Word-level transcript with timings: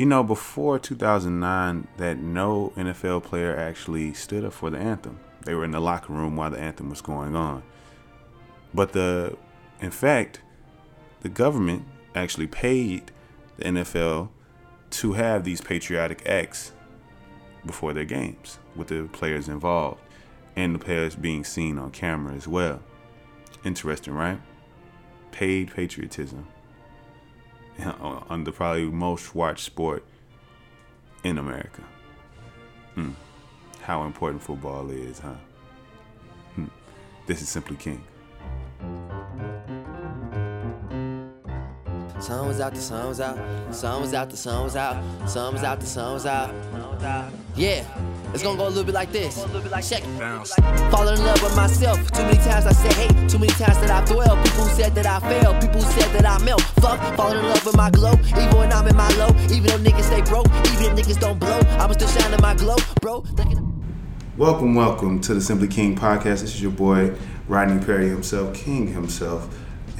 You 0.00 0.06
know, 0.06 0.22
before 0.22 0.78
2009, 0.78 1.86
that 1.98 2.16
no 2.16 2.72
NFL 2.74 3.22
player 3.22 3.54
actually 3.54 4.14
stood 4.14 4.46
up 4.46 4.54
for 4.54 4.70
the 4.70 4.78
anthem. 4.78 5.20
They 5.44 5.52
were 5.52 5.66
in 5.66 5.72
the 5.72 5.78
locker 5.78 6.14
room 6.14 6.36
while 6.36 6.50
the 6.50 6.58
anthem 6.58 6.88
was 6.88 7.02
going 7.02 7.36
on. 7.36 7.62
But 8.72 8.94
the, 8.94 9.36
in 9.78 9.90
fact, 9.90 10.40
the 11.20 11.28
government 11.28 11.84
actually 12.14 12.46
paid 12.46 13.12
the 13.58 13.64
NFL 13.64 14.30
to 14.88 15.12
have 15.12 15.44
these 15.44 15.60
patriotic 15.60 16.26
acts 16.26 16.72
before 17.66 17.92
their 17.92 18.06
games 18.06 18.58
with 18.74 18.88
the 18.88 19.06
players 19.12 19.48
involved 19.48 20.00
and 20.56 20.74
the 20.74 20.78
players 20.78 21.14
being 21.14 21.44
seen 21.44 21.76
on 21.76 21.90
camera 21.90 22.32
as 22.32 22.48
well. 22.48 22.80
Interesting, 23.66 24.14
right? 24.14 24.40
Paid 25.30 25.74
patriotism 25.74 26.46
on 27.82 28.44
the 28.44 28.52
probably 28.52 28.84
most 28.84 29.34
watched 29.34 29.64
sport 29.64 30.04
in 31.24 31.38
America. 31.38 31.82
Hmm. 32.94 33.10
How 33.82 34.04
important 34.04 34.42
football 34.42 34.90
is, 34.90 35.18
huh? 35.18 35.34
Hmm. 36.54 36.66
This 37.26 37.42
is 37.42 37.48
Simply 37.48 37.76
King. 37.76 38.04
Sun 42.20 42.46
was 42.46 42.60
out, 42.60 42.74
the 42.74 42.80
sun 42.80 43.08
was 43.08 43.20
out. 43.20 43.74
Sun 43.74 44.02
was 44.02 44.12
out, 44.12 44.30
the 44.30 44.36
sun 44.36 44.64
was 44.64 44.76
out. 44.76 45.28
Sun 45.28 45.54
was 45.54 45.62
out, 45.64 45.80
the 45.80 45.86
sun 45.86 46.12
was 46.14 46.26
out. 46.26 46.54
Yeah, 47.56 47.84
it's 48.32 48.42
gonna 48.42 48.56
go 48.56 48.66
a 48.66 48.68
little 48.68 48.84
bit 48.84 48.94
like 48.94 49.12
this. 49.12 49.36
Check 49.88 50.02
it. 50.04 50.90
Falling 50.90 51.18
in 51.18 51.24
love 51.24 51.42
with 51.42 51.56
myself. 51.56 51.98
Too 52.12 52.22
many 52.22 52.36
times 52.38 52.66
I 52.66 52.72
said 52.72 52.92
hate. 52.92 53.28
Too 53.28 53.38
many 53.38 53.52
times 53.52 53.78
that 53.80 53.90
I 53.90 54.04
dwell. 54.04 54.36
People 54.42 54.64
said 54.66 54.94
that 54.94 55.06
I 55.06 55.20
fail. 55.20 55.58
People 55.60 55.82
said 55.82 56.12
that 56.12 56.26
I 56.26 56.42
melt. 56.44 56.62
Fuck, 56.80 57.00
falling 57.16 57.38
in 57.38 57.44
love 57.46 57.64
with 57.64 57.76
my 57.76 57.90
glow. 57.90 58.14
Even 58.28 58.56
when 58.56 58.72
I'm 58.72 58.86
in 58.86 58.96
my 58.96 59.08
low. 59.16 59.28
Even 59.50 59.64
though 59.64 59.90
niggas 59.90 60.04
stay 60.04 60.22
broke. 60.22 60.46
Even 60.72 60.98
if 60.98 61.06
niggas 61.06 61.20
don't 61.20 61.38
blow. 61.38 61.60
I'ma 61.78 61.92
still 61.92 62.08
shine 62.08 62.32
in 62.32 62.40
my 62.40 62.54
glow, 62.54 62.76
bro. 63.00 63.24
Welcome, 64.36 64.74
welcome 64.74 65.20
to 65.22 65.34
the 65.34 65.40
Simply 65.40 65.68
King 65.68 65.96
podcast. 65.96 66.40
This 66.40 66.54
is 66.54 66.62
your 66.62 66.72
boy 66.72 67.14
Rodney 67.48 67.84
Perry 67.84 68.08
himself, 68.08 68.54
King 68.54 68.88
himself 68.88 69.48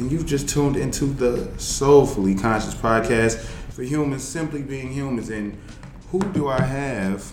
and 0.01 0.11
you've 0.11 0.25
just 0.25 0.49
tuned 0.49 0.79
into 0.79 1.05
the 1.05 1.47
Soulfully 1.59 2.35
Conscious 2.35 2.75
podcast 2.75 3.37
for 3.71 3.83
humans 3.83 4.25
simply 4.25 4.63
being 4.63 4.91
humans. 4.91 5.29
And 5.29 5.61
who 6.11 6.21
do 6.21 6.49
I 6.49 6.63
have 6.63 7.31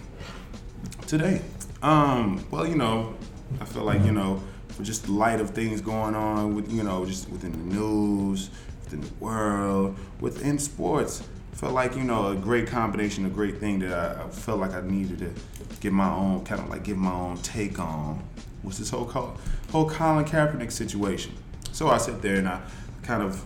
today? 1.07 1.41
Um, 1.81 2.45
well, 2.51 2.67
you 2.67 2.75
know, 2.75 3.15
I 3.61 3.65
feel 3.65 3.83
like 3.83 4.03
you 4.03 4.11
know, 4.11 4.43
for 4.69 4.83
just 4.83 5.05
the 5.05 5.13
light 5.13 5.39
of 5.39 5.51
things 5.51 5.81
going 5.81 6.15
on 6.15 6.53
with 6.53 6.71
you 6.71 6.83
know, 6.83 7.05
just 7.05 7.29
within 7.29 7.53
the 7.53 7.75
news, 7.75 8.49
within 8.83 9.01
the 9.01 9.13
world, 9.19 9.97
within 10.19 10.59
sports. 10.59 11.23
Felt 11.53 11.73
like 11.73 11.95
you 11.95 12.03
know 12.03 12.27
a 12.27 12.35
great 12.35 12.67
combination, 12.67 13.25
a 13.25 13.29
great 13.29 13.57
thing 13.57 13.79
that 13.79 13.91
I, 13.91 14.23
I 14.25 14.29
felt 14.29 14.59
like 14.59 14.73
I 14.73 14.81
needed 14.81 15.19
to 15.19 15.33
get 15.79 15.91
my 15.91 16.09
own 16.09 16.45
kind 16.45 16.61
of 16.61 16.69
like 16.69 16.83
give 16.83 16.97
my 16.97 17.11
own 17.11 17.37
take 17.37 17.79
on. 17.79 18.21
Was 18.63 18.77
this 18.77 18.91
whole 18.91 19.05
call, 19.05 19.37
whole 19.71 19.89
Colin 19.89 20.25
Kaepernick 20.25 20.71
situation? 20.71 21.33
So 21.71 21.87
I 21.87 21.97
sit 21.97 22.21
there 22.21 22.35
and 22.35 22.47
I 22.47 22.61
kind 23.01 23.23
of 23.23 23.43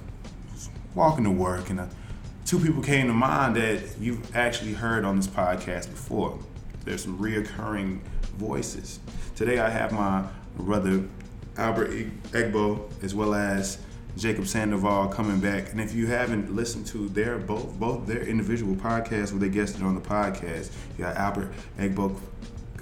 walking 0.93 1.23
to 1.23 1.31
work, 1.31 1.69
and 1.69 1.79
I, 1.79 1.87
two 2.43 2.59
people 2.59 2.81
came 2.81 3.07
to 3.07 3.13
mind 3.13 3.55
that 3.55 3.81
you've 3.99 4.35
actually 4.35 4.73
heard 4.73 5.05
on 5.05 5.15
this 5.15 5.27
podcast 5.27 5.89
before. 5.89 6.37
There's 6.83 7.03
some 7.03 7.19
reoccurring 7.19 7.99
voices. 8.37 8.99
Today 9.35 9.59
I 9.59 9.69
have 9.69 9.91
my 9.91 10.25
brother 10.57 11.03
Albert 11.57 11.91
Egbo 12.31 12.91
as 13.03 13.13
well 13.13 13.33
as 13.33 13.77
Jacob 14.17 14.45
Sandoval 14.47 15.07
coming 15.09 15.39
back. 15.39 15.71
And 15.71 15.79
if 15.79 15.93
you 15.93 16.07
haven't 16.07 16.53
listened 16.53 16.85
to 16.87 17.07
their 17.09 17.37
both 17.37 17.73
both 17.79 18.07
their 18.07 18.23
individual 18.23 18.75
podcasts 18.75 19.31
where 19.31 19.39
they 19.39 19.49
guested 19.49 19.83
on 19.83 19.95
the 19.95 20.01
podcast, 20.01 20.71
you 20.97 21.05
got 21.05 21.15
Albert 21.15 21.53
Egbo 21.77 22.19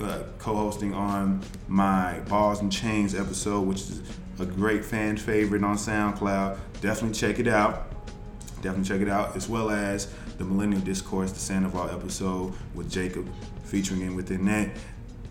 uh, 0.02 0.24
co-hosting 0.38 0.94
on 0.94 1.42
my 1.68 2.20
Balls 2.22 2.62
and 2.62 2.72
Chains 2.72 3.14
episode, 3.14 3.62
which 3.62 3.82
is 3.82 4.02
a 4.40 4.46
great 4.46 4.86
fan 4.86 5.18
favorite 5.18 5.64
on 5.64 5.76
SoundCloud. 5.76 6.58
Definitely 6.82 7.16
check 7.16 7.40
it 7.40 7.48
out. 7.48 7.92
Definitely 8.62 8.86
check 8.86 9.02
it 9.02 9.10
out, 9.10 9.36
as 9.36 9.48
well 9.48 9.70
as 9.70 10.14
the 10.40 10.46
Millennial 10.46 10.82
Discourse, 10.82 11.34
the 11.34 11.40
Sandoval 11.40 11.90
episode 11.90 12.54
with 12.74 12.90
Jacob 12.90 13.28
featuring 13.66 14.02
in 14.02 14.16
within 14.16 14.46
that. 14.46 14.70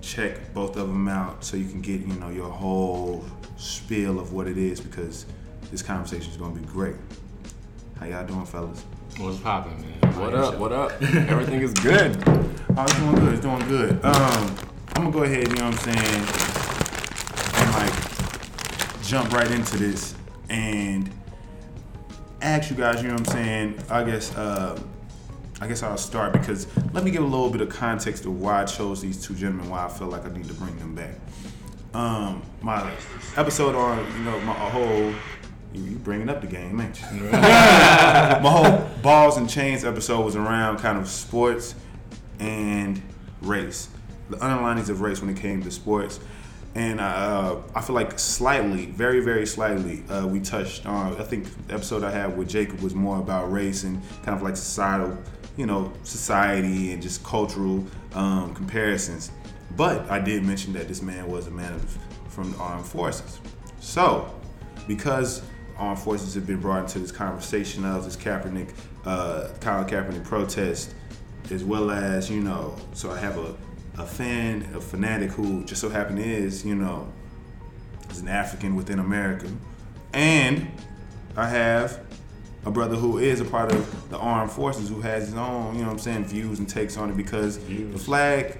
Check 0.02 0.52
both 0.52 0.76
of 0.76 0.86
them 0.86 1.08
out 1.08 1.42
so 1.42 1.56
you 1.56 1.66
can 1.66 1.80
get 1.80 2.02
you 2.02 2.12
know 2.14 2.28
your 2.28 2.50
whole 2.50 3.24
spiel 3.56 4.20
of 4.20 4.32
what 4.34 4.47
it 4.47 4.58
is 4.58 4.80
because 4.80 5.24
this 5.70 5.82
conversation 5.82 6.30
is 6.30 6.36
going 6.36 6.54
to 6.54 6.60
be 6.60 6.66
great. 6.66 6.94
How 7.98 8.06
y'all 8.06 8.26
doing, 8.26 8.44
fellas? 8.44 8.84
What's 9.16 9.38
popping, 9.38 9.80
man? 9.80 10.20
What 10.20 10.34
up? 10.34 10.58
What 10.58 10.72
up? 10.72 10.92
Everything 11.02 11.62
is 11.62 11.72
good. 11.72 12.22
Oh, 12.76 12.82
it's 12.82 12.97
doing 12.98 13.14
good. 13.16 13.32
It's 13.32 13.42
doing 13.42 13.66
good. 13.66 14.04
Um, 14.04 14.56
I'm 14.94 15.04
gonna 15.04 15.10
go 15.10 15.22
ahead. 15.22 15.48
You 15.48 15.54
know 15.56 15.70
what 15.70 15.86
I'm 15.86 15.97
saying? 15.97 16.24
And 17.54 17.70
like 17.74 19.02
jump 19.02 19.32
right 19.32 19.50
into 19.50 19.78
this 19.78 20.14
and 20.50 21.10
ask 22.42 22.70
you 22.70 22.76
guys, 22.76 23.02
you 23.02 23.08
know 23.08 23.14
what 23.14 23.28
I'm 23.28 23.34
saying? 23.34 23.78
I 23.91 24.04
guess 24.04 24.36
uh, 24.36 24.78
I 25.60 25.66
guess 25.66 25.82
I'll 25.82 25.96
start 25.96 26.32
because 26.32 26.69
let 26.92 27.02
me 27.02 27.10
give 27.10 27.22
a 27.22 27.26
little 27.26 27.50
bit 27.50 27.60
of 27.60 27.69
context 27.69 28.24
of 28.26 28.41
why 28.41 28.62
I 28.62 28.64
chose 28.64 29.00
these 29.00 29.20
two 29.20 29.34
gentlemen, 29.34 29.69
why 29.69 29.86
I 29.86 29.88
feel 29.88 30.06
like 30.06 30.24
I 30.24 30.28
need 30.30 30.46
to 30.46 30.54
bring 30.54 30.78
them 30.78 30.94
back. 30.94 31.14
Um, 31.94 32.42
my 32.62 32.92
episode 33.36 33.74
on, 33.74 33.98
you 34.18 34.24
know, 34.24 34.38
my 34.41 34.52
whole 34.52 35.12
you, 35.72 35.97
bringing 35.97 36.28
up 36.28 36.41
the 36.41 36.47
game, 36.47 36.80
ain't 36.80 37.00
you? 37.12 37.24
my 37.32 38.41
whole 38.41 38.88
balls 39.02 39.36
and 39.36 39.50
chains 39.50 39.84
episode 39.84 40.24
was 40.24 40.36
around 40.36 40.78
kind 40.78 40.97
of 40.97 41.08
sports 41.08 41.74
and 42.38 43.02
race, 43.42 43.88
the 44.30 44.36
underlinings 44.36 44.91
of 44.91 45.00
race 45.00 45.20
when 45.20 45.30
it 45.30 45.41
came 45.41 45.60
to 45.62 45.70
sports 45.72 46.20
and 46.78 47.00
uh, 47.00 47.56
I 47.74 47.80
feel 47.80 47.97
like 47.97 48.18
slightly, 48.18 48.86
very, 48.86 49.20
very 49.20 49.47
slightly, 49.47 50.04
uh, 50.08 50.26
we 50.26 50.38
touched 50.38 50.86
on. 50.86 51.20
I 51.20 51.24
think 51.24 51.48
the 51.66 51.74
episode 51.74 52.04
I 52.04 52.10
had 52.10 52.36
with 52.36 52.48
Jacob 52.48 52.80
was 52.80 52.94
more 52.94 53.18
about 53.18 53.50
race 53.50 53.82
and 53.82 54.00
kind 54.22 54.36
of 54.36 54.42
like 54.42 54.56
societal, 54.56 55.18
you 55.58 55.66
know, 55.66 55.92
society 56.04 56.92
and 56.92 57.02
just 57.02 57.22
cultural 57.22 57.84
um, 58.14 58.54
comparisons. 58.54 59.30
But 59.76 60.10
I 60.10 60.19
did 60.19 60.44
mention 60.44 60.72
that 60.72 60.88
this 60.88 61.02
man 61.02 61.30
was 61.30 61.46
a 61.46 61.50
man 61.50 61.74
of, 61.74 61.98
from 62.28 62.52
the 62.52 62.58
armed 62.58 62.86
forces. 62.86 63.41
So, 63.80 64.34
because 64.86 65.42
armed 65.76 65.98
forces 65.98 66.34
have 66.34 66.47
been 66.47 66.60
brought 66.60 66.84
into 66.84 67.00
this 67.00 67.12
conversation 67.12 67.84
of 67.84 68.04
this 68.04 68.16
Kaepernick, 68.16 68.70
uh, 69.04 69.48
Colin 69.60 69.84
Kaepernick 69.86 70.24
protest, 70.24 70.94
as 71.50 71.62
well 71.62 71.91
as 71.91 72.30
you 72.30 72.41
know, 72.41 72.74
so 72.94 73.10
I 73.10 73.18
have 73.18 73.36
a 73.36 73.54
a 73.98 74.06
fan, 74.06 74.66
a 74.74 74.80
fanatic 74.80 75.30
who 75.30 75.64
just 75.64 75.80
so 75.80 75.88
happened 75.88 76.20
is, 76.20 76.64
you 76.64 76.74
know, 76.74 77.12
is 78.10 78.20
an 78.20 78.28
African 78.28 78.76
within 78.76 78.98
America. 78.98 79.47
And 80.12 80.68
I 81.36 81.48
have 81.48 82.00
a 82.68 82.70
brother 82.70 82.96
who 82.96 83.16
is 83.16 83.40
a 83.40 83.46
part 83.46 83.72
of 83.72 84.10
the 84.10 84.18
armed 84.18 84.52
forces 84.52 84.90
who 84.90 85.00
has 85.00 85.24
his 85.24 85.34
own, 85.34 85.74
you 85.74 85.80
know 85.80 85.86
what 85.86 85.94
I'm 85.94 85.98
saying, 85.98 86.24
views 86.26 86.58
and 86.58 86.68
takes 86.68 86.98
on 86.98 87.08
it 87.08 87.16
because 87.16 87.58
the 87.58 87.98
flag 87.98 88.58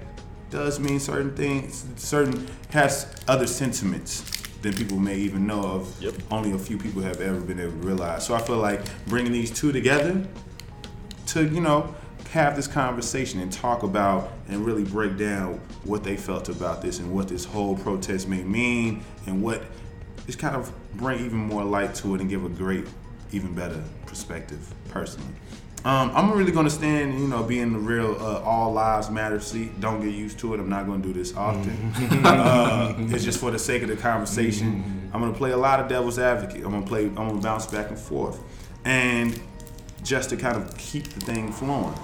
does 0.49 0.79
mean 0.79 0.99
certain 0.99 1.35
things, 1.35 1.85
certain 1.95 2.47
has 2.71 3.13
other 3.27 3.45
sentiments 3.45 4.23
than 4.63 4.73
people 4.73 4.97
may 4.97 5.15
even 5.15 5.45
know 5.45 5.61
of. 5.61 6.01
Yep. 6.01 6.15
Only 6.31 6.53
a 6.53 6.57
few 6.57 6.75
people 6.75 7.03
have 7.03 7.21
ever 7.21 7.39
been 7.39 7.59
able 7.59 7.71
to 7.71 7.77
realize. 7.77 8.25
So 8.25 8.33
I 8.33 8.39
feel 8.39 8.57
like 8.57 8.81
bringing 9.05 9.31
these 9.31 9.51
two 9.51 9.71
together 9.71 10.25
to, 11.27 11.47
you 11.47 11.61
know, 11.61 11.93
have 12.31 12.55
this 12.55 12.67
conversation 12.67 13.39
and 13.39 13.51
talk 13.53 13.83
about 13.83 14.31
and 14.47 14.65
really 14.65 14.83
break 14.83 15.17
down 15.17 15.61
what 15.83 16.03
they 16.03 16.17
felt 16.17 16.49
about 16.49 16.81
this 16.81 16.97
and 16.97 17.13
what 17.13 17.27
this 17.27 17.45
whole 17.45 17.77
protest 17.77 18.27
may 18.27 18.43
mean 18.43 19.03
and 19.27 19.39
what 19.39 19.61
just 20.25 20.39
kind 20.39 20.55
of 20.55 20.71
bring 20.95 21.25
even 21.25 21.37
more 21.37 21.63
light 21.63 21.95
to 21.95 22.13
it 22.15 22.21
and 22.21 22.29
give 22.29 22.45
a 22.45 22.49
great, 22.49 22.85
even 23.31 23.53
better 23.53 23.81
perspective 24.05 24.73
personally. 24.89 25.33
Um, 25.85 26.11
I'm 26.13 26.33
really 26.33 26.51
going 26.51 26.65
to 26.65 26.71
stand, 26.71 27.17
you 27.19 27.27
know, 27.27 27.41
being 27.41 27.71
the 27.71 27.79
real 27.79 28.17
uh, 28.19 28.41
all 28.41 28.73
lives 28.73 29.09
matter 29.09 29.39
seat. 29.39 29.79
Don't 29.79 30.01
get 30.01 30.13
used 30.13 30.37
to 30.39 30.53
it. 30.53 30.59
I'm 30.59 30.67
not 30.67 30.85
going 30.85 31.01
to 31.01 31.07
do 31.07 31.13
this 31.13 31.35
often. 31.37 31.71
Mm-hmm. 31.93 32.25
uh, 33.09 33.15
it's 33.15 33.23
just 33.23 33.39
for 33.39 33.49
the 33.49 33.59
sake 33.59 33.81
of 33.81 33.87
the 33.87 33.95
conversation. 33.95 34.83
Mm-hmm. 34.83 35.15
I'm 35.15 35.21
going 35.21 35.31
to 35.31 35.37
play 35.37 35.51
a 35.51 35.57
lot 35.57 35.79
of 35.79 35.87
devil's 35.87 36.19
advocate. 36.19 36.65
I'm 36.65 36.71
going 36.71 36.83
to 36.83 36.87
play. 36.87 37.05
I'm 37.05 37.15
going 37.15 37.35
to 37.37 37.41
bounce 37.41 37.65
back 37.65 37.89
and 37.89 37.97
forth, 37.97 38.41
and 38.83 39.39
just 40.03 40.29
to 40.31 40.37
kind 40.37 40.57
of 40.57 40.77
keep 40.77 41.07
the 41.07 41.21
thing 41.21 41.51
flowing. 41.51 41.97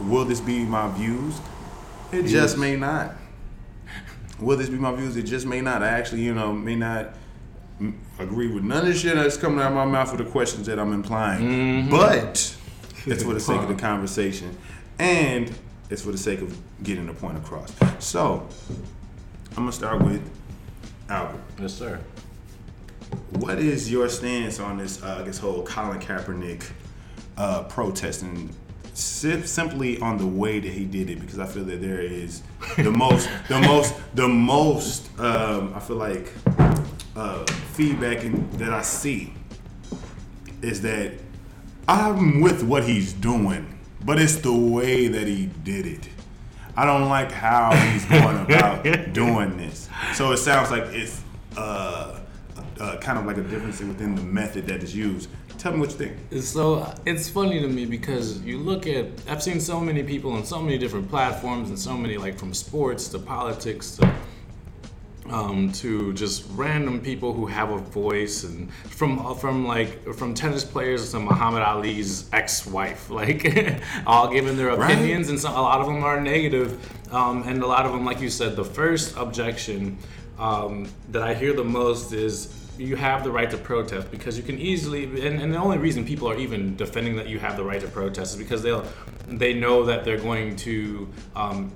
Will 0.00 0.24
this 0.24 0.40
be 0.40 0.64
my 0.64 0.90
views? 0.92 1.38
It 2.12 2.24
just 2.24 2.56
may 2.56 2.76
not. 2.76 3.14
Will 4.40 4.56
this 4.56 4.70
be 4.70 4.76
my 4.76 4.92
views? 4.92 5.16
It 5.16 5.24
just 5.24 5.46
may 5.46 5.60
not. 5.60 5.82
I 5.82 5.88
actually, 5.88 6.22
you 6.22 6.34
know, 6.34 6.52
may 6.52 6.76
not 6.76 7.14
agree 8.18 8.48
with 8.48 8.64
none 8.64 8.86
of 8.86 8.86
the 8.86 8.94
shit 8.94 9.14
that's 9.14 9.36
coming 9.36 9.60
out 9.60 9.68
of 9.68 9.74
my 9.74 9.84
mouth 9.84 10.10
with 10.12 10.24
the 10.24 10.30
questions 10.30 10.66
that 10.66 10.78
I'm 10.78 10.92
implying. 10.92 11.42
Mm-hmm. 11.42 11.90
But 11.90 12.56
it's 13.06 13.22
for 13.22 13.34
the 13.34 13.40
sake 13.40 13.60
of 13.60 13.68
the 13.68 13.74
conversation. 13.90 14.56
And 14.98 15.52
it's 15.90 16.02
for 16.02 16.12
the 16.12 16.18
sake 16.18 16.40
of 16.40 16.56
getting 16.82 17.06
the 17.06 17.14
point 17.14 17.38
across. 17.38 17.72
So, 17.98 18.48
I'm 19.50 19.64
gonna 19.64 19.72
start 19.72 20.02
with 20.02 20.22
Albert. 21.08 21.40
Yes, 21.60 21.74
sir. 21.74 22.00
What 23.30 23.58
is 23.58 23.90
your 23.90 24.08
stance 24.08 24.58
on 24.58 24.78
this, 24.78 25.02
uh, 25.02 25.22
this 25.22 25.38
whole 25.38 25.62
Colin 25.64 26.00
Kaepernick 26.00 26.70
uh, 27.36 27.64
protest? 27.64 28.22
And 28.22 28.54
simply 28.94 29.98
on 30.00 30.18
the 30.18 30.26
way 30.26 30.60
that 30.60 30.72
he 30.72 30.84
did 30.84 31.10
it 31.10 31.20
because 31.20 31.38
I 31.38 31.46
feel 31.46 31.64
that 31.64 31.80
there 31.80 32.00
is 32.00 32.42
the 32.76 32.90
most, 32.90 33.28
the 33.48 33.60
most, 33.60 33.94
the 34.14 34.28
most. 34.28 35.08
Um, 35.18 35.72
I 35.74 35.80
feel 35.80 35.96
like 35.96 36.32
uh, 37.16 37.44
feedback 37.74 38.24
in, 38.24 38.48
that 38.58 38.72
I 38.72 38.82
see 38.82 39.34
is 40.62 40.80
that 40.82 41.12
I'm 41.88 42.40
with 42.40 42.62
what 42.62 42.84
he's 42.84 43.12
doing, 43.12 43.78
but 44.04 44.20
it's 44.20 44.36
the 44.36 44.52
way 44.52 45.08
that 45.08 45.26
he 45.26 45.46
did 45.64 45.86
it. 45.86 46.08
I 46.76 46.86
don't 46.86 47.08
like 47.08 47.30
how 47.30 47.74
he's 47.74 48.04
going 48.06 48.38
about 48.38 48.84
doing 49.12 49.56
this. 49.56 49.88
So 50.14 50.32
it 50.32 50.38
sounds 50.38 50.70
like 50.70 50.84
it's 50.84 51.22
uh, 51.56 52.20
uh, 52.80 52.96
kind 52.98 53.18
of 53.18 53.26
like 53.26 53.36
a 53.36 53.42
difference 53.42 53.80
within 53.80 54.14
the 54.14 54.22
method 54.22 54.66
that 54.68 54.82
is 54.82 54.96
used. 54.96 55.28
Tell 55.58 55.72
me 55.72 55.80
what 55.80 55.90
you 55.90 55.96
think. 55.96 56.42
So 56.42 56.92
it's 57.04 57.28
funny 57.28 57.60
to 57.60 57.68
me 57.68 57.84
because 57.84 58.40
you 58.40 58.58
look 58.58 58.86
at 58.86 59.06
I've 59.28 59.42
seen 59.42 59.60
so 59.60 59.80
many 59.80 60.02
people 60.02 60.32
on 60.32 60.44
so 60.44 60.60
many 60.60 60.78
different 60.78 61.08
platforms 61.08 61.68
and 61.68 61.78
so 61.78 61.96
many 61.96 62.16
like 62.16 62.38
from 62.38 62.54
sports 62.54 63.08
to 63.08 63.18
politics 63.18 63.96
to 63.96 64.12
um, 65.30 65.70
to 65.72 66.12
just 66.14 66.44
random 66.50 67.00
people 67.00 67.32
who 67.32 67.46
have 67.46 67.70
a 67.70 67.78
voice 67.78 68.44
and 68.44 68.72
from 68.74 69.34
from 69.36 69.66
like 69.66 70.14
from 70.14 70.34
tennis 70.34 70.64
players 70.64 71.10
to 71.12 71.20
Muhammad 71.20 71.62
Ali's 71.62 72.28
ex-wife 72.32 73.08
like 73.20 73.80
all 74.06 74.28
giving 74.32 74.56
their 74.56 74.74
Right. 74.76 74.90
opinions 74.92 75.28
and 75.28 75.38
some, 75.38 75.54
a 75.54 75.60
lot 75.60 75.80
of 75.80 75.86
them 75.86 76.02
are 76.02 76.20
negative 76.20 76.70
um, 77.12 77.44
and 77.46 77.62
a 77.62 77.66
lot 77.66 77.86
of 77.86 77.92
them 77.92 78.04
like 78.04 78.20
you 78.20 78.30
said 78.30 78.56
the 78.56 78.64
first 78.64 79.16
objection 79.16 79.96
um, 80.38 80.88
that 81.10 81.22
I 81.22 81.34
hear 81.34 81.52
the 81.52 81.64
most 81.64 82.12
is 82.12 82.58
you 82.78 82.96
have 82.96 83.22
the 83.22 83.30
right 83.30 83.50
to 83.50 83.58
protest 83.58 84.10
because 84.10 84.36
you 84.36 84.42
can 84.42 84.58
easily 84.58 85.04
and, 85.04 85.40
and 85.40 85.52
the 85.54 85.58
only 85.58 85.78
reason 85.78 86.04
people 86.04 86.28
are 86.28 86.36
even 86.38 86.74
defending 86.74 87.14
that 87.16 87.28
you 87.28 87.38
have 87.38 87.56
the 87.56 87.62
right 87.64 87.80
to 87.80 87.86
protest 87.86 88.34
is 88.34 88.38
because 88.38 88.62
they'll 88.62 88.84
they 89.28 89.54
know 89.54 89.84
that 89.84 90.04
they're 90.04 90.18
going 90.18 90.56
to 90.56 91.08
um, 91.36 91.70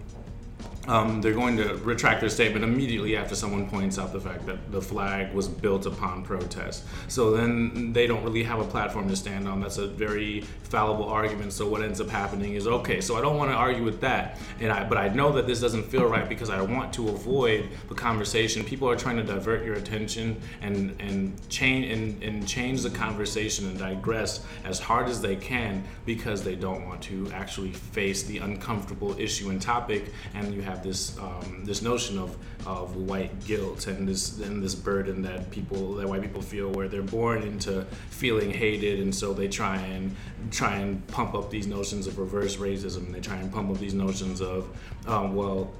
um, 0.88 1.20
they're 1.20 1.34
going 1.34 1.56
to 1.56 1.74
retract 1.76 2.20
their 2.20 2.30
statement 2.30 2.64
immediately 2.64 3.16
after 3.16 3.34
someone 3.34 3.68
points 3.68 3.98
out 3.98 4.12
the 4.12 4.20
fact 4.20 4.46
that 4.46 4.70
the 4.70 4.80
flag 4.80 5.32
was 5.32 5.48
built 5.48 5.86
upon 5.86 6.22
protest. 6.22 6.84
So 7.08 7.30
then 7.36 7.92
they 7.92 8.06
don't 8.06 8.22
really 8.22 8.42
have 8.44 8.60
a 8.60 8.64
platform 8.64 9.08
to 9.08 9.16
stand 9.16 9.48
on. 9.48 9.60
That's 9.60 9.78
a 9.78 9.86
very 9.86 10.42
fallible 10.64 11.04
argument. 11.04 11.52
So 11.52 11.68
what 11.68 11.82
ends 11.82 12.00
up 12.00 12.08
happening 12.08 12.54
is 12.54 12.66
okay. 12.66 13.00
So 13.00 13.16
I 13.16 13.20
don't 13.20 13.36
want 13.36 13.50
to 13.50 13.56
argue 13.56 13.84
with 13.84 14.00
that, 14.00 14.38
and 14.60 14.72
I 14.72 14.84
but 14.84 14.98
I 14.98 15.08
know 15.08 15.32
that 15.32 15.46
this 15.46 15.60
doesn't 15.60 15.84
feel 15.84 16.06
right 16.06 16.28
because 16.28 16.50
I 16.50 16.60
want 16.62 16.92
to 16.94 17.08
avoid 17.08 17.68
the 17.88 17.94
conversation. 17.94 18.64
People 18.64 18.88
are 18.88 18.96
trying 18.96 19.16
to 19.16 19.22
divert 19.22 19.64
your 19.64 19.74
attention 19.74 20.40
and 20.60 20.94
and 21.00 21.48
change 21.48 21.90
and, 21.90 22.22
and 22.22 22.46
change 22.46 22.82
the 22.82 22.90
conversation 22.90 23.68
and 23.68 23.78
digress 23.78 24.44
as 24.64 24.78
hard 24.78 25.08
as 25.08 25.20
they 25.20 25.36
can 25.36 25.84
because 26.04 26.42
they 26.42 26.54
don't 26.54 26.86
want 26.86 27.02
to 27.02 27.30
actually 27.32 27.72
face 27.72 28.22
the 28.24 28.38
uncomfortable 28.38 29.18
issue 29.18 29.50
and 29.50 29.60
topic. 29.60 30.12
And 30.34 30.54
you 30.54 30.62
have 30.62 30.75
this 30.82 31.18
um, 31.18 31.62
this 31.64 31.82
notion 31.82 32.18
of 32.18 32.36
of 32.66 32.96
white 32.96 33.44
guilt 33.44 33.86
and 33.86 34.08
this 34.08 34.38
and 34.40 34.62
this 34.62 34.74
burden 34.74 35.22
that 35.22 35.50
people 35.50 35.94
that 35.94 36.08
white 36.08 36.22
people 36.22 36.42
feel 36.42 36.70
where 36.70 36.88
they're 36.88 37.02
born 37.02 37.42
into 37.42 37.84
feeling 38.10 38.50
hated 38.50 39.00
and 39.00 39.14
so 39.14 39.32
they 39.32 39.48
try 39.48 39.76
and 39.76 40.14
try 40.50 40.76
and 40.76 41.06
pump 41.08 41.34
up 41.34 41.50
these 41.50 41.66
notions 41.66 42.06
of 42.06 42.18
reverse 42.18 42.56
racism. 42.56 43.12
They 43.12 43.20
try 43.20 43.36
and 43.36 43.52
pump 43.52 43.70
up 43.70 43.78
these 43.78 43.94
notions 43.94 44.40
of 44.40 44.68
um, 45.06 45.34
well 45.34 45.72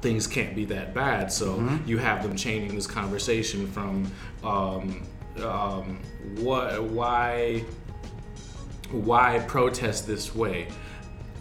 things 0.00 0.26
can't 0.26 0.54
be 0.54 0.64
that 0.66 0.94
bad. 0.94 1.32
So 1.32 1.56
you 1.84 1.98
have 1.98 2.22
them 2.22 2.36
changing 2.36 2.74
this 2.74 2.86
conversation 2.86 3.66
from 3.66 4.10
um, 4.44 5.04
um, 5.42 6.00
what, 6.36 6.82
why, 6.82 7.64
why 8.90 9.44
protest 9.46 10.06
this 10.06 10.34
way? 10.34 10.68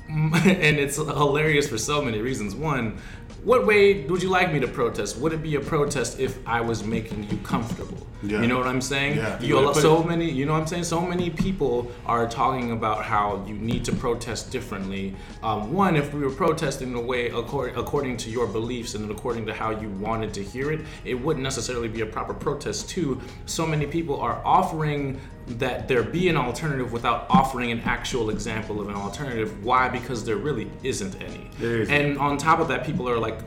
and 0.09 0.77
it's 0.77 0.95
hilarious 0.95 1.67
for 1.67 1.77
so 1.77 2.01
many 2.01 2.21
reasons. 2.21 2.55
One, 2.55 2.97
what 3.43 3.65
way 3.65 4.05
would 4.05 4.23
you 4.23 4.29
like 4.29 4.53
me 4.53 4.59
to 4.59 4.67
protest? 4.67 5.17
Would 5.17 5.33
it 5.33 5.43
be 5.43 5.55
a 5.55 5.59
protest 5.59 6.19
if 6.19 6.39
I 6.47 6.61
was 6.61 6.83
making 6.83 7.29
you 7.29 7.37
comfortable? 7.37 8.07
Yeah. 8.23 8.41
You 8.41 8.47
know 8.47 8.57
what 8.57 8.67
I'm 8.67 8.81
saying? 8.81 9.17
Yeah. 9.17 9.39
You, 9.39 9.73
so 9.75 10.03
many, 10.03 10.29
you 10.29 10.45
know 10.45 10.53
what 10.53 10.61
I'm 10.61 10.67
saying? 10.67 10.85
So 10.85 11.01
many 11.01 11.29
people 11.29 11.91
are 12.05 12.27
talking 12.27 12.71
about 12.71 13.05
how 13.05 13.43
you 13.47 13.53
need 13.53 13.85
to 13.85 13.91
protest 13.93 14.51
differently. 14.51 15.15
Um, 15.43 15.71
one, 15.71 15.95
if 15.95 16.13
we 16.13 16.21
were 16.21 16.31
protesting 16.31 16.93
the 16.93 16.99
way 16.99 17.29
according, 17.29 17.75
according 17.75 18.17
to 18.17 18.29
your 18.29 18.47
beliefs 18.47 18.95
and 18.95 19.09
according 19.11 19.45
to 19.45 19.53
how 19.53 19.69
you 19.69 19.89
wanted 19.89 20.33
to 20.35 20.43
hear 20.43 20.71
it, 20.71 20.81
it 21.05 21.13
wouldn't 21.13 21.43
necessarily 21.43 21.87
be 21.87 22.01
a 22.01 22.05
proper 22.05 22.33
protest. 22.33 22.89
Two, 22.89 23.21
so 23.45 23.65
many 23.65 23.85
people 23.85 24.19
are 24.19 24.41
offering 24.43 25.19
that 25.47 25.87
there 25.87 26.03
be 26.03 26.27
an 26.27 26.35
alternative 26.35 26.91
without 26.91 27.25
offering 27.29 27.71
an 27.71 27.79
actual 27.81 28.31
example 28.31 28.81
of 28.81 28.89
an 28.89 28.95
alternative. 28.95 29.63
Why? 29.63 29.87
Because 29.87 30.25
there 30.25 30.35
really 30.35 30.69
isn't 30.83 31.21
any. 31.21 31.49
Isn't. 31.61 31.93
And 31.93 32.17
on 32.17 32.37
top 32.37 32.59
of 32.59 32.67
that, 32.67 32.85
people 32.85 33.07
are 33.07 33.17
like 33.17 33.39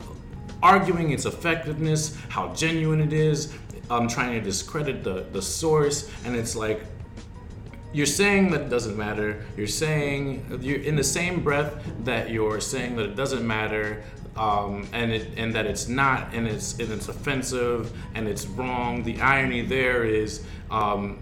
arguing 0.63 1.11
its 1.11 1.25
effectiveness, 1.25 2.17
how 2.29 2.53
genuine 2.53 3.01
it 3.01 3.13
is, 3.13 3.53
um, 3.89 4.07
trying 4.07 4.33
to 4.33 4.41
discredit 4.41 5.03
the, 5.03 5.25
the 5.31 5.41
source, 5.41 6.09
and 6.25 6.35
it's 6.35 6.55
like 6.55 6.83
you're 7.93 8.05
saying 8.05 8.51
that 8.51 8.61
it 8.61 8.69
doesn't 8.69 8.97
matter. 8.97 9.45
You're 9.57 9.67
saying 9.67 10.59
you're 10.61 10.79
in 10.81 10.95
the 10.95 11.03
same 11.03 11.43
breath 11.43 11.83
that 12.05 12.29
you're 12.29 12.61
saying 12.61 12.95
that 12.95 13.05
it 13.05 13.15
doesn't 13.15 13.45
matter, 13.45 14.03
um, 14.37 14.87
and 14.93 15.11
it 15.11 15.37
and 15.37 15.53
that 15.55 15.65
it's 15.65 15.87
not, 15.87 16.33
and 16.33 16.47
it's 16.47 16.79
and 16.79 16.91
it's 16.91 17.09
offensive 17.09 17.91
and 18.15 18.27
it's 18.27 18.45
wrong. 18.45 19.03
The 19.03 19.19
irony 19.21 19.61
there 19.61 20.05
is. 20.05 20.43
Um, 20.69 21.19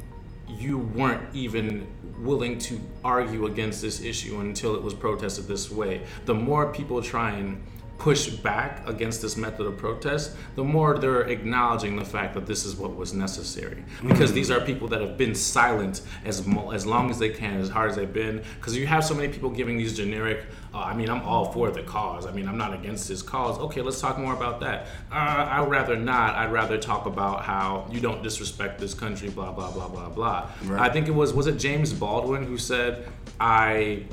you 0.57 0.79
weren't 0.79 1.23
even 1.33 1.87
willing 2.19 2.57
to 2.57 2.79
argue 3.03 3.45
against 3.45 3.81
this 3.81 4.01
issue 4.01 4.39
until 4.39 4.75
it 4.75 4.81
was 4.81 4.93
protested 4.93 5.47
this 5.47 5.71
way. 5.71 6.01
The 6.25 6.33
more 6.33 6.71
people 6.71 7.01
try 7.01 7.31
and 7.31 7.63
push 7.99 8.29
back 8.29 8.87
against 8.87 9.21
this 9.21 9.35
method 9.35 9.67
of 9.67 9.77
protest, 9.77 10.35
the 10.55 10.63
more 10.63 10.97
they're 10.97 11.23
acknowledging 11.23 11.97
the 11.97 12.05
fact 12.05 12.33
that 12.33 12.45
this 12.45 12.65
is 12.65 12.75
what 12.77 12.95
was 12.95 13.13
necessary. 13.13 13.83
Because 14.07 14.31
these 14.31 14.49
are 14.49 14.61
people 14.61 14.87
that 14.87 15.01
have 15.01 15.17
been 15.17 15.35
silent 15.35 16.01
as 16.23 16.47
mo- 16.47 16.71
as 16.71 16.85
long 16.85 17.11
as 17.11 17.19
they 17.19 17.29
can, 17.29 17.59
as 17.59 17.69
hard 17.69 17.91
as 17.91 17.97
they've 17.97 18.11
been. 18.11 18.41
Because 18.55 18.75
you 18.75 18.87
have 18.87 19.03
so 19.03 19.13
many 19.13 19.27
people 19.27 19.49
giving 19.49 19.77
these 19.77 19.95
generic. 19.95 20.45
Uh, 20.73 20.79
I 20.79 20.95
mean, 20.95 21.09
I'm 21.09 21.21
all 21.23 21.51
for 21.51 21.71
the 21.71 21.83
cause. 21.83 22.25
I 22.25 22.31
mean, 22.31 22.47
I'm 22.47 22.57
not 22.57 22.73
against 22.73 23.07
this 23.09 23.21
cause. 23.21 23.57
Okay, 23.59 23.81
let's 23.81 23.99
talk 23.99 24.17
more 24.17 24.33
about 24.33 24.61
that. 24.61 24.87
Uh, 25.11 25.47
I'd 25.49 25.67
rather 25.69 25.97
not. 25.97 26.35
I'd 26.35 26.53
rather 26.53 26.77
talk 26.77 27.05
about 27.05 27.43
how 27.43 27.85
you 27.91 27.99
don't 27.99 28.23
disrespect 28.23 28.79
this 28.79 28.93
country. 28.93 29.29
Blah 29.29 29.51
blah 29.51 29.71
blah 29.71 29.89
blah 29.89 30.09
blah. 30.09 30.49
Right. 30.63 30.89
I 30.89 30.93
think 30.93 31.07
it 31.07 31.15
was 31.15 31.33
was 31.33 31.47
it 31.47 31.57
James 31.57 31.91
Baldwin 31.91 32.43
who 32.43 32.57
said 32.57 33.09
I 33.41 34.05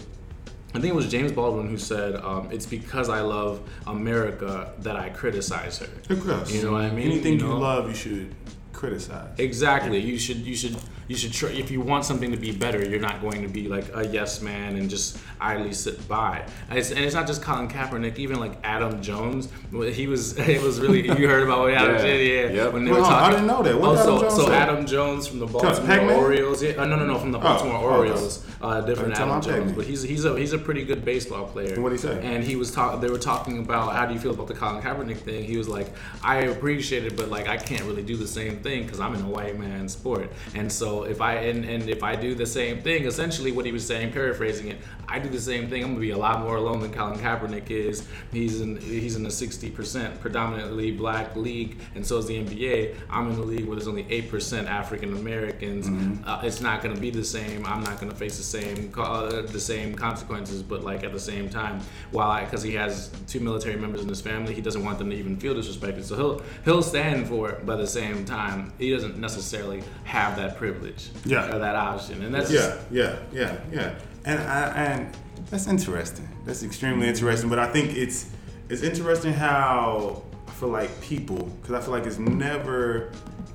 I 0.77 0.79
think 0.79 0.93
it 0.93 0.97
was 0.97 1.11
James 1.11 1.33
Baldwin 1.33 1.69
who 1.69 1.79
said, 1.79 2.17
um, 2.17 2.49
"It's 2.53 2.67
because 2.67 3.09
I 3.09 3.21
love 3.23 3.61
America 3.87 4.71
that 4.81 4.95
I 4.95 5.09
criticize 5.09 5.79
her." 5.79 5.89
Of 6.11 6.23
course. 6.23 6.53
You 6.53 6.65
know 6.65 6.73
what 6.73 6.83
I 6.83 6.91
mean? 6.91 7.13
Anything 7.13 7.41
you, 7.41 7.47
know? 7.47 7.59
love, 7.59 7.89
you 7.89 7.95
should 7.95 8.35
criticize. 8.75 9.31
Exactly. 9.39 9.99
You 9.99 10.19
should. 10.19 10.39
You 10.39 10.55
should. 10.55 10.77
You 11.09 11.17
should. 11.17 11.33
Try, 11.33 11.51
if 11.51 11.71
you 11.71 11.81
want 11.81 12.05
something 12.05 12.31
to 12.31 12.37
be 12.37 12.53
better, 12.53 12.85
you're 12.85 13.01
not 13.01 13.21
going 13.21 13.43
to 13.43 13.49
be 13.49 13.69
like 13.69 13.95
a 13.95 14.07
yes 14.07 14.41
man 14.41 14.77
and 14.77 14.91
just 14.91 15.19
idly 15.41 15.73
sit 15.73 16.07
by. 16.09 16.45
And 16.69 16.79
it's, 16.79 16.91
and 16.91 17.01
it's 17.01 17.15
not 17.15 17.27
just 17.27 17.43
Colin 17.43 17.69
Kaepernick. 17.69 18.19
Even 18.19 18.41
like 18.41 18.59
Adam 18.65 19.03
Jones, 19.03 19.49
he 19.71 20.07
was. 20.07 20.37
It 20.47 20.63
was 20.63 20.81
really. 20.81 21.03
You 21.07 21.29
heard 21.29 21.43
about 21.43 21.61
what 21.61 21.75
Adam 21.75 21.97
Yeah. 21.97 22.03
did? 22.03 22.55
Yeah. 22.55 22.65
Yep. 22.65 22.73
When 22.73 22.85
they 22.85 22.93
Wait, 22.93 22.99
were 22.99 23.05
hold 23.05 23.15
on, 23.15 23.23
I 23.23 23.31
didn't 23.31 23.47
know 23.47 23.63
that. 23.63 23.79
What 23.79 23.91
oh, 23.91 23.95
did 23.95 24.01
Adam 24.01 24.07
so, 24.07 24.21
Jones 24.21 24.35
so 24.35 24.47
say? 24.47 24.55
Adam 24.55 24.87
Jones 24.87 25.27
from 25.27 25.39
the 25.41 25.47
Baltimore 25.47 26.13
Orioles. 26.15 26.63
Yeah. 26.63 26.71
uh, 26.73 26.87
no, 26.87 26.97
no, 26.97 27.07
no. 27.07 27.19
From 27.19 27.33
the 27.33 27.39
Baltimore 27.39 27.77
oh. 27.77 27.97
Orioles. 27.99 28.47
Uh, 28.63 28.81
different 28.81 29.15
Adam 29.15 29.43
Jones, 29.43 29.73
but 29.73 29.85
he's 29.85 30.03
he's 30.03 30.25
a 30.25 30.39
he's 30.39 30.53
a 30.53 30.59
pretty 30.59 30.85
good 30.85 31.05
baseball 31.05 31.47
player. 31.47 31.75
And 31.75 31.83
what'd 31.83 31.99
he 31.99 32.03
say? 32.03 32.25
And 32.25 32.43
he 32.43 32.57
was 32.57 32.71
talking. 32.73 33.01
They 33.01 33.11
were 33.11 33.19
talking 33.19 33.59
about 33.59 33.93
how 33.93 34.07
do 34.07 34.15
you 34.15 34.21
feel 34.21 34.33
about 34.33 34.47
the 34.47 34.55
Colin 34.55 34.83
Kaepernick 34.83 35.19
thing. 35.19 35.45
He 35.45 35.57
was 35.59 35.69
like, 35.69 35.89
I 36.23 36.37
appreciate 36.45 37.05
it, 37.05 37.17
but 37.17 37.29
like 37.29 37.49
I 37.49 37.57
can't 37.57 37.83
really 37.85 38.03
do 38.03 38.17
the 38.17 38.27
same 38.27 38.59
thing 38.61 38.85
because 38.85 38.99
I'm 38.99 39.15
in 39.15 39.21
a 39.23 39.29
white 39.29 39.59
man 39.59 39.89
sport. 39.89 40.33
And 40.55 40.73
so 40.73 40.96
if 41.05 41.21
I 41.21 41.35
and, 41.35 41.65
and 41.65 41.89
if 41.89 42.03
I 42.03 42.17
do 42.17 42.35
the 42.35 42.47
same 42.47 42.83
thing, 42.83 43.05
essentially 43.05 43.53
what 43.53 43.65
he 43.67 43.73
was 43.73 43.87
saying, 43.87 44.13
paraphrasing 44.13 44.69
it, 44.69 44.79
I 45.09 45.19
do 45.19 45.29
the 45.29 45.41
same 45.41 45.69
thing. 45.69 45.83
I'm 45.83 45.91
gonna 45.91 46.01
be 46.01 46.11
a 46.11 46.19
lot 46.19 46.41
more 46.41 46.57
alone 46.57 46.81
than 46.81 46.93
Colin 46.93 47.19
Kaepernick 47.19 47.71
is. 47.71 48.07
He's 48.33 48.61
in 48.61 48.77
he's 48.77 49.17
in 49.17 49.23
the 49.23 49.29
60% 49.29 50.21
predominantly 50.21 50.91
black 50.91 51.37
league, 51.37 51.79
and 51.95 52.07
so 52.07 52.19
is 52.19 52.27
the 52.27 52.43
NBA. 52.43 52.97
I'm 53.11 53.31
in 53.31 53.37
the 53.37 53.43
league 53.43 53.67
where 53.67 53.77
there's 53.77 53.89
only 53.89 54.07
eight 54.11 54.31
percent 54.31 54.69
African 54.69 55.17
Americans. 55.17 55.89
Uh, 56.27 56.41
it's 56.43 56.61
not 56.61 56.83
gonna 56.83 56.99
be 56.99 57.11
the 57.11 57.25
same. 57.25 57.65
I'm 57.67 57.83
not 57.83 58.01
gonna 58.01 58.15
face 58.15 58.37
the 58.37 58.43
same 58.43 58.93
uh, 58.97 59.43
the 59.43 59.61
same 59.61 59.95
consequences, 59.95 60.63
but 60.63 60.83
like 60.83 61.05
at 61.05 61.13
the 61.13 61.21
same 61.21 61.49
time, 61.49 61.81
while 62.11 62.31
I 62.31 62.45
because 62.45 62.63
he 62.63 62.75
has 62.75 63.11
two 63.27 63.41
military 63.41 63.77
members 63.77 64.03
in 64.03 64.09
his 64.09 64.21
family, 64.21 64.55
he 64.55 64.61
doesn't 64.61 64.85
want 64.85 64.99
them 64.99 65.11
to 65.11 65.17
even 65.17 65.37
feel 65.37 65.55
disrespected. 65.55 66.05
So 66.05 66.17
he'll 66.17 66.43
he'll 66.65 66.83
stand 66.83 67.29
for 67.29 67.51
it, 67.51 67.67
but 67.67 67.75
at 67.75 67.79
the 67.79 67.87
same 67.87 68.25
time, 68.25 68.73
he 68.79 68.91
doesn't 68.91 69.19
necessarily 69.19 69.83
have 70.05 70.37
that 70.37 70.57
privilege 70.57 70.86
Yeah. 71.25 71.55
or 71.55 71.59
that 71.59 71.77
option, 71.77 72.23
and 72.23 72.35
that's 72.35 72.51
Yeah, 72.51 72.77
yeah, 72.91 73.17
yeah, 73.33 73.57
yeah. 73.73 73.95
And 74.25 74.41
I, 74.41 74.69
and 74.69 75.17
that's 75.51 75.67
interesting. 75.67 76.29
That's 76.45 76.63
extremely 76.63 77.07
mm-hmm. 77.07 77.15
interesting. 77.15 77.49
But 77.49 77.59
I 77.59 77.69
think 77.69 77.97
it's 77.97 78.31
it's 78.69 78.83
interesting 78.83 79.33
how 79.33 80.23
I 80.49 80.51
feel 80.53 80.71
like 80.71 81.01
people, 81.01 81.45
because 81.61 81.75
I 81.75 81.81
feel 81.81 81.93
like 81.93 82.07
it's 82.07 82.19
never 82.19 83.13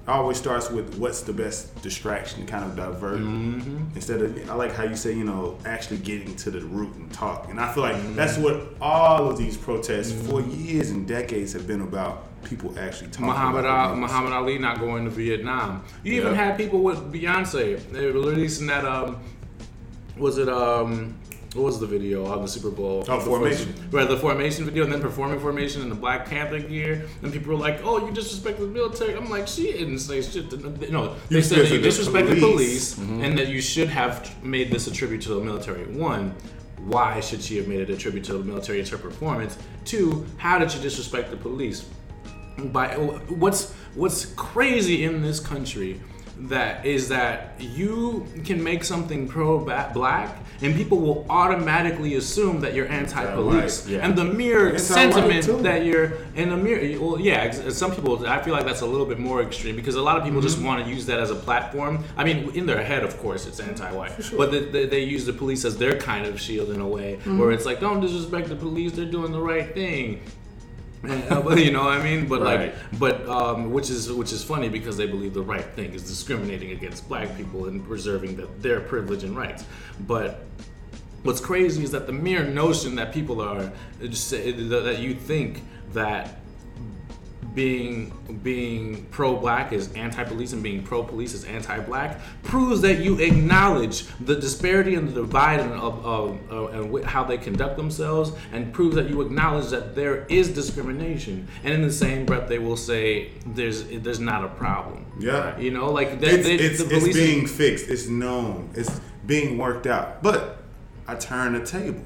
always 0.07 0.37
starts 0.37 0.69
with 0.69 0.97
what's 0.97 1.21
the 1.21 1.33
best 1.33 1.79
distraction, 1.81 2.45
to 2.45 2.51
kind 2.51 2.65
of 2.65 2.75
divert. 2.75 3.21
Instead 3.95 4.21
of, 4.21 4.49
I 4.49 4.53
like 4.55 4.73
how 4.73 4.83
you 4.83 4.95
say, 4.95 5.13
you 5.13 5.23
know, 5.23 5.57
actually 5.65 5.97
getting 5.97 6.35
to 6.37 6.51
the 6.51 6.61
root 6.61 6.95
and 6.95 7.11
talk. 7.13 7.49
And 7.49 7.59
I 7.59 7.71
feel 7.73 7.83
like 7.83 8.15
that's 8.15 8.37
what 8.37 8.61
all 8.81 9.29
of 9.29 9.37
these 9.37 9.57
protests 9.57 10.11
for 10.27 10.41
years 10.41 10.89
and 10.89 11.07
decades 11.07 11.53
have 11.53 11.67
been 11.67 11.81
about. 11.81 12.27
People 12.43 12.77
actually 12.79 13.11
talking 13.11 13.27
Muhammad 13.27 13.65
about 13.65 13.91
Ali. 13.91 13.99
Muhammad 13.99 14.33
Ali 14.33 14.57
not 14.57 14.79
going 14.79 15.05
to 15.05 15.11
Vietnam. 15.11 15.83
You 16.03 16.13
even 16.13 16.33
had 16.33 16.57
people 16.57 16.81
with 16.81 17.13
Beyonce. 17.13 17.79
They 17.91 18.07
were 18.07 18.13
releasing 18.13 18.65
that. 18.65 18.83
Um, 18.83 19.21
was 20.17 20.39
it 20.39 20.49
um, 20.49 21.15
what 21.53 21.63
was 21.63 21.79
the 21.79 21.85
video 21.85 22.25
on 22.25 22.41
the 22.41 22.47
Super 22.47 22.69
Bowl? 22.69 23.03
Oh, 23.07 23.19
Formation. 23.19 23.73
first- 23.73 23.93
right, 23.93 24.07
the 24.07 24.17
formation 24.17 24.63
video, 24.65 24.83
and 24.85 24.93
then 24.93 25.01
performing 25.01 25.39
formation 25.39 25.81
in 25.81 25.89
the 25.89 25.95
Black 25.95 26.25
Panther 26.25 26.59
gear. 26.59 27.05
And 27.21 27.33
people 27.33 27.51
were 27.53 27.59
like, 27.59 27.81
"Oh, 27.83 28.05
you 28.05 28.13
disrespect 28.13 28.59
the 28.59 28.67
military." 28.67 29.15
I'm 29.15 29.29
like, 29.29 29.47
she 29.47 29.71
didn't 29.73 29.99
say 29.99 30.21
shit. 30.21 30.49
To, 30.51 30.57
no, 30.91 31.15
they 31.29 31.37
You 31.37 31.41
said 31.41 31.59
that 31.59 31.71
you 31.71 31.81
disrespect 31.81 32.29
the 32.29 32.35
police. 32.35 32.95
police, 32.95 32.95
mm-hmm. 32.95 33.23
and 33.23 33.37
that 33.37 33.49
you 33.49 33.61
should 33.61 33.89
have 33.89 34.43
made 34.43 34.71
this 34.71 34.87
a 34.87 34.91
tribute 34.93 35.21
to 35.23 35.29
the 35.35 35.41
military. 35.41 35.85
One. 35.85 36.35
Why 36.85 37.19
should 37.19 37.43
she 37.43 37.57
have 37.57 37.67
made 37.67 37.79
it 37.81 37.91
a 37.91 37.95
tribute 37.95 38.23
to 38.23 38.33
the 38.33 38.43
military? 38.43 38.79
It's 38.79 38.89
her 38.89 38.97
performance. 38.97 39.55
Two, 39.85 40.25
how 40.37 40.57
did 40.57 40.71
she 40.71 40.81
disrespect 40.81 41.29
the 41.29 41.37
police? 41.37 41.85
by 42.65 42.95
what's 42.95 43.71
what's 43.95 44.25
crazy 44.35 45.03
in 45.05 45.21
this 45.21 45.39
country 45.39 45.99
that 46.49 46.85
is 46.85 47.09
that 47.09 47.53
you 47.59 48.25
can 48.45 48.63
make 48.63 48.83
something 48.83 49.27
pro 49.27 49.59
black 49.93 50.37
and 50.63 50.75
people 50.75 50.99
will 50.99 51.25
automatically 51.29 52.15
assume 52.15 52.61
that 52.61 52.73
you're 52.73 52.87
anti-police 52.87 53.85
Right, 53.85 53.93
yeah. 53.93 54.05
and 54.05 54.15
the 54.17 54.23
mere 54.25 54.77
sentiment 54.77 55.45
that 55.63 55.85
you're 55.85 56.13
in 56.35 56.49
the 56.49 56.57
mere 56.57 56.99
well 56.99 57.19
yeah 57.19 57.51
some 57.69 57.91
people 57.93 58.25
i 58.27 58.41
feel 58.41 58.53
like 58.53 58.65
that's 58.65 58.81
a 58.81 58.85
little 58.85 59.05
bit 59.05 59.19
more 59.19 59.41
extreme 59.43 59.75
because 59.75 59.95
a 59.95 60.01
lot 60.01 60.17
of 60.17 60.23
people 60.23 60.39
Mm-hmm. 60.39 60.47
just 60.47 60.61
want 60.61 60.83
to 60.83 60.89
use 60.89 61.05
that 61.07 61.19
as 61.19 61.29
a 61.29 61.35
platform. 61.35 62.03
I 62.17 62.23
mean 62.23 62.49
in 62.55 62.65
their 62.65 62.81
head 62.83 63.03
of 63.03 63.17
course 63.19 63.45
it's 63.45 63.59
anti-white. 63.59 64.13
But 64.37 64.51
they, 64.51 64.65
they, 64.65 64.85
they 64.87 65.03
use 65.03 65.25
the 65.25 65.33
police 65.33 65.65
as 65.65 65.77
their 65.77 65.97
kind 65.99 66.25
of 66.25 66.39
shield 66.39 66.69
in 66.69 66.79
a 66.81 66.87
way 66.87 67.17
Mm-hmm. 67.17 67.37
where 67.39 67.51
it's 67.51 67.65
like 67.65 67.79
don't 67.79 67.99
disrespect 67.99 68.47
the 68.49 68.55
police 68.55 68.93
they're 68.93 69.05
doing 69.05 69.31
the 69.31 69.41
right 69.41 69.73
thing 69.73 70.21
you 71.03 71.71
know 71.71 71.83
what 71.83 71.97
I 71.97 72.03
mean? 72.03 72.27
But 72.27 72.41
Right. 72.41 72.73
like, 72.73 72.99
but 72.99 73.27
um, 73.27 73.71
which 73.71 73.89
is 73.89 74.11
which 74.11 74.31
is 74.31 74.43
funny 74.43 74.69
because 74.69 74.97
they 74.97 75.07
believe 75.07 75.33
the 75.33 75.41
right 75.41 75.65
thing 75.65 75.93
is 75.93 76.03
discriminating 76.03 76.71
against 76.71 77.07
black 77.09 77.35
people 77.35 77.65
and 77.67 77.85
preserving 77.87 78.35
the, 78.35 78.47
their 78.59 78.79
privilege 78.81 79.23
and 79.23 79.35
rights. 79.35 79.63
But 80.01 80.43
what's 81.23 81.41
crazy 81.41 81.83
is 81.83 81.91
that 81.91 82.05
the 82.05 82.13
mere 82.13 82.43
notion 82.43 82.95
that 82.95 83.13
people 83.13 83.41
are 83.41 83.71
that 83.99 84.97
you 84.99 85.13
think 85.15 85.63
that 85.93 86.40
being 87.53 88.11
being 88.43 89.05
pro-black 89.11 89.73
is 89.73 89.91
anti-police 89.93 90.53
and 90.53 90.63
being 90.63 90.81
pro-police 90.83 91.33
is 91.33 91.43
anti-black 91.45 92.19
proves 92.43 92.81
that 92.81 92.99
you 92.99 93.19
acknowledge 93.19 94.05
the 94.21 94.35
disparity 94.35 94.95
and 94.95 95.09
the 95.09 95.13
divide 95.13 95.59
and 95.59 95.73
of, 95.73 96.05
of, 96.05 96.51
of 96.51 96.73
and 96.73 97.05
how 97.05 97.23
they 97.23 97.37
conduct 97.37 97.75
themselves 97.75 98.31
and 98.53 98.73
proves 98.73 98.95
that 98.95 99.09
you 99.09 99.21
acknowledge 99.21 99.69
that 99.69 99.95
there 99.95 100.25
is 100.27 100.49
discrimination 100.49 101.47
and 101.63 101.73
in 101.73 101.81
the 101.81 101.91
same 101.91 102.25
breath 102.25 102.47
they 102.47 102.59
will 102.59 102.77
say 102.77 103.29
there's 103.47 103.83
there's 103.99 104.19
not 104.19 104.43
a 104.45 104.49
problem 104.49 105.05
Yeah. 105.19 105.57
you 105.57 105.71
know 105.71 105.91
like 105.91 106.19
they, 106.19 106.31
it's, 106.31 106.45
they, 106.45 106.55
it's, 106.55 106.83
the 106.83 106.95
it's 106.95 107.17
being 107.17 107.47
fixed. 107.47 107.89
It's 107.89 108.07
known. 108.07 108.69
It's 108.75 109.01
being 109.25 109.57
worked 109.57 109.87
out. 109.87 110.23
But 110.23 110.57
I 111.07 111.15
turn 111.15 111.53
the 111.53 111.65
table, 111.65 112.03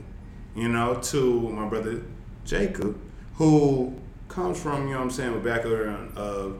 you 0.56 0.70
know, 0.70 0.96
to 0.96 1.50
my 1.50 1.68
brother 1.68 2.04
Jacob, 2.44 3.00
who 3.36 3.96
comes 4.27 4.60
from, 4.62 4.88
you 4.88 4.94
know 4.94 5.00
what 5.00 5.05
I'm 5.05 5.12
saying, 5.12 5.34
a 5.36 5.39
background 5.39 6.17
of 6.17 6.58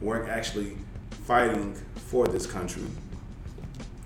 weren't 0.00 0.28
actually 0.28 0.76
fighting 1.24 1.74
for 1.96 2.26
this 2.26 2.46
country, 2.46 2.84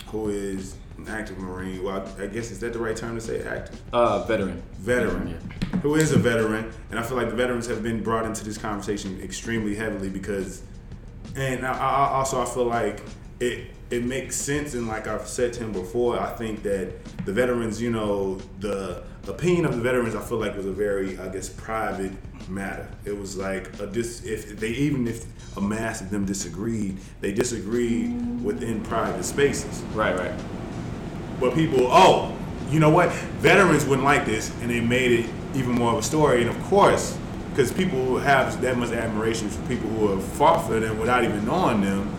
who 0.09 0.29
is 0.31 0.75
an 0.99 1.09
active 1.09 1.39
Marine. 1.39 1.83
Well, 1.83 2.07
I 2.19 2.27
guess 2.27 2.51
is 2.51 2.61
that 2.61 2.73
the 2.73 2.79
right 2.79 2.97
term 2.97 3.15
to 3.15 3.21
say 3.21 3.43
active? 3.43 3.81
Uh, 3.93 4.25
veteran. 4.25 4.63
veteran 4.79 5.29
Yeah. 5.29 5.79
who 5.81 5.95
is 5.95 6.13
a 6.13 6.19
veteran, 6.19 6.73
and 6.91 6.99
I 6.99 7.03
feel 7.03 7.17
like 7.17 7.29
the 7.29 7.37
veterans 7.37 7.67
have 7.67 7.83
been 7.83 8.03
brought 8.03 8.25
into 8.25 8.45
this 8.45 8.59
conversation 8.59 9.21
extremely 9.23 9.75
heavily 9.75 10.09
because, 10.11 10.63
and 11.37 11.67
I, 11.67 11.73
I 11.73 12.09
also 12.15 12.43
I 12.43 12.45
feel 12.45 12.65
like 12.67 13.03
it 13.41 13.71
it 13.91 14.05
makes 14.05 14.37
sense, 14.37 14.75
and 14.75 14.89
like 14.89 15.07
I've 15.07 15.27
said 15.29 15.53
to 15.55 15.61
him 15.65 15.73
before, 15.73 16.19
I 16.19 16.31
think 16.31 16.63
that 16.63 17.05
the 17.27 17.33
veterans, 17.33 17.81
you 17.81 17.91
know, 17.91 18.37
the 18.61 19.03
opinion 19.29 19.65
of 19.65 19.77
the 19.77 19.81
veterans, 19.81 20.15
I 20.15 20.21
feel 20.21 20.39
like 20.39 20.57
was 20.57 20.67
a 20.67 20.73
very, 20.73 21.19
I 21.19 21.29
guess, 21.29 21.49
private 21.49 22.13
matter. 22.49 22.89
It 23.05 23.17
was 23.17 23.37
like 23.37 23.79
a 23.81 23.87
dis 23.87 24.25
if 24.25 24.59
they 24.59 24.71
even 24.71 25.07
if 25.07 25.25
a 25.57 25.61
mass 25.61 26.01
of 26.01 26.11
them 26.11 26.25
disagreed, 26.25 26.99
they 27.21 27.33
disagreed 27.33 28.43
within 28.43 28.83
private 28.83 29.25
spaces. 29.25 29.83
Right, 29.95 30.17
right. 30.17 30.33
But 31.39 31.55
people, 31.55 31.87
oh, 31.91 32.37
you 32.71 32.81
know 32.81 32.91
what? 32.91 33.13
Veterans 33.41 33.85
wouldn't 33.85 34.05
like 34.05 34.25
this, 34.25 34.51
and 34.61 34.71
they 34.71 34.81
made 34.81 35.13
it 35.13 35.31
even 35.55 35.73
more 35.73 35.93
of 35.93 35.99
a 35.99 36.03
story. 36.03 36.41
And 36.41 36.51
of 36.51 36.61
course, 36.65 37.19
because 37.51 37.71
people 37.71 38.03
who 38.05 38.17
have 38.17 38.61
that 38.63 38.79
much 38.79 38.91
admiration 38.93 39.49
for 39.51 39.61
people 39.69 39.89
who 39.91 40.09
have 40.09 40.25
fought 40.25 40.67
for 40.67 40.81
them 40.81 40.99
without 40.99 41.23
even 41.23 41.45
knowing 41.45 41.83
them, 41.83 42.15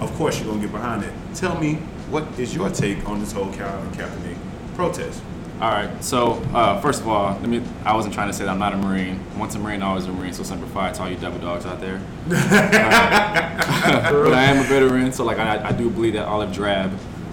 of 0.00 0.12
course 0.14 0.38
you're 0.38 0.48
gonna 0.48 0.60
get 0.60 0.70
behind 0.70 1.02
it. 1.02 1.12
Tell 1.34 1.58
me, 1.60 1.74
what 2.10 2.24
is 2.38 2.54
your 2.54 2.70
take 2.70 3.06
on 3.08 3.18
this 3.20 3.32
whole 3.32 3.52
Colin 3.52 3.90
Kaepernick 3.90 4.36
protest? 4.76 5.20
All 5.60 5.70
right. 5.72 6.04
So 6.04 6.34
uh, 6.54 6.80
first 6.80 7.00
of 7.00 7.08
all, 7.08 7.32
let 7.32 7.48
me. 7.48 7.62
I 7.84 7.94
wasn't 7.94 8.14
trying 8.14 8.28
to 8.28 8.32
say 8.32 8.44
that 8.44 8.50
I'm 8.50 8.60
not 8.60 8.74
a 8.74 8.76
Marine. 8.76 9.20
Once 9.36 9.56
a 9.56 9.58
Marine, 9.58 9.82
always 9.82 10.04
a 10.06 10.12
Marine. 10.12 10.32
So 10.32 10.44
Semper 10.44 10.66
Fi 10.66 10.92
to 10.92 11.02
all 11.02 11.10
you 11.10 11.16
devil 11.16 11.40
dogs 11.40 11.66
out 11.66 11.80
there. 11.80 12.00
Uh, 13.80 14.10
but 14.24 14.34
I 14.34 14.44
am 14.44 14.58
a 14.58 14.64
veteran, 14.64 15.12
so 15.12 15.24
like 15.24 15.38
I, 15.38 15.68
I 15.68 15.72
do 15.72 15.88
believe 15.88 16.14
that 16.14 16.26
olive 16.26 16.52
drab. 16.52 16.92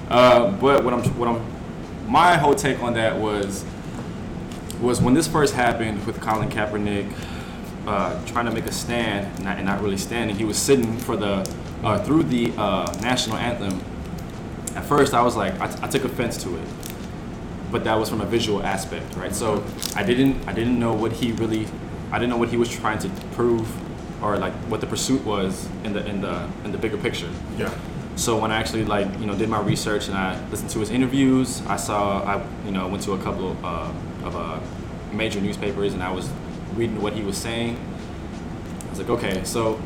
Uh, 0.10 0.52
but 0.52 0.84
what 0.84 0.94
I'm 0.94 1.04
what 1.18 1.28
I'm 1.28 1.44
my 2.08 2.38
whole 2.38 2.54
take 2.56 2.82
on 2.82 2.94
that 2.94 3.18
was 3.18 3.66
was 4.80 5.02
when 5.02 5.14
this 5.14 5.28
first 5.28 5.54
happened 5.54 6.06
with 6.06 6.22
Colin 6.22 6.50
Kaepernick 6.50 7.12
uh, 7.88 8.24
trying 8.26 8.46
to 8.46 8.52
make 8.52 8.66
a 8.66 8.72
stand 8.72 9.28
and 9.36 9.46
not, 9.46 9.58
and 9.58 9.66
not 9.66 9.82
really 9.82 9.98
standing. 9.98 10.36
He 10.36 10.46
was 10.46 10.58
sitting 10.58 10.98
for 10.98 11.16
the 11.16 11.50
uh, 11.84 12.04
through 12.04 12.24
the 12.24 12.52
uh, 12.58 12.92
national 13.02 13.38
anthem. 13.38 13.82
At 14.76 14.86
first, 14.86 15.14
I 15.14 15.22
was 15.22 15.36
like, 15.36 15.60
I, 15.60 15.66
I 15.84 15.88
took 15.88 16.04
offense 16.04 16.42
to 16.44 16.56
it, 16.56 16.68
but 17.72 17.84
that 17.84 17.96
was 17.98 18.10
from 18.10 18.22
a 18.22 18.26
visual 18.26 18.64
aspect, 18.64 19.16
right? 19.16 19.34
So 19.34 19.64
I 19.96 20.04
didn't 20.04 20.48
I 20.48 20.54
didn't 20.54 20.80
know 20.80 20.94
what 20.94 21.12
he 21.12 21.32
really 21.34 21.68
I 22.12 22.20
didn't 22.20 22.30
know 22.30 22.38
what 22.38 22.50
he 22.50 22.58
was 22.58 22.70
trying 22.70 23.00
to 23.00 23.10
prove 23.34 23.68
or 24.24 24.38
like 24.38 24.54
what 24.70 24.82
the 24.82 24.88
pursuit 24.88 25.24
was 25.26 25.68
in 25.84 25.94
the 25.94 26.06
in 26.08 26.22
the 26.22 26.48
in 26.64 26.72
the 26.72 26.78
bigger 26.78 26.98
picture. 26.98 27.30
Yeah. 27.58 27.74
So 28.16 28.38
when 28.40 28.52
I 28.52 28.58
actually 28.58 28.86
like 28.86 29.08
you 29.20 29.26
know 29.26 29.36
did 29.36 29.50
my 29.50 29.60
research 29.60 30.08
and 30.08 30.18
I 30.18 30.40
listened 30.50 30.70
to 30.72 30.80
his 30.80 30.90
interviews, 30.90 31.62
I 31.68 31.76
saw 31.76 32.24
I 32.24 32.44
you 32.66 32.72
know 32.72 32.88
went 32.88 33.04
to 33.04 33.14
a 33.14 33.20
couple 33.20 33.52
of, 33.52 33.66
uh, 33.66 33.92
of 34.24 34.36
uh, 34.36 34.60
major 35.12 35.42
newspapers 35.42 35.94
and 35.94 36.02
I 36.02 36.12
was 36.12 36.30
reading 36.76 37.02
what 37.02 37.14
he 37.14 37.24
was 37.24 37.38
saying. 37.38 37.78
I 38.86 38.90
was 38.90 39.00
like, 39.00 39.10
okay, 39.10 39.44
so 39.44 39.80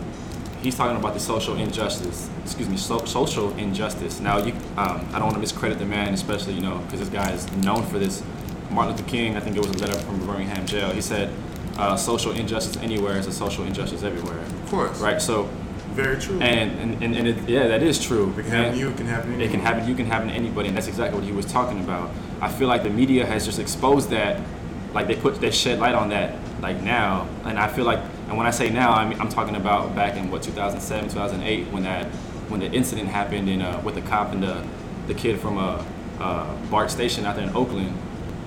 he's 0.62 0.76
talking 0.76 0.98
about 0.98 1.14
the 1.14 1.20
social 1.20 1.56
injustice. 1.58 2.30
Excuse 2.44 2.70
me, 2.70 2.78
so, 2.78 3.04
social 3.06 3.56
injustice. 3.58 4.20
Now 4.20 4.38
you, 4.38 4.54
um, 4.78 5.08
I 5.14 5.20
don't 5.20 5.24
want 5.24 5.36
to 5.36 5.40
miscredit 5.40 5.80
the 5.80 5.86
man, 5.86 6.14
especially 6.14 6.54
you 6.54 6.62
know 6.62 6.78
because 6.80 7.00
this 7.00 7.10
guy 7.10 7.32
is 7.32 7.52
known 7.58 7.86
for 7.86 8.00
this. 8.00 8.24
Martin 8.72 8.96
Luther 8.96 9.10
King, 9.10 9.36
I 9.36 9.40
think 9.40 9.56
it 9.56 9.66
was 9.66 9.70
a 9.70 9.80
letter 9.80 9.98
from 9.98 10.24
Birmingham 10.28 10.64
jail. 10.68 10.92
He 10.92 11.02
said, 11.02 11.34
uh, 11.78 11.96
"Social 11.98 12.32
injustice 12.34 12.78
anywhere 12.84 13.18
is 13.18 13.26
a 13.26 13.32
social 13.32 13.64
injustice 13.66 14.04
everywhere." 14.04 14.40
Of 14.40 14.70
course. 14.70 15.00
Right. 15.02 15.20
So 15.20 15.50
Very 15.94 16.20
true. 16.22 16.40
and 16.40 16.80
and, 16.80 17.04
and, 17.04 17.16
and 17.16 17.28
it, 17.28 17.50
yeah, 17.50 17.68
that 17.68 17.82
is 17.82 18.00
true. 18.04 18.30
it 18.38 18.44
can 18.44 18.52
happen 18.52 18.74
to 18.74 18.80
you, 18.80 18.90
it 18.90 18.98
can 18.98 19.06
happen 19.08 19.38
to 19.38 19.44
It 19.44 19.50
can 19.52 19.60
happen. 19.60 19.88
You 19.88 19.96
can 19.96 20.06
happen 20.06 20.28
to 20.28 20.34
anybody, 20.36 20.68
and 20.68 20.78
that's 20.78 20.88
exactly 20.88 21.18
what 21.20 21.28
he 21.28 21.34
was 21.34 21.46
talking 21.48 21.80
about. 21.80 22.12
I 22.42 22.50
feel 22.52 22.68
like 22.68 22.84
the 22.84 22.92
media 22.92 23.26
has 23.26 23.44
just 23.46 23.58
exposed 23.60 24.12
that, 24.12 24.40
like 24.94 25.08
they 25.08 25.16
put 25.16 25.42
they 25.42 25.50
shed 25.52 25.80
light 25.80 25.96
on 25.96 26.10
that 26.10 26.36
like 26.62 26.82
now, 26.84 27.28
and 27.46 27.58
I 27.58 27.68
feel 27.68 27.86
like, 27.86 28.00
and 28.30 28.38
when 28.38 28.46
I 28.46 28.52
say 28.52 28.70
now, 28.70 28.94
I 28.94 29.10
mean 29.10 29.20
I'm 29.20 29.30
talking 29.30 29.56
about 29.56 29.96
back 29.96 30.16
in 30.16 30.30
what 30.30 30.44
2007, 30.44 31.10
2008 31.10 31.68
when 31.74 31.84
that 31.84 32.06
when 32.48 32.60
the 32.60 32.72
incident 32.72 33.10
happened 33.10 33.50
in 33.50 33.62
uh, 33.62 33.82
with 33.84 33.96
the 33.96 34.02
cop 34.02 34.32
and 34.32 34.44
the 34.44 34.66
the 35.08 35.16
kid 35.16 35.40
from 35.40 35.58
uh, 35.58 35.84
uh, 36.20 36.56
BART 36.70 36.92
station 36.92 37.26
out 37.26 37.36
there 37.36 37.48
in 37.48 37.56
Oakland. 37.56 37.88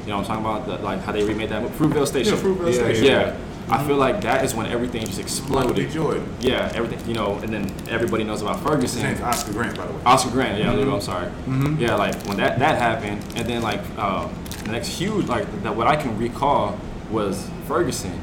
You 0.03 0.09
know, 0.09 0.19
what 0.19 0.31
I'm 0.31 0.43
talking 0.43 0.45
about 0.45 0.67
the, 0.67 0.85
like 0.85 1.01
how 1.01 1.13
they 1.13 1.25
remade 1.25 1.49
that 1.51 1.63
Fruitvale 1.73 2.07
Station. 2.07 2.35
Yeah, 2.35 2.41
Fruitvale 2.41 2.67
yeah, 2.67 2.73
Station. 2.73 3.05
Yeah. 3.05 3.37
I 3.69 3.87
feel 3.87 3.97
like 3.97 4.21
that 4.23 4.45
is 4.45 4.55
when 4.55 4.67
everything 4.67 5.07
just 5.07 5.21
exploded. 5.21 5.91
Jordan. 5.91 6.29
Yeah, 6.41 6.71
everything, 6.75 7.09
you 7.09 7.15
know, 7.15 7.37
and 7.39 7.53
then 7.53 7.73
everybody 7.89 8.25
knows 8.25 8.43
about 8.43 8.57
His 8.57 8.67
Ferguson. 8.67 9.03
name's 9.03 9.21
Oscar 9.21 9.53
Grant, 9.53 9.77
by 9.77 9.87
the 9.87 9.93
way. 9.93 10.03
Oscar 10.05 10.31
Grant, 10.31 10.59
yeah, 10.59 10.73
I'm 10.73 11.01
sorry. 11.01 11.31
Yeah, 11.79 11.95
like 11.95 12.15
when 12.27 12.37
that 12.39 12.59
that 12.59 12.79
happened, 12.79 13.25
and 13.37 13.49
then 13.49 13.63
like 13.63 13.81
um, 13.99 14.35
the 14.65 14.73
next 14.73 14.89
huge, 14.89 15.27
like 15.27 15.47
that 15.63 15.75
what 15.75 15.87
I 15.87 15.97
can 15.97 16.19
recall 16.19 16.79
was 17.11 17.49
Ferguson, 17.67 18.21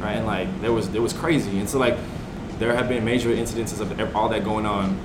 right? 0.00 0.16
And 0.16 0.26
like 0.26 0.60
there 0.60 0.72
was 0.72 0.94
it 0.94 1.00
was 1.02 1.12
crazy, 1.12 1.58
and 1.58 1.68
so 1.68 1.78
like 1.78 1.96
there 2.58 2.74
have 2.74 2.88
been 2.88 3.04
major 3.04 3.30
incidences 3.30 3.80
of 3.80 4.16
all 4.16 4.28
that 4.30 4.44
going 4.44 4.66
on. 4.66 4.96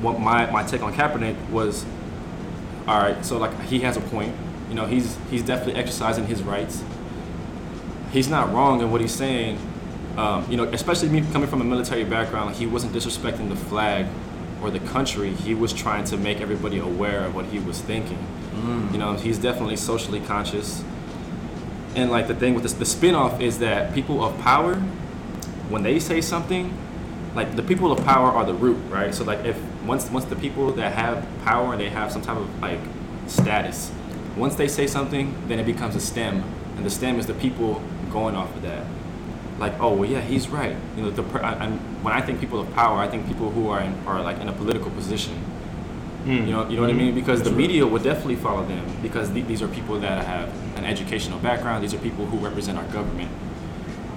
What 0.00 0.18
my 0.18 0.50
my 0.50 0.64
take 0.64 0.82
on 0.82 0.92
Kaepernick 0.94 1.36
was, 1.50 1.84
all 2.88 2.98
right, 2.98 3.24
so 3.24 3.38
like 3.38 3.52
he 3.64 3.80
has 3.80 3.96
a 3.96 4.00
point, 4.00 4.34
you 4.68 4.74
know, 4.74 4.86
he's 4.86 5.16
he's 5.30 5.42
definitely 5.42 5.76
exercising 5.80 6.26
his 6.26 6.42
rights. 6.42 6.82
He's 8.10 8.28
not 8.28 8.52
wrong 8.52 8.80
in 8.80 8.90
what 8.90 9.00
he's 9.00 9.14
saying, 9.14 9.58
Um, 10.16 10.44
you 10.50 10.56
know, 10.58 10.64
especially 10.64 11.08
me 11.08 11.22
coming 11.32 11.48
from 11.48 11.60
a 11.62 11.64
military 11.64 12.04
background, 12.04 12.56
he 12.56 12.66
wasn't 12.66 12.92
disrespecting 12.92 13.48
the 13.48 13.56
flag 13.56 14.06
or 14.62 14.70
the 14.70 14.80
country. 14.80 15.30
He 15.30 15.54
was 15.54 15.72
trying 15.72 16.04
to 16.04 16.16
make 16.18 16.40
everybody 16.40 16.78
aware 16.78 17.24
of 17.24 17.34
what 17.34 17.46
he 17.46 17.58
was 17.58 17.80
thinking. 17.80 18.18
You 18.92 18.98
know, 18.98 19.14
he's 19.14 19.38
definitely 19.38 19.76
socially 19.76 20.20
conscious. 20.20 20.84
And 21.94 22.10
like 22.10 22.26
the 22.26 22.34
thing 22.34 22.54
with 22.54 22.62
this, 22.62 22.72
the 22.72 22.86
spin-off 22.86 23.40
is 23.40 23.58
that 23.58 23.94
people 23.94 24.24
of 24.24 24.38
power, 24.40 24.76
when 25.68 25.82
they 25.82 25.98
say 25.98 26.20
something, 26.20 26.76
like 27.34 27.56
the 27.56 27.62
people 27.62 27.92
of 27.92 28.04
power 28.04 28.30
are 28.30 28.44
the 28.44 28.54
root, 28.54 28.78
right? 28.90 29.14
So 29.14 29.24
like 29.24 29.44
if 29.44 29.58
once 29.84 30.10
once 30.10 30.24
the 30.26 30.36
people 30.36 30.72
that 30.72 30.92
have 30.92 31.26
power 31.44 31.72
and 31.72 31.80
they 31.80 31.88
have 31.88 32.12
some 32.12 32.22
type 32.22 32.36
of 32.36 32.62
like 32.62 32.80
status, 33.26 33.90
once 34.36 34.54
they 34.54 34.68
say 34.68 34.86
something, 34.86 35.34
then 35.48 35.58
it 35.58 35.66
becomes 35.66 35.96
a 35.96 36.00
stem, 36.00 36.44
and 36.76 36.84
the 36.84 36.90
stem 36.90 37.18
is 37.18 37.26
the 37.26 37.34
people 37.34 37.82
going 38.10 38.36
off 38.36 38.54
of 38.54 38.62
that. 38.62 38.86
Like 39.58 39.78
oh 39.80 39.92
well 39.94 40.08
yeah 40.08 40.20
he's 40.20 40.48
right. 40.48 40.76
You 40.96 41.04
know 41.04 41.10
the 41.10 41.22
I, 41.44 41.54
I'm, 41.64 41.78
when 42.02 42.14
I 42.14 42.20
think 42.20 42.40
people 42.40 42.60
of 42.60 42.72
power, 42.74 42.98
I 42.98 43.08
think 43.08 43.26
people 43.26 43.50
who 43.50 43.68
are 43.68 43.80
in, 43.80 43.94
are 44.06 44.22
like 44.22 44.38
in 44.38 44.48
a 44.48 44.52
political 44.52 44.90
position. 44.90 45.34
Hmm. 46.24 46.30
You 46.30 46.52
know, 46.52 46.68
you 46.68 46.76
know 46.76 46.82
what 46.82 46.90
I 46.90 46.94
mean? 46.94 47.14
Because 47.14 47.42
the 47.42 47.50
media 47.50 47.86
would 47.86 48.02
definitely 48.02 48.36
follow 48.36 48.64
them 48.64 48.84
because 49.02 49.30
th- 49.30 49.46
these 49.46 49.60
are 49.60 49.68
people 49.68 49.98
that 50.00 50.24
have 50.24 50.52
an 50.82 50.90
educational 50.90 51.38
background. 51.38 51.82
These 51.82 51.94
are 51.94 51.98
people 51.98 52.26
who 52.26 52.38
represent 52.38 52.78
our 52.78 52.84
government. 52.86 53.30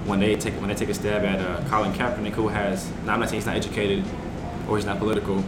When 0.06 0.20
they 0.20 0.36
take 0.36 0.54
when 0.56 0.70
they 0.70 0.76
take 0.76 0.90
a 0.90 0.94
stab 0.94 1.24
at 1.24 1.40
uh, 1.40 1.68
Colin 1.70 1.94
Kaepernick, 1.94 2.34
who 2.34 2.48
has, 2.50 2.92
now 3.06 3.14
I'm 3.14 3.20
not 3.20 3.30
saying 3.30 3.42
he's 3.42 3.48
not 3.48 3.56
educated 3.56 4.04
or 4.68 4.78
he's 4.78 4.86
not 4.86 5.00
political. 5.00 5.44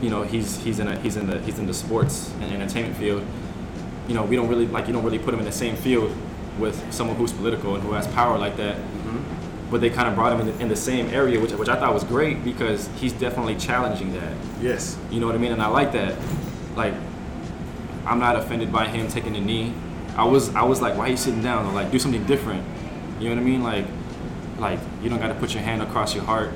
You 0.00 0.10
know, 0.10 0.22
he's 0.22 0.58
he's 0.62 0.78
in 0.78 0.88
a, 0.88 0.98
he's 1.00 1.16
in 1.16 1.26
the 1.26 1.40
he's 1.40 1.58
in 1.58 1.66
the 1.66 1.74
sports 1.74 2.32
and 2.40 2.52
entertainment 2.52 2.96
field. 2.96 3.24
You 4.08 4.14
know, 4.14 4.24
we 4.24 4.36
don't 4.36 4.48
really 4.48 4.66
like 4.66 4.86
you 4.86 4.92
don't 4.92 5.04
really 5.04 5.18
put 5.18 5.34
him 5.34 5.40
in 5.40 5.46
the 5.46 5.52
same 5.52 5.76
field 5.76 6.14
with 6.58 6.92
someone 6.92 7.16
who's 7.16 7.32
political 7.32 7.74
and 7.74 7.82
who 7.82 7.92
has 7.92 8.06
power 8.08 8.38
like 8.38 8.56
that. 8.56 8.76
But 9.70 9.80
they 9.80 9.88
kind 9.88 10.06
of 10.06 10.14
brought 10.14 10.32
him 10.32 10.40
in 10.40 10.46
the, 10.46 10.62
in 10.62 10.68
the 10.68 10.76
same 10.76 11.08
area, 11.08 11.40
which 11.40 11.52
which 11.52 11.68
I 11.68 11.76
thought 11.76 11.94
was 11.94 12.04
great 12.04 12.44
because 12.44 12.88
he's 12.96 13.12
definitely 13.12 13.56
challenging 13.56 14.12
that. 14.12 14.36
Yes. 14.60 14.98
You 15.10 15.18
know 15.18 15.26
what 15.26 15.34
I 15.34 15.38
mean? 15.38 15.52
And 15.52 15.62
I 15.62 15.68
like 15.68 15.92
that. 15.92 16.14
Like, 16.76 16.94
I'm 18.04 18.18
not 18.18 18.36
offended 18.36 18.70
by 18.70 18.86
him 18.86 19.08
taking 19.08 19.34
a 19.34 19.40
knee. 19.40 19.72
I 20.16 20.24
was 20.24 20.54
I 20.54 20.62
was 20.62 20.80
like, 20.80 20.96
why 20.96 21.06
are 21.06 21.08
you 21.08 21.16
sitting 21.16 21.42
down? 21.42 21.66
Or 21.66 21.72
like, 21.72 21.90
do 21.90 21.98
something 21.98 22.24
different. 22.26 22.64
You 23.18 23.28
know 23.28 23.36
what 23.36 23.42
I 23.42 23.44
mean? 23.44 23.62
Like, 23.62 23.86
like 24.58 24.78
you 25.02 25.08
don't 25.08 25.18
got 25.18 25.28
to 25.28 25.34
put 25.34 25.54
your 25.54 25.62
hand 25.62 25.82
across 25.82 26.14
your 26.14 26.24
heart 26.24 26.50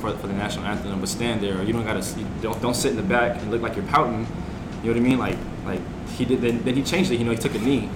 for, 0.00 0.12
for 0.16 0.26
the 0.26 0.34
national 0.34 0.66
anthem, 0.66 0.98
but 1.00 1.08
stand 1.08 1.40
there. 1.42 1.58
Or 1.58 1.62
you 1.62 1.72
don't 1.72 1.84
got 1.84 2.02
to 2.02 2.24
don't 2.42 2.60
don't 2.60 2.74
sit 2.74 2.90
in 2.90 2.96
the 2.96 3.02
back 3.02 3.40
and 3.40 3.50
look 3.50 3.62
like 3.62 3.76
you're 3.76 3.86
pouting. 3.86 4.26
You 4.82 4.92
know 4.92 5.00
what 5.00 5.06
I 5.06 5.08
mean? 5.08 5.18
Like 5.18 5.38
like 5.64 5.80
he 6.10 6.24
did. 6.24 6.40
Then, 6.40 6.62
then 6.62 6.74
he 6.74 6.82
changed 6.82 7.10
it. 7.10 7.18
You 7.18 7.24
know, 7.24 7.32
he 7.32 7.38
took 7.38 7.54
a 7.54 7.58
knee. 7.58 7.88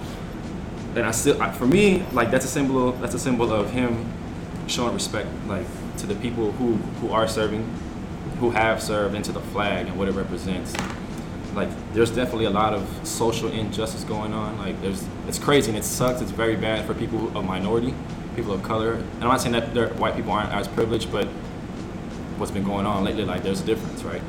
And 0.97 1.07
I 1.07 1.13
still, 1.13 1.41
I, 1.41 1.53
for 1.53 1.67
me, 1.67 2.05
like 2.13 2.31
that's 2.31 2.45
a 2.45 2.49
symbol. 2.49 2.89
Of, 2.89 3.01
that's 3.01 3.15
a 3.15 3.19
symbol 3.19 3.53
of 3.53 3.71
him 3.71 4.13
showing 4.67 4.95
respect, 4.95 5.29
like 5.47 5.67
to 5.99 6.07
the 6.07 6.15
people 6.17 6.53
who 6.53 6.75
who 7.01 7.13
are 7.13 7.29
serving, 7.29 7.63
who 8.39 8.51
have 8.51 8.83
served, 8.83 9.15
and 9.15 9.25
to 9.25 9.33
the 9.33 9.41
flag 9.41 9.87
and 9.87 9.99
what 9.99 10.09
it 10.09 10.13
represents. 10.13 10.75
Like 11.55 11.69
there's 11.93 12.11
definitely 12.11 12.47
a 12.47 12.51
lot 12.51 12.75
of 12.75 12.89
social 13.03 13.51
injustice 13.51 14.05
going 14.05 14.33
on. 14.33 14.59
Like 14.59 14.81
there's, 14.83 15.05
it's 15.27 15.39
crazy 15.39 15.71
and 15.71 15.79
it 15.79 15.85
sucks. 15.85 16.21
It's 16.21 16.31
very 16.31 16.57
bad 16.57 16.87
for 16.87 16.95
people 16.95 17.37
of 17.37 17.45
minority, 17.45 17.95
people 18.37 18.53
of 18.53 18.63
color. 18.63 18.95
And 18.95 19.23
I'm 19.23 19.29
not 19.29 19.41
saying 19.41 19.53
that 19.53 19.97
white 19.97 20.17
people 20.17 20.33
aren't 20.33 20.53
as 20.53 20.69
privileged, 20.69 21.11
but 21.11 21.27
what's 22.39 22.53
been 22.53 22.65
going 22.65 22.87
on 22.87 23.05
lately, 23.05 23.25
like 23.25 23.43
there's 23.43 23.61
a 23.61 23.67
difference, 23.67 24.03
right? 24.03 24.23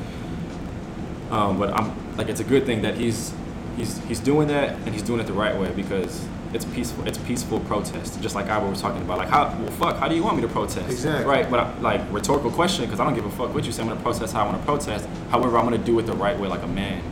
Um, 1.30 1.58
but 1.58 1.72
I'm 1.72 2.16
like, 2.16 2.28
it's 2.28 2.40
a 2.40 2.44
good 2.44 2.66
thing 2.66 2.82
that 2.82 2.96
he's 2.96 3.32
he's 3.76 3.98
he's 4.04 4.20
doing 4.20 4.48
that 4.48 4.74
and 4.84 4.88
he's 4.88 5.02
doing 5.02 5.18
it 5.20 5.26
the 5.26 5.32
right 5.32 5.58
way 5.58 5.70
because 5.72 6.26
it's 6.52 6.66
peaceful. 6.66 7.06
It's 7.06 7.18
peaceful 7.18 7.60
protest, 7.60 8.20
just 8.20 8.34
like 8.34 8.48
I 8.48 8.58
was 8.58 8.80
talking 8.80 9.00
about. 9.00 9.18
Like, 9.18 9.28
how 9.28 9.44
well, 9.58 9.70
fuck? 9.72 9.96
How 9.96 10.08
do 10.08 10.14
you 10.14 10.22
want 10.22 10.36
me 10.36 10.42
to 10.42 10.48
protest? 10.48 10.90
Exactly. 10.90 11.24
Right. 11.24 11.50
But 11.50 11.60
I, 11.60 11.78
like 11.78 12.00
rhetorical 12.10 12.50
question 12.50 12.84
because 12.84 13.00
I 13.00 13.04
don't 13.04 13.14
give 13.14 13.24
a 13.24 13.30
fuck 13.30 13.54
what 13.54 13.64
you 13.64 13.72
say. 13.72 13.82
I'm 13.82 13.88
gonna 13.88 14.00
protest 14.00 14.34
how 14.34 14.42
I 14.42 14.46
want 14.46 14.60
to 14.60 14.64
protest. 14.64 15.08
However, 15.30 15.56
I'm 15.56 15.64
gonna 15.64 15.78
do 15.78 15.98
it 15.98 16.02
the 16.02 16.12
right 16.12 16.38
way, 16.38 16.48
like 16.48 16.62
a 16.62 16.66
man. 16.66 17.02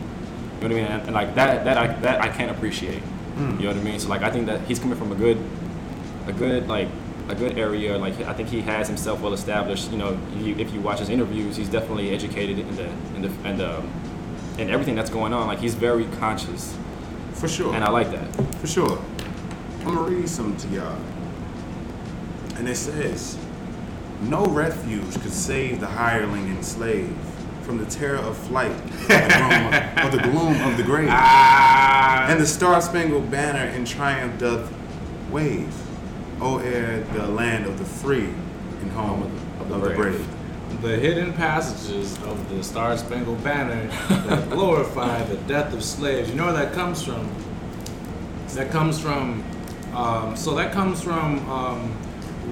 You 0.61 0.69
know 0.69 0.75
what 0.75 0.83
I 0.83 0.83
mean? 0.83 0.91
And, 0.91 1.01
and 1.07 1.13
like 1.13 1.35
that 1.35 1.65
that 1.65 1.77
I 1.77 1.87
that 2.01 2.21
I 2.21 2.27
can't 2.29 2.51
appreciate. 2.51 2.99
Hmm. 2.99 3.57
You 3.59 3.63
know 3.63 3.73
what 3.73 3.77
I 3.77 3.83
mean? 3.83 3.99
So 3.99 4.09
like 4.09 4.21
I 4.21 4.29
think 4.29 4.45
that 4.45 4.61
he's 4.61 4.79
coming 4.79 4.97
from 4.97 5.11
a 5.11 5.15
good 5.15 5.37
a 6.27 6.33
good 6.33 6.67
like 6.67 6.87
a 7.29 7.35
good 7.35 7.57
area. 7.57 7.97
Like 7.97 8.19
I 8.21 8.33
think 8.33 8.49
he 8.49 8.61
has 8.61 8.87
himself 8.87 9.21
well 9.21 9.33
established. 9.33 9.91
You 9.91 9.97
know, 9.97 10.19
you, 10.37 10.55
if 10.57 10.71
you 10.73 10.81
watch 10.81 10.99
his 10.99 11.09
interviews, 11.09 11.55
he's 11.55 11.69
definitely 11.69 12.11
educated 12.11 12.59
in 12.59 12.75
the 12.75 12.85
in 13.15 13.21
the 13.23 13.31
and 13.47 13.61
um, 13.61 13.89
in 14.59 14.69
everything 14.69 14.95
that's 14.95 15.09
going 15.09 15.33
on. 15.33 15.47
Like 15.47 15.59
he's 15.59 15.73
very 15.75 16.05
conscious, 16.19 16.77
For 17.33 17.47
sure. 17.47 17.73
and 17.73 17.83
I 17.83 17.89
like 17.89 18.11
that. 18.11 18.55
For 18.57 18.67
sure. 18.67 19.01
I'm 19.79 19.95
gonna 19.95 20.01
read 20.01 20.29
something 20.29 20.69
to 20.69 20.75
y'all. 20.75 20.99
And 22.57 22.69
it 22.69 22.75
says, 22.75 23.37
No 24.21 24.45
refuge 24.45 25.13
could 25.21 25.33
save 25.33 25.79
the 25.79 25.87
hireling 25.87 26.47
and 26.49 26.63
slave 26.63 27.15
from 27.71 27.81
the 27.81 27.89
terror 27.89 28.17
of 28.17 28.37
flight 28.37 28.69
or 30.03 30.11
the 30.11 30.19
gloom, 30.23 30.57
the 30.57 30.69
of 30.69 30.75
the 30.75 30.83
grave. 30.83 31.07
Ah, 31.09 32.25
And 32.27 32.37
the 32.37 32.45
star 32.45 32.81
spangled 32.81 33.31
banner 33.31 33.63
in 33.73 33.85
triumph 33.85 34.37
doth 34.37 34.69
wave. 35.29 35.73
O 36.41 36.57
air, 36.57 36.99
the 37.13 37.27
land 37.27 37.65
of 37.65 37.79
the 37.79 37.85
free 37.85 38.27
and 38.81 38.91
home 38.91 39.23
of 39.61 39.69
the, 39.69 39.77
brave. 39.91 40.27
the 40.81 40.97
hidden 40.97 41.31
passages 41.31 42.17
of 42.23 42.49
the 42.49 42.61
Star 42.61 42.97
Spangled 42.97 43.41
Banner 43.41 43.87
that 44.09 44.49
glorify 44.49 45.23
the 45.23 45.37
death 45.47 45.71
of 45.73 45.81
slaves. 45.81 46.29
You 46.29 46.35
know 46.35 46.45
where 46.45 46.53
that 46.53 46.73
comes 46.73 47.01
from? 47.03 47.29
That 48.55 48.69
comes 48.69 48.99
from. 48.99 49.43
Um, 49.93 50.35
so 50.35 50.55
that 50.55 50.73
comes 50.73 51.01
from 51.01 51.47
um, 51.49 51.95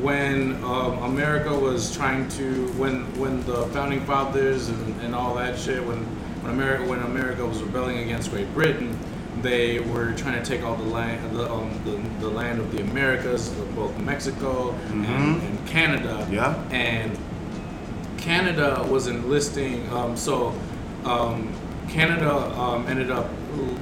when 0.01 0.55
um, 0.63 0.97
America 1.03 1.53
was 1.57 1.95
trying 1.95 2.27
to 2.29 2.67
when 2.73 3.03
when 3.19 3.43
the 3.45 3.65
founding 3.67 4.01
fathers 4.05 4.69
and, 4.69 5.01
and 5.01 5.13
all 5.15 5.35
that 5.35 5.57
shit 5.59 5.83
when 5.85 5.97
when 6.41 6.51
America 6.53 6.85
when 6.89 6.99
America 6.99 7.45
was 7.45 7.61
rebelling 7.61 7.99
against 7.99 8.31
Great 8.31 8.51
Britain. 8.53 8.97
They 9.41 9.79
were 9.79 10.11
trying 10.13 10.41
to 10.41 10.45
take 10.45 10.65
all 10.65 10.75
the 10.75 10.83
land, 10.89 11.33
the, 11.33 11.49
um, 11.49 11.71
the, 11.85 11.91
the 12.19 12.27
land 12.29 12.59
of 12.59 12.73
the 12.73 12.81
Americas, 12.81 13.47
both 13.73 13.97
Mexico 13.99 14.71
and, 14.89 15.05
and 15.05 15.65
Canada, 15.65 16.27
Yeah. 16.29 16.61
and 16.71 17.17
Canada 18.17 18.85
was 18.89 19.07
enlisting. 19.07 19.87
Um, 19.93 20.17
so 20.17 20.53
um, 21.05 21.53
Canada 21.87 22.33
um, 22.59 22.85
ended 22.87 23.11
up 23.11 23.29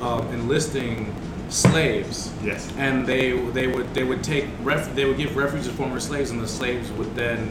um, 0.02 0.28
enlisting 0.28 1.12
slaves. 1.50 2.34
Yes. 2.44 2.72
And 2.78 3.06
they 3.06 3.32
they 3.32 3.68
would 3.68 3.94
they 3.94 4.04
would 4.04 4.24
take 4.24 4.48
ref, 4.62 4.94
they 4.96 5.06
would 5.06 5.18
give 5.18 5.36
refuge 5.36 5.66
to 5.66 5.72
former 5.72 6.00
slaves, 6.00 6.32
and 6.32 6.42
the 6.42 6.48
slaves 6.48 6.92
would 6.92 7.16
then 7.16 7.50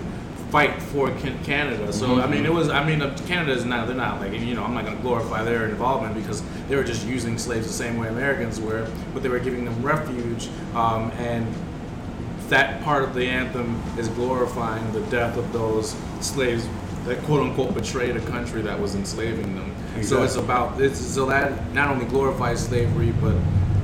fight 0.51 0.81
for 0.81 1.11
Canada. 1.45 1.93
So 1.93 2.21
I 2.21 2.27
mean, 2.27 2.45
it 2.47 2.53
was 2.53 2.69
I 2.69 2.85
mean, 2.85 3.03
uh, 3.03 3.17
Canada 3.27 3.53
is 3.53 3.65
not 3.65 3.87
they're 3.87 3.97
not 3.97 4.21
like 4.21 4.33
you 4.33 4.55
know 4.55 4.65
I'm 4.65 4.75
not 4.75 4.85
going 4.85 4.97
to 4.97 5.03
glorify 5.03 5.43
their 5.43 5.69
involvement 5.69 6.15
because 6.15 6.43
they 6.69 6.77
were 6.77 6.85
just 6.85 7.07
using 7.07 7.39
slaves 7.39 7.67
the 7.67 7.73
same 7.73 7.99
way 7.99 8.09
Americans 8.09 8.61
were, 8.61 8.91
but 9.13 9.23
they 9.23 9.29
were 9.29 9.41
giving 9.41 9.65
them 9.65 9.83
refuge 9.83 10.49
um, 10.75 11.11
and 11.13 11.47
that 12.49 12.81
part 12.85 13.03
of 13.03 13.13
the 13.15 13.27
anthem 13.27 13.83
is 13.99 14.09
glorifying 14.09 14.93
the 14.93 15.01
death 15.03 15.37
of 15.37 15.53
those 15.53 15.97
slaves 16.21 16.69
that 17.05 17.21
quote 17.25 17.43
unquote 17.43 17.75
betrayed 17.75 18.17
a 18.17 18.21
country 18.27 18.63
that 18.63 18.79
was 18.79 18.95
enslaving 18.95 19.55
them. 19.55 19.73
So 20.03 20.23
it's 20.23 20.37
about 20.37 20.81
it's 20.81 21.01
so 21.01 21.27
that 21.27 21.73
not 21.73 21.91
only 21.91 22.05
glorifies 22.07 22.65
slavery 22.65 23.13
but 23.21 23.35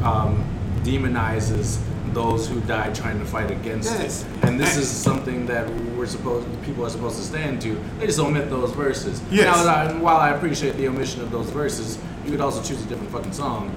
um, 0.02 0.44
demonizes 0.82 1.80
those 2.12 2.46
who 2.48 2.60
died 2.62 2.94
trying 2.94 3.18
to 3.18 3.24
fight 3.24 3.50
against 3.50 3.90
Yes. 3.90 4.22
it. 4.24 4.44
And 4.44 4.60
this 4.60 4.76
is 4.76 4.86
something 4.88 5.46
that 5.46 5.68
we're 5.96 6.06
supposed 6.06 6.46
people 6.62 6.84
are 6.84 6.90
supposed 6.90 7.16
to 7.16 7.22
stand 7.22 7.62
to. 7.62 7.80
They 7.98 8.06
just 8.06 8.18
omit 8.18 8.50
those 8.50 8.70
verses. 8.72 9.22
Yes. 9.30 9.64
Now, 9.64 9.98
while 10.02 10.18
I 10.18 10.30
appreciate 10.30 10.76
the 10.76 10.88
omission 10.88 11.22
of 11.22 11.30
those 11.30 11.48
verses, 11.50 11.98
you 12.24 12.30
could 12.32 12.40
also 12.40 12.62
choose 12.62 12.84
a 12.84 12.88
different 12.88 13.10
fucking 13.10 13.32
song. 13.32 13.74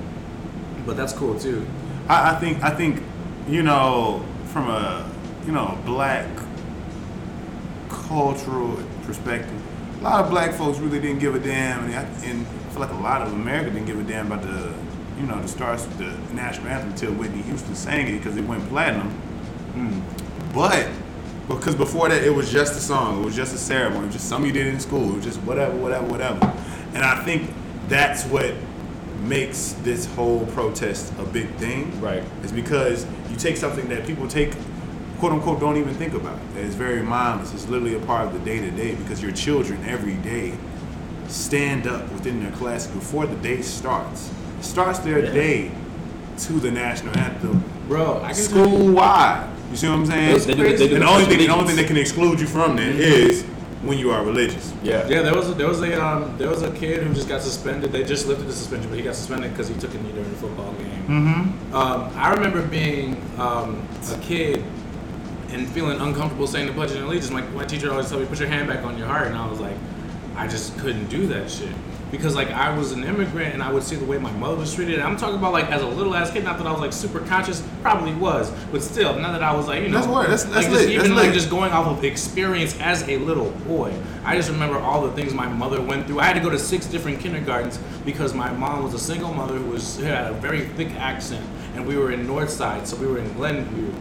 But 0.86 0.98
that's 0.98 1.14
cool 1.14 1.40
too. 1.40 1.66
I, 2.10 2.36
I 2.36 2.40
think 2.40 2.62
I 2.64 2.72
think 2.72 3.02
you 3.48 3.64
know 3.64 4.24
from 4.48 4.70
a 4.70 5.10
you 5.46 5.52
know 5.54 5.78
black 5.86 6.28
cultural 7.90 8.78
perspective, 9.04 9.62
a 10.00 10.04
lot 10.04 10.24
of 10.26 10.30
black 10.30 10.54
folks 10.54 10.78
really 10.80 11.00
didn't 11.00 11.20
give 11.20 11.36
a 11.36 11.40
damn, 11.40 11.86
and 11.86 11.96
I, 11.96 12.02
and 12.26 12.46
I 12.46 12.70
feel 12.72 12.82
like 12.82 12.92
a 12.92 12.96
lot 13.02 13.22
of 13.22 13.34
America 13.34 13.72
didn't 13.72 13.86
give 13.86 14.00
a 14.00 14.04
damn 14.04 14.28
about 14.32 14.42
the 14.44 14.74
you 15.18 15.26
know 15.26 15.42
the 15.42 15.48
stars 15.48 15.86
with 15.88 15.98
the 15.98 16.34
national 16.34 16.68
anthem 16.68 16.92
until 16.92 17.14
Whitney 17.14 17.42
Houston 17.44 17.76
sang 17.76 18.08
it 18.08 18.18
because 18.18 18.38
it 18.38 18.46
went 18.46 18.68
platinum. 18.70 19.12
Mm. 19.74 20.02
But 20.54 20.90
because 21.48 21.76
before 21.76 22.10
that, 22.10 22.24
it 22.24 22.34
was 22.34 22.52
just 22.52 22.78
a 22.78 22.82
song. 22.82 23.22
It 23.22 23.26
was 23.26 23.36
just 23.36 23.54
a 23.54 23.58
ceremony. 23.58 24.04
It 24.04 24.06
was 24.08 24.16
just 24.16 24.30
something 24.30 24.48
you 24.48 24.54
did 24.54 24.68
in 24.68 24.80
school. 24.80 25.12
It 25.12 25.16
was 25.18 25.26
just 25.26 25.40
whatever, 25.42 25.76
whatever, 25.78 26.06
whatever. 26.06 26.54
And 26.94 27.04
I 27.04 27.24
think 27.24 27.52
that's 27.88 28.24
what 28.26 28.54
makes 29.24 29.74
this 29.84 30.06
whole 30.06 30.46
protest 30.48 31.14
a 31.20 31.24
big 31.24 31.50
thing. 31.56 32.00
Right. 32.02 32.24
Is 32.44 32.52
because 32.52 33.06
you 33.30 33.36
take 33.36 33.58
something 33.58 33.88
that 33.90 34.06
people 34.06 34.28
take, 34.28 34.54
quote 35.20 35.34
unquote, 35.34 35.60
don't 35.60 35.78
even 35.78 35.94
think 35.96 36.14
about. 36.14 36.40
It's 36.56 36.76
very 36.76 37.02
mindless. 37.02 37.54
It's 37.54 37.68
literally 37.68 37.96
a 37.96 38.06
part 38.06 38.28
of 38.28 38.34
the 38.34 38.40
day 38.40 38.60
to 38.60 38.72
day 38.72 38.96
because 38.96 39.22
your 39.22 39.32
children 39.32 39.84
every 39.86 40.16
day 40.16 40.58
stand 41.28 41.88
up 41.88 42.12
within 42.12 42.42
their 42.42 42.52
class 42.54 42.88
before 42.88 43.26
the 43.26 43.36
day 43.38 43.62
starts. 43.62 44.32
Starts 44.66 45.00
their 45.00 45.22
day 45.22 45.72
to 46.40 46.54
the 46.54 46.70
national 46.72 47.18
anthem 47.18 47.64
Bro, 47.88 48.22
I 48.24 48.30
can 48.30 48.38
you- 48.38 48.44
school 48.44 48.92
wide. 48.92 49.50
You 49.72 49.78
see 49.78 49.88
what 49.88 49.96
I'm 49.96 50.06
saying? 50.06 50.40
They 50.40 50.54
do- 50.54 50.64
they 50.78 50.88
do 50.88 50.96
and 50.96 50.96
the 50.96 51.00
the 51.00 51.06
only 51.08 51.26
thing, 51.26 51.38
the 51.40 51.50
only 51.50 51.68
thing 51.68 51.76
that 51.78 51.88
can 51.88 51.98
exclude 51.98 52.40
you 52.40 52.48
from 52.48 52.76
that 52.78 52.96
is 52.96 53.44
when 53.84 53.98
you 54.00 54.12
are 54.12 54.24
religious. 54.24 54.74
Yeah. 54.84 55.08
Yeah, 55.08 55.22
there 55.22 55.36
was 55.36 55.50
a, 55.50 55.54
there 55.54 55.68
was 55.68 55.82
a 55.82 56.04
um, 56.04 56.36
there 56.38 56.50
was 56.50 56.64
a 56.64 56.72
kid 56.72 57.04
who 57.04 57.14
just 57.14 57.28
got 57.28 57.42
suspended. 57.42 57.92
They 57.92 58.04
just 58.04 58.28
lifted 58.28 58.48
the 58.48 58.54
suspension, 58.54 58.90
but 58.90 58.98
he 58.98 59.04
got 59.04 59.16
suspended 59.16 59.52
because 59.52 59.68
he 59.68 59.76
took 59.76 59.94
a 59.94 59.98
knee 60.00 60.12
during 60.12 60.32
a 60.32 60.36
football 60.36 60.72
game. 60.74 61.04
Mm-hmm. 61.08 61.76
Um, 61.76 62.12
I 62.16 62.32
remember 62.34 62.66
being 62.66 63.22
um, 63.38 63.88
a 64.12 64.18
kid 64.20 64.64
and 65.50 65.70
feeling 65.70 66.00
uncomfortable 66.00 66.48
saying 66.48 66.68
the 66.68 66.74
Pledge 66.74 66.92
of 66.92 67.04
Allegiance. 67.04 67.30
My, 67.32 67.42
my 67.42 67.66
teacher 67.66 67.92
always 67.92 68.10
told 68.10 68.22
me, 68.22 68.28
"Put 68.28 68.40
your 68.40 68.50
hand 68.50 68.68
back 68.68 68.84
on 68.84 68.98
your 68.98 69.08
heart," 69.08 69.28
and 69.28 69.36
I 69.36 69.48
was 69.48 69.60
like, 69.60 69.76
I 70.36 70.48
just 70.48 70.78
couldn't 70.80 71.08
do 71.08 71.28
that 71.28 71.50
shit. 71.50 71.72
Because 72.12 72.36
like 72.36 72.50
I 72.52 72.78
was 72.78 72.92
an 72.92 73.04
immigrant 73.04 73.54
and 73.54 73.64
I 73.64 73.72
would 73.74 73.84
see 73.84 73.96
the 73.96 74.06
way 74.06 74.18
my 74.18 74.32
mother 74.34 74.56
was 74.56 74.74
treated. 74.74 74.96
And 74.96 75.04
I'm 75.04 75.18
talking 75.18 75.38
about 75.38 75.52
like 75.54 75.70
as 75.72 75.82
a 75.82 75.88
little 75.88 76.14
ass 76.16 76.32
kid, 76.32 76.44
not 76.44 76.58
that 76.60 76.68
I 76.68 76.72
was 76.72 76.80
like 76.80 76.94
super 76.94 77.20
conscious, 77.22 77.66
probably 77.82 78.14
was, 78.14 78.52
but 78.72 78.82
still, 78.84 79.18
not 79.20 79.32
that 79.34 79.44
I 79.44 79.54
was 79.56 79.68
like 79.68 79.82
you 79.82 79.90
know. 79.90 79.96
That's 79.98 80.08
word. 80.08 80.24
That's- 80.26 80.44
that's 80.44 80.68
like, 80.68 80.74
just 80.74 80.90
even 80.90 80.98
That's 81.08 81.14
like 81.16 81.26
lit. 81.28 81.34
just 81.34 81.50
going 81.50 81.72
off 81.72 81.88
of 81.88 82.04
experience 82.04 82.80
as 82.80 83.08
a 83.10 83.18
little 83.18 83.50
boy. 83.68 83.94
I 84.24 84.36
just 84.36 84.50
remember 84.50 84.78
all 84.80 85.02
the 85.06 85.12
things 85.14 85.34
my 85.34 85.48
mother 85.48 85.82
went 85.82 86.08
through. 86.08 86.20
I 86.20 86.26
had 86.26 86.34
to 86.36 86.42
go 86.42 86.50
to 86.50 86.60
six 86.60 86.86
different 86.86 87.20
kindergartens 87.20 87.80
because 88.06 88.34
my 88.34 88.52
mom 88.52 88.84
was 88.84 88.94
a 88.94 89.00
single 89.00 89.34
mother 89.34 89.56
who 89.56 89.72
was 89.72 89.98
who 89.98 90.04
had 90.06 90.28
a 90.28 90.34
very 90.36 90.62
thick 90.70 90.92
accent, 90.96 91.46
and 91.76 91.86
we 91.88 91.98
were 91.98 92.12
in 92.12 92.26
Northside, 92.28 92.86
so 92.86 92.96
we 92.98 93.08
were 93.08 93.18
in 93.18 93.34
Glenview. 93.34 93.92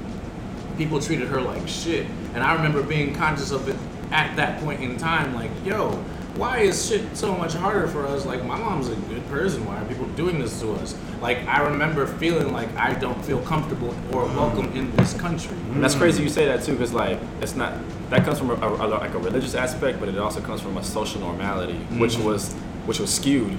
People 0.77 1.01
treated 1.01 1.29
her 1.29 1.41
like 1.41 1.67
shit, 1.69 2.07
and 2.35 2.45
I 2.45 2.55
remember 2.55 2.83
being 2.83 3.15
conscious 3.15 3.51
of 3.51 3.69
it 3.69 3.77
at 4.13 4.37
that 4.37 4.61
point 4.61 4.83
in 4.83 4.97
time. 4.97 5.35
Like, 5.35 5.51
yo, 5.65 6.03
why 6.37 6.61
is 6.61 6.89
shit 6.89 7.17
so 7.17 7.37
much 7.37 7.55
harder 7.55 7.87
for 7.87 8.07
us? 8.07 8.27
Like, 8.27 8.45
my 8.45 8.59
mom's 8.59 8.89
a 8.89 8.97
good 8.97 9.27
person. 9.29 9.65
Why 9.67 9.81
are 9.81 9.85
people 9.85 10.07
doing 10.09 10.39
this 10.41 10.61
to 10.61 10.73
us? 10.73 10.97
Like, 11.21 11.39
I 11.47 11.63
remember 11.63 12.07
feeling 12.07 12.53
like 12.53 12.75
I 12.77 12.95
don't 12.95 13.25
feel 13.25 13.41
comfortable 13.43 13.91
or 14.13 14.27
mm. 14.27 14.35
welcome 14.35 14.73
in 14.77 14.95
this 14.97 15.15
country. 15.15 15.57
And 15.73 15.83
that's 15.83 15.95
crazy 15.95 16.23
you 16.23 16.29
say 16.29 16.47
that 16.47 16.65
too, 16.65 16.73
because 16.73 16.93
like 16.93 17.19
it's 17.41 17.55
not 17.55 17.75
that 18.11 18.25
comes 18.25 18.39
from 18.39 18.51
a, 18.51 18.55
a, 18.55 18.87
like 18.87 19.15
a 19.15 19.19
religious 19.19 19.55
aspect, 19.55 20.01
but 20.01 20.09
it 20.09 20.19
also 20.19 20.41
comes 20.41 20.61
from 20.61 20.77
a 20.77 20.85
social 20.85 21.21
normality, 21.21 21.79
which 21.99 22.15
mm-hmm. 22.15 22.27
was 22.27 22.53
which 22.87 22.99
was 22.99 23.15
skewed. 23.15 23.57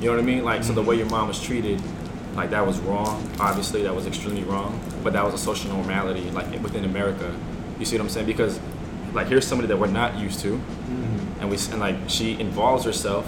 You 0.00 0.06
know 0.06 0.12
what 0.12 0.20
I 0.20 0.22
mean? 0.22 0.44
Like 0.44 0.62
so 0.64 0.72
the 0.72 0.82
way 0.82 0.96
mm-hmm. 0.96 1.08
your 1.08 1.10
mom 1.10 1.28
was 1.28 1.40
treated, 1.40 1.82
like 2.34 2.50
that 2.50 2.66
was 2.66 2.78
wrong. 2.80 3.28
Obviously, 3.40 3.82
that 3.82 3.94
was 3.94 4.06
extremely 4.06 4.44
wrong. 4.44 4.80
But 5.02 5.14
that 5.14 5.24
was 5.24 5.34
a 5.34 5.38
social 5.38 5.70
normality, 5.72 6.30
like 6.30 6.50
within 6.62 6.84
America. 6.84 7.34
You 7.78 7.84
see 7.84 7.96
what 7.96 8.04
I'm 8.04 8.10
saying? 8.10 8.26
Because 8.26 8.60
like 9.12 9.28
here's 9.28 9.46
somebody 9.46 9.68
that 9.68 9.76
we're 9.78 9.86
not 9.86 10.18
used 10.18 10.40
to, 10.40 10.52
mm-hmm. 10.52 11.27
And 11.40 11.50
we 11.50 11.56
and 11.70 11.80
like 11.80 11.96
she 12.08 12.38
involves 12.38 12.84
herself, 12.84 13.26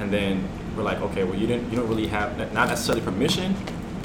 and 0.00 0.12
then 0.12 0.48
we're 0.76 0.82
like, 0.82 1.00
okay, 1.00 1.24
well 1.24 1.34
you 1.34 1.46
didn't 1.46 1.70
you 1.70 1.76
don't 1.76 1.88
really 1.88 2.06
have 2.08 2.36
not 2.52 2.68
necessarily 2.68 3.04
permission, 3.04 3.54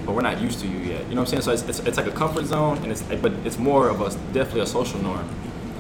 but 0.06 0.14
we're 0.14 0.22
not 0.22 0.42
used 0.42 0.60
to 0.60 0.68
you 0.68 0.80
yet. 0.80 1.08
You 1.08 1.16
know 1.16 1.22
what 1.22 1.34
I'm 1.34 1.42
saying? 1.42 1.42
So 1.44 1.52
it's, 1.52 1.64
it's, 1.64 1.80
it's 1.88 1.98
like 1.98 2.08
a 2.08 2.12
comfort 2.12 2.46
zone, 2.46 2.78
and 2.80 2.92
it's 2.92 3.02
but 3.02 3.32
it's 3.46 3.58
more 3.58 3.90
of 3.90 4.02
a 4.02 4.10
definitely 4.34 4.62
a 4.62 4.66
social 4.66 5.00
norm. 5.02 5.28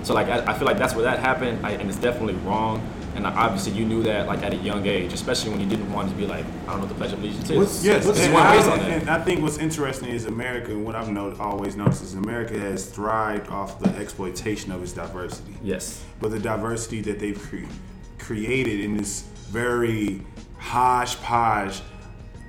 So 0.03 0.13
like 0.13 0.27
I, 0.27 0.51
I 0.51 0.53
feel 0.53 0.65
like 0.65 0.77
that's 0.77 0.95
where 0.95 1.03
that 1.03 1.19
happened, 1.19 1.65
I, 1.65 1.71
and 1.71 1.89
it's 1.89 1.99
definitely 1.99 2.35
wrong. 2.35 2.81
And 3.15 3.27
obviously 3.27 3.73
you 3.73 3.85
knew 3.85 4.01
that 4.03 4.27
like 4.27 4.41
at 4.43 4.53
a 4.53 4.57
young 4.57 4.85
age, 4.87 5.13
especially 5.13 5.51
when 5.51 5.59
you 5.59 5.67
didn't 5.67 5.91
want 5.93 6.09
to 6.09 6.15
be 6.15 6.25
like 6.25 6.45
I 6.45 6.49
don't 6.49 6.65
know 6.67 6.77
what 6.79 6.89
the 6.89 6.95
pledge 6.95 7.13
of 7.13 7.19
allegiance 7.19 7.49
is. 7.49 7.57
What's, 7.57 7.85
yes, 7.85 8.05
What's 8.05 8.19
and, 8.19 8.35
I, 8.35 8.55
and 8.87 9.09
I 9.09 9.21
think 9.23 9.41
what's 9.41 9.57
interesting 9.59 10.09
is 10.09 10.25
America, 10.25 10.71
and 10.71 10.83
what 10.83 10.95
I've 10.95 11.09
know, 11.09 11.35
always 11.39 11.75
noticed 11.75 12.01
is 12.03 12.15
America 12.15 12.57
has 12.59 12.85
thrived 12.87 13.49
off 13.49 13.79
the 13.79 13.89
exploitation 13.97 14.71
of 14.71 14.81
its 14.81 14.93
diversity. 14.93 15.55
Yes. 15.63 16.03
But 16.19 16.31
the 16.31 16.39
diversity 16.39 17.01
that 17.01 17.19
they've 17.19 17.39
cre- 17.39 17.65
created 18.17 18.79
in 18.79 18.97
this 18.97 19.21
very 19.49 20.21
hodgepodge 20.57 21.81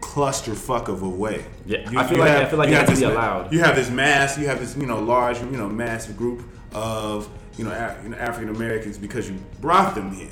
clusterfuck 0.00 0.88
of 0.88 1.03
a 1.03 1.09
way. 1.09 1.44
Yeah, 1.66 1.79
I 1.96 2.07
feel 2.07 2.18
like- 2.18 2.31
I 2.31 2.44
feel 2.46 2.59
like 2.59 2.68
you 2.68 2.74
have 2.77 2.87
to 2.87 2.92
this 2.92 3.03
allowed. 3.03 3.53
You 3.53 3.61
have 3.61 3.74
this 3.74 3.90
mass, 3.90 4.38
you 4.38 4.46
have 4.46 4.61
this 4.61 4.77
you 4.77 4.87
know 4.87 5.00
large 5.00 5.40
you 5.40 5.46
know 5.59 5.68
massive 5.68 6.16
group 6.16 6.42
of 6.72 7.29
you 7.57 7.64
know, 7.64 7.70
Af- 7.72 7.98
you 8.03 8.11
know 8.11 8.16
African 8.16 8.55
Americans 8.55 8.98
because 8.98 9.29
you 9.29 9.37
brought 9.61 9.94
them 9.94 10.12
here. 10.12 10.29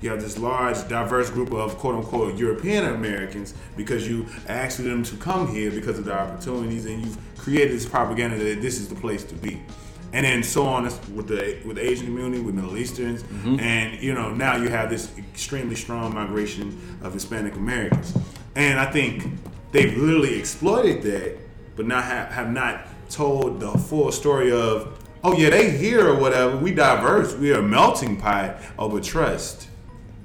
You 0.00 0.10
have 0.10 0.22
this 0.22 0.38
large, 0.38 0.88
diverse 0.88 1.30
group 1.30 1.52
of 1.52 1.76
quote 1.76 1.96
unquote 1.96 2.38
European 2.38 2.86
Americans 2.86 3.54
because 3.76 4.08
you 4.08 4.26
asked 4.48 4.82
them 4.82 5.02
to 5.04 5.16
come 5.16 5.52
here 5.52 5.70
because 5.70 5.98
of 5.98 6.06
the 6.06 6.14
opportunities 6.14 6.86
and 6.86 7.04
you've 7.04 7.18
created 7.36 7.72
this 7.72 7.86
propaganda 7.86 8.38
that 8.38 8.62
this 8.62 8.78
is 8.78 8.88
the 8.88 8.94
place 8.94 9.24
to 9.24 9.34
be. 9.34 9.60
And 10.12 10.24
then 10.26 10.42
so 10.42 10.64
on 10.64 10.84
with 10.84 11.28
the 11.28 11.58
with 11.64 11.76
the 11.76 11.88
Asian 11.88 12.06
community, 12.06 12.42
with 12.42 12.54
Middle 12.54 12.76
Easterns, 12.76 13.22
mm-hmm. 13.22 13.60
and 13.60 14.02
you 14.02 14.12
know 14.12 14.34
now 14.34 14.56
you 14.56 14.68
have 14.68 14.90
this 14.90 15.16
extremely 15.16 15.76
strong 15.76 16.12
migration 16.12 16.98
of 17.02 17.12
Hispanic 17.12 17.54
Americans, 17.54 18.12
and 18.56 18.80
I 18.80 18.90
think 18.90 19.24
they've 19.70 19.96
literally 19.96 20.36
exploited 20.36 21.02
that, 21.02 21.38
but 21.76 21.86
not 21.86 22.02
have, 22.02 22.32
have 22.32 22.50
not 22.50 22.88
told 23.08 23.60
the 23.60 23.70
full 23.70 24.10
story 24.10 24.50
of 24.50 24.98
oh 25.22 25.38
yeah 25.38 25.50
they 25.50 25.70
here 25.70 26.08
or 26.08 26.18
whatever. 26.18 26.56
We 26.56 26.72
diverse. 26.72 27.36
We 27.36 27.52
are 27.52 27.60
a 27.60 27.62
melting 27.62 28.16
pot 28.16 28.60
oh 28.80 28.88
but 28.88 29.04
trust 29.04 29.69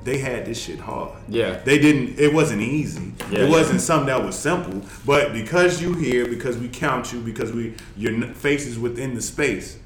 they 0.05 0.19
had 0.19 0.45
this 0.45 0.63
shit 0.63 0.79
hard 0.79 1.11
Yeah. 1.27 1.59
they 1.65 1.77
didn't 1.77 2.17
it 2.17 2.33
wasn't 2.33 2.61
easy 2.61 3.11
Yeah. 3.29 3.39
it 3.39 3.49
wasn't 3.49 3.81
something 3.81 4.07
that 4.07 4.23
was 4.23 4.37
simple 4.37 4.81
but 5.05 5.33
because 5.33 5.81
you 5.81 5.93
here 5.93 6.25
because 6.25 6.57
we 6.57 6.69
count 6.69 7.11
you 7.11 7.19
because 7.19 7.51
we 7.51 7.73
your 7.97 8.13
n- 8.13 8.33
face 8.33 8.65
is 8.65 8.79
within 8.79 9.13
the 9.15 9.21
space 9.21 9.77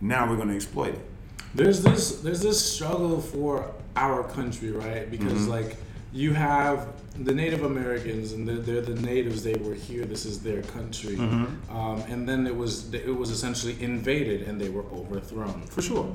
now 0.00 0.28
we're 0.28 0.36
going 0.36 0.48
to 0.48 0.54
exploit 0.54 0.94
it 0.94 1.10
there's 1.54 1.82
this 1.82 2.20
there's 2.20 2.40
this 2.40 2.64
struggle 2.64 3.20
for 3.20 3.72
our 3.96 4.24
country, 4.24 4.70
right? 4.70 5.10
Because 5.10 5.32
mm-hmm. 5.32 5.50
like 5.50 5.76
you 6.14 6.32
have 6.32 6.88
the 7.24 7.34
Native 7.34 7.64
Americans 7.64 8.32
and 8.32 8.48
they're, 8.48 8.62
they're 8.66 8.80
the 8.80 9.00
natives. 9.02 9.42
They 9.42 9.54
were 9.54 9.74
here. 9.74 10.04
This 10.04 10.24
is 10.24 10.40
their 10.40 10.62
country. 10.62 11.16
Um, 11.18 12.02
and 12.08 12.28
then 12.28 12.46
it 12.46 12.56
was 12.56 12.72
it 12.94 13.16
was 13.22 13.30
essentially 13.30 13.76
invaded 13.80 14.42
and 14.48 14.60
they 14.60 14.68
were 14.68 14.84
overthrown. 14.92 15.62
for 15.62 15.82
sure 15.82 16.08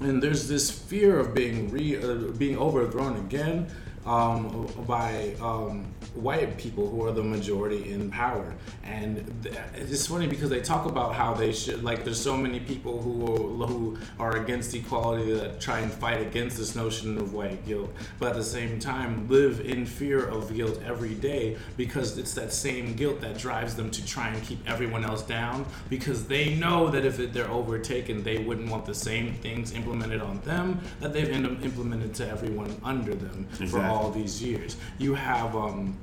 and 0.00 0.22
there's 0.22 0.48
this 0.48 0.70
fear 0.70 1.18
of 1.18 1.34
being 1.34 1.70
re 1.70 1.96
uh, 2.02 2.14
being 2.44 2.56
overthrown 2.58 3.16
again 3.26 3.66
um, 4.06 4.68
by 4.86 5.34
um, 5.40 5.84
white 6.14 6.58
people 6.58 6.88
who 6.88 7.06
are 7.06 7.12
the 7.12 7.22
majority 7.22 7.92
in 7.92 8.10
power. 8.10 8.54
And 8.84 9.24
th- 9.42 9.54
it's 9.74 10.06
funny 10.06 10.26
because 10.26 10.50
they 10.50 10.60
talk 10.60 10.86
about 10.86 11.14
how 11.14 11.34
they 11.34 11.52
should 11.52 11.82
like. 11.82 12.04
There's 12.04 12.20
so 12.20 12.36
many 12.36 12.60
people 12.60 13.00
who 13.00 13.62
are, 13.62 13.66
who 13.66 13.98
are 14.18 14.36
against 14.36 14.74
equality 14.74 15.32
that 15.34 15.60
try 15.60 15.80
and 15.80 15.92
fight 15.92 16.20
against 16.20 16.56
this 16.58 16.74
notion 16.74 17.16
of 17.18 17.32
white 17.32 17.64
guilt, 17.64 17.90
but 18.18 18.30
at 18.30 18.34
the 18.36 18.44
same 18.44 18.78
time 18.78 19.28
live 19.28 19.60
in 19.60 19.86
fear 19.86 20.26
of 20.26 20.54
guilt 20.54 20.80
every 20.84 21.14
day 21.14 21.56
because 21.76 22.18
it's 22.18 22.34
that 22.34 22.52
same 22.52 22.94
guilt 22.94 23.20
that 23.20 23.38
drives 23.38 23.74
them 23.74 23.90
to 23.90 24.04
try 24.04 24.28
and 24.28 24.42
keep 24.42 24.58
everyone 24.68 25.04
else 25.04 25.22
down 25.22 25.64
because 25.88 26.26
they 26.26 26.54
know 26.56 26.90
that 26.90 27.04
if 27.04 27.16
they're 27.32 27.50
overtaken, 27.50 28.22
they 28.22 28.38
wouldn't 28.38 28.68
want 28.70 28.84
the 28.84 28.94
same 28.94 29.32
things 29.34 29.72
implemented 29.72 30.20
on 30.20 30.40
them 30.40 30.80
that 31.00 31.12
they've 31.12 31.30
im- 31.30 31.62
implemented 31.62 32.14
to 32.14 32.28
everyone 32.28 32.74
under 32.84 33.14
them 33.14 33.46
Exactly. 33.60 33.80
All 33.92 34.10
these 34.10 34.42
years. 34.42 34.76
You 34.98 35.14
have 35.14 35.54
um, 35.54 35.96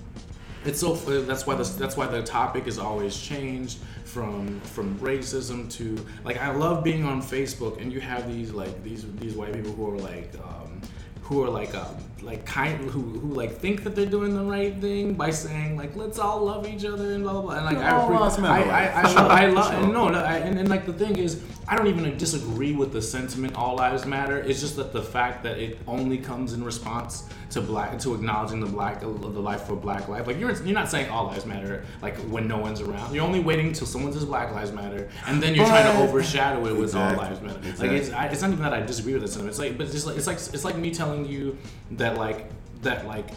it's 0.66 0.80
so 0.80 0.94
that's 0.96 1.48
why 1.48 1.56
the 1.56 1.64
that's 1.64 1.96
why 1.96 2.08
the 2.08 2.22
topic 2.22 2.68
is 2.68 2.78
always 2.80 3.18
changed 3.18 3.80
from 4.04 4.60
from 4.62 4.98
racism 5.00 5.72
to 5.72 6.04
like 6.24 6.38
I 6.38 6.52
love 6.54 6.84
being 6.84 7.06
on 7.06 7.22
Facebook 7.22 7.82
and 7.82 7.94
you 7.94 8.02
have 8.02 8.28
these 8.32 8.52
like 8.52 8.84
these 8.84 9.06
these 9.16 9.36
white 9.36 9.54
people 9.54 9.72
who 9.72 9.94
are 9.94 10.00
like 10.00 10.34
um, 10.44 10.82
who 11.22 11.44
are 11.44 11.50
like 11.50 11.76
um, 11.76 11.96
like 12.24 12.46
kind 12.46 12.90
who 12.90 13.02
who 13.02 13.34
like 13.34 13.58
think 13.58 13.84
that 13.84 13.96
they're 13.96 14.06
doing 14.06 14.34
the 14.36 14.44
right 14.44 14.76
thing 14.80 15.14
by 15.14 15.30
saying 15.30 15.78
like 15.78 15.96
let's 15.96 16.20
all 16.20 16.44
love 16.46 16.68
each 16.68 16.86
other 16.86 17.14
and 17.14 17.24
blah 17.24 17.34
blah 17.34 17.42
blah. 17.42 17.56
And 17.56 17.66
like 17.66 17.78
I 17.78 17.92
All 17.92 18.10
appre- 18.10 18.20
lives 18.20 18.38
I 18.38 18.42
matter. 18.42 18.72
I, 18.72 18.88
I, 18.88 19.02
love, 19.04 19.32
I 19.32 19.46
love 19.48 19.84
and 19.84 19.94
no, 19.94 20.10
no 20.10 20.20
I, 20.20 20.38
and, 20.38 20.60
and 20.60 20.70
like 20.70 20.86
the 20.86 20.94
thing 20.94 21.18
is 21.18 21.42
I 21.68 21.76
don't 21.76 21.88
even 21.88 22.18
disagree 22.18 22.74
with 22.74 22.92
the 22.92 23.02
sentiment 23.02 23.56
all 23.56 23.76
lives 23.76 24.06
matter. 24.06 24.38
It's 24.40 24.60
just 24.60 24.76
that 24.78 24.92
the 24.92 25.04
fact 25.04 25.44
that 25.44 25.60
it 25.60 25.80
only 25.88 26.18
comes 26.18 26.54
in 26.54 26.64
response 26.64 27.30
to 27.52 27.62
black 27.62 27.98
to 28.00 28.14
acknowledging 28.14 28.60
the 28.60 28.68
black 28.68 29.02
the 29.02 29.08
life 29.08 29.64
for 29.64 29.76
black 29.76 30.08
life. 30.08 30.28
Like 30.28 30.40
you're 30.40 30.52
you're 30.64 30.74
not 30.74 30.90
saying 30.90 31.10
all 31.10 31.28
lives 31.28 31.46
matter 31.46 31.86
like 32.02 32.18
when 32.22 32.48
no 32.48 32.58
one's 32.58 32.82
around. 32.82 33.14
You're 33.14 33.26
only 33.26 33.40
waiting 33.40 33.74
till 33.74 33.88
someone 33.88 34.14
says 34.14 34.26
black 34.26 34.52
lives 34.54 34.72
matter 34.72 35.10
and 35.26 35.42
then 35.42 35.56
you're 35.56 35.66
trying 35.66 35.96
to 35.96 36.04
overshadow 36.04 36.66
it 36.68 36.74
with 36.74 36.90
Exactly, 36.90 37.18
all 37.18 37.30
lives 37.30 37.42
matter. 37.42 37.84
Like 37.84 37.92
it's 37.92 38.12
I, 38.12 38.26
it's 38.28 38.42
not 38.42 38.52
even 38.52 38.64
that 38.64 38.74
I 38.74 38.82
disagree 38.82 39.14
with 39.14 39.22
the 39.22 39.28
sentiment. 39.28 39.52
It's 39.52 39.60
like 39.60 39.78
but 39.78 39.86
it's 39.86 39.94
just 39.94 40.06
like 40.06 40.18
it's 40.18 40.28
like 40.28 40.38
it's 40.38 40.66
like 40.66 40.78
me 40.78 40.92
telling 40.92 41.26
you 41.26 41.58
that 41.92 42.09
like 42.18 42.50
that 42.82 43.06
like 43.08 43.30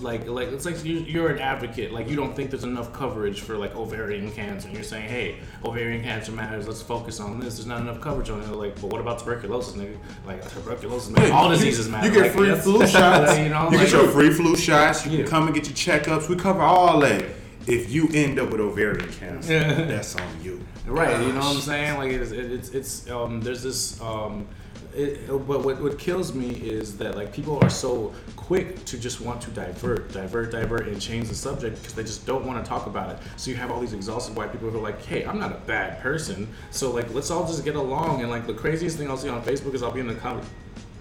like 0.00 0.26
like 0.26 0.48
it's 0.48 0.64
like 0.64 0.82
you, 0.84 0.98
you're 1.00 1.28
an 1.28 1.38
advocate 1.38 1.92
like 1.92 2.08
you 2.08 2.16
don't 2.16 2.34
think 2.34 2.50
there's 2.50 2.64
enough 2.64 2.92
coverage 2.92 3.40
for 3.42 3.56
like 3.56 3.74
ovarian 3.76 4.32
cancer 4.32 4.66
and 4.66 4.74
you're 4.76 4.82
saying 4.82 5.08
hey 5.08 5.36
ovarian 5.64 6.02
cancer 6.02 6.32
matters 6.32 6.66
let's 6.66 6.82
focus 6.82 7.20
on 7.20 7.38
this 7.38 7.54
there's 7.56 7.66
not 7.66 7.80
enough 7.80 8.00
coverage 8.00 8.30
on 8.30 8.40
it 8.40 8.48
like 8.48 8.74
but 8.80 8.90
what 8.90 9.00
about 9.00 9.18
tuberculosis 9.20 9.74
nigga 9.76 9.96
like 10.26 10.42
tuberculosis 10.52 11.10
man 11.10 11.30
all 11.30 11.48
diseases 11.50 11.88
matter 11.88 12.08
You 12.08 12.12
get 12.14 12.22
Like, 12.22 12.32
free 12.32 12.54
flu 12.56 12.84
shots. 12.86 13.38
you 13.38 13.48
know 13.50 13.70
you 13.70 13.76
like, 13.78 13.86
get 13.86 13.92
your 13.92 14.08
free 14.08 14.30
flu 14.30 14.56
shots. 14.56 15.06
You 15.06 15.12
Yeah. 15.12 15.18
can 15.18 15.26
come 15.30 15.46
and 15.46 15.54
get 15.54 15.66
your 15.66 15.76
checkups. 16.00 16.28
We 16.28 16.34
cover 16.36 16.62
all 16.62 16.98
that. 17.00 17.24
If 17.66 17.92
you 17.92 18.08
end 18.12 18.40
up 18.40 18.50
with 18.50 18.60
ovarian 18.60 19.12
cancer, 19.12 19.52
Yeah. 19.52 19.84
that's 19.84 20.16
on 20.16 20.26
you. 20.42 20.64
Right, 20.86 21.20
you 21.24 21.32
know 21.32 21.40
what 21.40 21.54
I'm 21.56 21.60
saying? 21.60 21.98
Like 21.98 22.10
it's 22.10 22.32
it's 22.32 22.70
it's 22.70 23.10
um 23.10 23.40
there's 23.42 23.62
this 23.62 24.00
um 24.00 24.46
it, 24.94 25.28
but 25.28 25.64
what, 25.64 25.80
what 25.80 25.98
kills 25.98 26.34
me 26.34 26.48
is 26.48 26.96
that 26.98 27.16
like 27.16 27.32
people 27.32 27.58
are 27.62 27.70
so 27.70 28.12
quick 28.36 28.84
to 28.86 28.98
just 28.98 29.20
want 29.20 29.40
to 29.42 29.50
divert, 29.50 30.12
divert, 30.12 30.50
divert, 30.50 30.88
and 30.88 31.00
change 31.00 31.28
the 31.28 31.34
subject 31.34 31.76
because 31.78 31.94
they 31.94 32.02
just 32.02 32.26
don't 32.26 32.44
want 32.44 32.62
to 32.62 32.68
talk 32.68 32.86
about 32.86 33.10
it. 33.10 33.18
So 33.36 33.50
you 33.50 33.56
have 33.56 33.70
all 33.70 33.80
these 33.80 33.92
exhausted 33.92 34.36
white 34.36 34.52
people 34.52 34.70
who 34.70 34.78
are 34.78 34.82
like, 34.82 35.04
"Hey, 35.04 35.24
I'm 35.24 35.38
not 35.38 35.52
a 35.52 35.58
bad 35.66 36.00
person, 36.00 36.48
so 36.70 36.90
like 36.90 37.12
let's 37.14 37.30
all 37.30 37.46
just 37.46 37.64
get 37.64 37.76
along." 37.76 38.22
And 38.22 38.30
like 38.30 38.46
the 38.46 38.54
craziest 38.54 38.98
thing 38.98 39.08
I'll 39.08 39.16
see 39.16 39.28
on 39.28 39.42
Facebook 39.42 39.74
is 39.74 39.82
I'll 39.82 39.92
be 39.92 40.00
in 40.00 40.08
the 40.08 40.14
comment, 40.14 40.46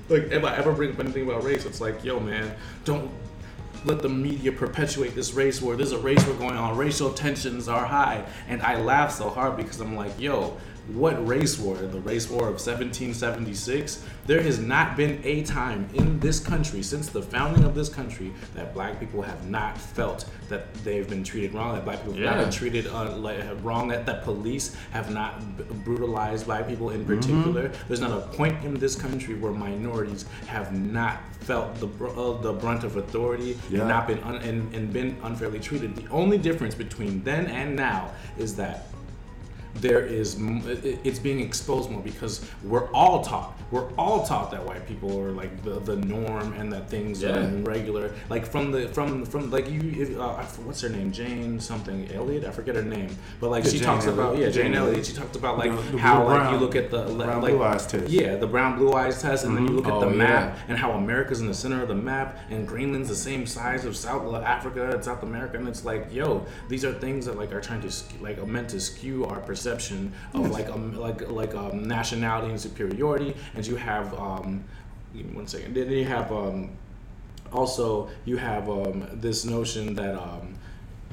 like 0.10 0.32
if 0.32 0.44
I 0.44 0.56
ever 0.56 0.72
bring 0.72 0.92
up 0.92 1.00
anything 1.00 1.24
about 1.24 1.44
race, 1.44 1.66
it's 1.66 1.82
like, 1.82 2.04
"Yo, 2.04 2.20
man, 2.20 2.54
don't." 2.86 3.10
Let 3.86 4.02
the 4.02 4.10
media 4.10 4.52
perpetuate 4.52 5.16
this 5.16 5.32
race 5.34 5.62
war. 5.62 5.78
There's 5.78 5.94
a 5.94 6.00
race 6.00 6.26
war 6.28 6.36
going 6.36 6.58
on. 6.58 6.76
Racial 6.76 7.14
tensions 7.14 7.70
are 7.70 7.86
high, 7.86 8.26
and 8.50 8.62
I 8.62 8.82
laugh 8.82 9.10
so 9.10 9.30
hard 9.30 9.56
because 9.56 9.80
I'm 9.80 9.96
like, 9.96 10.20
"Yo, 10.20 10.58
what 10.94 11.26
race 11.28 11.60
war? 11.60 11.76
The 11.78 12.00
race 12.00 12.30
war 12.30 12.44
of 12.48 12.60
1776? 12.60 14.04
There 14.26 14.42
has 14.42 14.60
not 14.60 14.96
been 14.98 15.20
a 15.24 15.44
time 15.44 15.88
in 15.94 16.20
this 16.20 16.40
country 16.40 16.82
since 16.84 17.10
the 17.10 17.22
founding 17.22 17.64
of 17.64 17.76
this 17.76 17.90
country 17.90 18.34
that 18.56 18.74
black 18.74 19.00
people 19.00 19.22
have 19.22 19.48
not 19.50 19.78
felt 19.78 20.26
that 20.50 20.74
they've 20.84 21.08
been 21.10 21.24
treated 21.24 21.54
wrong, 21.54 21.74
that 21.76 21.86
black 21.86 22.00
people 22.00 22.14
have 22.14 22.24
not 22.24 22.38
been 22.40 22.52
treated 22.52 22.88
uh, 22.88 23.16
like, 23.18 23.40
wrong, 23.64 23.88
that 23.90 24.06
the 24.06 24.16
police 24.24 24.76
have 24.92 25.12
not 25.12 25.58
b- 25.58 25.64
brutalized 25.84 26.46
black 26.46 26.68
people 26.68 26.90
in 26.92 27.06
particular. 27.06 27.72
There's 27.88 28.02
not 28.02 28.12
a 28.12 28.22
point 28.36 28.64
in 28.64 28.74
this 28.76 28.96
country 28.96 29.36
where 29.36 29.52
minorities 29.52 30.26
have 30.48 30.74
not 30.74 31.20
felt 31.42 31.76
the 31.80 31.88
br- 31.88 32.10
uh, 32.10 32.34
the 32.42 32.54
brunt 32.54 32.84
of 32.84 32.98
authority 32.98 33.58
Yeah. 33.70 33.80
and 33.80 33.90
not 33.90 34.08
been 34.08 34.20
un- 34.24 34.38
and, 34.38 34.74
and 34.76 34.92
been 34.94 35.18
unfairly 35.24 35.60
treated. 35.60 35.96
The 35.96 36.08
only 36.10 36.38
difference 36.38 36.76
between 36.76 37.24
then 37.24 37.48
and 37.48 37.76
now 37.76 38.12
is 38.38 38.56
that 38.58 38.88
there 39.76 40.02
is 40.06 40.36
it's 40.40 41.20
being 41.20 41.40
exposed 41.40 41.90
more 41.92 42.02
because 42.02 42.46
we're 42.64 42.90
all 42.92 43.24
taught 43.24 43.56
we're 43.72 43.88
all 43.94 44.26
taught 44.26 44.50
that 44.50 44.66
white 44.66 44.88
people 44.88 45.20
are 45.22 45.32
like 45.32 45.64
the, 45.64 45.80
the 45.82 45.96
norm 45.96 46.54
and 46.54 46.74
that 46.74 46.90
things 46.90 47.22
Yeah. 47.22 47.38
are 47.38 47.48
regular 47.62 48.14
like 48.30 48.46
from 48.48 48.72
the 48.72 48.90
from 48.90 49.26
from 49.26 49.52
like 49.52 49.70
you 49.70 49.80
if, 49.96 50.18
uh, 50.20 50.34
what's 50.66 50.82
her 50.82 50.90
name 50.90 51.12
Jane 51.12 51.60
something 51.60 52.12
Elliott 52.12 52.46
I 52.46 52.52
forget 52.52 52.76
her 52.76 52.82
name 52.82 53.16
but 53.40 53.52
like 53.52 53.64
Yeah, 53.64 53.70
she 53.70 53.78
Jane 53.78 53.86
talks 53.86 54.06
about 54.08 54.38
yeah 54.38 54.46
Jane 54.50 54.54
Jane 54.54 54.74
Elliott 54.74 54.90
Elliott. 54.94 55.06
she 55.06 55.14
talked 55.14 55.36
about 55.36 55.60
like 55.60 55.72
The- 55.76 55.92
the 55.92 55.98
how 56.00 56.26
blue 56.26 56.34
like 56.34 56.52
you 56.52 56.58
look 56.58 56.76
at 56.76 56.90
the 56.90 57.04
le- 57.08 57.26
brown 57.26 57.42
like 57.44 57.54
blue 57.54 57.64
eyes 57.64 57.86
test. 57.86 58.10
yeah 58.10 58.36
the 58.38 58.48
brown 58.48 58.76
blue 58.78 58.92
eyes 58.94 59.22
test 59.22 59.46
and 59.46 59.56
then 59.56 59.68
you 59.68 59.74
look 59.74 59.86
at 59.86 59.94
Oh, 59.94 60.00
the 60.02 60.08
yeah. 60.10 60.16
map 60.24 60.58
and 60.68 60.78
how 60.80 60.92
America's 60.94 61.42
in 61.42 61.48
the 61.48 61.54
center 61.54 61.82
of 61.82 61.88
the 61.90 61.96
map 61.96 62.40
and 62.50 62.68
Greenland's 62.68 63.10
the 63.10 63.16
same 63.16 63.46
size 63.46 63.86
of 63.86 63.96
South 63.96 64.34
Africa 64.44 64.90
and 64.90 65.04
South 65.06 65.22
America 65.24 65.58
and 65.58 65.68
it's 65.68 65.86
like 65.86 66.12
yo 66.12 66.44
these 66.68 66.84
are 66.84 66.92
things 66.94 67.28
that 67.28 67.38
like 67.38 67.54
are 67.54 67.62
trying 67.62 67.82
to 67.82 67.92
like 68.20 68.40
are 68.40 68.46
meant 68.48 68.68
to 68.70 68.80
skew 68.80 69.26
our 69.26 69.40
perception 69.40 69.59
of 70.34 70.52
like 70.52 70.70
like 70.96 71.30
like 71.30 71.56
um, 71.56 71.88
nationality 71.88 72.50
and 72.50 72.60
superiority 72.60 73.36
and 73.56 73.66
you 73.66 73.76
have 73.76 74.14
um 74.16 74.64
one 75.34 75.48
second. 75.48 75.76
Then 75.76 75.90
you 75.92 76.06
have 76.06 76.32
um 76.32 76.70
also 77.52 78.10
you 78.26 78.38
have 78.38 78.70
um 78.70 79.08
this 79.14 79.46
notion 79.46 79.94
that 79.96 80.16
um 80.16 80.56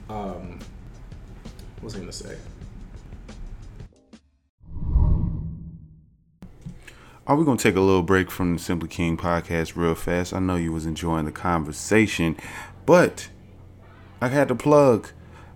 um 0.08 0.58
what 1.76 1.84
was 1.84 1.94
I 1.96 1.98
gonna 1.98 2.12
say? 2.12 2.36
Are 7.26 7.34
we 7.34 7.44
gonna 7.44 7.58
take 7.58 7.74
a 7.74 7.80
little 7.80 8.02
break 8.02 8.30
from 8.30 8.52
the 8.54 8.58
Simply 8.60 8.88
King 8.88 9.16
podcast 9.16 9.74
real 9.74 9.96
fast? 9.96 10.32
I 10.32 10.38
know 10.38 10.54
you 10.54 10.72
was 10.72 10.86
enjoying 10.86 11.24
the 11.24 11.32
conversation, 11.32 12.36
but 12.84 13.30
I 14.20 14.28
had 14.28 14.46
to 14.48 14.54
plug 14.54 15.10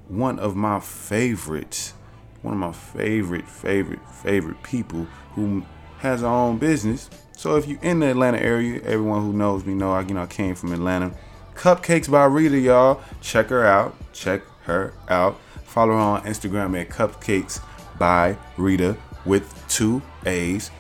one 0.09 0.40
of 0.40 0.57
my 0.57 0.81
favorites, 0.81 1.94
one 2.42 2.55
of 2.55 2.61
my 2.61 2.72
favorite, 2.72 3.48
favorite, 3.48 4.00
favorite 4.09 4.62
people 4.62 5.07
who 5.35 5.64
has 5.98 6.22
her 6.22 6.26
own 6.26 6.59
business. 6.59 7.11
So 7.37 7.57
if 7.57 7.66
you're 7.68 7.81
in 7.83 8.00
the 8.00 8.11
Atlanta 8.11 8.40
area, 8.40 8.81
everyone 8.83 9.22
who 9.22 9.33
knows 9.33 9.64
me 9.64 9.74
know 9.74 9.92
I 9.92 10.00
you 10.03 10.14
know 10.14 10.22
I 10.22 10.26
came 10.26 10.55
from 10.55 10.72
Atlanta. 10.72 11.12
Cupcakes 11.55 12.11
by 12.11 12.24
Rita, 12.24 12.59
y'all. 12.59 13.00
Check 13.20 13.48
her 13.48 13.66
out. 13.66 13.94
Check 14.12 14.42
her 14.62 14.94
out. 15.09 15.38
Follow 15.64 15.92
her 15.92 15.98
on 15.98 16.22
Instagram 16.22 16.81
at 16.81 16.88
Cupcakes 16.88 17.61
by 17.98 18.37
Rita 18.57 18.96
with 19.24 19.53
two 19.68 20.03
A's. 20.24 20.70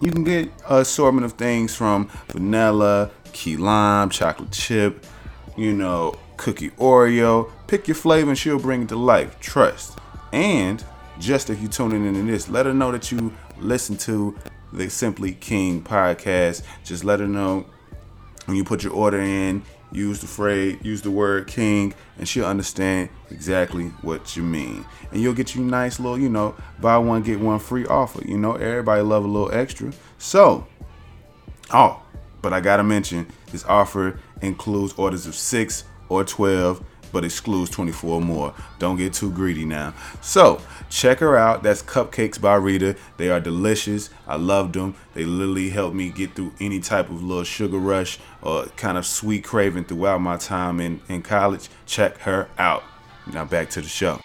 You 0.00 0.12
can 0.12 0.24
get 0.24 0.50
a 0.68 0.80
assortment 0.80 1.24
of 1.24 1.32
things 1.32 1.74
from 1.74 2.08
vanilla, 2.28 3.10
key 3.32 3.56
lime, 3.56 4.10
chocolate 4.10 4.52
chip, 4.52 5.06
you 5.56 5.72
know, 5.72 6.14
cookie 6.36 6.70
Oreo. 6.70 7.50
Pick 7.66 7.88
your 7.88 7.94
flavor 7.94 8.30
and 8.30 8.38
she'll 8.38 8.58
bring 8.58 8.82
it 8.82 8.88
to 8.90 8.96
life. 8.96 9.40
Trust. 9.40 9.98
And 10.32 10.84
just 11.18 11.50
if 11.50 11.60
you're 11.60 11.70
tuning 11.70 12.04
into 12.06 12.22
this, 12.22 12.48
let 12.48 12.66
her 12.66 12.74
know 12.74 12.92
that 12.92 13.10
you 13.10 13.32
listen 13.58 13.96
to 13.98 14.36
the 14.72 14.90
Simply 14.90 15.32
King 15.32 15.82
podcast. 15.82 16.62
Just 16.84 17.04
let 17.04 17.20
her 17.20 17.28
know 17.28 17.66
when 18.46 18.56
you 18.56 18.64
put 18.64 18.84
your 18.84 18.92
order 18.92 19.20
in, 19.20 19.62
use 19.92 20.20
the 20.20 20.26
phrase, 20.26 20.78
use 20.82 21.02
the 21.02 21.10
word 21.10 21.46
king, 21.46 21.94
and 22.18 22.28
she'll 22.28 22.46
understand 22.46 23.08
exactly 23.30 23.88
what 24.02 24.36
you 24.36 24.42
mean. 24.42 24.84
And 25.10 25.20
you'll 25.20 25.34
get 25.34 25.54
you 25.54 25.62
nice 25.62 25.98
little, 25.98 26.18
you 26.18 26.28
know, 26.28 26.54
buy 26.80 26.98
one, 26.98 27.22
get 27.22 27.40
one 27.40 27.58
free 27.58 27.86
offer. 27.86 28.22
You 28.26 28.38
know, 28.38 28.54
everybody 28.54 29.02
love 29.02 29.24
a 29.24 29.28
little 29.28 29.52
extra. 29.52 29.92
So, 30.18 30.66
oh, 31.72 32.02
but 32.42 32.52
I 32.52 32.60
gotta 32.60 32.84
mention 32.84 33.26
this 33.50 33.64
offer 33.64 34.20
includes 34.42 34.94
orders 34.96 35.26
of 35.26 35.34
six 35.34 35.84
or 36.08 36.24
12 36.24 36.84
but 37.16 37.24
excludes 37.24 37.70
24 37.70 38.20
more. 38.20 38.52
Don't 38.78 38.98
get 38.98 39.14
too 39.14 39.30
greedy 39.30 39.64
now. 39.64 39.94
So, 40.20 40.60
check 40.90 41.20
her 41.20 41.34
out. 41.34 41.62
That's 41.62 41.82
Cupcakes 41.82 42.38
by 42.38 42.56
Rita. 42.56 42.94
They 43.16 43.30
are 43.30 43.40
delicious. 43.40 44.10
I 44.26 44.36
loved 44.36 44.74
them. 44.74 44.96
They 45.14 45.24
literally 45.24 45.70
helped 45.70 45.96
me 45.96 46.10
get 46.10 46.34
through 46.34 46.52
any 46.60 46.78
type 46.78 47.08
of 47.08 47.22
little 47.22 47.42
sugar 47.42 47.78
rush 47.78 48.18
or 48.42 48.66
kind 48.76 48.98
of 48.98 49.06
sweet 49.06 49.44
craving 49.44 49.84
throughout 49.84 50.20
my 50.20 50.36
time 50.36 50.78
in, 50.78 51.00
in 51.08 51.22
college. 51.22 51.70
Check 51.86 52.18
her 52.18 52.50
out. 52.58 52.84
Now, 53.32 53.46
back 53.46 53.70
to 53.70 53.80
the 53.80 53.88
show. 53.88 54.20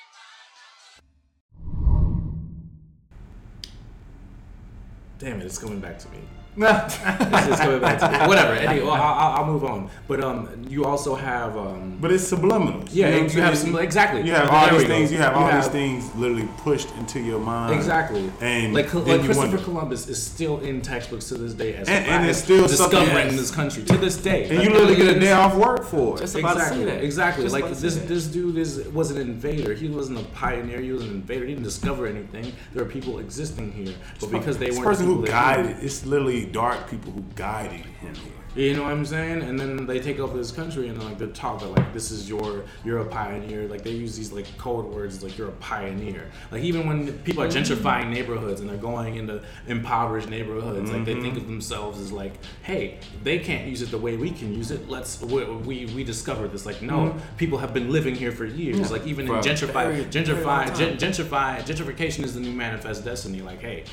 Damn 5.18 5.40
it, 5.40 5.46
it's 5.46 5.58
coming 5.58 5.80
back 5.80 5.98
to 6.00 6.10
me. 6.10 6.18
It's, 6.58 7.48
it's 7.48 7.60
coming 7.60 7.80
back 7.80 8.00
to 8.00 8.12
me. 8.12 8.28
Whatever. 8.28 8.54
Anyway, 8.54 8.86
well, 8.86 8.94
I'll, 8.96 9.02
I'll- 9.14 9.32
I'll 9.42 9.46
move 9.46 9.64
on. 9.64 9.90
But 10.08 10.22
um, 10.24 10.66
you 10.70 10.84
also 10.84 11.16
have 11.16 11.56
um, 11.58 11.98
But 12.02 12.12
it's 12.12 12.28
subliminal. 12.28 12.84
Yeah, 12.92 13.10
know 13.12 13.18
you 13.26 13.42
have 13.42 13.58
some- 13.58 13.76
exactly. 13.78 14.22
You 14.24 14.34
have 14.34 14.50
all 14.50 14.70
we 14.72 14.80
these 14.80 14.88
things. 14.88 15.12
You 15.12 15.18
have 15.20 15.34
You 15.36 15.40
all 15.42 15.52
these 15.52 15.68
things 15.70 16.14
literally 16.16 16.48
pushed 16.58 16.94
into 16.98 17.22
your 17.22 17.40
mind. 17.40 17.74
Exactly. 17.74 18.30
And 18.42 18.74
like, 18.74 18.92
then 18.92 19.06
like 19.06 19.20
you 19.22 19.26
Christopher 19.26 19.48
wonder- 19.48 19.64
Columbus 19.64 20.08
is 20.10 20.22
still 20.22 20.60
in 20.60 20.82
textbooks 20.82 21.30
to 21.30 21.36
this 21.38 21.54
day 21.54 21.76
as 21.76 21.88
And- 21.88 22.06
and 22.06 22.30
it's 22.30 22.40
still 22.40 22.68
discovering 22.68 23.28
else. 23.28 23.36
this 23.38 23.52
country 23.52 23.84
to 23.86 23.98
this 23.98 24.18
day. 24.18 24.50
And 24.50 24.62
you 24.64 24.70
literally 24.72 24.96
get 24.98 25.16
a 25.16 25.20
day 25.20 25.32
off 25.32 25.56
work 25.56 25.86
for 25.86 26.18
it. 26.18 26.20
Just 26.22 26.36
about 26.36 26.54
to 26.56 26.60
say 26.60 26.66
exactly, 26.66 26.86
that. 26.86 27.04
exactly. 27.04 27.44
Just 27.46 27.54
like 27.54 27.64
about 27.64 27.76
to 27.76 27.82
this, 27.82 27.96
that. 27.96 28.08
this 28.08 28.28
dude 28.28 28.58
is 28.58 28.88
was 28.90 29.12
an 29.12 29.18
invader. 29.18 29.74
He 29.74 29.88
wasn't 29.88 30.20
a 30.20 30.24
pioneer. 30.32 30.82
He 30.82 30.92
was 30.92 31.04
an 31.04 31.12
invader. 31.12 31.46
He 31.46 31.54
didn't 31.54 31.64
discover 31.64 32.06
anything. 32.08 32.52
There 32.74 32.84
are 32.84 32.88
people 32.90 33.20
existing 33.20 33.72
here, 33.72 33.94
but 34.20 34.32
because 34.32 34.58
they 34.58 34.72
weren't 34.72 34.84
person 34.84 35.06
who 35.06 35.22
people 35.24 35.34
that 35.34 35.58
knew- 35.58 35.64
guided, 35.64 35.84
it's 35.84 36.06
literally 36.06 36.41
dark 36.46 36.90
people 36.90 37.12
who 37.12 37.22
guided 37.36 37.86
him 37.86 38.16
here. 38.16 38.34
You 38.56 38.76
know 38.76 38.84
what 38.84 38.92
I'm 38.92 39.06
saying? 39.06 39.44
And 39.44 39.58
then 39.58 39.86
they 39.86 40.00
take 40.00 40.20
over 40.20 40.38
this 40.38 40.52
country 40.52 40.90
and 40.90 41.02
like 41.02 41.18
they're 41.18 41.28
taught 41.30 41.62
that 41.62 41.68
like 41.68 41.94
this 41.94 42.12
is 42.12 42.28
your 42.28 42.66
you're 42.84 43.00
a 43.00 43.06
pioneer. 43.06 43.68
Like 43.68 43.84
they 43.84 43.92
use 43.92 44.18
these 44.18 44.34
like 44.34 44.46
code 44.58 44.86
words 44.86 45.24
like 45.24 45.38
you're 45.38 45.48
a 45.48 45.54
pioneer. 45.54 46.30
Like 46.52 46.64
even 46.64 46.86
when 46.86 47.14
people 47.20 47.44
are 47.44 47.48
gentrifying 47.48 48.10
neighborhoods 48.10 48.60
and 48.60 48.70
they're 48.70 48.78
going 48.78 49.16
into 49.16 49.42
impoverished 49.68 50.30
neighborhoods, 50.30 50.92
like 50.92 51.06
they 51.06 51.14
think 51.14 51.36
mm-hmm. 51.36 51.38
of 51.38 51.48
themselves 51.48 52.00
as 52.02 52.12
like, 52.12 52.34
hey, 52.64 53.00
they 53.24 53.40
can't 53.40 53.68
use 53.68 53.82
it 53.82 53.90
the 53.90 53.98
way 53.98 54.18
we 54.18 54.32
can 54.32 54.54
use 54.54 54.72
it. 54.72 54.90
Let's 54.90 55.22
we 55.22 55.46
we, 55.46 55.86
we 55.88 56.04
discovered 56.04 56.52
this. 56.52 56.66
Like 56.66 56.82
no, 56.82 56.98
mm-hmm. 56.98 57.38
people 57.38 57.58
have 57.60 57.74
been 57.74 57.90
living 57.90 58.16
here 58.16 58.34
for 58.34 58.46
years. 58.46 58.92
Like 58.92 59.08
even 59.08 59.28
For 59.28 59.34
in 59.34 59.40
a 59.40 59.44
gentrify 59.44 59.74
very, 59.74 60.04
very 60.04 60.06
gentrify 60.10 60.68
long 60.68 60.76
gen, 60.76 60.98
gentrification 60.98 62.26
is 62.26 62.34
the 62.34 62.42
new 62.42 62.52
manifest 62.52 63.06
destiny. 63.06 63.42
Like 63.42 63.62
hey, 63.62 63.86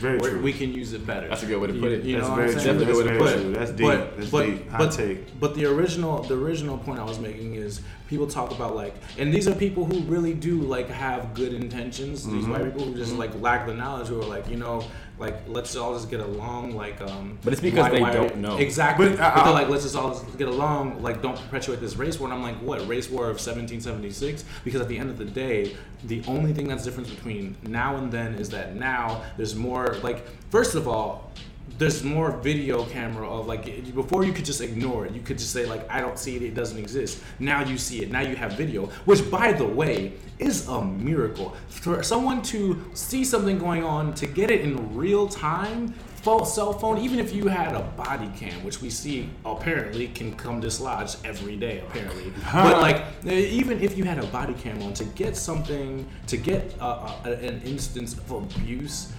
we 0.42 0.52
can 0.52 0.72
use 0.72 0.94
it 0.94 1.06
better. 1.06 1.28
That's 1.28 1.44
a 1.44 1.46
good 1.46 1.60
way 1.60 1.68
to 1.68 1.74
put 1.74 1.92
it. 1.92 2.02
You, 2.02 2.10
you 2.10 2.16
That's 2.16 2.28
know 2.28 2.34
very 2.34 2.48
what 2.48 2.56
I'm 2.56 2.62
saying? 2.62 2.78
Definitely 2.78 3.00
a 3.00 3.18
good 3.18 3.18
way 3.18 3.18
to 3.18 3.18
That's 3.18 3.22
put 3.22 3.28
very 3.28 3.40
it. 3.40 3.42
true. 3.42 3.52
That's 3.54 3.70
deep. 3.70 3.86
But, 3.86 4.16
That's 4.16 4.30
but, 4.30 4.47
Hot 4.70 4.78
but, 4.78 4.92
take. 4.92 5.38
but 5.40 5.54
the 5.54 5.66
original 5.66 6.22
the 6.22 6.34
original 6.36 6.78
point 6.78 6.98
I 7.00 7.04
was 7.04 7.18
making 7.18 7.54
is 7.54 7.80
people 8.08 8.26
talk 8.26 8.50
about 8.52 8.74
like 8.74 8.94
and 9.18 9.32
these 9.32 9.46
are 9.48 9.54
people 9.54 9.84
who 9.84 10.00
really 10.00 10.34
do 10.34 10.60
like 10.62 10.88
have 10.88 11.34
good 11.34 11.52
intentions. 11.52 12.24
These 12.24 12.42
Mm-hmm. 12.44 12.50
white 12.52 12.64
people 12.64 12.84
who 12.86 12.94
just 12.94 13.14
like 13.14 13.38
lack 13.40 13.66
the 13.66 13.74
knowledge 13.74 14.08
who 14.08 14.20
are 14.20 14.24
like, 14.24 14.48
you 14.48 14.56
know, 14.56 14.82
like 15.18 15.36
let's 15.48 15.74
all 15.76 15.94
just 15.94 16.08
get 16.10 16.20
along 16.20 16.74
like 16.76 17.00
um 17.00 17.38
But 17.44 17.52
it's 17.52 17.62
because 17.62 17.82
why- 17.84 17.90
they 17.90 18.00
why- 18.00 18.12
don't 18.14 18.36
know. 18.38 18.56
Exactly. 18.58 19.08
But, 19.08 19.18
But, 19.18 19.24
uh, 19.24 19.44
they're 19.44 19.52
uh, 19.52 19.60
like 19.60 19.68
let's 19.68 19.82
just 19.84 19.96
all 19.96 20.10
just 20.14 20.38
get 20.38 20.48
along, 20.48 21.02
like 21.02 21.20
don't 21.22 21.36
perpetuate 21.36 21.80
this 21.80 21.96
race 21.96 22.18
war. 22.18 22.28
And 22.28 22.34
I'm 22.38 22.42
like, 22.42 22.56
what, 22.62 22.86
race 22.88 23.10
war 23.10 23.24
of 23.24 23.38
1776? 23.40 24.44
Because 24.64 24.80
at 24.80 24.88
the 24.88 24.98
end 24.98 25.10
of 25.10 25.18
the 25.18 25.24
day, 25.24 25.76
the 26.04 26.22
only 26.26 26.52
thing 26.52 26.68
that's 26.68 26.84
different 26.84 27.08
between 27.10 27.56
now 27.64 27.96
and 27.96 28.10
then 28.12 28.34
is 28.34 28.48
that 28.50 28.74
now 28.76 29.22
there's 29.36 29.54
more 29.54 29.96
like 30.02 30.24
first 30.50 30.74
of 30.76 30.86
all, 30.88 31.30
there's 31.76 32.02
more 32.02 32.32
video 32.32 32.84
camera 32.86 33.28
of 33.28 33.46
like 33.46 33.64
before 33.94 34.24
you 34.24 34.32
could 34.32 34.44
just 34.44 34.60
ignore 34.60 35.06
it. 35.06 35.12
You 35.12 35.20
could 35.20 35.38
just 35.38 35.52
say 35.52 35.66
like 35.66 35.88
i 35.90 36.00
don't 36.00 36.18
see 36.18 36.36
it 36.36 36.42
it 36.42 36.54
doesn't 36.54 36.78
exist. 36.78 37.22
Now 37.38 37.64
you 37.64 37.76
see 37.76 38.02
it. 38.02 38.10
Now 38.10 38.20
you 38.20 38.36
have 38.36 38.52
video 38.52 38.86
which 39.04 39.30
by 39.30 39.52
the 39.52 39.66
way 39.66 40.14
is 40.38 40.68
a 40.68 40.82
miracle. 40.84 41.56
For 41.68 42.02
someone 42.02 42.42
to 42.42 42.82
see 42.94 43.24
something 43.24 43.58
going 43.58 43.84
on 43.84 44.14
to 44.14 44.26
get 44.26 44.50
it 44.50 44.62
in 44.62 44.96
real 44.96 45.28
time 45.28 45.94
phone, 46.22 46.44
cell 46.44 46.72
phone, 46.72 46.98
even 46.98 47.18
if 47.18 47.32
you 47.32 47.46
had 47.46 47.74
a 47.74 47.80
body 47.80 48.30
cam, 48.36 48.62
which 48.64 48.82
we 48.82 48.90
see 48.90 49.30
apparently 49.44 50.08
can 50.08 50.34
come 50.34 50.60
dislodged 50.60 51.16
every 51.24 51.56
day, 51.56 51.80
apparently. 51.80 52.32
but 52.52 52.80
like, 52.80 53.04
even 53.24 53.80
if 53.80 53.96
you 53.96 54.04
had 54.04 54.18
a 54.18 54.26
body 54.26 54.54
cam 54.54 54.82
on, 54.82 54.92
to 54.94 55.04
get 55.04 55.36
something, 55.36 56.06
to 56.26 56.36
get 56.36 56.74
uh, 56.80 57.18
uh, 57.24 57.30
an 57.30 57.62
instance 57.62 58.18
of 58.18 58.30
abuse 58.32 59.12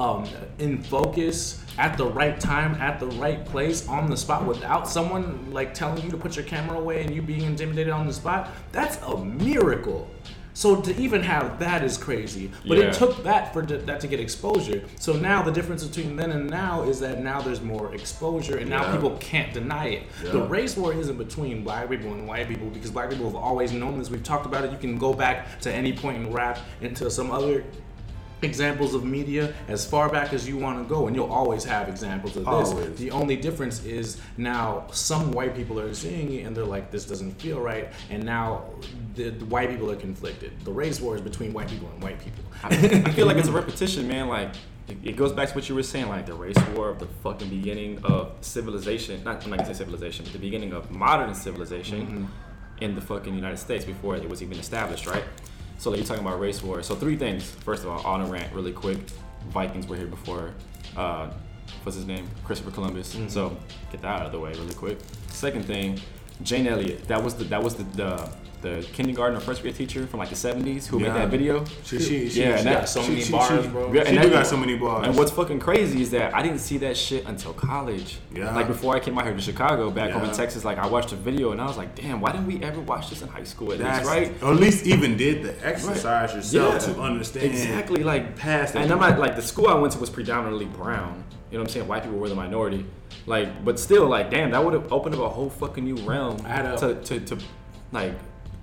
um, 0.00 0.26
in 0.58 0.82
focus 0.82 1.62
at 1.78 1.96
the 1.98 2.06
right 2.06 2.40
time, 2.40 2.74
at 2.80 2.98
the 2.98 3.06
right 3.18 3.44
place, 3.44 3.86
on 3.86 4.08
the 4.08 4.16
spot, 4.16 4.46
without 4.46 4.88
someone 4.88 5.52
like 5.52 5.74
telling 5.74 6.02
you 6.02 6.10
to 6.10 6.16
put 6.16 6.36
your 6.36 6.44
camera 6.46 6.78
away 6.78 7.02
and 7.04 7.14
you 7.14 7.20
being 7.20 7.42
intimidated 7.42 7.92
on 7.92 8.06
the 8.06 8.12
spot, 8.12 8.50
that's 8.72 8.96
a 9.02 9.16
miracle. 9.24 10.10
So 10.52 10.80
to 10.80 10.96
even 11.00 11.22
have 11.22 11.58
that 11.60 11.84
is 11.84 11.96
crazy. 11.96 12.50
But 12.66 12.76
Yeah. 12.78 12.84
it 12.86 12.94
took 12.94 13.22
that 13.22 13.52
for 13.52 13.62
th- 13.62 13.86
that 13.86 14.00
to 14.00 14.08
get 14.08 14.20
exposure. 14.20 14.82
So 14.98 15.12
now 15.12 15.42
the 15.42 15.52
difference 15.52 15.84
between 15.84 16.16
then 16.16 16.32
and 16.32 16.50
now 16.50 16.82
is 16.82 16.98
that 17.00 17.22
now 17.22 17.40
there's 17.40 17.60
more 17.62 17.94
exposure, 17.94 18.56
and 18.58 18.68
now 18.68 18.82
Yeah. 18.84 18.92
people 18.92 19.16
can't 19.20 19.54
deny 19.54 19.86
it. 19.88 20.02
The 20.32 20.42
race 20.42 20.76
war 20.76 20.92
isn't 20.92 21.16
between 21.18 21.62
black 21.62 21.88
people 21.88 22.12
and 22.12 22.26
white 22.26 22.48
people 22.48 22.66
because 22.68 22.90
black 22.90 23.10
people 23.10 23.26
have 23.26 23.36
always 23.36 23.72
known 23.72 23.98
this. 23.98 24.10
We've 24.10 24.22
talked 24.24 24.44
about 24.44 24.64
it. 24.64 24.72
You 24.72 24.78
can 24.78 24.98
go 24.98 25.12
back 25.14 25.60
to 25.60 25.72
any 25.72 25.92
point 25.92 26.16
in 26.18 26.32
rap 26.32 26.58
and 26.82 26.96
to 26.96 27.10
some 27.10 27.30
other 27.30 27.64
examples 28.42 28.94
of 28.94 29.04
media 29.04 29.52
as 29.68 29.88
far 29.88 30.08
back 30.08 30.32
as 30.32 30.48
you 30.48 30.56
want 30.56 30.82
to 30.82 30.88
go 30.92 31.06
and 31.06 31.16
you'll 31.16 31.32
always 31.32 31.64
have 31.64 31.88
examples 31.88 32.36
of 32.36 32.44
this 32.44 32.98
the 32.98 33.10
only 33.10 33.36
difference 33.36 33.84
is 33.84 34.20
now 34.36 34.86
some 34.92 35.32
white 35.32 35.54
people 35.54 35.78
are 35.78 35.92
seeing 35.94 36.32
it 36.32 36.46
and 36.46 36.56
they're 36.56 36.64
like 36.64 36.90
this 36.90 37.04
doesn't 37.04 37.32
feel 37.40 37.60
right 37.60 37.88
and 38.08 38.24
now 38.24 38.64
the, 39.14 39.30
the 39.30 39.44
white 39.46 39.70
people 39.70 39.90
are 39.90 39.96
conflicted 39.96 40.52
the 40.64 40.72
race 40.72 41.00
war 41.00 41.16
is 41.16 41.20
between 41.20 41.52
white 41.52 41.68
people 41.68 41.88
and 41.92 42.02
white 42.02 42.18
people 42.18 42.44
I 42.62 43.10
feel 43.12 43.26
like 43.26 43.36
it's 43.36 43.48
a 43.48 43.52
repetition, 43.52 44.06
man. 44.08 44.28
Like 44.28 44.50
it, 44.88 45.16
goes 45.16 45.32
back 45.32 45.48
to 45.48 45.54
what 45.54 45.68
you 45.68 45.74
were 45.74 45.82
saying, 45.82 46.08
like 46.08 46.26
the 46.26 46.34
race 46.34 46.58
war 46.74 46.88
of 46.88 46.98
the 46.98 47.06
fucking 47.22 47.48
beginning 47.48 48.04
of 48.04 48.32
civilization. 48.40 49.22
Not 49.24 49.44
I'm 49.44 49.50
not 49.50 49.60
gonna 49.60 49.74
say 49.74 49.78
civilization, 49.78 50.24
but 50.24 50.32
the 50.32 50.38
beginning 50.38 50.72
of 50.72 50.90
modern 50.90 51.34
civilization 51.34 52.06
mm-hmm. 52.06 52.84
in 52.84 52.94
the 52.94 53.00
fucking 53.00 53.34
United 53.34 53.58
States 53.58 53.84
before 53.84 54.16
it 54.16 54.28
was 54.28 54.42
even 54.42 54.58
established, 54.58 55.06
right? 55.06 55.24
So 55.80 55.88
like, 55.88 55.96
you're 55.96 56.06
talking 56.06 56.26
about 56.26 56.38
race 56.38 56.62
war. 56.62 56.82
So 56.82 56.94
three 56.94 57.16
things. 57.16 57.50
First 57.50 57.84
of 57.84 57.88
all, 57.88 58.00
on 58.04 58.20
a 58.20 58.26
rant, 58.26 58.52
really 58.52 58.70
quick. 58.70 58.98
Vikings 59.48 59.86
were 59.86 59.96
here 59.96 60.06
before. 60.06 60.52
Uh, 60.94 61.30
what's 61.84 61.96
his 61.96 62.06
name? 62.06 62.28
Christopher 62.44 62.70
Columbus. 62.70 63.16
So 63.28 63.56
get 63.90 64.02
that 64.02 64.20
out 64.20 64.26
of 64.26 64.32
the 64.32 64.38
way 64.38 64.50
really 64.52 64.74
quick. 64.74 64.98
Second 65.28 65.64
thing, 65.64 65.98
Jane 66.42 66.66
Elliott. 66.66 67.08
That 67.08 67.24
was 67.24 67.34
the 67.34 67.44
that 67.44 67.62
was 67.62 67.76
the 67.76 67.84
the, 67.96 68.30
the 68.62 68.86
kindergarten 68.92 69.36
or 69.36 69.40
first 69.40 69.62
grade 69.62 69.74
teacher 69.74 70.06
from 70.06 70.20
like 70.20 70.28
the 70.28 70.34
70s 70.34 70.86
who 70.86 70.98
Yeah. 71.00 71.06
made 71.12 71.14
that 71.22 71.28
video. 71.30 71.64
She, 71.84 71.98
she, 71.98 72.28
she, 72.28 72.42
Yeah, 72.42 72.58
she 72.58 72.64
got 72.64 72.88
so 72.88 73.02
she- 73.02 73.08
many 73.10 73.22
she- 73.22 73.32
bars, 73.32 73.64
she- 73.64 73.70
bro. 73.70 73.92
Yeah, 73.92 74.02
She 74.04 74.10
and 74.10 74.20
do 74.22 74.28
that- 74.28 74.34
got 74.34 74.46
so 74.46 74.56
many 74.56 74.76
bars. 74.76 75.06
And 75.06 75.16
what's 75.16 75.30
fucking 75.30 75.60
crazy 75.60 76.02
is 76.02 76.10
that 76.10 76.34
I 76.34 76.42
didn't 76.42 76.58
see 76.58 76.76
that 76.78 76.96
shit 76.96 77.26
until 77.26 77.52
college. 77.54 78.18
Yeah. 78.34 78.54
Like 78.54 78.66
before 78.66 78.94
I 78.94 79.00
came 79.00 79.16
out 79.18 79.24
here 79.24 79.34
to 79.34 79.40
Chicago, 79.40 79.90
back 79.90 80.10
home 80.10 80.24
in 80.24 80.30
Texas, 80.34 80.64
like 80.64 80.78
I 80.78 80.86
watched 80.86 81.12
a 81.12 81.16
video 81.16 81.52
and 81.52 81.60
I 81.60 81.66
was 81.66 81.76
like, 81.78 81.94
damn, 81.94 82.20
why 82.20 82.32
didn't 82.32 82.46
we 82.46 82.62
ever 82.62 82.80
watch 82.80 83.08
this 83.10 83.22
in 83.22 83.28
high 83.28 83.44
school 83.44 83.72
at 83.72 83.78
That's 83.78 84.06
least, 84.06 84.10
right? 84.10 84.42
Or 84.42 84.52
at 84.52 84.60
least 84.60 84.86
even 84.86 85.16
did 85.16 85.42
the 85.42 85.66
exercise 85.66 86.34
yourself 86.34 86.86
Yeah. 86.86 86.92
to 86.94 87.00
understand 87.00 87.46
Exactly, 87.46 88.02
like 88.04 88.36
past. 88.36 88.74
And 88.76 88.92
I'm 88.92 89.00
not 89.00 89.18
like 89.18 89.36
the 89.36 89.42
school 89.42 89.68
I 89.68 89.74
went 89.74 89.94
to 89.94 89.98
was 89.98 90.10
predominantly 90.10 90.66
brown. 90.66 91.24
You 91.50 91.56
know 91.58 91.62
what 91.62 91.68
I'm 91.70 91.72
saying? 91.72 91.88
White 91.88 92.02
people 92.04 92.18
were 92.18 92.28
the 92.28 92.34
minority. 92.36 92.86
Like, 93.26 93.64
but 93.64 93.80
still, 93.80 94.06
like, 94.06 94.30
damn, 94.30 94.50
that 94.52 94.64
would 94.64 94.72
have 94.74 94.92
opened 94.92 95.14
up 95.16 95.20
a 95.22 95.28
whole 95.28 95.50
fucking 95.50 95.82
new 95.84 95.96
realm 96.06 96.36
to, 96.38 96.94
to, 97.04 97.20
to 97.20 97.38
like 97.92 98.14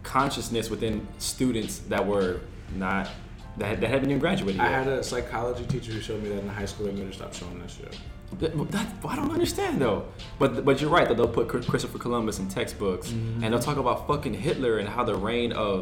consciousness 0.08 0.70
within 0.70 1.06
students 1.18 1.80
that 1.92 2.06
were 2.06 2.40
not 2.76 3.10
that, 3.58 3.82
that 3.82 3.90
hadn't 3.90 4.10
even 4.10 4.20
graduated. 4.20 4.62
i 4.62 4.70
had 4.70 4.88
a 4.88 5.04
psychology 5.04 5.66
teacher 5.66 5.92
who 5.92 6.00
showed 6.00 6.22
me 6.24 6.30
that 6.30 6.40
in 6.40 6.48
high 6.48 6.66
school 6.66 6.88
and 6.88 6.98
made 6.98 7.08
her 7.08 7.14
stop 7.14 7.34
showing 7.34 7.58
that 7.60 7.70
shit 7.78 7.94
That, 8.40 8.52
that- 8.72 8.88
I 9.14 9.16
don't 9.16 9.32
understand 9.40 9.74
though. 9.86 10.00
But 10.40 10.50
but 10.68 10.74
you're 10.82 10.90
right 10.98 11.08
that 11.10 11.16
they'll 11.18 11.36
put 11.40 11.46
Christopher 11.72 12.00
Columbus 12.06 12.36
in 12.42 12.48
textbooks 12.60 13.08
Mm-hmm. 13.10 13.42
and 13.44 13.48
they'll 13.54 13.66
talk 13.70 13.78
about 13.86 13.98
fucking 14.10 14.34
Hitler 14.48 14.74
and 14.80 14.88
how 14.96 15.04
the 15.12 15.16
reign 15.30 15.52
of 15.68 15.78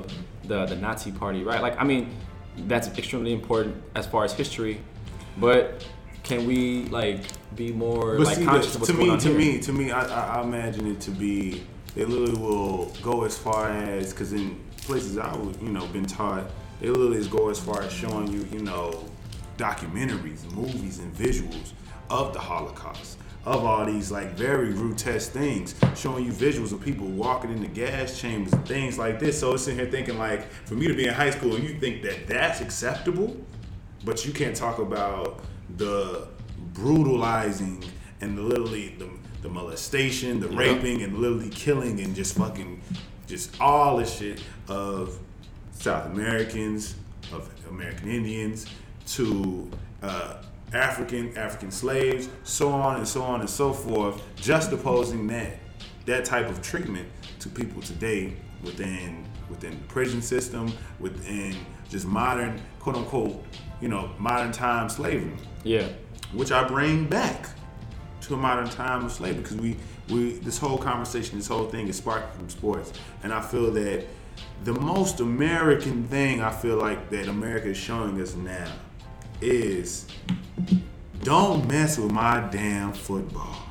the 0.51 0.59
the 0.71 0.75
Nazi 0.85 1.11
party, 1.21 1.41
right? 1.49 1.61
Like 1.67 1.75
I 1.83 1.85
mean, 1.91 2.03
that's 2.71 2.87
extremely 3.01 3.33
important 3.39 3.73
as 3.99 4.05
far 4.13 4.21
as 4.27 4.31
history. 4.41 4.75
But 5.45 5.63
can 6.29 6.39
we 6.51 6.59
like 6.99 7.19
be 7.61 7.67
more 7.85 8.07
But 8.19 8.27
like 8.27 8.37
see, 8.37 8.45
conscious 8.45 8.75
of 8.75 8.81
what's 8.81 8.91
to 8.91 8.97
going 8.97 9.07
me, 9.07 9.13
on 9.15 9.19
to 9.25 9.29
here? 9.29 9.37
me, 9.37 9.59
to 9.67 9.71
me, 9.79 9.85
I 9.91 10.41
imagine 10.47 10.85
it 10.93 10.99
to 11.07 11.11
be 11.25 11.37
they 11.95 12.05
literally 12.05 12.39
will 12.39 12.91
go 13.01 13.23
as 13.23 13.37
far 13.37 13.69
as 13.69 14.11
because 14.11 14.33
in 14.33 14.59
places 14.77 15.17
I 15.17 15.35
was, 15.35 15.57
you 15.61 15.69
know, 15.69 15.87
been 15.87 16.05
taught, 16.05 16.45
they 16.79 16.89
literally 16.89 17.27
go 17.29 17.49
as 17.49 17.59
far 17.59 17.81
as 17.81 17.91
showing 17.91 18.27
you, 18.27 18.47
you 18.51 18.59
know, 18.59 19.05
documentaries, 19.57 20.49
movies, 20.51 20.99
and 20.99 21.13
visuals 21.15 21.71
of 22.09 22.33
the 22.33 22.39
Holocaust. 22.39 23.17
Of 23.45 23.63
all 23.63 23.85
these 23.85 24.11
like 24.11 24.31
very 24.31 24.73
grotesque 24.73 25.31
things, 25.31 25.75
showing 25.95 26.25
you 26.25 26.31
visuals 26.31 26.73
of 26.73 26.81
people 26.81 27.05
walking 27.05 27.51
in 27.51 27.61
the 27.61 27.67
gas 27.67 28.19
chambers 28.19 28.51
and 28.53 28.67
things 28.67 28.97
like 28.97 29.19
this. 29.19 29.39
So 29.39 29.53
it's 29.53 29.65
sitting 29.65 29.79
here 29.79 29.89
thinking 29.89 30.17
like, 30.17 30.51
for 30.65 30.73
me 30.73 30.87
to 30.87 30.95
be 30.95 31.07
in 31.07 31.13
high 31.13 31.29
school, 31.29 31.57
you 31.59 31.79
think 31.79 32.01
that 32.01 32.25
that's 32.27 32.59
acceptable, 32.59 33.37
but 34.03 34.25
you 34.25 34.33
can't 34.33 34.55
talk 34.55 34.79
about 34.79 35.41
the 35.77 36.27
brutalizing 36.73 37.83
and 38.19 38.49
literally 38.49 38.95
the, 38.97 39.07
the 39.45 39.51
molestation, 39.51 40.39
the 40.39 40.47
raping, 40.47 41.03
and 41.03 41.19
literally 41.19 41.49
killing 41.49 41.99
and 41.99 42.15
just 42.15 42.35
fucking 42.35 42.81
just 43.27 43.61
all 43.61 43.97
the 43.97 44.05
shit 44.05 44.41
of 44.67 45.19
South 45.71 46.07
Americans, 46.07 46.95
of 47.31 47.47
American 47.69 48.09
Indians, 48.09 48.65
to 49.05 49.69
uh, 50.01 50.37
African 50.73 51.37
African 51.37 51.69
slaves, 51.69 52.27
so 52.43 52.69
on 52.69 52.95
and 52.95 53.07
so 53.07 53.21
on 53.21 53.41
and 53.41 53.49
so 53.49 53.71
forth, 53.71 54.19
just 54.35 54.71
opposing 54.71 55.27
that 55.27 55.59
that 56.07 56.25
type 56.25 56.49
of 56.49 56.61
treatment 56.63 57.07
to 57.39 57.47
people 57.47 57.83
today 57.83 58.33
within 58.63 59.23
within 59.47 59.71
the 59.71 59.85
prison 59.85 60.23
system, 60.23 60.73
within 60.99 61.55
just 61.87 62.07
modern 62.07 62.59
quote 62.79 62.95
unquote, 62.95 63.43
you 63.79 63.89
know, 63.89 64.09
modern 64.17 64.51
time 64.51 64.89
slavery. 64.89 65.37
Yeah. 65.63 65.87
which 66.33 66.51
I 66.51 66.63
bring 66.67 67.05
back 67.05 67.49
to 68.27 68.33
a 68.33 68.37
modern 68.37 68.69
time 68.69 69.05
of 69.05 69.11
slavery 69.11 69.41
because 69.41 69.57
we 69.57 69.77
we 70.09 70.33
this 70.33 70.57
whole 70.57 70.77
conversation, 70.77 71.37
this 71.37 71.47
whole 71.47 71.65
thing 71.65 71.87
is 71.87 71.97
sparked 71.97 72.35
from 72.35 72.49
sports, 72.49 72.93
and 73.23 73.33
I 73.33 73.41
feel 73.41 73.71
that 73.71 74.05
the 74.63 74.73
most 74.73 75.19
American 75.19 76.07
thing 76.07 76.41
I 76.41 76.51
feel 76.51 76.77
like 76.77 77.09
that 77.09 77.27
America 77.27 77.69
is 77.69 77.77
showing 77.77 78.19
us 78.21 78.35
now 78.35 78.71
is 79.41 80.07
don't 81.23 81.67
mess 81.67 81.97
with 81.97 82.11
my 82.11 82.47
damn 82.51 82.93
football. 82.93 83.61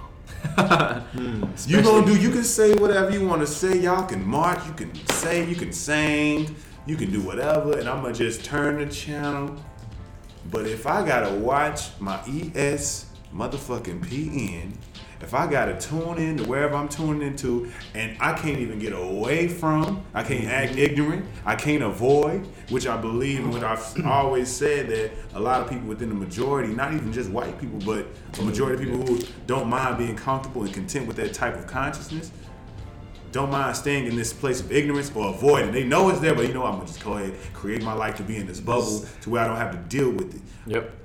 Hmm. 1.14 1.44
You 1.66 1.80
gonna 1.80 2.04
do? 2.04 2.20
You 2.20 2.30
can 2.30 2.44
say 2.44 2.74
whatever 2.74 3.10
you 3.10 3.26
want 3.26 3.40
to 3.40 3.46
say. 3.46 3.78
Y'all 3.78 4.04
can 4.04 4.26
march. 4.26 4.58
You 4.66 4.72
can 4.74 5.06
say. 5.08 5.48
You 5.48 5.56
can 5.56 5.72
sing. 5.72 6.54
You 6.86 6.96
can 6.96 7.10
do 7.10 7.22
whatever, 7.22 7.78
and 7.78 7.88
I'm 7.88 8.02
gonna 8.02 8.14
just 8.14 8.44
turn 8.44 8.78
the 8.78 8.92
channel. 8.92 9.56
But 10.50 10.66
if 10.66 10.86
I 10.86 11.06
gotta 11.06 11.34
watch 11.34 11.98
my 11.98 12.20
ES 12.26 13.03
motherfucking 13.34 14.04
PN, 14.04 14.72
if 15.20 15.32
I 15.32 15.46
gotta 15.50 15.78
tune 15.80 16.18
in 16.18 16.36
to 16.36 16.44
wherever 16.44 16.74
I'm 16.76 16.88
tuning 16.88 17.26
into, 17.26 17.72
and 17.94 18.16
I 18.20 18.34
can't 18.34 18.58
even 18.58 18.78
get 18.78 18.92
away 18.92 19.48
from, 19.48 20.04
I 20.12 20.22
can't 20.22 20.46
act 20.46 20.72
mm-hmm. 20.72 20.80
ignorant, 20.80 21.26
I 21.44 21.54
can't 21.56 21.82
avoid, 21.82 22.46
which 22.68 22.86
I 22.86 22.96
believe 22.96 23.40
and 23.40 23.52
what 23.52 23.64
I've 23.64 23.78
mm-hmm. 23.78 24.06
always 24.06 24.48
said 24.48 24.88
that 24.88 25.12
a 25.34 25.40
lot 25.40 25.62
of 25.62 25.70
people 25.70 25.88
within 25.88 26.10
the 26.10 26.14
majority, 26.14 26.72
not 26.74 26.92
even 26.92 27.12
just 27.12 27.30
white 27.30 27.58
people, 27.58 27.78
but 27.86 28.06
a 28.38 28.42
majority 28.42 28.84
of 28.84 28.90
people 28.90 29.06
who 29.06 29.22
don't 29.46 29.68
mind 29.68 29.98
being 29.98 30.16
comfortable 30.16 30.62
and 30.64 30.72
content 30.72 31.06
with 31.06 31.16
that 31.16 31.32
type 31.32 31.56
of 31.56 31.66
consciousness, 31.66 32.30
don't 33.32 33.50
mind 33.50 33.74
staying 33.76 34.06
in 34.06 34.14
this 34.14 34.32
place 34.32 34.60
of 34.60 34.70
ignorance 34.70 35.10
or 35.12 35.30
avoiding. 35.30 35.72
They 35.72 35.82
know 35.82 36.08
it's 36.10 36.20
there, 36.20 36.36
but 36.36 36.46
you 36.46 36.54
know 36.54 36.64
I'm 36.64 36.74
gonna 36.74 36.86
just 36.86 37.02
go 37.02 37.14
ahead 37.14 37.34
create 37.52 37.82
my 37.82 37.92
life 37.92 38.14
to 38.16 38.22
be 38.22 38.36
in 38.36 38.46
this 38.46 38.60
bubble 38.60 39.04
to 39.22 39.30
where 39.30 39.42
I 39.42 39.46
don't 39.48 39.56
have 39.56 39.72
to 39.72 39.78
deal 39.88 40.10
with 40.10 40.36
it. 40.36 40.42
Yep. 40.66 41.03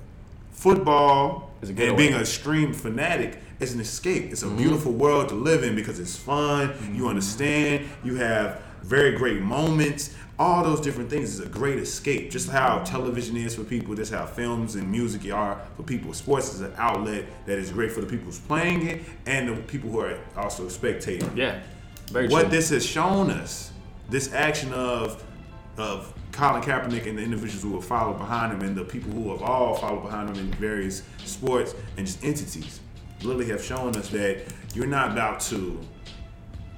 Football 0.60 1.50
a 1.62 1.66
and 1.68 1.96
being 1.96 2.12
an 2.12 2.20
extreme 2.20 2.74
fanatic 2.74 3.38
is 3.60 3.72
an 3.72 3.80
escape. 3.80 4.30
It's 4.30 4.42
a 4.42 4.46
mm-hmm. 4.46 4.58
beautiful 4.58 4.92
world 4.92 5.30
to 5.30 5.34
live 5.34 5.64
in 5.64 5.74
because 5.74 5.98
it's 5.98 6.14
fun. 6.14 6.68
Mm-hmm. 6.68 6.94
You 6.96 7.08
understand. 7.08 7.88
You 8.04 8.16
have 8.16 8.60
very 8.82 9.16
great 9.16 9.40
moments. 9.40 10.14
All 10.38 10.62
those 10.62 10.82
different 10.82 11.08
things 11.08 11.32
is 11.32 11.40
a 11.40 11.48
great 11.48 11.78
escape. 11.78 12.30
Just 12.30 12.50
how 12.50 12.80
television 12.80 13.38
is 13.38 13.54
for 13.54 13.64
people, 13.64 13.94
just 13.94 14.12
how 14.12 14.26
films 14.26 14.74
and 14.74 14.90
music 14.90 15.32
are 15.32 15.58
for 15.78 15.82
people. 15.82 16.12
Sports 16.12 16.52
is 16.52 16.60
an 16.60 16.74
outlet 16.76 17.24
that 17.46 17.58
is 17.58 17.70
great 17.70 17.90
for 17.90 18.02
the 18.02 18.06
people 18.06 18.26
who's 18.26 18.38
playing 18.38 18.86
it 18.86 19.00
and 19.24 19.48
the 19.48 19.62
people 19.62 19.88
who 19.88 20.00
are 20.00 20.18
also 20.36 20.66
spectating 20.66 21.34
Yeah. 21.34 21.58
Very 22.08 22.28
what 22.28 22.42
true. 22.42 22.50
this 22.50 22.68
has 22.68 22.84
shown 22.84 23.30
us, 23.30 23.72
this 24.10 24.30
action 24.34 24.74
of 24.74 25.24
of 25.78 26.12
Colin 26.40 26.62
Kaepernick 26.62 27.06
and 27.06 27.18
the 27.18 27.22
individuals 27.22 27.62
who 27.62 27.74
have 27.74 27.84
followed 27.84 28.16
behind 28.16 28.50
him 28.50 28.62
and 28.62 28.74
the 28.74 28.82
people 28.82 29.10
who 29.12 29.30
have 29.30 29.42
all 29.42 29.74
followed 29.74 30.00
behind 30.02 30.30
him 30.34 30.36
in 30.42 30.50
various 30.52 31.02
sports 31.26 31.74
and 31.98 32.06
just 32.06 32.24
entities, 32.24 32.80
literally 33.22 33.44
have 33.48 33.62
shown 33.62 33.94
us 33.94 34.08
that 34.08 34.44
you're 34.74 34.86
not 34.86 35.10
about 35.12 35.40
to 35.40 35.78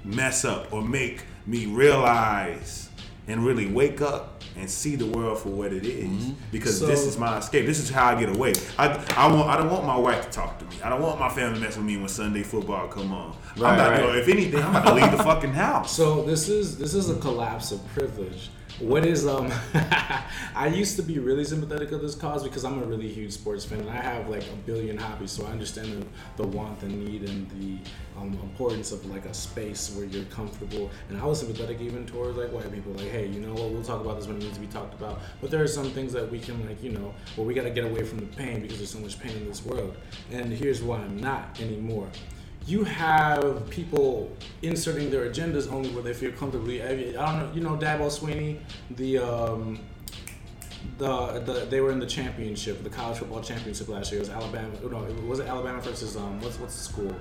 mess 0.05 0.45
up 0.45 0.73
or 0.73 0.83
make 0.83 1.27
me 1.47 1.67
realize 1.67 2.89
and 3.29 3.47
really 3.47 3.71
wake 3.71 4.01
up 4.03 4.43
and 4.57 4.69
see 4.69 4.97
the 4.97 5.07
world 5.07 5.39
for 5.39 5.51
what 5.51 5.73
it 5.73 5.87
is. 5.87 6.09
Mm-hmm. 6.11 6.33
because 6.51 6.81
So- 6.81 6.87
this 6.87 7.07
is 7.07 7.17
my 7.17 7.39
escape. 7.39 7.65
This 7.65 7.79
is 7.79 7.89
how 7.89 8.07
I 8.09 8.19
get 8.19 8.35
away. 8.35 8.55
I 8.77 8.89
I 9.17 9.33
want 9.33 9.49
I 9.49 9.57
don't 9.59 9.71
want 9.71 9.87
my 9.87 9.97
wife 9.97 10.25
to 10.25 10.31
talk 10.31 10.59
to 10.59 10.65
me. 10.65 10.83
I 10.83 10.89
don't 10.89 11.01
want 11.01 11.21
my 11.21 11.29
family 11.29 11.55
to 11.61 11.65
mess 11.65 11.77
with 11.77 11.87
me 11.87 11.97
when 11.99 12.09
Sunday 12.09 12.43
football 12.43 12.89
come 12.89 13.13
on. 13.13 13.37
I'm 13.59 13.63
Right, 13.63 13.75
about 13.77 13.97
to 14.13 14.19
if 14.19 14.29
anything, 14.29 14.61
I'm 14.61 14.71
about 14.75 14.87
to 14.89 14.95
leave 14.95 15.13
the 15.17 15.23
fucking 15.23 15.53
house. 15.53 15.97
So 15.97 16.25
this 16.25 16.49
is 16.49 16.77
this 16.79 16.95
is 16.95 17.11
a 17.11 17.15
collapse 17.21 17.71
of 17.71 17.87
privilege. 17.95 18.51
What 18.79 19.05
is 19.05 19.27
um? 19.27 19.53
I 20.55 20.66
used 20.66 20.97
to 20.97 21.03
be 21.03 21.18
really 21.18 21.45
sympathetic 21.45 21.93
of 21.93 22.01
this 22.01 22.14
cause 22.14 22.43
because 22.43 22.64
I'm 22.64 22.83
a 22.83 22.87
really 22.87 23.09
huge 23.09 23.33
sports 23.33 23.64
fan 23.64 23.81
and 23.81 23.91
I 23.91 23.97
have 23.97 24.29
like 24.29 24.45
a 24.45 24.57
billion 24.66 24.97
hobbies, 24.97 25.31
so 25.31 25.47
I 25.47 25.51
understand 25.51 25.93
the, 26.37 26.43
the 26.43 26.49
want, 26.49 26.81
the 26.81 26.89
need, 26.89 27.29
and 27.29 27.51
the 27.51 27.91
um, 28.18 28.33
importance 28.43 28.91
of 28.91 29.05
like 29.07 29.27
a 29.27 29.35
space 29.35 29.95
where 29.95 30.07
you're 30.07 30.25
comfortable. 30.25 30.91
And 31.11 31.18
I 31.18 31.25
was 31.25 31.41
sympathetic 31.41 31.81
even 31.81 32.07
towards 32.07 32.39
like 32.39 32.51
white 32.51 32.73
people, 32.73 32.93
like, 32.93 33.11
hey, 33.11 33.27
you 33.27 33.41
know 33.41 33.53
what? 33.53 33.70
We'll 33.70 33.85
talk 33.85 34.01
about 34.01 34.18
this 34.18 34.27
when 34.27 34.37
it 34.37 34.43
needs 34.43 34.55
to 34.55 34.61
be 34.61 34.68
talked 34.68 34.95
about. 34.95 35.20
But 35.41 35.51
there 35.51 35.62
are 35.62 35.68
some 35.68 35.91
things 35.91 36.12
that 36.14 36.31
we 36.31 36.39
can 36.39 36.66
like, 36.66 36.83
you 36.83 36.93
know, 36.93 37.14
well, 37.37 37.47
we 37.47 37.55
got 37.55 37.64
to 37.64 37.70
get 37.70 37.85
away 37.85 38.05
from 38.05 38.18
the 38.20 38.27
pain 38.27 38.62
because 38.62 38.79
there's 38.79 38.91
so 38.91 39.01
much 39.01 39.20
pain 39.20 39.37
in 39.37 39.47
this 39.47 39.64
world. 39.64 39.97
And 40.31 40.53
here's 40.53 40.83
why 40.83 40.99
I'm 40.99 41.18
not 41.18 41.61
anymore 41.61 42.09
you 42.67 42.85
have 42.85 43.69
people 43.71 44.31
inserting 44.63 45.11
their 45.11 45.29
agendas 45.29 45.71
only 45.73 45.91
where 45.91 46.03
they 46.03 46.15
feel 46.15 46.33
comfortably. 46.33 46.83
I 46.83 47.13
don't 47.13 47.17
know, 47.17 47.51
you 47.55 47.61
know, 47.61 47.77
Dabo 47.77 48.11
Sweeney, 48.11 48.61
the 48.91 49.19
um, 49.19 49.81
the, 50.99 51.41
the 51.41 51.67
they 51.69 51.81
were 51.81 51.91
in 51.91 51.99
the 51.99 52.07
championship, 52.07 52.83
the 52.83 52.91
college 52.91 53.19
football 53.19 53.41
championship 53.41 53.89
last 53.89 54.13
year. 54.13 54.21
It 54.21 54.29
was 54.29 54.31
Alabama. 54.31 54.69
No, 54.89 55.05
it 55.05 55.23
was 55.25 55.41
it 55.41 55.49
Alabama 55.49 55.81
versus 55.81 56.17
um, 56.17 56.41
what's 56.41 56.59
what's 56.59 56.77
the 56.77 56.85
school? 56.85 57.15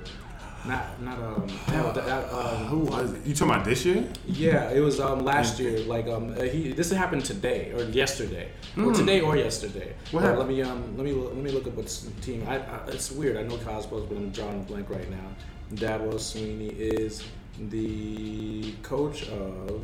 Not 0.65 1.01
not 1.01 1.17
um, 1.19 1.47
that- 1.67 1.95
that, 1.95 2.31
um 2.33 2.65
Who 2.67 2.79
was 2.79 3.13
it? 3.13 3.25
You 3.25 3.33
talking 3.33 3.53
about 3.53 3.65
this 3.65 3.83
year? 3.85 4.07
yeah, 4.27 4.69
it 4.69 4.79
was 4.79 4.99
um 4.99 5.25
last 5.25 5.59
year. 5.59 5.79
Like 5.79 6.07
um, 6.07 6.33
uh, 6.37 6.43
he 6.43 6.71
this 6.71 6.91
happened 6.91 7.25
today 7.25 7.71
or 7.75 7.83
yesterday, 7.85 8.49
or 8.77 8.93
today 8.93 9.21
or 9.21 9.35
yesterday. 9.35 9.93
Hmm. 10.09 10.15
What 10.15 10.23
Uh, 10.23 10.27
happened? 10.27 10.39
let 10.39 10.47
me 10.49 10.61
um 10.61 10.97
let 10.97 11.05
me 11.05 11.13
let 11.13 11.35
me 11.35 11.51
look 11.51 11.65
up 11.67 11.73
what's 11.73 12.01
the 12.01 12.11
team. 12.21 12.45
I, 12.47 12.57
I 12.59 12.87
it's 12.89 13.11
weird. 13.11 13.37
I 13.37 13.43
know 13.43 13.57
Cosmos, 13.57 14.05
but 14.07 14.15
I'm 14.17 14.29
drawing 14.29 14.59
a 14.61 14.63
blank 14.63 14.89
right 14.89 15.09
now. 15.09 15.27
Dabo 15.73 16.19
Sweeney 16.19 16.69
is 16.69 17.23
the 17.69 18.71
coach 18.83 19.27
of 19.29 19.81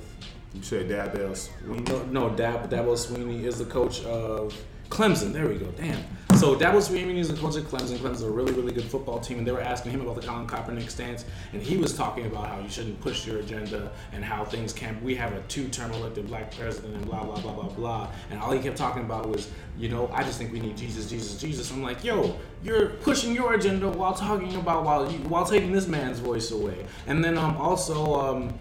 You 0.54 0.62
said 0.62 0.90
Dab 0.90 1.12
Sweeney. 1.36 1.82
no, 1.90 2.04
no 2.06 2.30
Dab, 2.36 2.70
Dabo 2.70 2.98
Sweeney 2.98 3.46
is 3.46 3.58
the 3.58 3.66
coach 3.66 4.04
of 4.04 4.54
Clemson. 4.90 5.34
There 5.34 5.48
we 5.48 5.56
go. 5.56 5.68
Damn. 5.78 6.04
So 6.38 6.56
Dabo 6.56 6.80
Sweeney 6.84 7.20
is 7.20 7.30
the 7.30 7.34
coach 7.36 7.56
of 7.56 7.64
Clemson. 7.64 7.98
Clemson's 7.98 8.22
a 8.22 8.30
really, 8.30 8.54
really 8.54 8.72
good 8.72 8.84
football 8.84 9.20
team, 9.20 9.40
and 9.40 9.48
they 9.48 9.52
were 9.52 9.60
asking 9.60 9.92
him 9.92 10.02
about 10.02 10.22
the 10.22 10.22
Colin 10.22 10.46
Kaepernick 10.46 10.88
stance, 10.88 11.26
and 11.52 11.64
he 11.64 11.78
was 11.78 11.98
talking 11.98 12.28
about 12.28 12.48
how 12.48 12.60
you 12.60 12.70
shouldn't 12.70 13.02
push 13.02 13.26
your 13.26 13.40
agenda 13.40 13.92
and 14.14 14.24
how 14.24 14.46
things 14.46 14.72
can't. 14.72 15.02
We 15.02 15.16
have 15.16 15.34
a 15.34 15.42
two-term 15.48 15.92
elected 15.94 16.28
black 16.28 16.56
president, 16.56 16.94
and 16.94 17.06
blah 17.08 17.24
blah 17.24 17.40
blah 17.42 17.54
blah 17.54 17.70
blah. 17.70 18.12
And 18.30 18.40
all 18.40 18.52
he 18.52 18.60
kept 18.60 18.78
talking 18.78 19.02
about 19.02 19.28
was, 19.28 19.50
you 19.80 19.90
know, 19.90 20.12
I 20.14 20.22
just 20.22 20.38
think 20.38 20.54
we 20.54 20.60
need 20.60 20.78
Jesus, 20.78 21.10
Jesus, 21.10 21.42
Jesus. 21.42 21.72
I'm 21.72 21.82
like, 21.82 22.04
yo, 22.04 22.38
you're 22.64 22.90
pushing 22.90 23.34
your 23.34 23.56
agenda 23.56 23.90
while 23.90 24.14
talking 24.14 24.56
about 24.58 24.84
while 24.84 25.10
while 25.10 25.44
taking 25.44 25.72
this 25.72 25.88
man's 25.88 26.20
voice 26.20 26.52
away. 26.52 26.86
And 27.08 27.26
then 27.26 27.40
um 27.40 27.58
also 27.58 28.14
um 28.14 28.54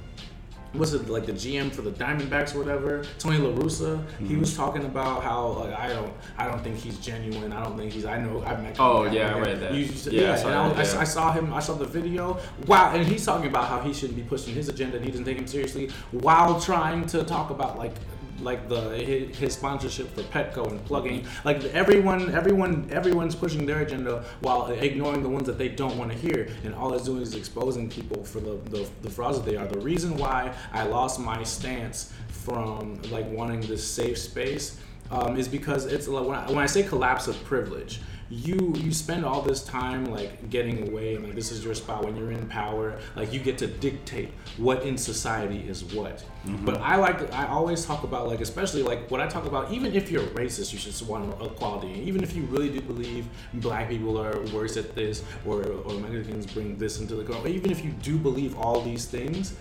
was 0.79 0.95
it 0.95 1.09
like 1.09 1.27
the 1.27 1.33
GM 1.33 1.73
for 1.73 1.83
the 1.83 1.91
Diamondbacks 1.91 2.55
or 2.55 2.59
whatever, 2.59 3.05
Tony 3.19 3.39
La 3.39 3.51
Russa? 3.51 4.03
He 4.19 4.35
hmm. 4.35 4.41
was 4.41 4.57
talking 4.57 4.85
about 4.85 5.23
how 5.23 5.49
like 5.49 5.75
I 5.75 5.89
don't 5.89 6.13
I 6.39 6.47
don't 6.47 6.63
think 6.63 6.77
he's 6.77 6.99
genuine. 6.99 7.53
I 7.53 7.63
don't 7.65 7.77
think 7.77 7.93
he's 7.93 8.05
I 8.05 8.19
know 8.19 8.43
I've 8.47 8.63
met. 8.63 8.77
Oh, 8.79 9.05
yeah, 9.05 9.35
I 9.35 9.39
read 9.41 9.61
that. 9.61 9.75
You- 9.75 9.87
Yeah, 9.87 10.21
yeah, 10.21 10.33
I 10.33 10.37
saw 10.37 10.49
and 10.49 10.57
I, 10.57 10.69
that, 10.69 10.79
was- 10.79 10.95
I, 10.95 10.97
yeah. 10.97 11.01
I 11.01 11.05
saw 11.05 11.33
him. 11.33 11.55
I 11.55 11.61
saw 11.61 11.75
the 11.75 11.87
video. 11.87 12.39
Wow, 12.67 12.93
and 12.95 13.07
he's 13.07 13.25
talking 13.25 13.49
about 13.49 13.69
how 13.69 13.81
he 13.81 13.93
shouldn't 13.93 14.17
be 14.17 14.23
pushing 14.23 14.55
his 14.55 14.69
agenda 14.69 14.97
and 14.97 15.05
he 15.05 15.11
doesn't 15.11 15.25
take 15.25 15.39
him 15.39 15.47
seriously 15.47 15.91
while 16.11 16.61
trying 16.61 17.07
to 17.07 17.25
talk 17.25 17.51
about 17.51 17.79
like 17.79 17.95
like 18.41 18.69
the 18.69 18.81
his, 18.91 19.55
sponsorship 19.55 20.15
for 20.15 20.23
Petco 20.23 20.71
and 20.71 20.85
plugging. 20.85 21.27
Like 21.45 21.65
everyone 21.67 22.35
everyone 22.35 22.89
everyone's 22.91 23.35
pushing 23.35 23.67
their 23.67 23.81
agenda 23.81 24.25
while 24.41 24.67
ignoring 24.67 25.23
the 25.23 25.29
ones 25.29 25.47
that 25.47 25.59
they 25.59 25.69
don't 25.69 25.97
want 25.97 26.11
to 26.13 26.19
hear. 26.19 26.49
And 26.65 26.75
all 26.75 26.93
it's 26.95 27.05
doing 27.05 27.23
is 27.23 27.35
exposing 27.35 27.89
people 27.89 28.25
for 28.25 28.41
the, 28.41 28.57
the, 28.71 28.89
the 29.03 29.11
frauds 29.11 29.39
that 29.39 29.49
they 29.49 29.57
are. 29.57 29.67
The 29.67 29.81
reason 29.81 30.17
why 30.17 30.55
I 30.73 30.85
lost 30.85 31.21
my 31.21 31.43
stance 31.43 32.13
from 32.29 33.01
like 33.11 33.29
wanting 33.31 33.61
this 33.63 33.87
safe 33.87 34.19
space 34.19 34.79
um, 35.11 35.37
is 35.37 35.49
because 35.49 35.87
it's 35.87 36.09
like 36.09 36.27
when 36.27 36.39
I, 36.39 36.47
when 36.49 36.59
I 36.59 36.67
say 36.67 36.83
collapse 36.83 37.29
of 37.29 37.43
privilege 37.45 38.01
you 38.29 38.75
you 38.77 38.93
spend 38.93 39.25
all 39.25 39.41
this 39.43 39.63
time 39.63 40.07
like 40.07 40.51
getting 40.51 40.89
away 40.89 41.15
and 41.15 41.25
like 41.25 41.35
this 41.35 41.53
is 41.53 41.65
your 41.65 41.75
spot 41.75 42.05
when 42.05 42.17
you're 42.17 42.33
in 42.33 42.47
power. 42.49 42.99
Like 43.15 43.33
you 43.33 43.41
get 43.41 43.59
to 43.59 43.67
dictate 43.67 44.31
what 44.57 44.83
in 44.83 44.99
society 44.99 45.65
is 45.69 45.85
what. 45.85 46.25
Mm-hmm. 46.45 46.65
But 46.65 46.81
i 46.81 46.97
like 46.97 47.33
i 47.33 47.47
always 47.47 47.85
talk 47.85 48.05
about 48.05 48.27
like 48.27 48.41
especially 48.41 48.83
like 48.83 49.11
what 49.11 49.21
i 49.21 49.27
talk 49.27 49.47
about 49.47 49.71
even 49.73 49.95
if 49.95 50.11
you're 50.11 50.27
racist 50.29 50.73
you 50.73 50.79
should 50.79 51.09
want 51.09 51.31
equality. 51.43 52.01
Even 52.05 52.23
if 52.23 52.35
you 52.35 52.43
really 52.45 52.71
do 52.71 52.81
believe 52.81 53.27
black 53.55 53.89
people 53.89 54.21
are 54.21 54.41
worse 54.53 54.77
at 54.77 54.95
this 54.95 55.23
or 55.45 55.63
or 55.65 55.95
mexicans 56.01 56.47
bring 56.47 56.77
this 56.77 57.01
into 57.01 57.15
the 57.15 57.25
country 57.25 57.53
even 57.53 57.71
if 57.71 57.85
you 57.85 57.93
do 58.03 58.17
believe 58.17 58.57
all 58.59 58.81
these 58.81 59.07
things 59.07 59.55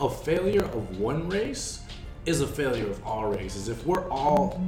a 0.00 0.10
failure 0.10 0.64
of 0.64 0.98
one 0.98 1.28
race 1.28 1.80
is 2.26 2.40
a 2.40 2.46
failure 2.46 2.90
of 2.90 3.04
all 3.06 3.28
races. 3.28 3.68
If 3.68 3.86
we're 3.86 4.08
all 4.10 4.60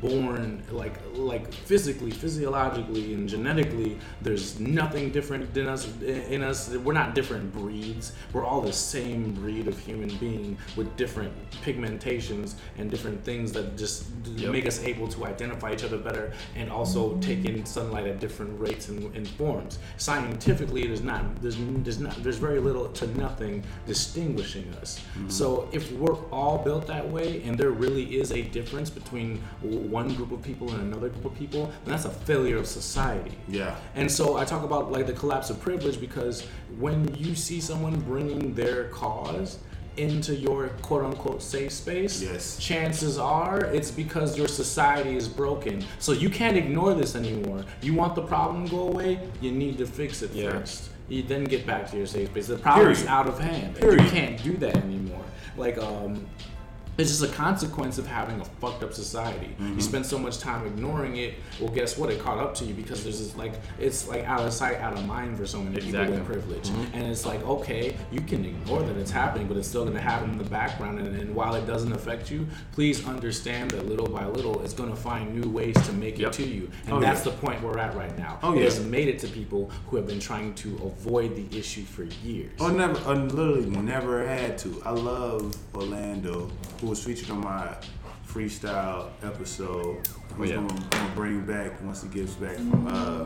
born 0.00 0.62
like 0.70 0.94
like 1.14 1.52
physically, 1.52 2.10
physiologically, 2.10 3.14
and 3.14 3.28
genetically, 3.28 3.98
there's 4.22 4.58
nothing 4.60 5.10
different 5.10 5.52
than 5.54 5.66
us 5.66 5.88
in 6.00 6.42
us. 6.42 6.70
We're 6.70 6.92
not 6.92 7.14
different 7.14 7.52
breeds. 7.52 8.12
We're 8.32 8.44
all 8.44 8.60
the 8.60 8.72
same 8.72 9.32
breed 9.32 9.68
of 9.68 9.78
human 9.78 10.14
being 10.16 10.58
with 10.76 10.94
different 10.96 11.32
pigmentations 11.62 12.54
and 12.78 12.90
different 12.90 13.24
things 13.24 13.52
that 13.52 13.76
just 13.76 14.06
Yep. 14.36 14.52
make 14.52 14.66
us 14.66 14.82
able 14.82 15.08
to 15.08 15.24
identify 15.24 15.72
each 15.72 15.84
other 15.84 15.96
better 15.98 16.32
and 16.56 16.70
also 16.70 17.16
take 17.18 17.44
in 17.44 17.64
sunlight 17.64 18.06
at 18.06 18.20
different 18.20 18.58
rates 18.60 18.88
and, 18.88 19.14
and 19.14 19.26
forms. 19.26 19.78
Scientifically, 19.96 20.86
there's 20.86 21.02
not 21.02 21.40
there's 21.40 21.56
there's 21.58 22.00
not 22.00 22.22
there's 22.22 22.36
very 22.36 22.58
little 22.58 22.88
to 22.88 23.06
nothing 23.18 23.62
distinguishing 23.86 24.72
us. 24.80 24.98
Mm-hmm. 24.98 25.28
So 25.30 25.68
if 25.72 25.90
we're 25.92 26.16
all 26.30 26.58
built 26.58 26.86
that 26.88 27.08
way, 27.08 27.42
and 27.44 27.56
there 27.56 27.70
really 27.70 28.16
is 28.16 28.32
a 28.32 28.42
difference 28.42 28.90
between 28.90 29.40
one 29.76 30.14
group 30.14 30.32
of 30.32 30.42
people 30.42 30.70
and 30.72 30.82
another 30.92 31.08
group 31.08 31.24
of 31.26 31.34
people, 31.34 31.66
then 31.84 31.92
that's 31.92 32.04
a 32.04 32.10
failure 32.10 32.56
of 32.56 32.66
society. 32.66 33.32
Yeah. 33.48 33.76
And 33.94 34.10
so 34.10 34.36
I 34.36 34.44
talk 34.44 34.62
about 34.64 34.90
like 34.92 35.06
the 35.06 35.12
collapse 35.12 35.50
of 35.50 35.60
privilege 35.60 36.00
because 36.00 36.42
when 36.78 37.14
you 37.14 37.34
see 37.34 37.60
someone 37.60 38.00
bringing 38.00 38.54
their 38.54 38.88
cause 38.88 39.58
into 39.96 40.34
your 40.34 40.68
quote 40.82 41.04
unquote 41.04 41.42
safe 41.42 41.72
space, 41.72 42.20
Yes. 42.22 42.58
chances 42.58 43.16
are 43.18 43.60
it's 43.66 43.90
because 43.90 44.36
your 44.36 44.48
society 44.48 45.16
is 45.16 45.26
broken. 45.26 45.84
So 45.98 46.12
you 46.12 46.28
can't 46.28 46.56
ignore 46.56 46.92
this 46.94 47.16
anymore. 47.16 47.64
You 47.80 47.94
want 47.94 48.14
the 48.14 48.22
problem 48.22 48.66
to 48.66 48.70
go 48.70 48.88
away, 48.88 49.20
you 49.40 49.52
need 49.52 49.78
to 49.78 49.86
fix 49.86 50.20
it 50.22 50.32
Yeah. 50.32 50.50
first. 50.50 50.90
You 51.08 51.22
then 51.22 51.44
get 51.44 51.66
back 51.66 51.88
to 51.92 51.96
your 51.96 52.06
safe 52.06 52.28
space. 52.30 52.48
The 52.48 52.56
problem's 52.58 52.98
Period. 52.98 53.12
out 53.14 53.26
of 53.28 53.38
hand. 53.38 53.76
Period. 53.76 54.02
You 54.02 54.10
can't 54.10 54.42
do 54.42 54.56
that 54.58 54.76
anymore. 54.76 55.24
Like 55.56 55.78
um 55.78 56.26
it's 56.98 57.10
just 57.10 57.22
a 57.22 57.34
consequence 57.34 57.98
of 57.98 58.06
having 58.06 58.40
a 58.40 58.44
fucked 58.44 58.82
up 58.82 58.92
society. 58.94 59.48
Mm-hmm. 59.48 59.74
You 59.74 59.80
spend 59.80 60.06
so 60.06 60.18
much 60.18 60.38
time 60.38 60.66
ignoring 60.66 61.16
it. 61.16 61.34
Well, 61.60 61.68
guess 61.70 61.98
what? 61.98 62.10
It 62.10 62.20
caught 62.20 62.38
up 62.38 62.54
to 62.56 62.64
you 62.64 62.74
because 62.74 63.02
there's 63.04 63.18
this 63.18 63.36
like 63.36 63.54
it's 63.78 64.08
like 64.08 64.24
out 64.24 64.40
of 64.46 64.52
sight, 64.52 64.76
out 64.78 64.94
of 64.94 65.04
mind 65.06 65.36
for 65.36 65.46
so 65.46 65.58
many 65.58 65.76
people 65.76 66.00
Exactly. 66.00 66.18
with 66.18 66.26
privilege. 66.26 66.68
Mm-hmm. 66.68 66.94
And 66.96 67.06
it's 67.10 67.26
like 67.26 67.42
okay, 67.44 67.96
you 68.10 68.20
can 68.20 68.44
ignore 68.44 68.82
that 68.82 68.96
it's 68.96 69.10
happening, 69.10 69.46
but 69.46 69.56
it's 69.56 69.68
still 69.68 69.82
going 69.84 69.94
to 69.96 70.00
happen 70.02 70.30
in 70.30 70.38
the 70.38 70.44
background. 70.44 70.98
And, 70.98 71.14
and 71.16 71.34
while 71.34 71.54
it 71.54 71.66
doesn't 71.66 71.92
affect 71.92 72.30
you, 72.30 72.46
please 72.72 73.06
understand 73.06 73.70
that 73.72 73.86
little 73.86 74.08
by 74.08 74.24
little, 74.26 74.62
it's 74.62 74.72
going 74.74 74.90
to 74.90 74.96
find 74.96 75.38
new 75.38 75.48
ways 75.50 75.74
to 75.86 75.92
make 75.92 76.18
Yep. 76.18 76.28
it 76.30 76.32
to 76.34 76.46
you. 76.46 76.70
And 76.84 76.94
Oh, 76.94 77.00
that's 77.00 77.24
yeah. 77.26 77.32
the 77.32 77.38
point 77.38 77.62
we're 77.62 77.78
at 77.78 77.94
right 77.94 78.16
now. 78.16 78.38
Oh, 78.42 78.52
it 78.54 78.58
yeah. 78.58 78.64
has 78.64 78.80
made 78.84 79.08
it 79.08 79.18
to 79.20 79.28
people 79.28 79.70
who 79.88 79.96
have 79.96 80.06
been 80.06 80.20
trying 80.20 80.54
to 80.54 80.74
avoid 80.84 81.36
the 81.36 81.58
issue 81.58 81.84
for 81.84 82.04
years. 82.24 82.52
Oh, 82.60 82.68
never, 82.68 82.96
I 83.08 83.14
literally 83.14 83.66
never 83.66 84.26
had 84.26 84.56
to. 84.58 84.82
I 84.84 84.90
love 84.90 85.54
Orlando, 85.74 86.50
who 86.80 86.85
was 86.86 87.02
featured 87.02 87.30
on 87.30 87.40
my 87.40 87.76
freestyle 88.26 89.10
episode. 89.22 90.06
Who's 90.34 90.50
yeah. 90.50 90.56
gonna, 90.56 90.86
gonna 90.90 91.14
bring 91.14 91.44
back 91.44 91.82
once 91.82 92.02
he 92.02 92.08
gets 92.08 92.34
back 92.34 92.56
from 92.56 92.86
uh, 92.86 93.24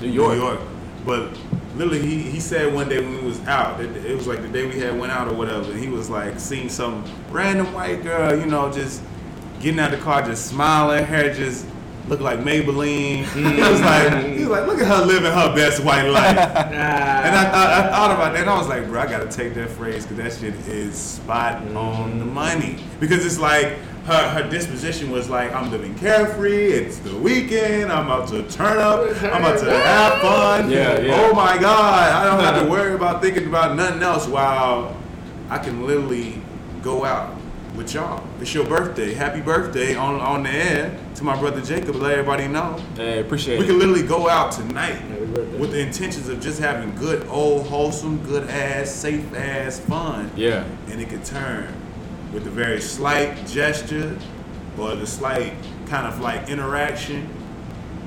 New 0.00 0.08
York. 0.08 0.36
New 0.36 0.42
York. 0.42 0.60
But 1.04 1.38
literally, 1.76 2.02
he, 2.02 2.22
he 2.22 2.40
said 2.40 2.72
one 2.72 2.88
day 2.88 3.00
when 3.00 3.16
we 3.16 3.22
was 3.22 3.40
out, 3.46 3.80
it, 3.80 3.96
it 4.04 4.14
was 4.14 4.26
like 4.26 4.42
the 4.42 4.48
day 4.48 4.66
we 4.66 4.78
had 4.78 4.98
went 4.98 5.12
out 5.12 5.28
or 5.28 5.34
whatever. 5.34 5.72
He 5.74 5.88
was 5.88 6.10
like 6.10 6.38
seeing 6.38 6.68
some 6.68 7.04
random 7.30 7.72
white 7.72 8.02
girl, 8.02 8.38
you 8.38 8.46
know, 8.46 8.70
just 8.70 9.02
getting 9.60 9.80
out 9.80 9.92
of 9.92 9.98
the 9.98 10.04
car, 10.04 10.22
just 10.22 10.46
smiling, 10.46 11.04
hair 11.04 11.32
just 11.34 11.66
looked 12.08 12.22
like 12.22 12.40
Maybelline. 12.40 13.24
Mm. 13.24 13.54
he 13.54 13.60
was 13.60 13.80
like, 13.80 14.26
he 14.26 14.40
was 14.40 14.48
like, 14.48 14.66
look 14.66 14.80
at 14.80 14.86
her 14.86 15.04
living 15.04 15.32
her 15.32 15.54
best 15.54 15.82
white 15.84 16.08
life. 16.08 16.36
And 17.20 17.36
I, 17.36 17.44
I, 17.44 17.78
I 17.78 17.90
thought 17.90 18.10
about 18.12 18.32
that, 18.32 18.40
and 18.40 18.50
I 18.50 18.58
was 18.58 18.68
like, 18.68 18.86
bro, 18.86 19.02
I 19.02 19.06
gotta 19.06 19.28
take 19.28 19.54
that 19.54 19.68
phrase 19.68 20.06
because 20.06 20.16
that 20.16 20.32
shit 20.32 20.54
is 20.66 20.96
spot 20.96 21.62
mm. 21.62 21.76
on 21.76 22.18
the 22.18 22.24
money. 22.24 22.76
Because 22.98 23.24
it's 23.24 23.38
like 23.38 23.78
her 24.06 24.28
her 24.30 24.48
disposition 24.48 25.10
was 25.10 25.28
like, 25.28 25.52
I'm 25.54 25.70
living 25.70 25.94
carefree. 25.94 26.72
It's 26.72 26.98
the 26.98 27.16
weekend. 27.16 27.92
I'm 27.92 28.06
about 28.06 28.28
to 28.30 28.42
turn 28.50 28.78
up. 28.78 29.00
I'm 29.22 29.42
about 29.42 29.60
to 29.60 29.70
have 29.70 30.20
fun. 30.20 30.70
Yeah, 30.70 30.98
yeah. 30.98 31.14
Oh 31.14 31.34
my 31.34 31.58
god, 31.58 32.12
I 32.12 32.24
don't 32.24 32.40
have 32.40 32.64
to 32.64 32.70
worry 32.76 32.94
about 32.94 33.22
thinking 33.22 33.46
about 33.46 33.76
nothing 33.76 34.02
else. 34.02 34.26
While 34.26 34.96
I 35.48 35.58
can 35.58 35.86
literally 35.86 36.40
go 36.82 37.04
out, 37.04 37.36
with 37.80 37.94
y'all. 37.94 38.22
It's 38.42 38.52
your 38.52 38.66
birthday. 38.66 39.14
Happy 39.14 39.40
birthday 39.40 39.94
on 39.96 40.20
on 40.20 40.42
the 40.42 40.50
air 40.50 40.98
to 41.14 41.24
my 41.24 41.34
brother 41.40 41.62
Jacob. 41.62 41.94
Let 41.94 42.12
everybody 42.12 42.46
know. 42.46 42.78
Hey, 42.94 43.20
appreciate 43.20 43.58
We 43.58 43.64
it. 43.64 43.68
can 43.68 43.78
literally 43.78 44.06
go 44.06 44.28
out 44.28 44.52
tonight 44.52 45.00
with 45.58 45.70
the 45.70 45.80
intentions 45.80 46.28
of 46.28 46.42
just 46.42 46.60
having 46.60 46.94
good, 46.96 47.26
old, 47.28 47.66
wholesome, 47.68 48.22
good 48.26 48.46
ass, 48.50 48.90
safe 48.90 49.34
ass 49.34 49.80
fun. 49.80 50.30
Yeah. 50.36 50.66
And 50.88 51.00
it 51.00 51.08
could 51.08 51.24
turn 51.24 51.72
with 52.34 52.46
a 52.46 52.50
very 52.50 52.82
slight 52.82 53.46
gesture 53.46 54.18
or 54.78 54.94
the 54.94 55.06
slight 55.06 55.54
kind 55.86 56.06
of 56.06 56.20
like 56.20 56.50
interaction 56.50 57.30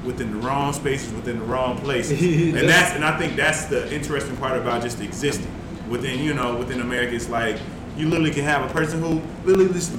within 0.06 0.40
the 0.40 0.48
wrong 0.48 0.72
spaces, 0.74 1.12
within 1.14 1.40
the 1.40 1.46
wrong 1.46 1.80
places. 1.80 2.22
and 2.56 2.70
that's 2.70 2.92
and 2.92 3.04
I 3.04 3.18
think 3.18 3.36
that's 3.36 3.66
the 3.66 3.92
interesting 3.92 4.38
part 4.38 4.56
about 4.56 4.84
just 4.84 5.02
existing. 5.02 5.52
Within, 5.90 6.20
you 6.20 6.36
know, 6.36 6.58
within 6.58 6.80
America, 6.80 7.16
it's 7.16 7.28
like 7.28 7.58
you 7.98 8.10
literally 8.10 8.32
can 8.32 8.44
have 8.44 8.70
a 8.70 8.74
person 8.74 9.00
who 9.02 9.22
literally 9.46 9.72
just 9.74 9.94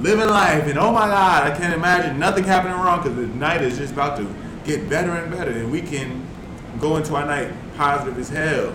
living 0.00 0.28
life 0.28 0.66
and 0.66 0.78
oh 0.78 0.92
my 0.92 1.06
god, 1.06 1.50
I 1.50 1.56
can't 1.56 1.74
imagine 1.74 2.18
nothing 2.18 2.44
happening 2.44 2.74
wrong 2.78 3.02
because 3.02 3.16
the 3.16 3.26
night 3.26 3.62
is 3.62 3.76
just 3.78 3.92
about 3.92 4.16
to 4.18 4.32
get 4.64 4.88
better 4.88 5.10
and 5.12 5.30
better 5.32 5.50
and 5.50 5.70
we 5.70 5.82
can 5.82 6.24
go 6.80 6.96
into 6.96 7.14
our 7.16 7.26
night 7.26 7.52
positive 7.76 8.18
as 8.18 8.28
hell. 8.28 8.72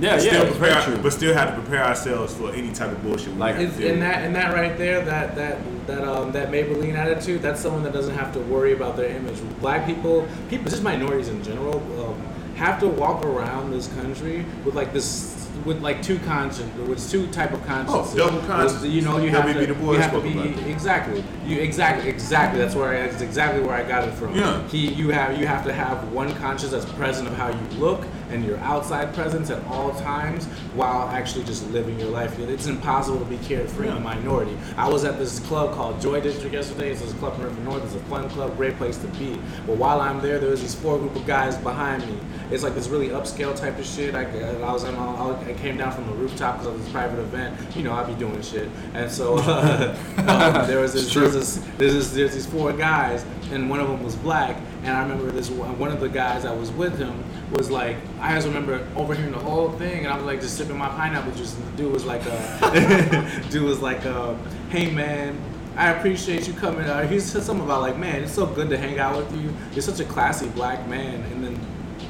Yeah, 0.00 0.16
But 0.16 0.24
yeah. 0.24 0.30
still 0.32 0.46
prepare, 0.46 0.70
very 0.80 0.82
true. 0.94 1.02
but 1.02 1.12
still 1.12 1.34
have 1.34 1.54
to 1.54 1.60
prepare 1.60 1.84
ourselves 1.84 2.34
for 2.34 2.50
any 2.52 2.72
type 2.72 2.90
of 2.90 3.00
bullshit. 3.04 3.28
we 3.28 3.34
Like, 3.38 3.54
have 3.54 3.62
to 3.62 3.68
It's, 3.68 3.76
deal 3.78 3.88
and 3.92 4.00
with. 4.00 4.08
that 4.10 4.22
and 4.24 4.34
that 4.34 4.52
right 4.52 4.76
there, 4.76 5.04
that 5.04 5.36
that 5.36 5.58
that 5.86 6.02
um 6.02 6.32
that 6.32 6.50
Maybelline 6.50 6.94
attitude, 6.94 7.42
that's 7.42 7.60
someone 7.60 7.84
that 7.84 7.92
doesn't 7.92 8.14
have 8.16 8.32
to 8.32 8.40
worry 8.40 8.72
about 8.72 8.96
their 8.96 9.08
image. 9.16 9.36
Black 9.60 9.86
people, 9.86 10.26
people, 10.50 10.68
just 10.68 10.82
minorities 10.82 11.28
in 11.28 11.44
general, 11.44 11.76
um, 12.04 12.20
have 12.56 12.80
to 12.80 12.88
walk 12.88 13.24
around 13.24 13.70
this 13.70 13.86
country 13.94 14.44
with 14.64 14.74
like 14.74 14.92
this. 14.92 15.43
With 15.64 15.80
like 15.80 16.02
two 16.02 16.18
conscience, 16.20 16.74
with 16.76 17.10
two 17.10 17.26
type 17.28 17.52
of 17.52 17.64
conscience. 17.64 18.12
Oh, 18.12 18.16
double 18.16 18.40
conscience. 18.40 18.84
You 18.84 19.02
know, 19.02 19.18
you 19.18 19.30
have 19.30 19.44
to, 19.44 19.60
you 19.60 19.92
have 19.92 20.12
to 20.12 20.20
be 20.20 20.32
about 20.32 20.68
exactly. 20.68 21.24
You 21.46 21.60
exactly, 21.60 22.08
exactly. 22.08 22.60
That's 22.60 22.74
where 22.74 22.94
I, 22.94 23.06
that's 23.06 23.22
exactly 23.22 23.62
where 23.62 23.74
I 23.74 23.82
got 23.82 24.06
it 24.06 24.12
from. 24.12 24.34
Yeah. 24.34 24.66
He, 24.68 24.92
you 24.92 25.10
have 25.10 25.38
you 25.38 25.46
have 25.46 25.64
to 25.64 25.72
have 25.72 26.12
one 26.12 26.34
conscience 26.34 26.72
that's 26.72 26.84
present 26.92 27.28
of 27.28 27.34
how 27.34 27.48
you 27.48 27.78
look 27.78 28.04
and 28.30 28.44
your 28.44 28.58
outside 28.58 29.14
presence 29.14 29.50
at 29.50 29.64
all 29.66 29.92
times 30.00 30.46
while 30.74 31.08
actually 31.08 31.44
just 31.44 31.68
living 31.70 31.98
your 31.98 32.08
life. 32.08 32.38
It's 32.38 32.66
impossible 32.66 33.18
to 33.20 33.24
be 33.24 33.38
carefree 33.38 33.88
in 33.88 33.96
a 33.96 34.00
minority. 34.00 34.56
I 34.76 34.88
was 34.88 35.04
at 35.04 35.18
this 35.18 35.38
club 35.40 35.74
called 35.74 36.00
Joy 36.00 36.20
District 36.20 36.52
yesterday. 36.52 36.90
It's 36.90 37.00
this 37.00 37.12
club 37.14 37.34
in 37.36 37.44
River 37.44 37.60
North. 37.62 37.84
It's 37.84 37.94
a 37.94 38.00
fun 38.00 38.28
club, 38.30 38.56
great 38.56 38.76
place 38.76 38.98
to 38.98 39.06
be. 39.08 39.38
But 39.66 39.76
while 39.76 40.00
I'm 40.00 40.20
there, 40.20 40.38
there 40.38 40.50
was 40.50 40.62
these 40.62 40.74
four 40.74 40.98
group 40.98 41.14
of 41.14 41.26
guys 41.26 41.56
behind 41.58 42.06
me. 42.06 42.18
It's 42.54 42.62
like 42.62 42.76
this 42.76 42.86
really 42.86 43.08
upscale 43.08 43.58
type 43.58 43.80
of 43.80 43.84
shit. 43.84 44.14
I, 44.14 44.22
I 44.22 44.72
was 44.72 44.84
on, 44.84 45.44
I 45.44 45.52
came 45.54 45.76
down 45.76 45.90
from 45.90 46.06
the 46.06 46.12
rooftop 46.12 46.58
because 46.58 46.68
of 46.68 46.80
this 46.80 46.92
private 46.92 47.18
event. 47.18 47.58
You 47.74 47.82
know, 47.82 47.92
I'd 47.92 48.06
be 48.06 48.14
doing 48.14 48.40
shit, 48.42 48.68
and 48.94 49.10
so 49.10 49.38
uh, 49.38 49.96
um, 50.18 50.68
there 50.68 50.78
was 50.78 50.92
this, 50.92 51.12
there 51.12 51.24
was 51.24 51.34
this, 51.34 51.56
there's 51.78 51.94
this, 51.94 52.12
there's 52.12 52.32
these 52.32 52.46
four 52.46 52.72
guys, 52.72 53.26
and 53.50 53.68
one 53.68 53.80
of 53.80 53.88
them 53.88 54.04
was 54.04 54.14
black. 54.14 54.56
And 54.84 54.92
I 54.92 55.02
remember 55.02 55.32
this 55.32 55.50
one 55.50 55.76
one 55.80 55.90
of 55.90 55.98
the 55.98 56.08
guys 56.08 56.44
that 56.44 56.56
was 56.56 56.70
with 56.70 56.96
him 56.96 57.24
was 57.50 57.72
like, 57.72 57.96
I 58.20 58.34
just 58.34 58.46
remember 58.46 58.86
overhearing 58.94 59.32
the 59.32 59.38
whole 59.40 59.72
thing, 59.72 60.04
and 60.04 60.12
I 60.12 60.16
was 60.16 60.24
like 60.24 60.40
just 60.40 60.56
sipping 60.56 60.78
my 60.78 60.88
pineapple 60.90 61.32
juice, 61.32 61.56
and 61.56 61.66
the 61.72 61.76
dude 61.76 61.92
was 61.92 62.04
like, 62.04 62.22
uh, 62.24 63.40
dude 63.50 63.64
was 63.64 63.80
like, 63.80 64.06
uh, 64.06 64.36
hey 64.70 64.92
man. 64.92 65.36
I 65.76 65.90
appreciate 65.90 66.46
you 66.46 66.54
coming 66.54 66.86
out. 66.86 67.10
He 67.10 67.18
said 67.18 67.42
something 67.42 67.64
about 67.64 67.80
like, 67.80 67.98
man, 67.98 68.22
it's 68.22 68.32
so 68.32 68.46
good 68.46 68.70
to 68.70 68.78
hang 68.78 69.00
out 69.00 69.16
with 69.16 69.42
you. 69.42 69.52
You're 69.72 69.82
such 69.82 69.98
a 69.98 70.04
classy 70.04 70.46
black 70.50 70.86
man. 70.86 71.20
And 71.32 71.42
then, 71.42 71.60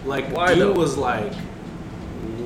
like, 0.04 0.30
Why 0.30 0.54
dude 0.54 0.58
though? 0.58 0.72
was 0.72 0.96
like, 0.96 1.32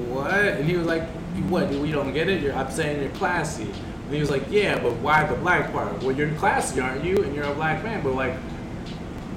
what? 0.09 0.33
And 0.33 0.69
he 0.69 0.77
was 0.77 0.87
like, 0.87 1.09
what? 1.49 1.71
You 1.73 1.93
don't 1.93 2.13
get 2.13 2.29
it? 2.29 2.43
You're, 2.43 2.55
I'm 2.55 2.71
saying 2.71 3.03
you're 3.03 3.11
classy. 3.13 3.65
And 3.65 4.15
he 4.15 4.21
was 4.21 4.31
like, 4.31 4.45
yeah, 4.51 4.79
but 4.81 4.95
why 4.97 5.25
the 5.27 5.35
black 5.37 5.73
part? 5.73 6.03
Well, 6.03 6.13
you're 6.13 6.31
classy, 6.37 6.81
aren't 6.81 7.05
you? 7.05 7.23
And 7.23 7.35
you're 7.35 7.45
a 7.45 7.55
black 7.55 7.85
man. 7.85 8.03
But 8.03 8.15
like, 8.15 8.35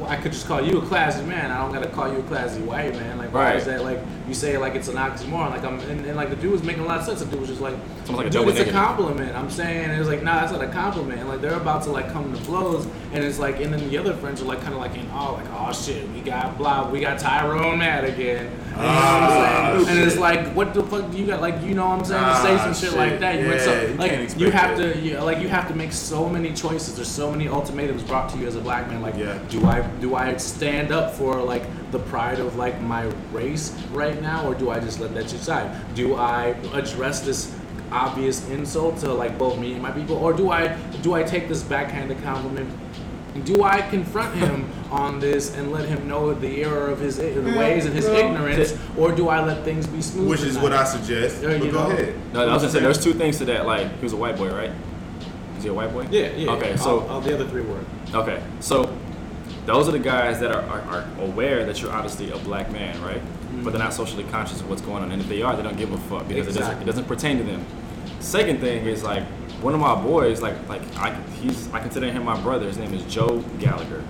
well, 0.02 0.10
I 0.10 0.16
could 0.16 0.32
just 0.32 0.48
call 0.48 0.62
you 0.62 0.80
a 0.80 0.82
classy 0.86 1.24
man. 1.24 1.52
I 1.52 1.60
don't 1.62 1.72
gotta 1.74 1.90
call 1.90 2.12
you 2.12 2.20
a 2.20 2.24
classy 2.24 2.62
white 2.62 2.94
man. 2.94 3.18
Like, 3.18 3.34
why 3.34 3.44
Right. 3.46 3.56
is 3.58 3.66
that? 3.66 3.84
Like, 3.84 4.00
you 4.28 4.34
say 4.34 4.54
it 4.56 4.60
like 4.60 4.76
it's 4.76 4.88
an 4.88 4.96
oxymoron. 4.96 5.52
Like, 5.52 5.64
I'm 5.64 5.80
and, 5.82 6.06
and 6.06 6.16
like 6.16 6.30
the 6.30 6.36
dude 6.36 6.52
was 6.52 6.64
making 6.64 6.84
a 6.84 6.86
lot 6.88 7.00
of 7.00 7.06
sense. 7.06 7.20
The 7.20 7.26
dude 7.26 7.40
was 7.42 7.50
just 7.50 7.62
like, 7.62 7.76
Sounds 8.06 8.18
like 8.18 8.28
a 8.28 8.30
dude, 8.30 8.48
it's 8.50 8.60
a 8.60 8.72
compliment. 8.72 9.36
I'm 9.36 9.50
saying 9.50 9.90
it 9.92 10.00
was 10.00 10.08
like, 10.08 10.24
nah, 10.24 10.40
that's 10.42 10.52
not 10.52 10.64
a 10.64 10.68
compliment. 10.68 11.20
And 11.20 11.30
like 11.30 11.42
they're 11.42 11.54
about 11.54 11.84
to 11.84 11.92
like 11.92 12.12
come 12.12 12.34
to 12.34 12.42
blows, 12.44 12.88
and 13.14 13.24
it's 13.24 13.40
like, 13.40 13.60
and 13.62 13.72
then 13.74 13.88
the 13.90 13.98
other 13.98 14.14
friends 14.14 14.42
are 14.42 14.46
like, 14.46 14.62
kind 14.62 14.74
of 14.74 14.80
like 14.80 14.96
in 14.98 15.10
awe, 15.12 15.32
like, 15.34 15.46
oh 15.54 15.72
shit, 15.72 16.10
we 16.12 16.22
got 16.22 16.58
blah, 16.58 16.90
we 16.90 17.00
got 17.00 17.20
Tyrone 17.20 17.80
mad 17.80 18.04
again. 18.06 18.48
And, 18.74 18.78
you 18.78 18.82
know 18.82 19.80
what 19.84 19.90
and 19.90 20.00
it's 20.00 20.18
like, 20.18 20.48
what 20.56 20.74
the 20.74 20.82
fuck 20.84 21.12
do 21.12 21.18
you 21.18 21.28
got? 21.28 21.42
Like, 21.42 21.62
you 21.62 21.74
know 21.76 21.88
what 21.90 22.00
I'm 22.00 22.06
saying? 22.06 22.24
To 22.24 22.36
say 22.42 22.56
Ah, 22.56 22.64
some 22.64 22.74
shit, 22.74 22.90
shit. 22.92 22.98
like 22.98 23.20
that. 23.20 23.40
You, 23.40 23.48
Yeah, 23.52 23.60
so, 23.60 23.82
you 23.86 23.94
like, 23.96 24.40
you 24.40 24.52
have 24.52 24.78
that. 24.78 24.94
to, 24.94 25.00
you, 25.00 25.18
like, 25.20 25.40
you 25.40 25.50
have 25.50 25.68
to 25.68 25.76
make 25.76 25.92
so 25.92 26.28
many 26.30 26.54
choices. 26.54 26.96
There's 26.96 27.10
so 27.12 27.30
many 27.30 27.48
ultimatums 27.50 28.02
brought 28.04 28.30
to 28.30 28.38
you 28.38 28.48
as 28.48 28.56
a 28.56 28.62
black 28.62 28.88
man. 28.88 29.02
Like, 29.02 29.18
Yeah. 29.18 29.38
do 29.50 29.66
I 29.66 29.82
do 30.00 30.16
I 30.16 30.38
stand 30.38 30.92
up 30.92 31.14
for 31.14 31.42
like 31.42 31.64
the 31.92 32.00
pride 32.00 32.40
of 32.40 32.56
like 32.56 32.80
my 32.82 33.04
race 33.32 33.72
right 33.92 34.20
now, 34.22 34.48
or 34.48 34.56
do 34.56 34.70
I 34.70 34.80
just 34.80 35.00
let 35.00 35.14
that 35.16 35.30
shit 35.30 35.42
slide? 35.42 35.70
Do 35.96 36.16
I 36.16 36.56
address 36.74 37.22
this 37.22 37.56
obvious 37.92 38.48
insult 38.50 38.98
to 39.00 39.12
like 39.14 39.38
both 39.38 39.60
me 39.60 39.74
and 39.74 39.82
my 39.82 39.92
people, 39.92 40.16
or 40.18 40.34
do 40.34 40.50
I 40.52 40.76
do 41.02 41.14
I 41.14 41.24
take 41.24 41.48
this 41.48 41.64
backhanded 41.64 42.22
compliment? 42.24 42.70
Do 43.46 43.64
I 43.64 43.82
confront 43.82 44.36
him 44.36 44.70
on 44.92 45.20
this 45.20 45.56
and 45.56 45.72
let 45.72 45.88
him 45.88 46.08
know 46.08 46.34
the 46.34 46.64
error 46.64 46.90
of 46.90 47.00
his 47.00 47.18
i- 47.20 47.24
ways 47.58 47.86
and 47.86 47.94
his 47.96 48.06
well, 48.06 48.18
ignorance, 48.34 48.78
or 48.98 49.12
do 49.14 49.30
I 49.30 49.44
let 49.44 49.64
things 49.64 49.88
be 49.88 50.02
smooth? 50.02 50.30
Which 50.30 50.42
is 50.42 50.58
what 50.58 50.74
I 50.74 50.84
suggest. 50.84 51.42
Yeah, 51.42 51.58
but 51.58 51.72
go 51.72 51.88
know. 51.88 51.92
ahead. 51.92 52.34
No, 52.34 52.48
I 52.50 52.54
was 52.54 52.64
gonna 52.64 52.74
say 52.74 52.80
there's 52.82 53.02
two 53.04 53.14
things 53.14 53.38
to 53.38 53.46
that. 53.46 53.66
Like 53.66 53.96
he 53.98 54.04
was 54.04 54.14
a 54.14 54.18
white 54.18 54.38
boy, 54.38 54.50
right? 54.54 54.72
Is 55.58 55.64
he 55.64 55.70
a 55.70 55.74
white 55.74 55.94
boy? 55.94 56.08
Yeah, 56.12 56.30
yeah. 56.32 56.52
Okay, 56.54 56.72
all, 56.72 56.78
so 56.78 57.00
all 57.08 57.22
the 57.22 57.34
other 57.34 57.48
three 57.48 57.62
were. 57.62 57.80
okay, 58.14 58.42
so 58.60 58.98
those 59.66 59.88
are 59.88 59.92
the 59.92 60.00
guys 60.00 60.40
that 60.40 60.52
are, 60.52 60.64
are, 60.64 60.82
are 60.82 61.08
aware 61.20 61.66
that 61.66 61.82
you're 61.82 61.92
obviously 61.92 62.32
a 62.32 62.38
black 62.40 62.72
man, 62.72 63.00
right? 63.02 63.22
Mm-hmm. 63.22 63.64
But 63.64 63.72
they're 63.72 63.82
not 63.82 63.94
socially 63.94 64.24
conscious 64.26 64.60
of 64.60 64.70
what's 64.70 64.82
going 64.82 65.04
on, 65.04 65.12
and 65.12 65.22
if 65.22 65.28
they 65.30 65.42
are, 65.42 65.56
they 65.56 65.64
don't 65.64 65.78
give 65.78 65.92
a 65.92 65.98
fuck 65.98 66.28
because 66.28 66.48
it 66.48 66.60
doesn't 66.60 66.82
it 66.82 66.86
doesn't 66.86 67.06
pertain 67.06 67.38
to 67.38 67.44
them. 67.44 67.66
Second 68.20 68.60
thing 68.60 68.86
is 68.86 69.04
like 69.04 69.24
one 69.62 69.74
of 69.74 69.80
my 69.80 69.96
boys, 70.02 70.42
like 70.42 70.56
like 70.68 70.82
I 70.98 71.14
he's 71.42 71.72
I 71.72 71.80
consider 71.80 72.12
him 72.12 72.24
my 72.24 72.40
brother. 72.42 72.68
His 72.68 72.78
name 72.78 72.94
is 72.94 73.04
Joe 73.04 73.40
Gallagher. 73.60 74.04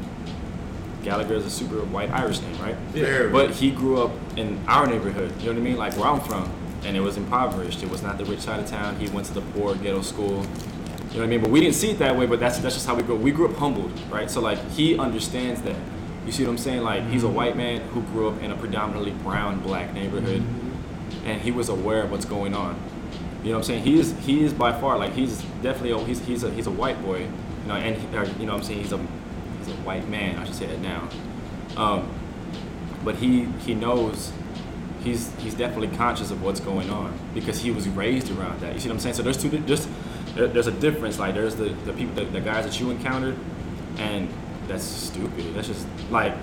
Gallagher 1.04 1.34
is 1.34 1.46
a 1.46 1.50
super 1.50 1.84
white 1.86 2.12
Irish 2.12 2.42
name, 2.42 2.62
right? 2.62 2.76
Very. 2.92 3.32
But 3.32 3.52
he 3.52 3.72
grew 3.72 4.02
up 4.02 4.12
in 4.38 4.64
our 4.68 4.86
neighborhood, 4.86 5.32
you 5.40 5.48
know 5.48 5.54
what 5.54 5.58
I 5.58 5.64
mean? 5.64 5.78
Like 5.78 5.98
where 5.98 6.08
I'm 6.08 6.22
from. 6.22 6.52
And 6.84 6.98
it 6.98 7.00
was 7.00 7.18
impoverished. 7.18 7.84
It 7.84 7.90
was 7.90 8.02
not 8.02 8.18
the 8.18 8.26
rich 8.26 8.42
side 8.42 8.60
of 8.60 8.68
town. 8.68 9.00
He 9.00 9.08
went 9.10 9.28
to 9.28 9.34
the 9.34 9.42
poor 9.42 9.76
ghetto 9.76 10.02
school. 10.02 10.46
You 11.12 11.18
know 11.18 11.24
what 11.24 11.28
I 11.28 11.30
mean? 11.30 11.42
But 11.42 11.52
we 11.52 11.60
didn't 11.60 11.76
see 11.76 11.92
it 11.92 12.00
that 12.00 12.16
way, 12.16 12.26
but 12.26 12.40
that's 12.40 12.60
that's 12.60 12.76
just 12.76 12.88
how 12.88 12.96
we 12.96 13.04
grew 13.04 13.16
up. 13.16 13.22
We 13.22 13.32
grew 13.32 13.50
up 13.50 13.58
humbled, 13.58 13.92
right? 14.10 14.32
So 14.32 14.40
like 14.40 14.60
he 14.72 14.98
understands 14.98 15.62
that. 15.64 15.76
You 16.26 16.32
see 16.32 16.44
what 16.46 16.52
I'm 16.52 16.58
saying? 16.58 16.84
Like 16.84 17.06
he's 17.08 17.24
a 17.24 17.30
white 17.30 17.58
man 17.58 17.82
who 17.90 18.02
grew 18.02 18.30
up 18.30 18.42
in 18.42 18.52
a 18.52 18.56
predominantly 18.56 19.12
brown 19.12 19.60
black 19.60 19.94
neighborhood 19.94 20.44
and 21.26 21.42
he 21.42 21.52
was 21.52 21.70
aware 21.70 22.04
of 22.04 22.12
what's 22.12 22.26
going 22.26 22.54
on. 22.54 22.80
You 23.44 23.50
know 23.50 23.58
what 23.58 23.58
I'm 23.58 23.64
saying? 23.64 23.84
He 23.84 24.00
is 24.00 24.16
he 24.20 24.44
is 24.44 24.54
by 24.54 24.72
far 24.80 24.98
like 24.98 25.14
he's 25.14 25.42
definitely 25.62 25.92
a, 25.92 26.00
he's 26.06 26.20
he's 26.26 26.44
a 26.44 26.52
he's 26.52 26.68
a 26.68 26.72
white 26.72 27.02
boy, 27.04 27.22
you 27.22 27.68
know, 27.68 27.76
and 27.76 27.96
he, 27.96 28.18
or, 28.18 28.26
you 28.26 28.46
know 28.46 28.54
what 28.54 28.60
I'm 28.60 28.64
saying 28.64 28.82
he's 28.82 28.92
a 28.92 28.98
he's 29.60 29.68
a 29.68 29.78
white 29.82 30.08
man. 30.08 30.38
I 30.38 30.46
should 30.46 30.56
say 30.56 30.68
that 30.68 30.80
now. 30.80 31.10
Um, 31.76 32.10
but 33.04 33.16
he 33.16 33.46
he 33.66 33.74
knows 33.74 34.32
he's 35.04 35.34
he's 35.40 35.56
definitely 35.56 35.96
conscious 35.98 36.30
of 36.30 36.44
what's 36.44 36.60
going 36.60 36.90
on 36.90 37.18
because 37.34 37.62
he 37.62 37.72
was 37.72 37.88
raised 37.90 38.32
around 38.32 38.62
that. 38.62 38.74
You 38.76 38.80
see 38.80 38.90
what 38.90 38.96
I'm 38.96 39.00
saying? 39.00 39.16
So 39.16 39.24
there's 39.24 39.42
two 39.42 39.50
just 39.62 39.90
there, 40.36 40.48
there's 40.48 40.68
a 40.68 40.72
difference. 40.72 41.20
Like 41.20 41.34
there's 41.34 41.56
the 41.56 41.70
the 41.86 41.94
people 41.94 42.16
the, 42.16 42.26
the 42.26 42.42
guys 42.42 42.66
that 42.66 42.80
you 42.80 42.90
encountered, 42.92 43.38
and 43.98 44.30
that's 44.68 44.84
stupid. 44.84 45.54
That's 45.54 45.68
just 45.68 45.86
like 46.10 46.34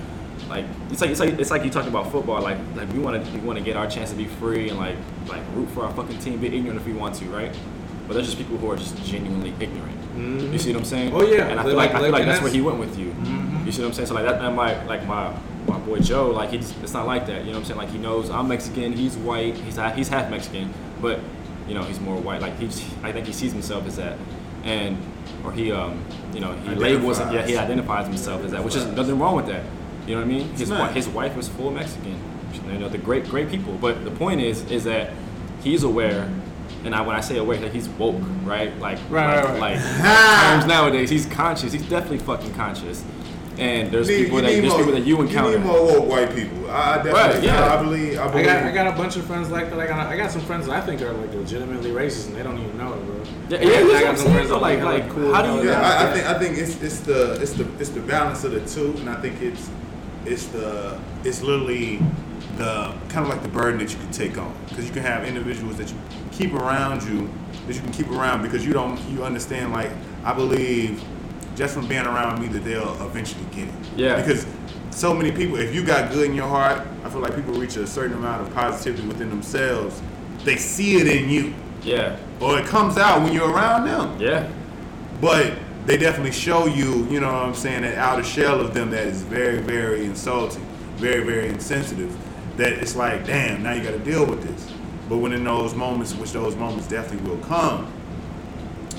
like 0.48 0.64
it's 0.90 1.00
like 1.00 1.10
it's 1.10 1.20
like 1.20 1.38
it's 1.38 1.50
like 1.50 1.64
you 1.64 1.70
talking 1.70 1.90
about 1.90 2.10
football. 2.12 2.40
Like 2.42 2.58
like 2.74 2.90
we 2.92 2.98
want 2.98 3.24
to 3.24 3.32
we 3.32 3.38
want 3.40 3.58
to 3.58 3.64
get 3.64 3.76
our 3.76 3.86
chance 3.88 4.10
to 4.10 4.16
be 4.16 4.26
free 4.26 4.68
and 4.70 4.78
like 4.78 4.96
like 5.28 5.42
root 5.54 5.68
for 5.70 5.84
our 5.84 5.92
fucking 5.94 6.18
team, 6.18 6.38
be 6.40 6.46
ignorant 6.54 6.80
if 6.80 6.86
we 6.86 6.92
want 6.92 7.14
to, 7.16 7.24
right? 7.26 7.54
But 8.06 8.14
there's 8.14 8.26
just 8.26 8.38
people 8.38 8.56
who 8.56 8.70
are 8.70 8.76
just 8.76 8.96
genuinely 9.04 9.52
ignorant. 9.60 9.98
Mm-hmm. 10.16 10.52
You 10.52 10.58
see 10.58 10.72
what 10.72 10.78
I'm 10.80 10.84
saying? 10.86 11.12
Oh, 11.12 11.22
yeah. 11.26 11.46
And 11.48 11.60
I 11.60 11.62
feel 11.62 11.74
Like- 11.74 11.92
like, 11.92 12.00
I 12.00 12.02
feel 12.04 12.10
like- 12.10 12.24
that's 12.24 12.42
where 12.42 12.50
he 12.50 12.62
went 12.62 12.78
with 12.78 12.98
you. 12.98 13.10
Mm-hmm. 13.10 13.66
You 13.66 13.72
see 13.72 13.82
what 13.82 13.88
I'm 13.88 13.92
saying? 13.94 14.06
So 14.08 14.14
like 14.14 14.24
that, 14.24 14.42
and 14.42 14.56
my 14.56 14.82
like 14.86 15.06
my 15.06 15.34
my 15.66 15.78
boy 15.80 15.98
Joe, 15.98 16.30
like 16.30 16.50
he's 16.50 16.70
it's 16.82 16.94
not 16.94 17.06
like 17.06 17.26
that. 17.26 17.40
You 17.44 17.52
know 17.52 17.58
what 17.58 17.58
I'm 17.58 17.64
saying? 17.66 17.78
Like 17.78 17.90
he 17.90 17.98
knows 17.98 18.30
I'm 18.30 18.48
Mexican, 18.48 18.94
he's 18.94 19.16
white, 19.18 19.54
he's 19.56 19.78
he's 19.94 20.08
half 20.08 20.30
Mexican, 20.30 20.72
but 21.02 21.20
you 21.68 21.74
know 21.74 21.82
he's 21.82 22.00
more 22.00 22.16
white. 22.20 22.40
Like 22.40 22.58
he's 22.58 22.82
I 23.02 23.12
think 23.12 23.26
he 23.26 23.32
sees 23.32 23.52
himself 23.52 23.86
as 23.86 23.96
that, 23.96 24.16
and 24.64 24.96
or 25.44 25.52
he 25.52 25.70
um 25.72 26.02
you 26.32 26.40
know 26.40 26.52
he 26.52 26.74
labels 26.74 27.18
yeah 27.20 27.46
he 27.46 27.56
Identifies. 27.56 28.06
himself 28.06 28.44
as 28.44 28.50
that, 28.52 28.64
which 28.64 28.74
is 28.76 28.86
nothing 28.86 29.18
wrong 29.18 29.36
with 29.36 29.46
that. 29.46 29.64
You 30.06 30.14
know 30.14 30.20
what 30.22 30.26
I 30.26 30.32
mean? 30.34 30.48
His 30.54 30.70
wife 30.70 30.94
his 30.94 31.08
wife 31.08 31.36
was 31.36 31.48
full 31.48 31.70
Mexican. 31.70 32.18
You 32.72 32.78
know 32.78 32.88
the 32.88 32.98
great 32.98 33.28
great 33.28 33.50
people, 33.50 33.74
but 33.74 34.04
the 34.04 34.10
point 34.10 34.40
is 34.40 34.68
is 34.70 34.84
that 34.84 35.12
he's 35.62 35.82
aware. 35.84 36.30
And 36.84 36.94
I, 36.94 37.00
when 37.02 37.16
I 37.16 37.20
say 37.20 37.38
aware, 37.38 37.58
that 37.58 37.72
he's 37.72 37.88
woke, 37.88 38.22
right? 38.44 38.70
Like, 38.78 38.98
Right, 39.10 39.34
like, 39.42 39.44
right, 39.44 39.44
right. 39.44 39.60
like 39.60 39.78
terms 40.60 40.66
nowadays. 40.66 41.10
He's 41.10 41.26
conscious. 41.26 41.72
He's 41.72 41.82
definitely 41.88 42.18
fucking 42.18 42.54
conscious. 42.54 43.02
And 43.58 43.90
there's 43.90 44.08
You 44.08 44.16
need- 44.16 44.22
people 44.24 44.36
you 44.38 44.42
that 44.42 44.48
need 44.52 44.60
there's 44.60 44.68
more- 44.72 44.78
people 44.78 44.92
that 44.94 45.06
you 45.06 45.20
encounter. 45.20 45.58
need 45.58 45.66
more 45.66 45.82
woke 45.84 46.08
white 46.08 46.34
people. 46.34 46.70
I, 46.70 46.94
I 46.94 46.96
definitely, 46.96 47.12
Right, 47.12 47.42
yeah. 47.42 47.74
I 47.74 47.82
believe, 47.82 48.18
I 48.18 48.24
I 48.24 48.42
got, 48.42 48.62
I 48.64 48.72
got 48.72 48.86
a 48.86 48.96
bunch 48.96 49.16
of 49.16 49.24
friends 49.26 49.50
like 49.50 49.70
that. 49.70 49.80
I 49.80 49.86
got, 49.86 50.06
I 50.06 50.16
got 50.16 50.30
some 50.30 50.42
friends 50.42 50.66
that 50.66 50.74
I 50.76 50.80
think 50.80 51.00
are 51.02 51.12
like 51.12 51.32
legitimately 51.34 51.90
racist, 51.90 52.26
and 52.28 52.36
they 52.36 52.42
don't 52.42 52.58
even 52.58 52.76
know 52.78 52.92
it, 52.94 53.06
bro. 53.06 53.16
Yeah, 53.48 53.60
yeah, 53.62 53.78
I 53.78 53.82
that's 53.82 54.04
got 54.04 54.04
some 54.04 54.16
saying, 54.18 54.34
friends 54.34 54.48
that 54.50 54.58
like- 54.62 54.78
are, 54.80 54.84
like, 54.84 55.08
cool. 55.10 55.32
how 55.34 55.42
do 55.42 55.62
you- 55.62 55.70
Yeah, 55.70 55.80
I, 55.80 56.08
I 56.08 56.12
think 56.12 56.26
I 56.26 56.38
think 56.38 56.58
it's 56.58 56.82
it's 56.82 57.00
the 57.00 57.40
it's 57.40 57.52
the 57.54 57.66
it's 57.80 57.90
the 57.90 58.00
balance 58.00 58.44
of 58.44 58.52
the 58.52 58.60
two, 58.60 58.94
and 59.00 59.08
I 59.10 59.16
think 59.20 59.40
it's 59.42 59.68
it's 60.26 60.46
the 60.46 60.98
it's 61.24 61.42
literally 61.42 62.00
the 62.58 62.92
kind 63.08 63.24
of 63.24 63.28
like 63.28 63.42
the 63.42 63.48
burden 63.48 63.78
that 63.78 63.90
you 63.92 63.98
can 63.98 64.10
take 64.10 64.36
on 64.36 64.52
because 64.68 64.84
you 64.86 64.92
can 64.92 65.02
have 65.02 65.24
individuals 65.24 65.76
that 65.76 65.88
you 65.90 65.96
keep 66.32 66.52
around 66.54 67.02
you 67.04 67.30
that 67.66 67.74
you 67.74 67.80
can 67.80 67.92
keep 67.92 68.10
around 68.10 68.42
because 68.42 68.66
you 68.66 68.72
don't 68.72 69.00
you 69.08 69.24
understand 69.24 69.72
like 69.72 69.90
I 70.24 70.32
believe 70.32 71.02
just 71.58 71.74
from 71.74 71.88
being 71.88 72.06
around 72.06 72.40
me 72.40 72.46
that 72.46 72.60
they'll 72.60 72.94
eventually 73.04 73.44
get 73.50 73.66
it. 73.66 73.74
Yeah. 73.96 74.16
Because 74.16 74.46
so 74.90 75.12
many 75.12 75.32
people, 75.32 75.56
if 75.56 75.74
you 75.74 75.84
got 75.84 76.12
good 76.12 76.30
in 76.30 76.36
your 76.36 76.46
heart, 76.46 76.86
I 77.04 77.10
feel 77.10 77.20
like 77.20 77.34
people 77.34 77.52
reach 77.54 77.76
a 77.76 77.86
certain 77.86 78.16
amount 78.16 78.46
of 78.46 78.54
positivity 78.54 79.06
within 79.08 79.28
themselves. 79.28 80.00
They 80.44 80.56
see 80.56 80.98
it 80.98 81.08
in 81.08 81.28
you, 81.28 81.52
Yeah, 81.82 82.16
or 82.40 82.60
it 82.60 82.66
comes 82.66 82.96
out 82.96 83.22
when 83.22 83.32
you're 83.32 83.50
around 83.50 83.86
them 83.86 84.20
yeah, 84.20 84.48
but 85.20 85.52
they 85.84 85.96
definitely 85.96 86.32
show 86.32 86.66
you, 86.66 87.06
you 87.10 87.18
know 87.18 87.32
what 87.32 87.42
I'm 87.42 87.54
saying, 87.54 87.82
that 87.82 87.98
outer 87.98 88.22
shell 88.22 88.60
of 88.60 88.72
them 88.72 88.90
that 88.90 89.08
is 89.08 89.22
very, 89.22 89.58
very 89.58 90.04
insulting, 90.04 90.64
very, 90.96 91.24
very 91.24 91.48
insensitive. 91.48 92.16
That 92.56 92.74
it's 92.74 92.94
like, 92.94 93.26
damn, 93.26 93.64
now 93.64 93.72
you 93.72 93.82
got 93.82 93.92
to 93.92 93.98
deal 93.98 94.24
with 94.24 94.42
this. 94.44 94.72
But 95.08 95.18
when 95.18 95.32
in 95.32 95.42
those 95.44 95.74
moments, 95.74 96.14
which 96.14 96.32
those 96.32 96.54
moments 96.54 96.86
definitely 96.86 97.28
will 97.28 97.42
come, 97.44 97.90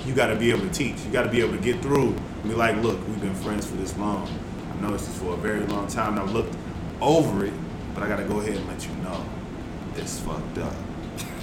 you 0.05 0.13
got 0.13 0.27
to 0.27 0.35
be 0.35 0.49
able 0.51 0.61
to 0.61 0.71
teach. 0.71 0.99
You 1.05 1.11
got 1.11 1.23
to 1.23 1.29
be 1.29 1.41
able 1.41 1.55
to 1.55 1.61
get 1.61 1.81
through 1.81 2.15
be 2.43 2.53
like, 2.55 2.75
look, 2.77 2.99
we've 3.07 3.21
been 3.21 3.35
friends 3.35 3.65
for 3.65 3.75
this 3.75 3.95
long. 3.97 4.27
I've 4.71 4.81
known 4.81 4.93
this 4.93 5.07
for 5.17 5.33
a 5.33 5.37
very 5.37 5.65
long 5.67 5.87
time. 5.87 6.13
And 6.17 6.21
I've 6.21 6.31
looked 6.33 6.55
over 7.01 7.45
it, 7.45 7.53
but 7.93 8.03
I 8.03 8.07
got 8.07 8.17
to 8.17 8.25
go 8.25 8.39
ahead 8.39 8.55
and 8.55 8.67
let 8.67 8.85
you 8.85 8.93
know 9.03 9.23
this 9.93 10.19
fucked 10.19 10.57
up. 10.59 10.73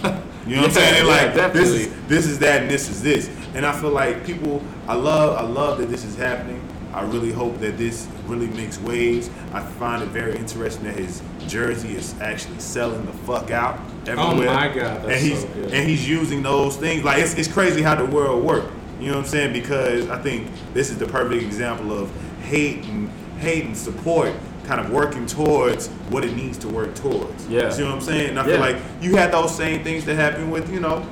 You 0.46 0.54
know 0.54 0.62
what 0.62 0.70
I'm 0.70 0.76
Yeah, 0.76 0.80
saying? 0.92 1.06
yeah, 1.06 1.42
like 1.42 1.52
this 1.52 1.68
is 1.70 2.06
this 2.06 2.24
is 2.26 2.38
that 2.38 2.62
and 2.62 2.70
this 2.70 2.88
is 2.88 3.02
this. 3.02 3.28
And 3.54 3.66
I 3.66 3.72
feel 3.72 3.90
like 3.90 4.24
people 4.24 4.62
I 4.86 4.94
love 4.94 5.36
I 5.36 5.42
love 5.42 5.78
that 5.78 5.86
this 5.90 6.04
is 6.04 6.14
happening. 6.14 6.62
I 6.94 7.02
really 7.02 7.32
hope 7.32 7.58
that 7.58 7.76
this 7.76 8.06
really 8.26 8.46
makes 8.46 8.78
waves. 8.78 9.28
I 9.52 9.60
find 9.60 10.04
it 10.04 10.10
very 10.10 10.36
interesting 10.36 10.84
that 10.84 10.94
his 10.96 11.20
jersey 11.48 11.96
is 11.96 12.14
actually 12.20 12.60
selling 12.60 13.04
the 13.06 13.12
fuck 13.12 13.50
out 13.50 13.80
everywhere. 14.06 14.48
Oh 14.50 14.54
my 14.54 14.68
God, 14.68 15.02
that's 15.02 15.06
and 15.08 15.20
he's 15.20 15.40
so 15.40 15.48
and 15.76 15.88
he's 15.88 16.08
using 16.08 16.42
those 16.44 16.76
things. 16.76 17.02
Like 17.02 17.18
it's, 17.18 17.34
it's 17.34 17.48
crazy 17.52 17.82
how 17.82 17.96
the 17.96 18.06
world 18.06 18.44
works. 18.44 18.72
You 19.00 19.08
know 19.08 19.16
what 19.16 19.24
I'm 19.24 19.30
saying? 19.30 19.52
Because 19.52 20.08
I 20.08 20.20
think 20.20 20.48
this 20.72 20.90
is 20.90 20.98
the 20.98 21.06
perfect 21.06 21.42
example 21.42 21.92
of 21.92 22.10
hate 22.42 22.84
and 22.84 23.10
hate 23.38 23.64
and 23.64 23.76
support 23.76 24.32
kind 24.64 24.80
of 24.80 24.90
working 24.90 25.26
towards 25.26 25.88
what 26.10 26.24
it 26.24 26.34
needs 26.34 26.58
to 26.58 26.68
work 26.68 26.94
towards. 26.94 27.46
Yeah. 27.48 27.70
See 27.70 27.82
what 27.84 27.92
I'm 27.92 28.00
saying? 28.00 28.30
And 28.30 28.40
I 28.40 28.42
Yeah. 28.46 28.52
feel 28.52 28.60
like 28.60 28.76
you 29.00 29.16
had 29.16 29.32
those 29.32 29.54
same 29.54 29.84
things 29.84 30.04
that 30.06 30.16
happen 30.16 30.50
with, 30.50 30.72
you 30.72 30.80
know, 30.80 31.04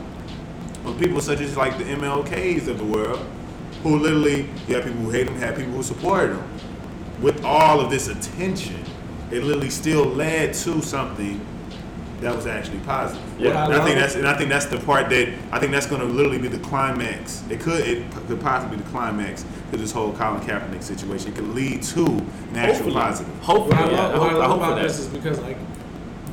with 0.85 0.99
people 0.99 1.21
such 1.21 1.41
as 1.41 1.57
like 1.57 1.79
the 1.79 1.85
MLKs 1.85 2.69
of 2.69 2.79
the 2.79 2.85
world, 2.85 3.21
who 3.83 3.99
literally, 3.99 4.49
you 4.67 4.75
have 4.75 4.85
people 4.85 5.01
who 5.03 5.11
hate 5.11 5.27
them, 5.27 5.37
have 5.37 5.57
people 5.57 5.73
who 5.73 5.83
supported 5.83 6.37
them. 6.37 6.43
With 7.21 7.45
all 7.45 7.81
of 7.81 7.91
this 7.91 8.09
attention, 8.09 8.83
it 9.31 9.45
literally 9.45 9.71
still 9.71 10.05
led 10.05 10.55
to 10.55 10.81
something 10.83 11.41
that 12.25 12.35
was 12.35 12.47
actually 12.47 12.79
positive. 12.81 13.23
Yeah. 13.39 13.65
And 13.67 13.75
I 13.75 13.85
think 13.85 13.99
that's 13.99 14.15
and 14.15 14.27
I 14.27 14.35
think 14.37 14.49
that's 14.49 14.67
the 14.67 14.79
part 14.81 15.09
that 15.11 15.29
I 15.53 15.59
think 15.61 15.73
that's 15.73 15.87
going 15.87 16.01
to 16.01 16.07
literally 16.07 16.39
be 16.39 16.49
the 16.49 16.59
climax. 16.59 17.45
It 17.51 17.61
could 17.61 17.87
it 17.87 18.11
could 18.27 18.41
possibly 18.41 18.79
be 18.79 18.83
the 18.83 18.91
climax 18.91 19.45
to 19.71 19.77
this 19.77 19.93
whole 19.93 20.13
Colin 20.15 20.41
Kaepernick 20.41 20.83
situation. 20.83 21.29
It 21.33 21.37
could 21.37 21.49
lead 21.49 21.83
to 21.83 22.05
an 22.07 22.57
actual 22.57 22.75
hopefully, 22.75 22.95
positive. 22.95 23.39
hopefully, 23.41 23.77
What 23.77 23.89
I 23.89 23.91
yeah, 23.91 23.99
love, 24.03 24.15
I 24.15 24.19
what 24.19 24.31
hope, 24.31 24.31
I 24.31 24.35
I 24.35 24.39
love 24.39 24.51
hope 24.51 24.59
for 24.61 24.65
about 24.67 24.77
that. 24.77 24.83
this 24.89 24.99
is 24.99 25.07
because 25.09 25.39
like 25.41 25.59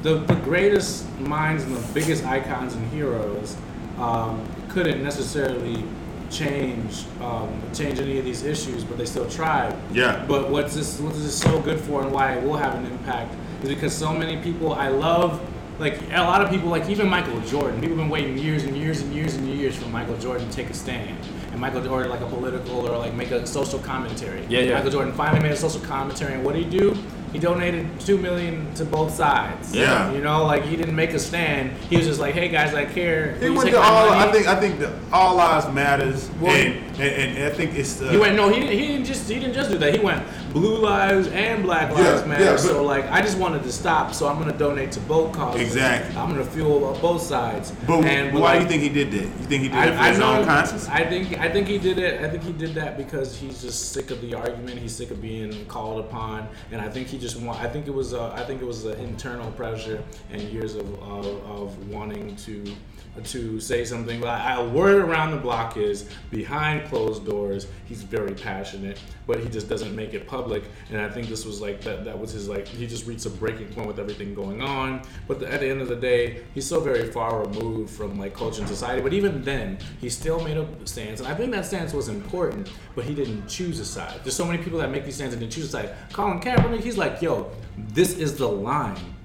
the 0.02 0.16
the 0.20 0.36
greatest 0.36 1.20
minds 1.20 1.64
and 1.64 1.76
the 1.76 1.94
biggest 1.94 2.26
icons 2.26 2.74
and 2.74 2.88
heroes 2.92 3.58
um, 4.00 4.46
couldn't 4.70 5.04
necessarily 5.04 5.84
change 6.30 7.04
um, 7.20 7.62
change 7.74 8.00
any 8.00 8.18
of 8.18 8.24
these 8.24 8.44
issues, 8.44 8.86
but 8.86 8.98
they 8.98 9.06
still 9.06 9.30
tried. 9.30 9.76
Yeah. 9.92 10.24
But 10.26 10.50
what's 10.50 10.74
this 10.74 11.00
what 11.02 11.14
is 11.16 11.24
this 11.26 11.38
so 11.38 11.60
good 11.60 11.82
for 11.82 12.02
and 12.02 12.14
why 12.14 12.36
it 12.36 12.44
will 12.44 12.56
have 12.56 12.76
an 12.76 12.86
impact 12.86 13.36
is 13.62 13.68
because 13.68 13.94
so 13.94 14.14
many 14.14 14.38
people 14.42 14.72
I 14.74 14.88
love 14.88 15.42
like 15.80 16.00
a 16.12 16.22
lot 16.22 16.42
of 16.42 16.50
people 16.50 16.70
like 16.70 16.90
even 16.90 17.08
Michael 17.10 17.40
Jordan. 17.42 17.80
People 17.82 17.98
have 17.98 18.06
been 18.06 18.10
waiting 18.10 18.38
years 18.38 18.64
and 18.64 18.78
years 18.78 19.02
and 19.02 19.14
years 19.14 19.36
and 19.36 19.48
years 19.48 19.76
for 19.78 19.90
Michael 19.90 20.18
Jordan 20.18 20.48
to 20.48 20.54
take 20.56 20.70
a 20.70 20.74
stand. 20.74 21.18
And 21.52 21.60
Michael 21.60 21.82
Jordan 21.84 22.10
like 22.12 22.22
a 22.22 22.28
political 22.28 22.88
or 22.88 22.98
like 22.98 23.14
make 23.14 23.32
a 23.32 23.46
social 23.48 23.80
commentary. 23.80 24.46
Yeah, 24.48 24.60
yeah. 24.62 24.76
Michael 24.76 24.92
Jordan 24.92 25.14
finally 25.14 25.42
made 25.42 25.52
a 25.52 25.56
social 25.58 25.82
commentary 25.82 26.34
and 26.34 26.44
what 26.46 26.56
did 26.56 26.66
he 26.66 26.78
do? 26.78 26.96
He 27.34 27.40
donated 27.40 27.88
two 28.02 28.18
million 28.18 28.74
to 28.76 28.84
both 28.84 29.14
sides. 29.14 29.74
Yeah. 29.74 30.12
You 30.12 30.22
know, 30.22 30.46
like 30.46 30.64
he 30.64 30.76
didn't 30.76 30.96
make 30.96 31.12
a 31.12 31.20
stand. 31.20 31.72
He 31.90 31.96
was 31.98 32.06
just 32.06 32.20
like, 32.20 32.36
Hey 32.36 32.50
guys, 32.50 32.74
I 32.74 32.86
care. 32.86 33.36
He 33.36 33.50
went 33.50 33.70
to 33.70 33.80
all. 33.80 34.10
money?" 34.10 34.30
I 34.30 34.32
think. 34.32 34.48
I 34.48 34.60
think 34.60 34.80
that 34.80 34.92
all 35.14 35.36
lives 35.38 35.68
matters, 35.74 36.30
Well- 36.42 36.52
and, 36.56 36.91
and 37.02 37.38
and 37.38 37.44
I 37.46 37.50
think 37.56 37.76
it's 37.76 37.96
the. 37.96 38.10
He 38.12 38.18
went 38.18 38.36
no. 38.36 38.50
He 38.50 38.60
didn't. 38.60 38.78
He 38.78 38.88
didn't 38.88 39.06
just. 39.06 39.30
He 39.30 39.40
didn't 39.40 39.54
just 39.54 39.70
do 39.72 39.78
that. 39.78 39.94
He 39.94 40.00
went 40.00 40.26
blue 40.54 40.78
lives 40.78 41.28
and 41.30 41.64
black 41.64 41.92
lives 41.92 42.22
Yeah, 42.22 42.28
matter. 42.28 42.44
yeah, 42.44 42.56
so 42.58 42.84
like, 42.84 43.06
I 43.10 43.22
just 43.22 43.38
wanted 43.38 43.64
to 43.64 43.72
stop. 43.72 44.14
So 44.14 44.28
I'm 44.28 44.38
gonna 44.38 44.58
donate 44.58 44.92
to 44.94 45.00
both 45.02 45.34
causes. 45.34 45.62
Exactly. 45.62 46.16
I'm 46.16 46.30
gonna 46.30 46.46
fuel 46.46 46.98
both 47.02 47.22
sides. 47.22 47.72
But, 47.88 48.06
and 48.06 48.32
but 48.32 48.42
why 48.42 48.58
like, 48.58 48.60
do 48.60 48.64
you 48.64 48.70
think 48.70 48.84
he 48.84 49.04
did 49.04 49.12
that? 49.12 49.24
You 49.24 49.46
think 49.48 49.64
he 49.64 49.70
did 49.70 49.78
I, 49.78 49.86
it 49.88 49.94
for 49.94 50.00
I 50.00 50.10
his 50.10 50.20
know. 50.20 50.38
own 50.38 50.46
conscience? 50.46 50.88
I 50.88 51.06
think. 51.06 51.40
I 51.40 51.50
think 51.50 51.68
he 51.68 51.78
did 51.78 51.98
it. 51.98 52.22
I 52.22 52.30
think 52.30 52.44
he 52.44 52.54
did 52.54 52.76
that 52.76 52.98
because 52.98 53.38
he's 53.38 53.62
just 53.62 53.92
sick 53.92 54.12
of 54.12 54.22
the 54.22 54.34
argument. 54.34 54.78
He's 54.80 54.96
sick 54.96 55.12
of 55.12 55.22
being 55.22 55.66
called 55.66 56.00
upon, 56.06 56.48
and 56.72 56.82
I 56.82 56.90
think 56.90 57.08
he 57.08 57.18
just 57.18 57.40
want. 57.42 57.60
I 57.60 57.68
think 57.68 57.88
it 57.88 57.94
was. 57.94 58.14
Uh, 58.14 58.32
I 58.36 58.44
think 58.44 58.62
it 58.62 58.66
was 58.66 58.86
an 58.86 59.00
internal 59.00 59.52
pressure 59.54 60.04
and 60.32 60.42
years 60.42 60.76
of 60.76 60.88
of, 61.02 61.26
of 61.50 61.90
wanting 61.90 62.36
to 62.38 62.76
to 63.24 63.60
say 63.60 63.86
something. 63.86 64.22
But 64.22 64.42
a 64.58 64.68
word 64.68 65.02
around 65.02 65.32
the 65.32 65.38
block 65.38 65.78
is 65.78 66.10
behind 66.30 66.88
closed 66.88 67.26
doors. 67.26 67.68
He's 67.86 68.04
very 68.04 68.34
passionate, 68.34 69.00
but 69.28 69.40
he 69.40 69.50
just 69.50 69.68
doesn't 69.68 69.96
make 69.96 70.14
it 70.14 70.28
public. 70.28 70.64
And 70.90 71.00
I 71.00 71.10
think 71.10 71.28
this 71.28 71.46
was 71.46 71.62
like 71.62 71.82
that. 71.82 72.06
That 72.06 72.18
was 72.18 72.32
his 72.32 72.48
like. 72.48 72.68
He 72.68 72.88
just 72.88 73.06
reached 73.06 73.26
a 73.26 73.30
breaking 73.30 73.68
point 73.74 73.88
with 73.88 74.00
everything 74.00 74.34
going 74.34 74.62
on. 74.62 75.02
But 75.28 75.40
the, 75.40 75.52
at 75.52 75.60
the 75.60 75.68
end 75.68 75.82
of 75.82 75.88
the 75.88 75.96
day, 75.96 76.44
he's 76.54 76.66
so 76.66 76.80
very 76.80 77.12
far 77.12 77.42
removed 77.46 77.90
from 77.90 78.18
like 78.18 78.34
culture 78.34 78.62
and 78.62 78.70
society. 78.70 79.02
But 79.02 79.14
even 79.14 79.44
then, 79.44 79.78
he 80.00 80.10
still 80.10 80.42
made 80.44 80.58
a 80.58 80.68
stance, 80.86 81.20
and 81.20 81.28
I 81.28 81.36
think 81.36 81.52
that 81.52 81.66
stance 81.66 81.94
was 81.94 82.08
important. 82.08 82.70
But 82.96 83.06
he 83.06 83.14
didn't 83.14 83.48
choose 83.48 83.80
a 83.80 83.86
side. 83.86 84.22
There's 84.24 84.36
so 84.36 84.46
many 84.46 84.64
people 84.64 84.80
that 84.80 84.90
make 84.90 85.06
these 85.06 85.16
stands 85.16 85.34
and 85.34 85.40
didn't 85.42 85.54
choose 85.54 85.66
a 85.66 85.70
side. 85.70 85.96
Colin 86.14 86.40
Kaepernick, 86.40 86.82
he's 86.82 86.98
like, 86.98 87.22
yo, 87.22 87.52
this 87.78 88.18
is 88.18 88.38
the 88.38 88.48
line. 88.48 89.16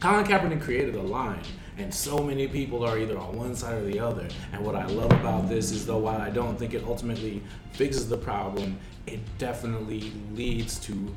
Colin 0.00 0.24
Kaepernick 0.24 0.60
created 0.60 0.96
a 0.96 1.02
line, 1.02 1.42
and 1.78 1.92
so 1.92 2.18
many 2.18 2.46
people 2.46 2.84
are 2.84 2.98
either 2.98 3.18
on 3.18 3.36
one 3.36 3.54
side 3.54 3.74
or 3.74 3.84
the 3.84 3.98
other. 3.98 4.28
And 4.52 4.64
what 4.64 4.76
I 4.76 4.86
love 4.86 5.10
about 5.12 5.48
this 5.48 5.70
is, 5.70 5.86
though, 5.86 5.98
while 5.98 6.20
I 6.20 6.30
don't 6.30 6.58
think 6.58 6.74
it 6.74 6.84
ultimately 6.84 7.42
fixes 7.72 8.08
the 8.08 8.16
problem, 8.16 8.78
it 9.06 9.20
definitely 9.38 10.12
leads 10.34 10.78
to 10.80 11.14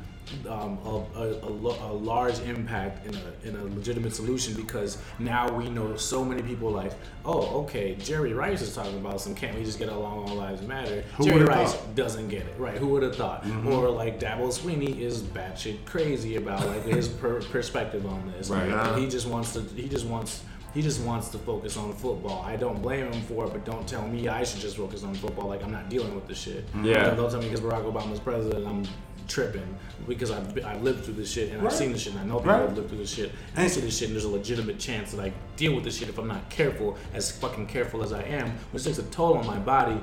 um, 0.49 0.77
a, 0.85 1.19
a, 1.19 1.27
a, 1.43 1.91
a 1.91 1.93
large 1.93 2.39
impact 2.39 3.05
in 3.05 3.15
a, 3.15 3.47
in 3.47 3.55
a 3.55 3.63
legitimate 3.75 4.13
solution 4.13 4.53
because 4.53 4.97
now 5.19 5.51
we 5.51 5.69
know 5.69 5.95
so 5.95 6.23
many 6.23 6.41
people 6.41 6.71
like, 6.71 6.91
oh, 7.25 7.61
okay, 7.61 7.95
Jerry 7.95 8.33
Rice 8.33 8.61
is 8.61 8.73
talking 8.73 8.97
about 8.97 9.21
some 9.21 9.35
can't 9.35 9.57
we 9.57 9.63
just 9.63 9.79
get 9.79 9.89
along, 9.89 10.29
all 10.29 10.35
lives 10.35 10.61
matter. 10.61 11.03
Who 11.17 11.25
Jerry 11.25 11.43
Rice 11.43 11.73
thought? 11.73 11.95
doesn't 11.95 12.29
get 12.29 12.43
it, 12.43 12.55
right? 12.57 12.77
Who 12.77 12.87
would 12.89 13.03
have 13.03 13.15
thought? 13.15 13.45
Or 13.65 13.89
like 13.89 14.19
Dabo 14.19 14.51
Sweeney 14.51 15.01
is 15.01 15.21
batshit 15.21 15.85
crazy 15.85 16.35
about 16.35 16.65
like 16.65 16.83
his 16.83 17.07
per- 17.07 17.41
perspective 17.41 18.05
on 18.05 18.31
this. 18.31 18.49
Right. 18.49 18.69
And 18.69 19.01
he 19.01 19.09
just 19.09 19.27
wants 19.27 19.53
to. 19.53 19.61
He 19.61 19.87
just 19.87 20.05
wants. 20.05 20.43
He 20.73 20.81
just 20.81 20.99
wants 21.03 21.29
to 21.29 21.37
focus 21.37 21.77
on 21.77 21.93
football. 21.93 22.43
I 22.45 22.57
don't 22.57 22.81
blame 22.81 23.09
him 23.09 23.21
for 23.21 23.45
it, 23.45 23.53
but 23.53 23.63
don't 23.63 23.87
tell 23.87 24.05
me 24.05 24.27
I 24.27 24.43
should 24.43 24.59
just 24.59 24.75
focus 24.75 25.05
on 25.05 25.15
football. 25.15 25.47
Like 25.47 25.63
I'm 25.63 25.71
not 25.71 25.89
dealing 25.89 26.13
with 26.13 26.27
this 26.27 26.37
shit. 26.37 26.65
Yeah. 26.83 27.11
Don't 27.11 27.31
tell 27.31 27.39
me 27.39 27.47
because 27.47 27.61
Barack 27.61 27.89
Obama's 27.89 28.19
president, 28.19 28.67
I'm 28.67 28.83
tripping 29.27 29.77
because 30.07 30.31
I've 30.31 30.65
I've 30.65 30.83
lived 30.83 31.05
through 31.05 31.15
this 31.15 31.31
shit 31.31 31.51
and 31.51 31.65
I've 31.65 31.73
seen 31.73 31.91
this 31.91 32.01
shit 32.01 32.13
and 32.13 32.21
I 32.21 32.25
know 32.25 32.37
people 32.39 32.53
Right. 32.53 32.61
have 32.61 32.75
lived 32.77 32.89
through 32.89 32.99
this 32.99 33.09
shit. 33.13 33.31
And 33.55 33.65
I 33.65 33.67
see 33.67 33.81
this 33.81 33.97
shit 33.97 34.07
and 34.09 34.15
there's 34.15 34.25
a 34.25 34.29
legitimate 34.29 34.79
chance 34.79 35.11
that 35.11 35.21
I 35.23 35.31
deal 35.55 35.73
with 35.75 35.83
this 35.83 35.97
shit 35.97 36.09
if 36.09 36.17
I'm 36.17 36.27
not 36.27 36.49
careful, 36.49 36.97
as 37.13 37.31
fucking 37.31 37.67
careful 37.67 38.03
as 38.03 38.13
I 38.13 38.21
am, 38.23 38.51
which 38.71 38.83
takes 38.83 38.97
a 38.99 39.03
toll 39.03 39.37
on 39.37 39.45
my 39.47 39.57
body 39.59 39.99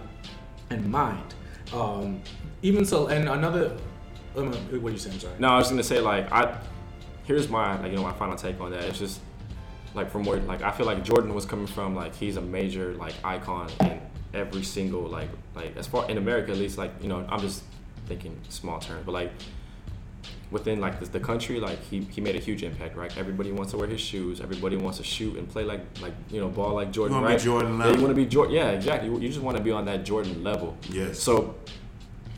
and 0.70 0.90
mind. 0.90 1.34
Um, 1.72 2.20
even 2.62 2.84
so, 2.84 3.06
and 3.08 3.28
another. 3.28 3.76
Um, 4.36 4.52
what 4.52 4.88
are 4.88 4.92
you 4.92 4.98
saying? 4.98 5.18
Sorry. 5.18 5.34
No, 5.38 5.48
I 5.48 5.56
was 5.58 5.68
gonna 5.68 5.82
say 5.82 6.00
like 6.00 6.30
I. 6.32 6.58
Here's 7.24 7.48
my 7.48 7.78
like 7.80 7.90
you 7.92 7.96
know 7.96 8.02
my 8.02 8.12
final 8.12 8.36
take 8.36 8.60
on 8.60 8.70
that. 8.72 8.82
It's 8.84 8.98
just 8.98 9.20
like 9.94 10.10
from 10.10 10.24
where 10.24 10.40
like 10.40 10.62
I 10.62 10.70
feel 10.70 10.86
like 10.86 11.04
Jordan 11.04 11.34
was 11.34 11.44
coming 11.44 11.66
from. 11.66 11.94
Like 11.94 12.14
he's 12.14 12.36
a 12.36 12.40
major 12.40 12.94
like 12.94 13.14
icon 13.24 13.70
in 13.80 14.00
every 14.34 14.62
single 14.62 15.02
like 15.02 15.28
like 15.54 15.76
as 15.76 15.86
far 15.86 16.08
in 16.10 16.16
America 16.18 16.50
at 16.52 16.56
least 16.58 16.78
like 16.78 16.90
you 17.02 17.08
know 17.08 17.24
I'm 17.28 17.40
just 17.40 17.62
thinking 18.06 18.38
small 18.48 18.78
terms, 18.80 19.02
but 19.04 19.12
like 19.12 19.32
within 20.50 20.80
like 20.80 21.00
the, 21.00 21.06
the 21.06 21.20
country 21.20 21.58
like 21.58 21.82
he, 21.84 22.00
he 22.10 22.20
made 22.20 22.36
a 22.36 22.38
huge 22.38 22.62
impact 22.62 22.94
right 22.94 23.16
everybody 23.16 23.50
wants 23.50 23.72
to 23.72 23.78
wear 23.78 23.88
his 23.88 24.00
shoes 24.00 24.38
everybody 24.40 24.76
wants 24.76 24.98
to 24.98 25.04
shoot 25.04 25.36
and 25.38 25.48
play 25.48 25.64
like 25.64 25.80
like 26.02 26.12
you 26.30 26.38
know 26.38 26.48
ball 26.48 26.74
like 26.74 26.92
jordan 26.92 27.14
wanna 27.16 27.26
be 27.26 27.32
right 27.32 27.42
Jordan 27.42 27.72
yeah, 27.72 27.78
level. 27.78 27.96
you 27.96 28.02
want 28.02 28.10
to 28.14 28.22
be 28.22 28.26
jordan 28.26 28.54
yeah 28.54 28.68
exactly 28.70 29.08
you 29.08 29.28
just 29.28 29.40
want 29.40 29.56
to 29.56 29.62
be 29.62 29.70
on 29.72 29.86
that 29.86 30.04
jordan 30.04 30.44
level 30.44 30.76
Yes. 30.90 31.18
so 31.18 31.54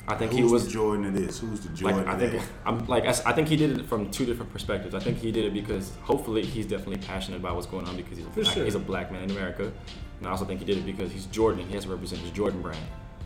I 0.07 0.15
think 0.17 0.33
Who's 0.33 0.39
he 0.39 0.45
was 0.45 0.65
the 0.67 0.71
Jordan 0.71 1.07
of 1.07 1.15
this? 1.15 1.39
Who's 1.39 1.61
the 1.61 1.71
Jordan 1.71 2.05
like 2.05 2.15
I 2.15 2.19
think 2.19 2.33
that? 2.33 2.43
I'm 2.67 2.87
like 2.89 3.05
I 3.05 3.09
s- 3.09 3.25
I 3.25 3.33
think 3.33 3.49
he 3.49 3.57
did 3.57 3.79
it 3.79 3.87
from 3.87 4.11
two 4.11 4.27
different 4.27 4.53
perspectives. 4.53 4.95
I 4.95 5.01
think 5.01 5.17
he 5.17 5.33
did 5.33 5.47
it 5.47 5.55
because 5.55 5.93
hopefully 6.03 6.45
he's 6.45 6.67
definitely 6.67 6.99
passionate 6.99 7.39
about 7.39 7.55
what's 7.55 7.67
going 7.67 7.89
on 7.89 7.97
because 7.97 8.19
he's 8.19 8.27
a 8.27 8.29
black, 8.29 8.53
sure. 8.53 8.65
he's 8.67 8.75
a 8.75 8.79
black 8.79 9.11
man 9.11 9.23
in 9.23 9.31
America, 9.31 9.73
and 10.19 10.29
I 10.29 10.31
also 10.31 10.45
think 10.45 10.61
he 10.61 10.67
did 10.67 10.77
it 10.77 10.85
because 10.85 11.11
he's 11.11 11.25
Jordan. 11.25 11.61
and 11.61 11.69
He 11.71 11.75
has 11.75 11.85
to 11.85 11.91
represent 11.91 12.21
his 12.21 12.33
Jordan 12.33 12.61
brand. 12.61 12.77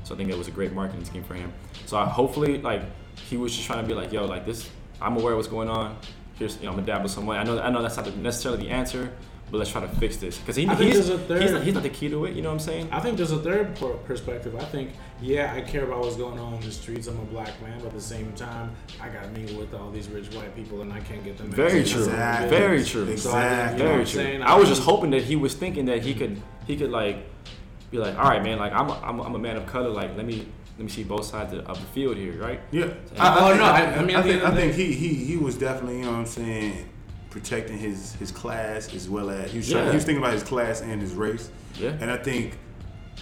So 0.08 0.14
I 0.14 0.16
think 0.18 0.30
it 0.30 0.38
was 0.38 0.48
a 0.48 0.50
great 0.50 0.72
marketing 0.72 1.04
scheme 1.04 1.22
for 1.22 1.34
him. 1.34 1.52
So 1.84 1.98
I 1.98 2.06
hopefully 2.06 2.62
like 2.62 2.80
he 3.28 3.36
was 3.36 3.54
just 3.54 3.66
trying 3.66 3.82
to 3.82 3.86
be 3.86 3.92
like, 3.92 4.10
yo, 4.10 4.24
like 4.24 4.46
this, 4.46 4.70
I'm 5.02 5.18
aware 5.18 5.32
of 5.34 5.36
what's 5.36 5.48
going 5.48 5.68
on. 5.68 5.98
Here's 6.38 6.56
you 6.56 6.62
know 6.62 6.70
I'm 6.70 6.76
gonna 6.76 6.86
dabble 6.86 7.10
some 7.10 7.26
way. 7.26 7.36
I 7.36 7.44
know 7.44 7.60
I 7.60 7.68
know 7.68 7.82
that's 7.82 7.98
not 7.98 8.16
necessarily 8.16 8.62
the 8.64 8.70
answer, 8.70 9.12
but 9.50 9.58
let's 9.58 9.70
try 9.70 9.82
to 9.82 9.88
fix 9.88 10.16
this 10.16 10.38
because 10.38 10.56
he, 10.56 10.64
he's, 10.66 10.78
there's 10.78 11.08
a 11.10 11.18
third- 11.18 11.42
he's, 11.42 11.50
not, 11.52 11.62
he's 11.62 11.74
not 11.74 11.82
the 11.82 11.90
key 11.90 12.08
to 12.08 12.24
it. 12.24 12.34
You 12.34 12.40
know 12.40 12.48
what 12.48 12.54
I'm 12.54 12.58
saying? 12.60 12.88
I 12.90 13.00
think 13.00 13.18
there's 13.18 13.32
a 13.32 13.38
third 13.38 13.76
perspective. 14.06 14.56
I 14.56 14.64
think, 14.64 14.92
yeah, 15.20 15.52
I 15.54 15.60
care 15.60 15.84
about 15.84 16.00
what's 16.00 16.16
going 16.16 16.38
on 16.38 16.54
in 16.54 16.60
the 16.62 16.70
streets. 16.70 17.06
I'm 17.06 17.18
a 17.20 17.24
black 17.26 17.60
man, 17.60 17.78
but 17.80 17.88
at 17.88 17.92
the 17.94 18.00
same 18.00 18.32
time, 18.32 18.74
I 19.02 19.10
got 19.10 19.24
to 19.24 19.28
mingle 19.30 19.56
with 19.58 19.74
all 19.74 19.90
these 19.90 20.08
rich 20.08 20.32
white 20.34 20.56
people, 20.56 20.80
and 20.80 20.90
I 20.90 21.00
can't 21.00 21.22
get 21.22 21.36
them. 21.36 21.50
Very 21.50 21.84
true. 21.84 22.04
Exactly. 22.04 22.48
Very 22.48 22.82
true. 22.82 23.14
So 23.18 23.30
I 23.32 23.42
you 23.42 23.48
know 23.50 23.50
Exactly. 23.58 23.72
what 23.72 23.78
Very 23.78 23.90
I'm 23.92 23.98
true. 23.98 24.06
saying? 24.06 24.42
I 24.42 24.54
was 24.56 24.68
just 24.70 24.82
hoping 24.82 25.10
that 25.10 25.24
he 25.24 25.36
was 25.36 25.54
thinking 25.54 25.84
that 25.84 26.02
he 26.02 26.14
could 26.14 26.40
he 26.66 26.76
could 26.78 26.90
like 26.90 27.18
be 27.90 27.98
like, 27.98 28.16
all 28.18 28.24
right, 28.24 28.42
man, 28.42 28.58
like 28.58 28.72
I'm 28.72 28.88
a, 28.88 29.00
I'm 29.00 29.18
a, 29.18 29.22
I'm 29.22 29.34
a 29.34 29.38
man 29.38 29.56
of 29.56 29.66
color. 29.66 29.88
Like 29.90 30.16
let 30.16 30.26
me 30.26 30.46
let 30.76 30.84
me 30.84 30.88
see 30.88 31.02
both 31.04 31.24
sides 31.24 31.52
of, 31.52 31.66
of 31.66 31.80
the 31.80 31.86
field 31.88 32.16
here, 32.16 32.34
right? 32.40 32.60
Yeah. 32.70 32.84
Oh, 33.18 33.48
think- 33.48 33.60
no, 33.60 33.64
I- 33.64 33.96
I 33.96 34.04
mean, 34.04 34.16
I 34.16 34.22
think, 34.22 34.42
I 34.44 34.54
think 34.54 34.74
he, 34.74 34.92
he 34.92 35.14
he 35.14 35.36
was 35.36 35.56
definitely, 35.56 35.98
you 35.98 36.04
know 36.04 36.12
what 36.12 36.18
I'm 36.18 36.26
saying, 36.26 36.88
protecting 37.30 37.78
his 37.78 38.14
his 38.14 38.30
class 38.30 38.94
as 38.94 39.08
well 39.08 39.30
as 39.30 39.50
he 39.52 39.58
was 39.58 39.70
trying, 39.70 39.84
Yeah. 39.84 39.90
he 39.90 39.96
was 39.96 40.04
thinking 40.04 40.22
about 40.22 40.34
his 40.34 40.42
class 40.42 40.80
and 40.82 41.00
his 41.00 41.14
race. 41.14 41.50
Yeah. 41.78 41.96
And 42.00 42.10
I 42.10 42.16
think 42.16 42.58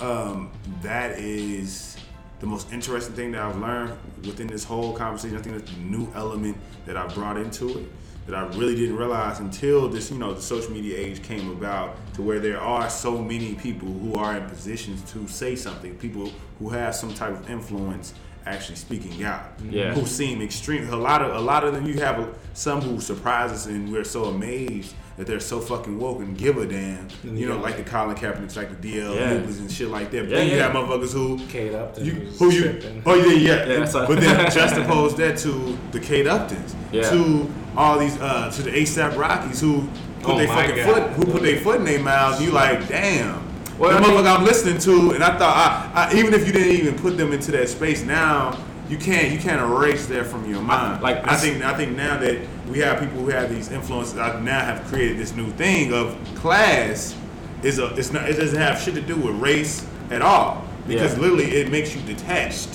um, 0.00 0.50
that 0.82 1.18
is 1.18 1.96
the 2.40 2.46
most 2.46 2.70
interesting 2.72 3.14
thing 3.14 3.32
that 3.32 3.40
I've 3.42 3.56
learned 3.58 3.96
within 4.24 4.46
this 4.46 4.62
whole 4.64 4.92
conversation. 4.92 5.38
I 5.38 5.40
think 5.40 5.56
that's 5.56 5.70
the 5.72 5.78
new 5.80 6.06
element 6.14 6.56
that 6.84 6.96
I 6.96 7.06
brought 7.08 7.38
into 7.38 7.78
it 7.78 7.86
that 8.26 8.34
I 8.34 8.46
really 8.56 8.74
didn't 8.74 8.96
realize 8.96 9.38
until 9.40 9.88
this, 9.88 10.10
you 10.10 10.18
know, 10.18 10.34
the 10.34 10.42
social 10.42 10.72
media 10.72 10.98
age 10.98 11.22
came 11.22 11.50
about 11.50 11.96
to 12.14 12.22
where 12.22 12.40
there 12.40 12.60
are 12.60 12.90
so 12.90 13.18
many 13.18 13.54
people 13.54 13.88
who 13.88 14.14
are 14.14 14.36
in 14.36 14.48
positions 14.48 15.02
to 15.12 15.26
say 15.28 15.54
something, 15.54 15.94
people 15.96 16.32
who 16.58 16.70
have 16.70 16.94
some 16.94 17.14
type 17.14 17.32
of 17.32 17.48
influence 17.48 18.14
actually 18.44 18.76
speaking 18.76 19.24
out. 19.24 19.44
Yeah. 19.70 19.92
Who 19.94 20.06
seem 20.06 20.40
extreme. 20.42 20.88
A 20.92 20.96
lot 20.96 21.20
of 21.22 21.34
a 21.34 21.40
lot 21.40 21.64
of 21.64 21.74
them 21.74 21.84
you 21.86 21.94
have 22.00 22.28
some 22.54 22.80
who 22.80 23.00
surprise 23.00 23.50
us 23.52 23.66
and 23.66 23.90
we're 23.92 24.04
so 24.04 24.24
amazed 24.26 24.94
that 25.16 25.26
they're 25.26 25.40
so 25.40 25.60
fucking 25.60 25.98
woke 25.98 26.18
and 26.20 26.36
give 26.36 26.56
a 26.58 26.66
damn. 26.66 27.08
You 27.24 27.48
know, 27.48 27.58
like 27.58 27.76
the 27.76 27.82
Colin 27.82 28.14
Kaepernicks, 28.16 28.56
like 28.56 28.80
the 28.80 28.92
DL 28.92 29.14
Yeah. 29.16 29.28
Hoopers 29.38 29.58
and 29.58 29.70
shit 29.70 29.88
like 29.88 30.10
that. 30.12 30.22
But 30.24 30.30
Yeah, 30.30 30.36
then 30.38 30.48
you 30.48 30.56
yeah. 30.56 30.62
have 30.64 30.72
motherfuckers 30.72 31.12
who 31.12 31.38
Kate 31.48 31.74
Upton 31.74 32.04
you, 32.04 32.12
who 32.12 32.50
you 32.50 32.62
tripping. 32.62 33.02
oh 33.06 33.14
yeah 33.14 33.32
yeah, 33.32 33.66
Yeah, 33.66 34.06
but 34.06 34.20
then 34.20 34.50
just 34.50 34.56
juxtapose 34.74 35.16
that 35.16 35.38
to 35.38 35.78
the 35.92 36.00
Kate 36.00 36.26
Uptons 36.26 36.74
Yeah. 36.92 37.08
to 37.10 37.50
all 37.76 37.98
these 37.98 38.16
uh 38.20 38.50
to 38.50 38.62
the 38.62 38.70
ASAP 38.70 39.16
Rockies 39.16 39.60
who 39.60 39.82
put 40.20 40.34
Oh 40.34 40.38
their 40.38 40.48
fucking 40.48 40.76
God. 40.76 40.86
foot 40.86 41.10
who 41.26 41.32
put 41.32 41.42
their 41.42 41.60
foot 41.60 41.76
in 41.76 41.84
their 41.84 42.00
mouth 42.02 42.40
you 42.40 42.50
like 42.50 42.88
damn. 42.88 43.42
Well, 43.78 43.90
the 43.90 43.96
I 43.96 44.00
mean- 44.00 44.10
motherfucker 44.24 44.38
I'm 44.38 44.44
listening 44.44 44.78
to 44.78 45.12
and 45.12 45.22
I 45.22 45.38
thought 45.38 45.92
I, 45.94 46.08
I 46.10 46.14
even 46.18 46.34
if 46.34 46.46
you 46.46 46.52
didn't 46.52 46.74
even 46.74 46.96
put 46.98 47.16
them 47.16 47.32
into 47.32 47.50
that 47.52 47.68
space 47.68 48.02
now 48.02 48.58
you 48.88 48.96
can't 48.96 49.32
you 49.32 49.38
can't 49.38 49.60
erase 49.60 50.06
that 50.06 50.26
from 50.26 50.48
your 50.48 50.62
mind. 50.62 51.02
like, 51.02 51.26
I 51.26 51.36
think 51.36 51.62
I 51.64 51.74
think 51.74 51.96
now 51.96 52.16
that 52.18 52.40
we 52.68 52.78
have 52.78 53.00
people 53.00 53.18
who 53.18 53.28
have 53.28 53.50
these 53.54 53.70
influences 53.70 54.16
I 54.18 54.40
now 54.40 54.60
have 54.60 54.84
created 54.86 55.18
this 55.18 55.34
new 55.34 55.50
thing 55.52 55.92
of 55.92 56.16
class 56.36 57.14
is 57.62 57.78
a 57.80 57.86
it's 57.96 58.12
not 58.12 58.28
it 58.30 58.34
doesn't 58.34 58.58
have 58.58 58.80
shit 58.80 58.94
to 58.94 59.00
do 59.02 59.16
with 59.16 59.34
race 59.36 59.84
at 60.10 60.22
all. 60.22 60.64
Because 60.86 61.14
Yeah. 61.14 61.20
literally 61.22 61.50
it 61.56 61.68
makes 61.70 61.96
you 61.96 62.02
detached 62.02 62.68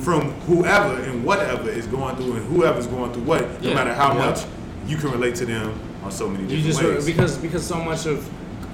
from 0.00 0.30
whoever 0.42 0.94
and 1.02 1.24
whatever 1.24 1.68
is 1.68 1.86
going 1.86 2.16
through 2.16 2.34
and 2.36 2.46
whoever's 2.46 2.86
going 2.86 3.12
through 3.12 3.22
what 3.24 3.62
no 3.62 3.74
matter 3.74 3.92
how 3.94 4.12
Yeah. 4.14 4.26
much 4.26 4.44
you 4.86 4.96
can 4.96 5.10
relate 5.10 5.34
to 5.36 5.46
them 5.46 5.78
on 6.02 6.10
so 6.10 6.28
many 6.28 6.44
You 6.44 6.62
different 6.62 6.66
just 6.66 6.82
ways 6.82 7.06
because 7.06 7.36
because 7.38 7.66
so 7.66 7.76
much 7.82 8.06
of 8.06 8.28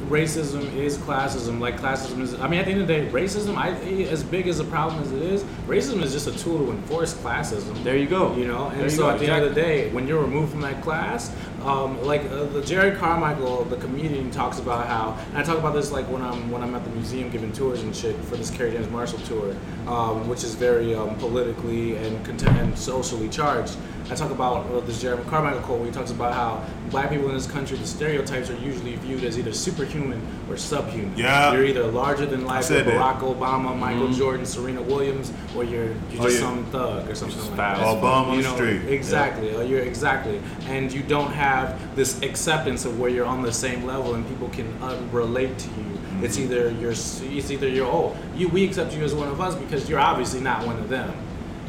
racism 0.08 0.72
is 0.76 0.96
classism. 0.98 1.58
Like 1.58 1.80
classism 1.80 2.20
is. 2.20 2.38
I 2.40 2.46
mean, 2.46 2.60
at 2.60 2.66
the 2.66 2.72
end 2.72 2.80
of 2.82 2.86
the 2.86 2.94
day, 2.94 3.06
racism. 3.08 3.56
I 3.56 3.70
as 4.04 4.22
big 4.22 4.46
as 4.46 4.60
a 4.60 4.64
problem 4.64 5.02
as 5.02 5.10
it 5.10 5.20
is, 5.22 5.42
racism 5.66 6.00
is 6.02 6.12
just 6.12 6.28
a 6.28 6.38
tool 6.38 6.58
to 6.66 6.70
enforce 6.70 7.12
classism. 7.14 7.82
There 7.82 7.96
you 7.96 8.06
go. 8.06 8.34
You 8.36 8.46
know, 8.46 8.66
and 8.68 8.76
There 8.78 8.84
you 8.84 8.90
so 8.90 9.02
go, 9.04 9.10
at 9.10 9.18
the 9.18 9.26
end 9.28 9.44
of 9.44 9.54
the 9.54 9.60
day, 9.60 9.90
when 9.90 10.06
you're 10.06 10.20
removed 10.22 10.52
from 10.52 10.60
that 10.60 10.80
class, 10.82 11.32
um, 11.66 12.00
like 12.04 12.22
uh, 12.30 12.44
the 12.44 12.60
Jerrod 12.60 12.96
Carmichael, 12.98 13.64
the 13.64 13.76
comedian, 13.76 14.30
talks 14.30 14.58
about 14.58 14.86
how, 14.86 15.16
and 15.30 15.38
I 15.38 15.42
talk 15.42 15.58
about 15.58 15.74
this 15.74 15.90
like 15.90 16.08
when 16.08 16.22
I'm 16.22 16.50
when 16.50 16.62
I'm 16.62 16.74
at 16.74 16.84
the 16.84 16.90
museum 16.90 17.28
giving 17.30 17.52
tours 17.52 17.82
and 17.82 17.94
shit 17.94 18.16
for 18.24 18.36
this 18.36 18.50
Kerry 18.50 18.70
James 18.72 18.88
Marshall 18.90 19.18
tour, 19.20 19.54
um, 19.86 20.28
which 20.28 20.44
is 20.44 20.54
very 20.54 20.94
um, 20.94 21.16
politically 21.16 21.96
and 21.96 22.24
content 22.24 22.56
and 22.58 22.78
socially 22.78 23.28
charged. 23.28 23.76
I 24.08 24.14
talk 24.14 24.30
about 24.30 24.70
uh, 24.70 24.78
this 24.80 25.02
Jerrod 25.02 25.26
Carmichael 25.28 25.60
quote 25.62 25.78
where 25.80 25.88
he 25.88 25.92
talks 25.92 26.12
about 26.12 26.32
how 26.32 26.64
black 26.90 27.10
people 27.10 27.28
in 27.28 27.34
this 27.34 27.50
country, 27.50 27.76
the 27.76 27.86
stereotypes 27.88 28.48
are 28.50 28.56
usually 28.58 28.94
viewed 28.96 29.24
as 29.24 29.36
either 29.36 29.52
superhuman 29.52 30.24
or 30.48 30.56
subhuman. 30.56 31.12
Yeah. 31.18 31.52
You're 31.52 31.64
either 31.64 31.88
larger 31.88 32.24
than 32.24 32.44
life, 32.44 32.66
said 32.66 32.86
like 32.86 32.94
that. 32.94 33.18
Barack 33.20 33.36
Obama, 33.36 33.76
Michael 33.76 34.12
Jordan, 34.12 34.46
Serena 34.46 34.80
Williams, 34.80 35.32
or 35.56 35.64
you're 35.64 35.86
you're 36.12 36.20
Oh, 36.20 36.24
just 36.28 36.36
yeah. 36.40 36.46
some 36.46 36.64
thug 36.66 37.10
or 37.10 37.16
something 37.16 37.40
like 37.48 37.56
that. 37.56 37.78
Obama 37.78 38.36
You 38.36 38.42
know, 38.44 38.54
street. 38.54 38.84
Exactly. 38.88 39.52
Or 39.56 39.64
you're 39.64 39.80
exactly, 39.82 40.40
and 40.68 40.92
you 40.92 41.02
don't 41.02 41.32
have 41.32 41.55
this 41.94 42.22
acceptance 42.22 42.84
of 42.84 42.98
where 42.98 43.10
you're 43.10 43.26
on 43.26 43.42
the 43.42 43.52
same 43.52 43.84
level 43.84 44.14
and 44.14 44.26
people 44.28 44.48
can 44.48 44.66
uh, 44.82 45.00
relate 45.12 45.58
to 45.58 45.68
you. 45.68 45.74
Mm-hmm. 45.74 46.24
It's 46.24 46.38
either 46.38 46.70
you're 46.70 46.92
it's 46.92 47.50
either 47.50 47.68
you're 47.68 47.86
oh 47.86 48.16
you 48.34 48.48
we 48.48 48.64
accept 48.64 48.94
you 48.94 49.02
as 49.04 49.14
one 49.14 49.28
of 49.28 49.40
us 49.40 49.54
because 49.54 49.88
you're 49.88 50.00
obviously 50.00 50.40
not 50.40 50.66
one 50.66 50.78
of 50.78 50.88
them. 50.88 51.14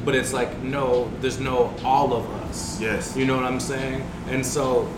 But 0.06 0.16
it's 0.16 0.34
like 0.34 0.58
no, 0.60 1.12
there's 1.22 1.40
no 1.40 1.74
all 1.84 2.14
of 2.14 2.26
us. 2.44 2.80
Yes. 2.80 3.16
You 3.16 3.26
know 3.26 3.36
what 3.36 3.46
I'm 3.46 3.60
saying? 3.60 4.10
And 4.30 4.46
so 4.46 4.90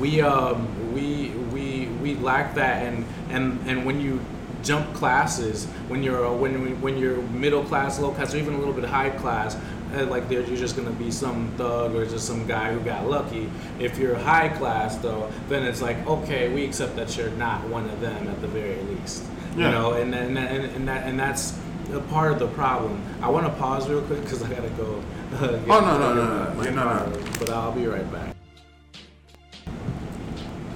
we 0.00 0.20
um 0.20 0.94
we 0.94 1.30
we 1.52 1.86
we 2.02 2.14
lack 2.16 2.54
that 2.54 2.82
and 2.86 3.04
and 3.30 3.58
and 3.68 3.84
when 3.84 4.00
you 4.00 4.20
jump 4.62 4.94
classes 4.94 5.66
when 5.88 6.02
you're 6.02 6.32
when 6.32 6.80
when 6.80 6.96
you're 6.96 7.20
middle 7.22 7.62
class 7.62 8.00
low 8.00 8.10
class 8.12 8.32
or 8.34 8.38
even 8.38 8.54
a 8.54 8.58
little 8.58 8.72
bit 8.72 8.84
high 8.84 9.10
class 9.10 9.56
uh, 9.94 10.06
like 10.06 10.28
there 10.28 10.40
you're 10.42 10.56
just 10.56 10.76
gonna 10.76 10.90
be 10.90 11.10
some 11.10 11.48
thug 11.56 11.94
or 11.94 12.04
just 12.04 12.26
some 12.26 12.46
guy 12.46 12.72
who 12.72 12.80
got 12.80 13.06
lucky 13.08 13.50
if 13.78 13.98
you're 13.98 14.14
high 14.16 14.48
class 14.48 14.96
though 14.98 15.30
then 15.48 15.62
it's 15.62 15.80
like 15.82 15.96
okay 16.06 16.52
we 16.52 16.64
accept 16.64 16.96
that 16.96 17.16
you're 17.16 17.30
not 17.32 17.66
one 17.68 17.88
of 17.90 18.00
them 18.00 18.28
at 18.28 18.40
the 18.40 18.48
very 18.48 18.80
least 18.82 19.24
you 19.54 19.62
know 19.62 19.92
and 19.92 20.14
and, 20.14 20.36
and, 20.36 20.64
and 20.64 20.88
that 20.88 21.06
and 21.06 21.18
that's 21.18 21.58
a 21.92 22.00
part 22.00 22.32
of 22.32 22.38
the 22.38 22.48
problem 22.48 23.00
i 23.22 23.28
want 23.28 23.46
to 23.46 23.52
pause 23.52 23.88
real 23.88 24.02
quick 24.02 24.20
because 24.22 24.42
i 24.42 24.48
gotta 24.48 24.70
go 24.70 25.02
uh, 25.34 25.58
Oh, 25.68 25.80
no, 25.80 25.98
no, 25.98 26.14
no, 26.14 26.52
no. 26.54 26.62
Yeah, 26.62 26.70
no, 26.70 26.84
no. 26.84 27.22
but 27.38 27.50
i'll 27.50 27.72
be 27.72 27.86
right 27.86 28.10
back 28.12 28.34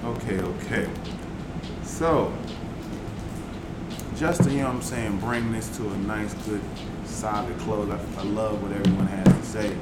Okay, 0.05 0.39
okay. 0.39 0.89
So, 1.83 2.33
just 4.15 4.43
to, 4.43 4.49
you 4.49 4.59
know 4.59 4.65
what 4.65 4.75
I'm 4.75 4.81
saying, 4.81 5.19
bring 5.19 5.51
this 5.51 5.75
to 5.77 5.87
a 5.87 5.97
nice, 5.97 6.33
good, 6.45 6.61
solid 7.19 7.57
close. 7.59 7.89
I, 7.89 8.21
I 8.21 8.23
love 8.23 8.63
what 8.63 8.71
everyone 8.71 9.07
has 9.07 9.27
to 9.27 9.43
say. 9.43 9.75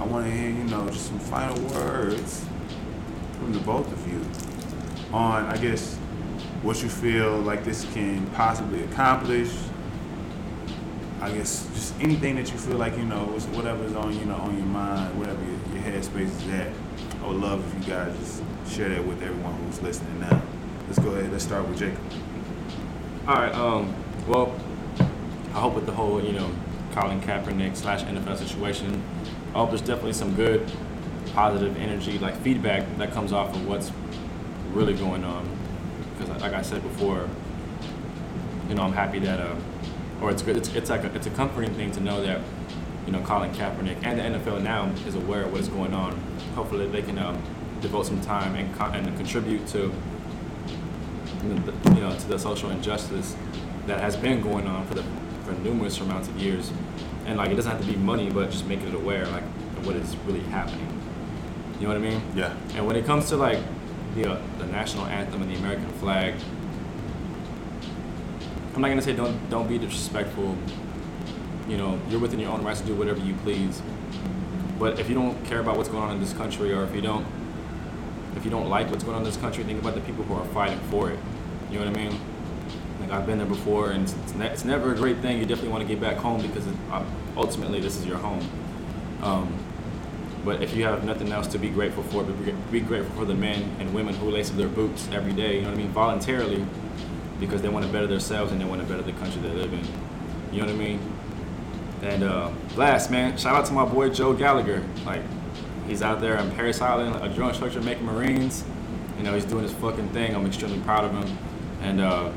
I 0.00 0.04
want 0.04 0.26
to 0.26 0.32
hear, 0.32 0.50
you 0.50 0.64
know, 0.64 0.84
just 0.88 1.06
some 1.06 1.20
final 1.20 1.56
words 1.68 2.44
from 3.38 3.52
the 3.52 3.60
both 3.60 3.86
of 3.92 4.08
you 4.08 4.20
on, 5.16 5.46
I 5.46 5.56
guess, 5.58 5.94
what 6.62 6.82
you 6.82 6.88
feel 6.88 7.38
like 7.38 7.62
this 7.62 7.84
can 7.94 8.26
possibly 8.30 8.82
accomplish. 8.82 9.52
I 11.20 11.30
guess 11.30 11.68
just 11.72 11.94
anything 12.00 12.34
that 12.34 12.50
you 12.50 12.58
feel 12.58 12.78
like, 12.78 12.96
you 12.96 13.04
know, 13.04 13.26
whatever's 13.26 13.94
on, 13.94 14.18
you 14.18 14.24
know, 14.24 14.34
on 14.34 14.56
your 14.56 14.66
mind, 14.66 15.16
whatever 15.16 15.40
your, 15.40 15.52
your 15.74 15.84
headspace 15.84 16.36
is 16.36 16.48
at. 16.48 16.72
I 17.22 17.28
would 17.28 17.36
love 17.36 17.64
if 17.64 17.86
you 17.86 17.94
guys 17.94 18.18
just 18.18 18.42
share 18.68 18.88
that 18.88 19.06
with 19.06 19.22
everyone 19.22 19.54
who's 19.62 19.80
listening 19.82 20.18
now. 20.18 20.42
Let's 20.88 20.98
go 20.98 21.10
ahead. 21.10 21.30
Let's 21.30 21.44
start 21.44 21.68
with 21.68 21.78
Jacob. 21.78 22.00
All 23.28 23.36
right. 23.36 23.54
Um. 23.54 23.94
Well, 24.26 24.52
I 25.54 25.60
hope 25.60 25.74
with 25.74 25.86
the 25.86 25.92
whole 25.92 26.20
you 26.20 26.32
know 26.32 26.50
Colin 26.92 27.20
Kaepernick 27.20 27.76
slash 27.76 28.02
NFL 28.02 28.36
situation, 28.36 29.02
I 29.54 29.58
hope 29.58 29.70
there's 29.70 29.80
definitely 29.80 30.12
some 30.12 30.34
good, 30.34 30.70
positive 31.34 31.76
energy, 31.76 32.18
like 32.18 32.36
feedback 32.36 32.84
that 32.98 33.12
comes 33.12 33.32
off 33.32 33.54
of 33.54 33.66
what's 33.66 33.90
really 34.72 34.94
going 34.94 35.24
on. 35.24 35.48
Because 36.18 36.40
like 36.42 36.52
I 36.52 36.62
said 36.62 36.82
before, 36.82 37.28
you 38.68 38.74
know 38.74 38.82
I'm 38.82 38.92
happy 38.92 39.18
that 39.20 39.40
uh, 39.40 39.56
or 40.20 40.30
it's 40.30 40.42
good. 40.42 40.56
It's, 40.56 40.74
it's 40.74 40.90
like 40.90 41.04
a, 41.04 41.14
it's 41.14 41.26
a 41.26 41.30
comforting 41.30 41.74
thing 41.74 41.90
to 41.92 42.00
know 42.00 42.22
that 42.22 42.40
you 43.06 43.12
know 43.12 43.20
Colin 43.22 43.52
Kaepernick 43.52 44.04
and 44.04 44.18
the 44.18 44.38
NFL 44.38 44.62
now 44.62 44.90
is 45.06 45.14
aware 45.14 45.42
of 45.42 45.52
what 45.52 45.60
is 45.60 45.68
going 45.68 45.92
on. 45.92 46.12
Hopefully 46.54 46.86
they 46.86 47.02
can 47.02 47.18
um, 47.18 47.42
devote 47.80 48.06
some 48.06 48.20
time 48.20 48.54
and 48.54 48.74
con- 48.76 48.94
and 48.94 49.16
contribute 49.16 49.66
to 49.68 49.92
you 51.42 52.00
know, 52.00 52.16
to 52.16 52.28
the 52.28 52.38
social 52.38 52.70
injustice 52.70 53.36
that 53.86 54.00
has 54.00 54.16
been 54.16 54.40
going 54.40 54.66
on 54.66 54.86
for 54.86 54.94
the 54.94 55.04
for 55.44 55.52
numerous 55.52 56.00
amounts 56.00 56.28
of 56.28 56.36
years. 56.38 56.70
And 57.26 57.38
like 57.38 57.50
it 57.50 57.54
doesn't 57.54 57.70
have 57.70 57.80
to 57.80 57.86
be 57.86 57.96
money, 57.96 58.30
but 58.30 58.50
just 58.50 58.66
making 58.66 58.88
it 58.88 58.94
aware 58.94 59.26
like 59.26 59.42
of 59.42 59.86
what 59.86 59.96
is 59.96 60.16
really 60.26 60.40
happening. 60.40 60.88
You 61.78 61.88
know 61.88 61.94
what 61.94 61.96
I 61.96 62.10
mean? 62.10 62.22
Yeah. 62.34 62.54
And 62.74 62.86
when 62.86 62.96
it 62.96 63.04
comes 63.04 63.28
to 63.28 63.36
like 63.36 63.58
the 64.14 64.32
uh, 64.32 64.42
the 64.58 64.66
national 64.66 65.06
anthem 65.06 65.42
and 65.42 65.50
the 65.50 65.56
American 65.56 65.90
flag, 65.94 66.34
I'm 68.74 68.80
not 68.80 68.88
gonna 68.88 69.02
say 69.02 69.14
don't 69.14 69.50
don't 69.50 69.68
be 69.68 69.78
disrespectful. 69.78 70.56
You 71.68 71.76
know, 71.76 72.00
you're 72.08 72.20
within 72.20 72.40
your 72.40 72.50
own 72.50 72.64
rights 72.64 72.80
to 72.80 72.86
do 72.86 72.94
whatever 72.94 73.20
you 73.20 73.34
please. 73.42 73.82
But 74.78 74.98
if 74.98 75.08
you 75.08 75.14
don't 75.14 75.44
care 75.44 75.60
about 75.60 75.76
what's 75.76 75.88
going 75.88 76.02
on 76.02 76.10
in 76.12 76.20
this 76.20 76.32
country, 76.32 76.72
or 76.72 76.82
if 76.82 76.94
you 76.94 77.00
don't, 77.00 77.26
if 78.36 78.44
you 78.44 78.50
don't 78.50 78.68
like 78.68 78.90
what's 78.90 79.04
going 79.04 79.14
on 79.14 79.22
in 79.22 79.26
this 79.26 79.36
country, 79.36 79.62
think 79.62 79.80
about 79.80 79.94
the 79.94 80.00
people 80.00 80.24
who 80.24 80.34
are 80.34 80.44
fighting 80.46 80.80
for 80.90 81.10
it. 81.10 81.18
You 81.70 81.78
know 81.78 81.86
what 81.86 81.96
I 81.96 82.08
mean? 82.08 82.20
I've 83.12 83.26
been 83.26 83.36
there 83.36 83.46
before, 83.46 83.90
and 83.90 84.04
it's, 84.04 84.34
ne- 84.34 84.48
it's 84.48 84.64
never 84.64 84.92
a 84.92 84.96
great 84.96 85.18
thing. 85.18 85.38
You 85.38 85.44
definitely 85.44 85.70
want 85.70 85.82
to 85.82 85.88
get 85.88 86.00
back 86.00 86.16
home 86.16 86.40
because 86.40 86.66
it, 86.66 86.74
uh, 86.90 87.04
ultimately 87.36 87.78
this 87.78 87.98
is 87.98 88.06
your 88.06 88.16
home. 88.16 88.48
Um, 89.22 89.54
but 90.46 90.62
if 90.62 90.74
you 90.74 90.84
have 90.84 91.04
nothing 91.04 91.30
else 91.30 91.46
to 91.48 91.58
be 91.58 91.68
grateful 91.68 92.02
for, 92.04 92.24
be, 92.24 92.80
grateful 92.80 93.14
for 93.14 93.24
the 93.26 93.34
men 93.34 93.76
and 93.78 93.94
women 93.94 94.14
who 94.14 94.30
lace 94.30 94.50
up 94.50 94.56
their 94.56 94.66
boots 94.66 95.08
every 95.12 95.32
day. 95.32 95.56
You 95.56 95.60
know 95.62 95.68
what 95.68 95.78
I 95.78 95.82
mean? 95.82 95.90
Voluntarily, 95.90 96.64
because 97.38 97.60
they 97.60 97.68
want 97.68 97.84
to 97.84 97.92
better 97.92 98.06
themselves 98.06 98.50
and 98.50 98.60
they 98.60 98.64
want 98.64 98.80
to 98.80 98.86
better 98.88 99.02
the 99.02 99.12
country 99.12 99.42
they 99.42 99.50
live 99.50 99.72
in. 99.72 99.86
You 100.50 100.62
know 100.62 100.66
what 100.66 100.74
I 100.74 100.78
mean? 100.78 101.00
And 102.02 102.24
uh, 102.24 102.50
last, 102.76 103.10
man, 103.10 103.36
shout 103.36 103.54
out 103.54 103.66
to 103.66 103.72
my 103.72 103.84
boy 103.84 104.08
Joe 104.08 104.32
Gallagher. 104.32 104.82
Like, 105.04 105.22
he's 105.86 106.02
out 106.02 106.20
there 106.20 106.38
on 106.38 106.50
Parris 106.52 106.80
Island, 106.80 107.22
a 107.22 107.28
drill 107.32 107.50
instructor 107.50 107.80
making 107.82 108.06
Marines. 108.06 108.64
You 109.18 109.22
know, 109.22 109.34
he's 109.34 109.44
doing 109.44 109.62
his 109.62 109.72
fucking 109.74 110.08
thing. 110.08 110.34
I'm 110.34 110.46
extremely 110.46 110.80
proud 110.80 111.04
of 111.04 111.12
him. 111.12 111.38
And 111.82 112.00
uh, 112.00 112.32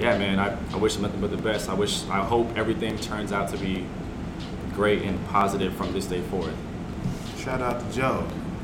yeah, 0.00 0.16
man, 0.18 0.38
I, 0.38 0.56
I 0.72 0.76
wish 0.76 0.96
him 0.96 1.02
nothing 1.02 1.20
but 1.20 1.30
the 1.30 1.36
best. 1.36 1.68
I 1.68 1.74
wish, 1.74 2.04
I 2.08 2.24
hope 2.24 2.56
everything 2.56 2.98
turns 2.98 3.32
out 3.32 3.48
to 3.50 3.58
be 3.58 3.84
great 4.74 5.02
and 5.02 5.22
positive 5.28 5.74
from 5.74 5.92
this 5.92 6.06
day 6.06 6.22
forward. 6.22 6.54
Shout 7.38 7.60
out 7.60 7.80
to 7.80 7.92
Joe. 7.94 8.22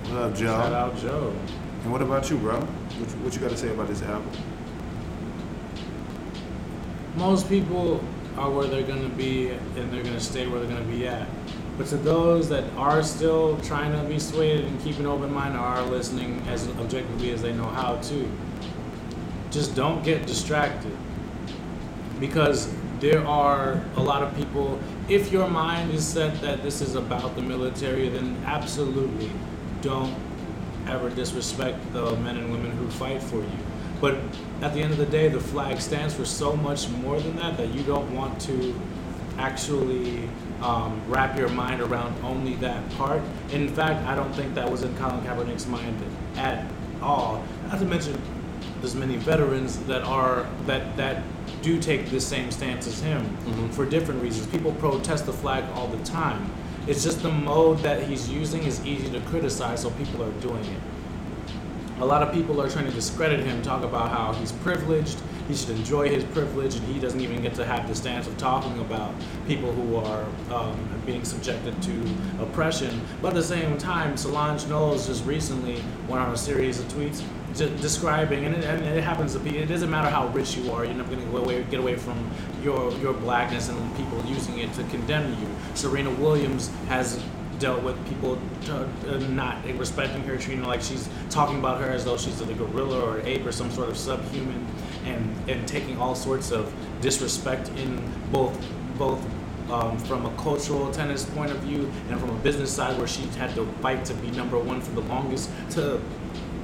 What 0.08 0.22
up, 0.22 0.34
Joe? 0.34 0.46
Shout 0.46 0.72
out 0.72 0.96
Joe. 0.98 1.34
And 1.82 1.92
what 1.92 2.00
about 2.02 2.30
you, 2.30 2.38
bro? 2.38 2.60
What, 2.60 3.10
you- 3.10 3.16
what 3.24 3.34
you 3.34 3.40
got 3.40 3.50
to 3.50 3.56
say 3.56 3.68
about 3.70 3.88
this 3.88 4.02
album? 4.02 4.30
most 7.16 7.48
people 7.48 8.04
are 8.36 8.50
where 8.50 8.66
they're 8.66 8.82
gonna 8.82 9.08
be 9.08 9.48
and 9.48 9.90
they're 9.90 10.02
gonna 10.04 10.20
stay 10.20 10.46
where 10.46 10.60
they're 10.60 10.68
gonna 10.68 10.84
be 10.90 11.06
at. 11.08 11.26
But 11.78 11.86
to 11.86 11.96
those 11.96 12.46
that 12.50 12.64
are 12.76 13.02
still 13.02 13.56
trying 13.60 13.92
to 13.92 14.06
be 14.06 14.18
swayed 14.18 14.66
and 14.66 14.78
keep 14.82 14.98
an 14.98 15.06
open 15.06 15.32
mind 15.32 15.56
or 15.56 15.60
are 15.60 15.82
listening 15.82 16.42
as 16.46 16.68
objectively 16.78 17.30
as 17.30 17.40
they 17.40 17.54
know 17.54 17.64
how 17.64 17.96
to, 17.96 18.30
just 19.50 19.74
don't 19.74 20.04
get 20.04 20.26
distracted. 20.26 20.94
Because 22.20 22.72
there 23.00 23.24
are 23.26 23.82
a 23.96 24.02
lot 24.02 24.22
of 24.22 24.34
people, 24.36 24.80
if 25.08 25.30
your 25.30 25.48
mind 25.48 25.92
is 25.92 26.06
set 26.06 26.40
that 26.40 26.62
this 26.62 26.80
is 26.80 26.94
about 26.94 27.36
the 27.36 27.42
military, 27.42 28.08
then 28.08 28.42
absolutely 28.46 29.30
don't 29.82 30.14
ever 30.86 31.10
disrespect 31.10 31.78
the 31.92 32.16
men 32.16 32.36
and 32.36 32.50
women 32.50 32.70
who 32.72 32.88
fight 32.90 33.22
for 33.22 33.36
you. 33.36 33.58
But 34.00 34.18
at 34.62 34.74
the 34.74 34.80
end 34.80 34.92
of 34.92 34.98
the 34.98 35.06
day, 35.06 35.28
the 35.28 35.40
flag 35.40 35.80
stands 35.80 36.14
for 36.14 36.24
so 36.24 36.54
much 36.56 36.88
more 36.88 37.20
than 37.20 37.36
that 37.36 37.56
that 37.56 37.74
you 37.74 37.82
don't 37.82 38.14
want 38.14 38.40
to 38.42 38.78
actually 39.38 40.28
um, 40.62 41.00
wrap 41.08 41.36
your 41.36 41.48
mind 41.48 41.80
around 41.80 42.14
only 42.24 42.54
that 42.56 42.88
part. 42.92 43.22
In 43.52 43.68
fact, 43.68 44.06
I 44.06 44.14
don't 44.14 44.32
think 44.34 44.54
that 44.54 44.70
was 44.70 44.82
in 44.82 44.96
Colin 44.96 45.20
Kaepernick's 45.22 45.66
mind 45.66 46.02
at 46.36 46.70
all. 47.02 47.44
Not 47.68 47.78
to 47.78 47.84
mention, 47.84 48.20
there's 48.86 48.94
many 48.94 49.16
veterans 49.16 49.80
that 49.86 50.02
are 50.04 50.46
that 50.66 50.96
that 50.96 51.24
do 51.60 51.80
take 51.80 52.08
the 52.10 52.20
same 52.20 52.52
stance 52.52 52.86
as 52.86 53.00
him 53.00 53.26
for 53.70 53.84
different 53.84 54.22
reasons. 54.22 54.46
People 54.46 54.72
protest 54.74 55.26
the 55.26 55.32
flag 55.32 55.64
all 55.74 55.88
the 55.88 56.04
time. 56.04 56.48
It's 56.86 57.02
just 57.02 57.20
the 57.20 57.32
mode 57.32 57.80
that 57.80 58.04
he's 58.04 58.28
using 58.28 58.62
is 58.62 58.86
easy 58.86 59.10
to 59.10 59.20
criticize, 59.22 59.82
so 59.82 59.90
people 59.90 60.22
are 60.22 60.30
doing 60.34 60.64
it 60.64 60.80
a 61.98 62.04
lot 62.04 62.22
of 62.22 62.32
people 62.32 62.60
are 62.60 62.68
trying 62.68 62.84
to 62.84 62.92
discredit 62.92 63.40
him, 63.40 63.62
talk 63.62 63.82
about 63.82 64.10
how 64.10 64.32
he's 64.34 64.52
privileged, 64.52 65.18
he 65.48 65.54
should 65.54 65.70
enjoy 65.70 66.08
his 66.08 66.24
privilege, 66.24 66.74
and 66.74 66.86
he 66.86 67.00
doesn't 67.00 67.20
even 67.20 67.40
get 67.40 67.54
to 67.54 67.64
have 67.64 67.88
the 67.88 67.94
stance 67.94 68.26
of 68.26 68.36
talking 68.36 68.78
about 68.80 69.14
people 69.46 69.72
who 69.72 69.96
are 69.96 70.26
um, 70.52 70.78
being 71.06 71.24
subjected 71.24 71.80
to 71.82 72.14
oppression. 72.40 73.00
But 73.22 73.28
at 73.28 73.34
the 73.34 73.42
same 73.42 73.78
time, 73.78 74.16
Solange 74.16 74.66
Knowles 74.66 75.06
just 75.06 75.24
recently 75.24 75.82
went 76.06 76.22
on 76.22 76.34
a 76.34 76.36
series 76.36 76.80
of 76.80 76.86
tweets 76.88 77.22
describing, 77.56 78.44
and 78.44 78.54
it, 78.54 78.64
and 78.64 78.84
it 78.84 79.02
happens 79.02 79.32
to 79.32 79.38
be, 79.38 79.58
it 79.58 79.66
doesn't 79.66 79.90
matter 79.90 80.08
how 80.08 80.28
rich 80.28 80.56
you 80.56 80.70
are, 80.72 80.84
you're 80.84 80.94
never 80.94 81.14
going 81.14 81.28
to 81.28 81.36
away, 81.36 81.62
get 81.64 81.80
away 81.80 81.96
from 81.96 82.30
your, 82.62 82.92
your 82.98 83.12
blackness 83.12 83.68
and 83.68 83.96
people 83.96 84.22
using 84.26 84.58
it 84.58 84.72
to 84.74 84.84
condemn 84.84 85.30
you. 85.40 85.48
Serena 85.74 86.10
Williams 86.10 86.70
has 86.88 87.22
dealt 87.58 87.82
with 87.82 87.96
people 88.08 88.38
uh, 88.68 88.86
uh, 89.08 89.18
not 89.30 89.64
respecting 89.78 90.22
her, 90.22 90.36
treating 90.36 90.62
her 90.62 90.68
like 90.68 90.82
she's 90.82 91.08
talking 91.30 91.58
about 91.58 91.80
her 91.80 91.90
as 91.90 92.04
though 92.04 92.16
she's 92.16 92.40
a 92.40 92.44
gorilla 92.54 93.00
or 93.00 93.18
an 93.18 93.26
ape 93.26 93.46
or 93.46 93.52
some 93.52 93.70
sort 93.70 93.88
of 93.88 93.96
subhuman, 93.96 94.66
and 95.04 95.34
and 95.48 95.66
taking 95.66 95.98
all 95.98 96.14
sorts 96.14 96.50
of 96.50 96.72
disrespect 97.00 97.68
in 97.70 98.02
both 98.32 98.54
both. 98.98 99.24
Um, 99.66 99.98
from 99.98 100.24
a 100.26 100.30
cultural 100.36 100.92
tennis 100.92 101.24
point 101.24 101.50
of 101.50 101.56
view 101.56 101.90
and 102.08 102.20
from 102.20 102.30
a 102.30 102.38
business 102.38 102.70
side 102.70 102.96
where 102.98 103.08
she 103.08 103.22
had 103.36 103.52
to 103.56 103.66
fight 103.82 104.04
to 104.04 104.14
be 104.14 104.30
number 104.30 104.56
one 104.60 104.80
for 104.80 104.92
the 104.92 105.00
longest 105.00 105.50
to 105.70 106.00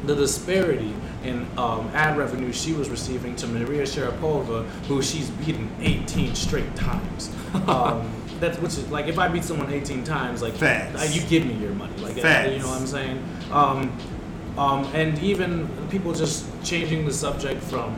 the 0.04 0.14
disparity 0.14 0.94
in 1.24 1.46
um, 1.56 1.88
ad 1.94 2.16
revenue 2.16 2.52
she 2.52 2.72
was 2.72 2.90
receiving 2.90 3.36
to 3.36 3.46
Maria 3.46 3.82
Sharapova, 3.82 4.66
who 4.86 5.02
she's 5.02 5.30
beaten 5.30 5.70
18 5.80 6.34
straight 6.34 6.74
times. 6.76 7.34
Um, 7.68 8.10
that's 8.40 8.58
which 8.58 8.72
is 8.72 8.90
like 8.90 9.08
if 9.08 9.18
I 9.18 9.28
beat 9.28 9.44
someone 9.44 9.70
18 9.70 10.04
times, 10.04 10.40
like 10.40 10.54
Facts. 10.54 11.00
uh, 11.00 11.08
you 11.12 11.20
give 11.28 11.44
me 11.46 11.52
your 11.54 11.72
money, 11.74 11.94
like 11.98 12.16
uh, 12.16 12.22
Facts. 12.22 12.50
you 12.52 12.58
know 12.60 12.68
what 12.68 12.80
I'm 12.80 12.86
saying. 12.86 13.22
Um, 13.52 13.92
um, 14.56 14.84
and 14.94 15.18
even 15.20 15.68
people 15.90 16.12
just 16.12 16.46
changing 16.64 17.04
the 17.04 17.12
subject 17.12 17.62
from 17.62 17.94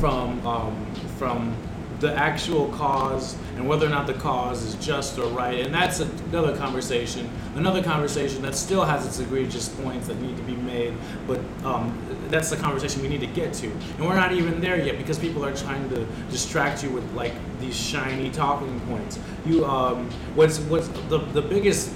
from 0.00 0.44
um, 0.46 0.86
from 1.18 1.54
the 2.02 2.12
actual 2.14 2.68
cause 2.70 3.36
and 3.54 3.66
whether 3.66 3.86
or 3.86 3.88
not 3.88 4.08
the 4.08 4.14
cause 4.14 4.64
is 4.64 4.74
just 4.84 5.18
or 5.18 5.28
right, 5.28 5.64
and 5.64 5.72
that's 5.72 6.00
another 6.00 6.54
conversation. 6.56 7.30
Another 7.54 7.80
conversation 7.82 8.42
that 8.42 8.56
still 8.56 8.84
has 8.84 9.06
its 9.06 9.20
egregious 9.20 9.68
points 9.68 10.08
that 10.08 10.20
need 10.20 10.36
to 10.36 10.42
be 10.42 10.56
made, 10.56 10.92
but 11.28 11.38
um, 11.64 11.96
that's 12.28 12.50
the 12.50 12.56
conversation 12.56 13.00
we 13.02 13.08
need 13.08 13.20
to 13.20 13.26
get 13.28 13.54
to. 13.54 13.70
And 13.70 14.00
we're 14.00 14.16
not 14.16 14.32
even 14.32 14.60
there 14.60 14.78
yet 14.84 14.98
because 14.98 15.18
people 15.18 15.44
are 15.44 15.54
trying 15.54 15.88
to 15.90 16.04
distract 16.28 16.82
you 16.82 16.90
with 16.90 17.08
like 17.14 17.34
these 17.60 17.76
shiny 17.76 18.30
talking 18.30 18.80
points. 18.80 19.20
You, 19.46 19.64
um, 19.64 20.10
what's 20.34 20.58
what's 20.58 20.88
the 21.08 21.18
the 21.18 21.42
biggest 21.42 21.92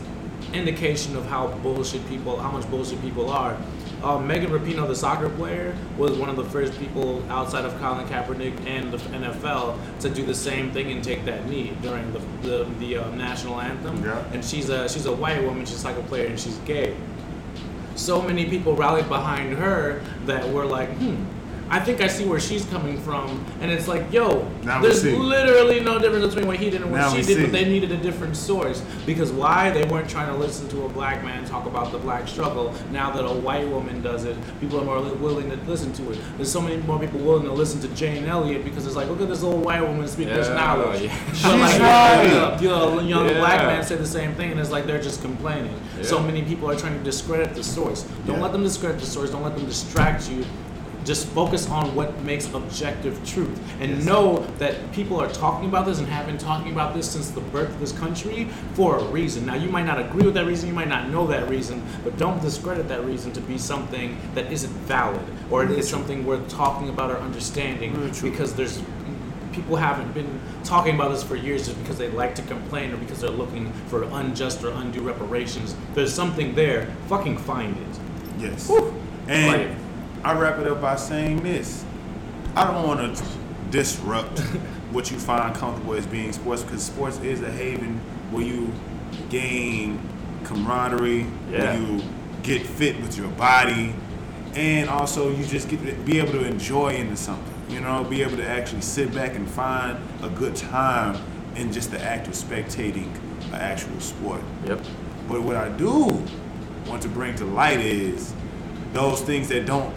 indication 0.52 1.16
of 1.16 1.26
how 1.26 1.48
bullshit 1.48 2.07
people, 2.09 2.38
how 2.38 2.52
much 2.52 2.68
bullshit 2.70 3.00
people 3.02 3.28
are. 3.30 3.57
Um, 4.03 4.26
Megan 4.26 4.51
Rapinoe, 4.51 4.86
the 4.86 4.94
soccer 4.94 5.30
player, 5.30 5.76
was 5.97 6.12
one 6.12 6.28
of 6.28 6.36
the 6.36 6.44
first 6.44 6.78
people 6.78 7.24
outside 7.30 7.64
of 7.64 7.76
Colin 7.78 8.07
Kaepernick 8.07 8.66
and 8.66 8.92
the 8.92 8.99
NFL 8.99 9.78
to 10.01 10.11
do 10.11 10.24
the 10.24 10.34
same 10.34 10.70
thing 10.70 10.92
and 10.92 11.03
take 11.03 11.24
that 11.24 11.47
knee 11.49 11.76
during 11.82 12.12
the 12.12 12.20
the, 12.42 12.64
the 12.78 12.99
uh, 12.99 13.11
national 13.11 13.61
anthem. 13.61 14.05
Yeah. 14.05 14.22
And 14.32 14.44
she's 14.44 14.68
a 14.68 14.88
she's 14.88 15.07
a 15.07 15.12
white 15.12 15.42
woman, 15.42 15.64
she's 15.64 15.76
a 15.76 15.80
soccer 15.80 16.03
player, 16.03 16.26
and 16.26 16.38
she's 16.38 16.57
gay. 16.59 16.97
So 17.94 18.20
many 18.20 18.44
people 18.44 18.76
rallied 18.76 19.09
behind 19.09 19.55
her 19.55 20.03
that 20.26 20.47
were 20.53 20.66
like, 20.66 20.90
hmm. 20.90 21.24
I 21.68 21.80
think 21.80 22.00
I 22.00 22.06
see 22.06 22.24
where 22.24 22.38
she's 22.38 22.64
coming 22.66 22.96
from, 22.98 23.44
and 23.60 23.70
it's 23.70 23.88
like, 23.88 24.12
yo, 24.12 24.48
Now 24.62 24.80
there's 24.80 25.04
literally 25.04 25.80
no 25.80 25.98
difference 25.98 26.26
between 26.26 26.46
what 26.46 26.56
he 26.58 26.70
did 26.70 26.82
and 26.82 26.92
what 26.92 26.98
Now 26.98 27.10
she 27.10 27.22
did, 27.22 27.26
see. 27.36 27.42
but 27.42 27.50
they 27.52 27.64
needed 27.64 27.90
a 27.90 27.96
different 27.96 28.36
source 28.36 28.82
because 29.04 29.32
why 29.32 29.70
they 29.70 29.84
weren't 29.84 30.08
trying 30.08 30.28
to 30.28 30.36
listen 30.36 30.68
to 30.68 30.84
a 30.84 30.88
black 30.88 31.24
man 31.24 31.44
talk 31.44 31.66
about 31.66 31.90
the 31.92 31.98
black 31.98 32.28
struggle 32.28 32.72
now 32.90 33.10
that 33.10 33.24
a 33.24 33.32
white 33.32 33.66
woman 33.68 34.00
does 34.02 34.24
it 34.24 34.36
people 34.60 34.80
are 34.80 34.84
more 34.84 35.00
li- 35.00 35.12
willing 35.16 35.50
to 35.50 35.56
listen 35.68 35.92
to 35.92 36.10
it 36.12 36.18
there's 36.36 36.50
so 36.50 36.60
many 36.60 36.76
more 36.78 36.98
people 36.98 37.20
willing 37.20 37.44
to 37.44 37.52
listen 37.52 37.80
to 37.80 37.88
jane 37.94 38.24
elliott 38.24 38.64
because 38.64 38.86
it's 38.86 38.96
like 38.96 39.08
look 39.08 39.20
at 39.20 39.28
this 39.28 39.42
old 39.44 39.64
white 39.64 39.80
woman 39.80 40.06
speak 40.08 40.26
this 40.28 40.48
knowledge 40.48 41.02
yeah. 41.02 41.32
but 41.42 41.58
like 41.58 41.70
She's 41.72 41.80
right. 41.80 42.56
the, 42.60 42.66
the 42.96 43.02
young 43.04 43.28
Yeah. 43.28 43.38
black 43.38 43.62
man 43.66 43.82
said 43.84 43.98
the 43.98 44.06
same 44.06 44.34
thing 44.34 44.50
and 44.52 44.58
it's 44.60 44.70
like 44.70 44.86
they're 44.86 45.00
just 45.02 45.20
complaining 45.22 45.78
so 46.02 46.20
many 46.20 46.42
people 46.42 46.68
are 46.70 46.76
trying 46.76 46.96
to 46.98 47.04
discredit 47.04 47.54
the 47.54 47.62
source 47.64 48.02
don't 48.26 48.36
Yeah. 48.36 48.42
let 48.42 48.52
them 48.52 48.62
discredit 48.64 49.00
the 49.00 49.06
source 49.06 49.30
don't 49.30 49.42
let 49.44 49.56
them 49.56 49.66
distract 49.66 50.28
you 50.30 50.44
just 51.07 51.28
focus 51.28 51.70
on 51.70 51.94
what 51.94 52.20
makes 52.22 52.52
objective 52.52 53.24
truth 53.24 53.59
and 53.80 54.04
know 54.04 54.38
that 54.59 54.92
people 54.92 55.20
are 55.20 55.30
talking 55.30 55.68
about 55.68 55.86
this 55.86 55.98
and 55.98 56.09
have 56.09 56.26
been 56.26 56.36
talking 56.36 56.72
about 56.72 56.94
this 56.94 57.09
since 57.09 57.30
the 57.30 57.40
birth 57.40 57.68
of 57.68 57.80
this 57.80 57.92
country 57.92 58.44
for 58.74 58.98
a 58.98 59.04
reason. 59.04 59.46
Now, 59.46 59.54
you 59.54 59.70
might 59.70 59.86
not 59.86 60.00
agree 60.00 60.24
with 60.24 60.34
that 60.34 60.44
reason, 60.44 60.68
you 60.68 60.74
might 60.74 60.88
not 60.88 61.09
know 61.09 61.26
that 61.28 61.48
reason, 61.48 61.82
but 62.02 62.16
don't 62.18 62.42
discredit 62.42 62.88
that 62.88 63.04
reason 63.04 63.32
to 63.32 63.40
be 63.40 63.57
something 63.57 64.18
that 64.34 64.52
isn't 64.52 64.72
valid 64.72 65.24
or 65.50 65.62
it 65.62 65.70
is 65.70 65.88
something 65.88 66.26
worth 66.26 66.48
talking 66.48 66.88
about 66.88 67.11
or 67.11 67.18
understanding 67.18 68.11
because 68.20 68.54
there's 68.54 68.82
people 69.52 69.76
haven't 69.76 70.12
been 70.12 70.40
talking 70.64 70.94
about 70.94 71.11
this 71.11 71.22
for 71.22 71.36
years 71.36 71.66
just 71.66 71.78
because 71.80 71.96
they 71.96 72.09
like 72.11 72.34
to 72.34 72.42
complain 72.42 72.92
or 72.92 72.96
because 72.98 73.20
they're 73.20 73.30
looking 73.30 73.72
for 73.88 74.02
unjust 74.02 74.62
or 74.62 74.70
undue 74.72 75.00
reparations. 75.00 75.74
There's 75.94 76.12
something 76.12 76.54
there. 76.54 76.94
Fucking 77.09 77.38
find 77.38 77.74
it. 77.76 78.00
Yes. 78.38 78.68
Whew. 78.68 78.92
And. 79.28 79.86
I 80.24 80.38
wrap 80.38 80.58
it 80.58 80.66
up 80.66 80.80
by 80.80 80.96
saying 80.96 81.42
this. 81.42 81.84
I 82.54 82.64
don't 82.70 82.86
want 82.86 83.16
to 83.16 83.24
disrupt 83.70 84.38
what 84.90 85.10
you 85.10 85.18
find 85.18 85.54
comfortable 85.54 85.94
as 85.94 86.06
being 86.06 86.32
sports 86.32 86.62
because 86.62 86.82
sports 86.82 87.18
is 87.20 87.42
a 87.42 87.50
haven 87.50 88.00
where 88.30 88.44
you 88.44 88.72
gain 89.28 90.00
camaraderie, 90.44 91.26
Yeah. 91.50 91.78
where 91.78 91.80
you 91.80 92.02
get 92.42 92.64
fit 92.66 93.00
with 93.00 93.16
your 93.16 93.28
body, 93.28 93.94
and 94.54 94.88
also 94.88 95.30
you 95.30 95.44
just 95.44 95.68
get 95.68 95.84
to 95.84 95.92
be 96.04 96.18
able 96.18 96.32
to 96.32 96.44
enjoy 96.46 96.94
into 96.94 97.16
something. 97.16 97.52
You 97.68 97.80
know, 97.80 98.04
be 98.04 98.22
able 98.22 98.36
to 98.36 98.46
actually 98.48 98.82
sit 98.82 99.12
back 99.12 99.34
and 99.34 99.48
find 99.48 99.98
a 100.22 100.28
good 100.28 100.54
time 100.54 101.20
in 101.56 101.72
just 101.72 101.90
the 101.90 102.00
act 102.00 102.28
of 102.28 102.34
spectating 102.34 103.12
an 103.48 103.54
actual 103.54 103.98
sport. 104.00 104.40
Yep. 104.66 104.84
But 105.28 105.42
what 105.42 105.56
I 105.56 105.68
do 105.70 106.22
want 106.86 107.02
to 107.02 107.08
bring 107.08 107.34
to 107.36 107.44
light 107.44 107.80
is 107.80 108.32
those 108.92 109.20
things 109.22 109.48
that 109.48 109.66
don't 109.66 109.92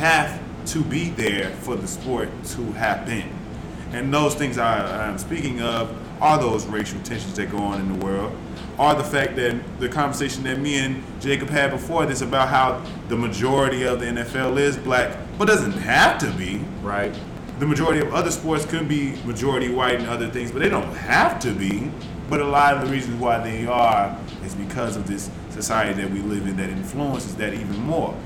have 0.00 0.40
to 0.64 0.82
be 0.82 1.10
there 1.10 1.50
for 1.50 1.76
the 1.76 1.86
sport 1.86 2.30
to 2.44 2.72
happen. 2.72 3.22
And 3.92 4.12
those 4.12 4.34
things 4.34 4.56
I, 4.56 5.06
I'm 5.06 5.18
speaking 5.18 5.60
of 5.60 5.94
are 6.22 6.38
those 6.38 6.64
racial 6.66 6.98
tensions 7.02 7.34
that 7.36 7.50
go 7.50 7.58
on 7.58 7.80
in 7.80 7.98
the 7.98 8.04
world, 8.04 8.34
are 8.78 8.94
the 8.94 9.04
fact 9.04 9.36
that 9.36 9.60
the 9.78 9.90
conversation 9.90 10.42
that 10.44 10.58
me 10.58 10.78
and 10.78 11.02
Jacob 11.20 11.50
had 11.50 11.70
before 11.70 12.06
this 12.06 12.22
about 12.22 12.48
how 12.48 12.82
the 13.08 13.16
majority 13.16 13.82
of 13.82 14.00
the 14.00 14.06
NFL 14.06 14.58
is 14.58 14.78
black, 14.78 15.18
but 15.36 15.46
doesn't 15.46 15.72
have 15.72 16.18
to 16.18 16.30
be. 16.32 16.64
Right. 16.82 17.14
The 17.58 17.66
majority 17.66 18.00
of 18.00 18.14
other 18.14 18.30
sports 18.30 18.64
could 18.64 18.88
be 18.88 19.16
majority 19.26 19.70
white 19.70 20.00
and 20.00 20.08
other 20.08 20.30
things, 20.30 20.50
but 20.50 20.60
they 20.60 20.70
don't 20.70 20.94
have 20.94 21.38
to 21.40 21.52
be. 21.52 21.90
But 22.30 22.40
a 22.40 22.46
lot 22.46 22.74
of 22.74 22.86
the 22.86 22.94
reasons 22.94 23.20
why 23.20 23.38
they 23.40 23.66
are 23.66 24.16
is 24.42 24.54
because 24.54 24.96
of 24.96 25.06
this 25.06 25.28
society 25.50 26.00
that 26.00 26.10
we 26.10 26.20
live 26.20 26.46
in 26.46 26.56
that 26.56 26.70
influences 26.70 27.36
that 27.36 27.52
even 27.52 27.76
more. 27.80 28.16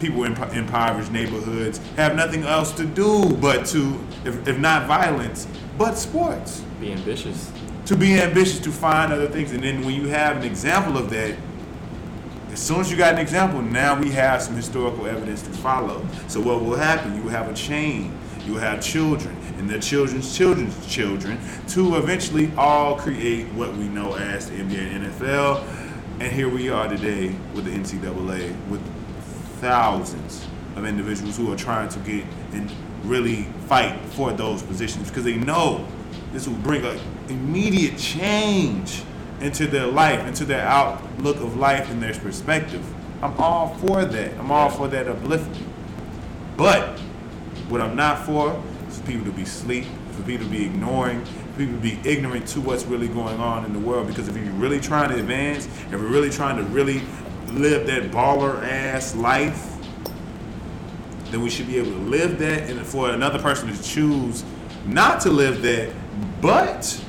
People 0.00 0.24
in 0.24 0.32
impoverished 0.52 1.10
neighborhoods 1.10 1.78
have 1.96 2.14
nothing 2.14 2.44
else 2.44 2.72
to 2.72 2.84
do 2.84 3.30
but 3.36 3.66
to, 3.66 3.98
if, 4.24 4.46
if 4.46 4.58
not 4.58 4.86
violence, 4.86 5.46
but 5.78 5.94
sports. 5.94 6.62
Be 6.80 6.92
ambitious. 6.92 7.50
To 7.86 7.96
be 7.96 8.20
ambitious, 8.20 8.58
to 8.60 8.70
find 8.70 9.12
other 9.12 9.28
things. 9.28 9.52
And 9.52 9.62
then 9.62 9.84
when 9.84 9.94
you 9.94 10.08
have 10.08 10.36
an 10.36 10.44
example 10.44 10.98
of 10.98 11.08
that, 11.10 11.36
as 12.52 12.60
soon 12.60 12.80
as 12.80 12.90
you 12.90 12.96
got 12.96 13.14
an 13.14 13.20
example, 13.20 13.60
now 13.62 13.98
we 13.98 14.10
have 14.10 14.42
some 14.42 14.56
historical 14.56 15.06
evidence 15.06 15.42
to 15.42 15.50
follow. 15.50 16.06
So 16.28 16.40
what 16.40 16.62
will 16.62 16.76
happen? 16.76 17.14
You 17.14 17.22
will 17.22 17.30
have 17.30 17.50
a 17.50 17.54
chain. 17.54 18.16
You 18.46 18.54
will 18.54 18.60
have 18.60 18.82
children 18.82 19.36
and 19.58 19.68
their 19.68 19.80
children's 19.80 20.36
children's 20.36 20.86
children 20.86 21.38
to 21.68 21.96
eventually 21.96 22.52
all 22.56 22.96
create 22.96 23.46
what 23.54 23.76
we 23.76 23.88
know 23.88 24.14
as 24.14 24.48
the 24.50 24.56
NBA 24.56 24.94
and 24.94 25.06
NFL. 25.06 25.66
And 26.20 26.32
here 26.32 26.48
we 26.48 26.68
are 26.68 26.88
today 26.88 27.34
with 27.54 27.64
the 27.64 27.70
NCAA 27.72 28.54
with 28.68 28.80
thousands 29.60 30.46
of 30.76 30.84
individuals 30.84 31.36
who 31.36 31.52
are 31.52 31.56
trying 31.56 31.88
to 31.88 31.98
get 32.00 32.24
and 32.52 32.70
really 33.04 33.44
fight 33.66 33.98
for 34.10 34.32
those 34.32 34.62
positions 34.62 35.08
because 35.08 35.24
they 35.24 35.36
know 35.36 35.86
this 36.32 36.46
will 36.46 36.56
bring 36.56 36.84
an 36.84 36.98
immediate 37.28 37.96
change 37.98 39.02
into 39.40 39.66
their 39.66 39.86
life, 39.86 40.26
into 40.26 40.44
their 40.44 40.66
outlook 40.66 41.36
of 41.36 41.56
life 41.56 41.90
and 41.90 42.02
their 42.02 42.14
perspective. 42.14 42.84
I'm 43.22 43.34
all 43.38 43.74
for 43.76 44.04
that. 44.04 44.38
I'm 44.38 44.50
all 44.50 44.70
for 44.70 44.88
that 44.88 45.08
uplifting. 45.08 45.72
But 46.56 46.98
what 47.68 47.80
I'm 47.80 47.96
not 47.96 48.24
for 48.24 48.62
is 48.88 49.00
people 49.00 49.24
to 49.26 49.32
be 49.32 49.42
asleep, 49.42 49.86
for 50.12 50.22
people 50.22 50.46
to 50.46 50.52
be 50.52 50.64
ignoring, 50.64 51.24
for 51.24 51.58
people 51.58 51.74
to 51.74 51.80
be 51.80 51.98
ignorant 52.08 52.46
to 52.48 52.60
what's 52.60 52.84
really 52.84 53.08
going 53.08 53.38
on 53.40 53.64
in 53.64 53.72
the 53.72 53.78
world. 53.78 54.06
Because 54.06 54.28
if 54.28 54.36
you're 54.36 54.52
really 54.54 54.80
trying 54.80 55.10
to 55.10 55.16
advance, 55.18 55.66
if 55.66 55.92
we're 55.92 56.06
really 56.06 56.30
trying 56.30 56.56
to 56.56 56.62
really 56.64 57.02
live 57.52 57.86
that 57.86 58.10
baller 58.10 58.62
ass 58.62 59.14
life, 59.14 59.74
then 61.30 61.42
we 61.42 61.50
should 61.50 61.66
be 61.66 61.78
able 61.78 61.92
to 61.92 61.98
live 61.98 62.38
that. 62.38 62.70
And 62.70 62.86
for 62.86 63.10
another 63.10 63.38
person 63.38 63.74
to 63.74 63.82
choose 63.82 64.44
not 64.86 65.20
to 65.22 65.30
live 65.30 65.62
that, 65.62 65.92
but 66.40 67.02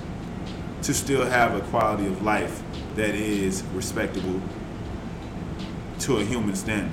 to 0.84 0.94
still 0.94 1.26
have 1.26 1.56
a 1.56 1.62
quality 1.70 2.08
of 2.08 2.24
life 2.24 2.64
that 2.96 3.14
is 3.14 3.64
respectable 3.74 4.42
to 6.00 6.18
a 6.18 6.24
human 6.24 6.56
standard. 6.56 6.92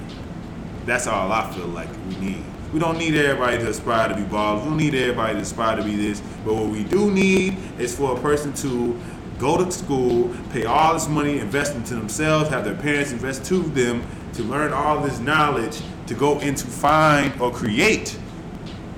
That's 0.85 1.07
all 1.07 1.33
I 1.33 1.51
feel 1.53 1.67
like 1.67 1.89
we 2.09 2.17
need. 2.17 2.45
We 2.73 2.81
don't 2.81 2.99
need 2.99 3.15
everybody 3.15 3.59
to 3.59 3.69
aspire 3.69 4.09
to 4.09 4.17
be 4.17 4.23
ballers. 4.23 4.63
We 4.63 4.69
don't 4.69 4.77
need 4.77 4.95
everybody 4.95 5.35
to 5.35 5.41
aspire 5.41 5.77
to 5.77 5.85
be 5.85 5.95
this. 5.95 6.21
But 6.45 6.55
what 6.55 6.67
we 6.67 6.85
do 6.85 7.11
need 7.11 7.57
is 7.79 7.97
for 7.97 8.17
a 8.17 8.21
person 8.21 8.53
to 8.55 9.01
go 9.39 9.63
to 9.63 9.71
school, 9.71 10.35
pay 10.51 10.65
all 10.65 10.95
this 10.95 11.09
money, 11.09 11.39
invest 11.39 11.75
into 11.75 11.95
themselves, 11.95 12.49
have 12.51 12.65
their 12.65 12.77
parents 12.77 13.13
invest 13.13 13.45
to 13.47 13.63
them 13.63 14.05
to 14.35 14.43
learn 14.43 14.73
all 14.73 15.01
this 15.01 15.19
knowledge 15.21 15.81
to 16.07 16.15
go 16.15 16.39
into 16.41 16.67
find 16.67 17.41
or 17.41 17.51
create 17.51 18.19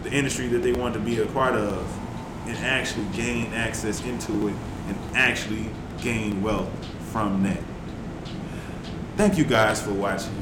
the 0.03 0.11
industry 0.11 0.49
that 0.49 0.59
they 0.59 0.73
want 0.73 0.95
to 0.95 1.01
be 1.01 1.21
a 1.21 1.27
part 1.27 1.55
of 1.55 1.99
and 2.47 2.57
actually 2.59 3.05
gain 3.15 3.53
access 3.53 4.05
into 4.05 4.49
it 4.49 4.55
and 4.89 4.97
actually 5.15 5.69
gain 6.01 6.43
wealth 6.43 6.71
from 7.11 7.43
that. 7.43 7.63
Thank 9.17 9.39
you 9.39 9.45
guys 9.45 9.83
for 9.83 9.93
watching. 9.93 10.33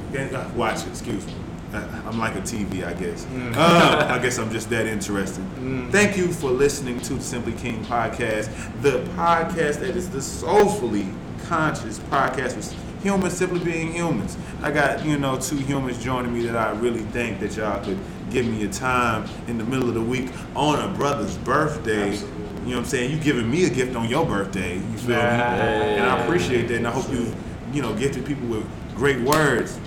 Watching, 0.56 0.90
excuse 0.90 1.26
me. 1.26 1.34
I'm 1.74 2.18
like 2.18 2.34
a 2.36 2.40
TV, 2.40 2.84
I 2.84 2.92
guess. 2.94 3.24
Mm. 3.26 3.54
Uh, 3.56 4.06
I 4.10 4.18
guess 4.18 4.38
I'm 4.38 4.50
just 4.50 4.70
that 4.70 4.86
interested. 4.86 5.44
Mm. 5.56 5.90
Thank 5.90 6.16
you 6.16 6.28
for 6.32 6.50
listening 6.50 7.00
to 7.02 7.14
the 7.14 7.22
Simply 7.22 7.52
King 7.52 7.84
podcast, 7.84 8.50
the 8.82 9.02
podcast 9.14 9.80
that 9.80 9.96
is 9.96 10.10
the 10.10 10.22
soulfully 10.22 11.06
conscious 11.44 11.98
podcast 11.98 12.56
with 12.56 12.72
humans 13.02 13.34
simply 13.34 13.60
being 13.60 13.92
humans. 13.92 14.36
I 14.62 14.70
got, 14.70 15.04
you 15.04 15.18
know, 15.18 15.38
two 15.38 15.56
humans 15.56 16.02
joining 16.02 16.32
me 16.32 16.46
that 16.46 16.56
I 16.56 16.72
really 16.72 17.02
think 17.02 17.38
that 17.40 17.56
y'all 17.56 17.84
could 17.84 17.98
give 18.30 18.46
me 18.46 18.64
a 18.64 18.68
time 18.68 19.28
in 19.46 19.58
the 19.58 19.64
middle 19.64 19.88
of 19.88 19.94
the 19.94 20.02
week 20.02 20.30
on 20.56 20.78
a 20.80 20.92
brother's 20.94 21.36
birthday. 21.38 22.10
Absolutely. 22.10 22.44
You 22.64 22.70
know 22.70 22.76
what 22.76 22.78
I'm 22.78 22.84
saying? 22.86 23.10
You 23.10 23.18
giving 23.18 23.50
me 23.50 23.66
a 23.66 23.70
gift 23.70 23.94
on 23.94 24.08
your 24.08 24.24
birthday. 24.24 24.76
You 24.76 24.96
feel 24.96 25.16
yeah. 25.18 25.54
me? 25.54 25.96
And 25.96 26.06
I 26.06 26.24
appreciate 26.24 26.68
that. 26.68 26.76
And 26.76 26.88
I 26.88 26.90
hope 26.90 27.10
you, 27.12 27.32
you 27.74 27.82
know, 27.82 27.94
gifted 27.94 28.24
people 28.24 28.48
with 28.48 28.66
great 28.94 29.20
words. 29.20 29.78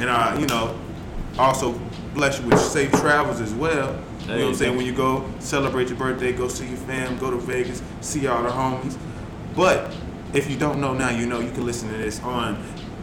And 0.00 0.10
I, 0.10 0.36
you 0.38 0.46
know, 0.46 0.76
also 1.38 1.78
bless 2.14 2.40
you 2.40 2.46
with 2.46 2.58
safe 2.60 2.90
travels 2.92 3.40
as 3.40 3.52
well. 3.54 3.98
You 4.22 4.28
know 4.28 4.38
what 4.38 4.48
I'm 4.48 4.54
saying? 4.54 4.76
When 4.76 4.86
you 4.86 4.94
go 4.94 5.24
celebrate 5.38 5.88
your 5.88 5.98
birthday, 5.98 6.32
go 6.32 6.48
see 6.48 6.66
your 6.66 6.76
fam, 6.78 7.16
go 7.18 7.30
to 7.30 7.36
Vegas, 7.36 7.82
see 8.00 8.26
all 8.26 8.42
the 8.42 8.48
homies. 8.48 8.98
But 9.54 9.94
if 10.32 10.50
you 10.50 10.56
don't 10.56 10.80
know 10.80 10.94
now, 10.94 11.10
you 11.10 11.26
know 11.26 11.40
you 11.40 11.50
can 11.52 11.64
listen 11.64 11.88
to 11.90 11.96
this 11.96 12.20
on 12.22 12.62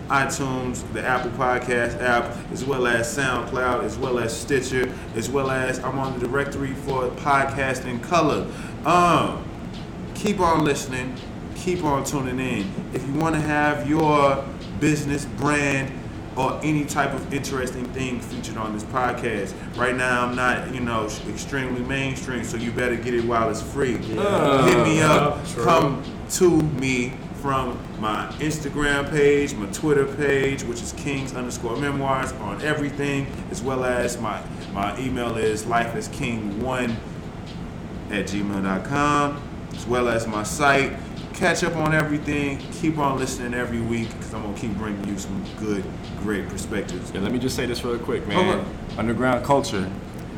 iTunes, 0.09 0.83
the 0.93 1.03
Apple 1.03 1.31
Podcast 1.31 2.01
app, 2.01 2.35
as 2.51 2.65
well 2.65 2.87
as 2.87 3.17
SoundCloud, 3.17 3.83
as 3.83 3.97
well 3.97 4.19
as 4.19 4.37
Stitcher, 4.37 4.93
as 5.15 5.29
well 5.29 5.49
as 5.49 5.79
I'm 5.79 5.97
on 5.97 6.19
the 6.19 6.27
directory 6.27 6.73
for 6.73 7.09
podcast 7.09 7.85
in 7.85 7.99
color. 8.01 8.45
Um, 8.85 9.47
keep 10.13 10.39
on 10.41 10.65
listening, 10.65 11.15
keep 11.55 11.83
on 11.83 12.03
tuning 12.03 12.39
in. 12.39 12.71
If 12.93 13.07
you 13.07 13.13
want 13.13 13.35
to 13.35 13.41
have 13.41 13.89
your 13.89 14.45
business, 14.79 15.25
brand, 15.25 15.91
or 16.35 16.59
any 16.63 16.85
type 16.85 17.13
of 17.13 17.33
interesting 17.33 17.85
thing 17.93 18.19
featured 18.19 18.57
on 18.57 18.73
this 18.73 18.83
podcast. 18.83 19.53
Right 19.77 19.95
now, 19.95 20.25
I'm 20.25 20.35
not, 20.35 20.73
you 20.73 20.79
know, 20.79 21.05
extremely 21.29 21.81
mainstream, 21.81 22.43
so 22.43 22.57
you 22.57 22.71
better 22.71 22.95
get 22.95 23.13
it 23.13 23.25
while 23.25 23.49
it's 23.49 23.61
free. 23.61 23.97
Yeah. 23.97 24.65
Hit 24.65 24.83
me 24.83 25.01
up. 25.01 25.45
Come 25.57 26.03
to 26.31 26.61
me 26.61 27.13
from 27.43 27.77
my 27.99 28.27
Instagram 28.39 29.09
page, 29.09 29.53
my 29.53 29.65
Twitter 29.67 30.05
page, 30.05 30.63
which 30.63 30.81
is 30.81 30.93
Kings 30.93 31.33
underscore 31.33 31.75
memoirs 31.75 32.31
on 32.33 32.61
everything, 32.61 33.27
as 33.51 33.61
well 33.61 33.83
as 33.83 34.17
my, 34.17 34.41
my 34.71 34.97
email 34.97 35.35
is 35.35 35.63
lifeasking1 35.63 36.95
at 38.11 38.27
gmail.com, 38.27 39.41
as 39.73 39.85
well 39.85 40.07
as 40.07 40.25
my 40.25 40.43
site. 40.43 40.93
Catch 41.33 41.63
up 41.63 41.75
on 41.75 41.93
everything. 41.93 42.59
Keep 42.73 42.99
on 42.99 43.17
listening 43.17 43.53
every 43.53 43.81
week 43.81 44.09
because 44.09 44.33
I'm 44.33 44.43
going 44.43 44.53
to 44.53 44.61
keep 44.61 44.77
bringing 44.77 45.07
you 45.07 45.17
some 45.17 45.43
good, 45.59 45.83
great 46.19 46.47
perspectives. 46.47 47.11
Yeah, 47.11 47.21
let 47.21 47.31
me 47.31 47.39
just 47.39 47.55
say 47.55 47.65
this 47.65 47.83
real 47.83 47.97
quick, 47.97 48.27
man. 48.27 48.65
Underground 48.97 49.43
culture, 49.43 49.91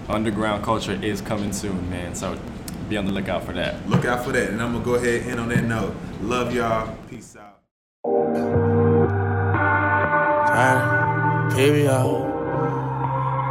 underground 0.07 0.63
culture 0.63 0.97
is 1.03 1.21
coming 1.21 1.51
soon, 1.51 1.89
man. 1.89 2.15
So 2.15 2.39
be 2.89 2.97
on 2.97 3.05
the 3.05 3.11
lookout 3.11 3.43
for 3.43 3.53
that. 3.53 3.87
Look 3.89 4.05
out 4.05 4.23
for 4.23 4.31
that. 4.31 4.49
And 4.49 4.61
I'm 4.61 4.71
going 4.71 4.83
to 4.83 4.89
go 4.89 4.95
ahead 4.95 5.21
and 5.21 5.31
end 5.31 5.39
on 5.41 5.49
that 5.49 5.63
note. 5.63 5.95
Love 6.21 6.53
y'all. 6.53 6.95
Peace 7.09 7.35
out. 7.35 7.59
PVO. 11.51 12.31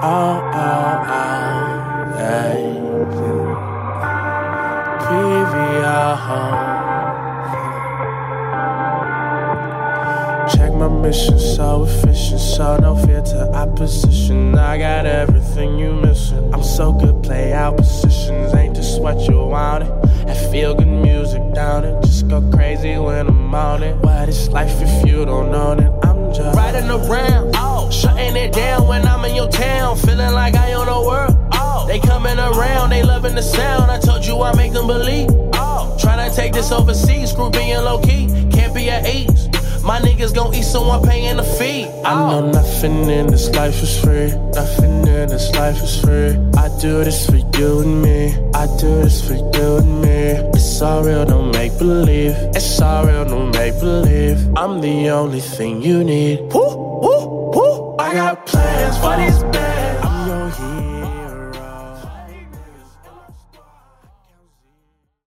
Oh, 0.03 0.51
oh, 0.55 1.05
oh. 1.07 2.15
Hey. 2.17 2.75
PVO. 5.01 5.85
Check 6.75 6.84
my 10.75 10.89
mission, 10.89 11.39
so 11.39 11.85
efficient, 11.85 12.41
so 12.41 12.77
no 12.79 12.97
fear 12.97 13.22
to 13.22 13.53
opposition. 13.53 14.55
I 14.57 14.79
got 14.79 15.07
everything 15.07 15.79
you 15.79 15.95
missing. 15.95 16.53
I'm 16.53 16.62
so 16.62 16.93
good, 16.93 17.22
play 17.22 17.53
out 17.53 17.77
positions, 17.77 18.55
ain't 18.55 18.77
just 18.77 19.01
what 19.01 19.29
you 19.29 19.39
wanted. 19.39 19.91
I 20.29 20.35
feel 20.51 20.75
good 20.75 20.89
music 20.89 21.43
down 21.55 21.85
it, 21.85 22.03
just 22.03 22.29
go 22.29 22.43
crazy 22.51 22.97
when 22.99 23.29
I'm 23.29 23.55
on 23.55 23.83
it. 23.83 23.97
What 23.97 24.29
is 24.29 24.49
life 24.49 24.81
if 24.81 25.07
you 25.07 25.25
don't 25.25 25.51
know 25.51 25.72
it? 25.72 26.07
I'm 26.07 26.33
just 26.33 26.57
riding 26.57 26.91
around, 26.91 27.53
oh, 27.57 27.91
shutting 27.91 28.37
it 28.37 28.53
down 28.53 28.89
when 28.89 29.07
I'm 29.07 29.25
in 29.25 29.35
your 29.35 29.49
town, 29.49 29.97
feeling 29.97 30.33
like 30.33 30.55
I 30.55 30.72
own 30.72 30.87
the 30.87 31.01
world. 31.09 31.37
Oh, 31.53 31.87
they 31.87 32.01
coming 32.01 32.39
around, 32.39 32.91
they 32.91 33.03
loving 33.03 33.35
the 33.35 33.43
sound. 33.43 33.91
I 33.91 33.99
told 34.01 34.25
you 34.25 34.41
I 34.43 34.55
make 34.57 34.72
them 34.72 34.87
believe. 34.87 35.29
Oh, 35.55 35.97
trying 36.01 36.29
to 36.29 36.35
take 36.35 36.53
this 36.53 36.72
overseas, 36.72 37.31
screw 37.31 37.51
being 37.51 37.77
low 37.77 38.01
key, 38.01 38.27
can't 38.51 38.75
be 38.75 38.91
at 38.91 39.07
ease. 39.07 39.44
My 39.85 40.01
niggas 40.01 40.35
gon' 40.35 40.55
eat, 40.55 40.62
so 40.62 40.82
I'm 40.91 41.03
paying 41.03 41.37
the 41.37 41.43
fee. 41.43 41.85
I 42.07 42.14
oh. 42.14 42.41
know 42.41 42.51
nothing 42.53 43.11
in 43.11 43.26
this 43.26 43.51
life 43.51 43.82
is 43.82 44.01
free. 44.01 44.32
Nothing 44.55 45.07
in 45.07 45.28
this 45.28 45.55
life 45.57 45.76
is 45.76 46.01
free. 46.01 46.32
I 46.57 46.68
do 46.80 47.05
this 47.05 47.26
for 47.26 47.37
you 47.37 47.80
and 47.80 48.01
me. 48.03 48.32
I 48.55 48.64
do 48.78 49.03
this 49.03 49.20
for 49.26 49.35
you 49.35 49.76
and 49.76 50.01
me. 50.01 50.41
It's 50.57 50.80
all 50.80 51.05
real, 51.05 51.26
don't 51.26 51.53
make 51.53 51.76
believe. 51.78 52.35
It's 52.57 52.80
all 52.80 53.05
real, 53.05 53.26
don't 53.26 53.55
make 53.55 53.78
believe. 53.78 54.39
I'm 54.57 54.80
the 54.80 55.11
only 55.11 55.41
thing 55.41 55.82
you 55.82 56.03
need. 56.03 56.41
Woo, 56.55 57.01
woo, 57.05 57.51
woo. 57.55 57.97
I 57.99 58.14
got 58.14 58.47
plans 58.47 58.97
for 58.97 59.14
these 59.18 59.43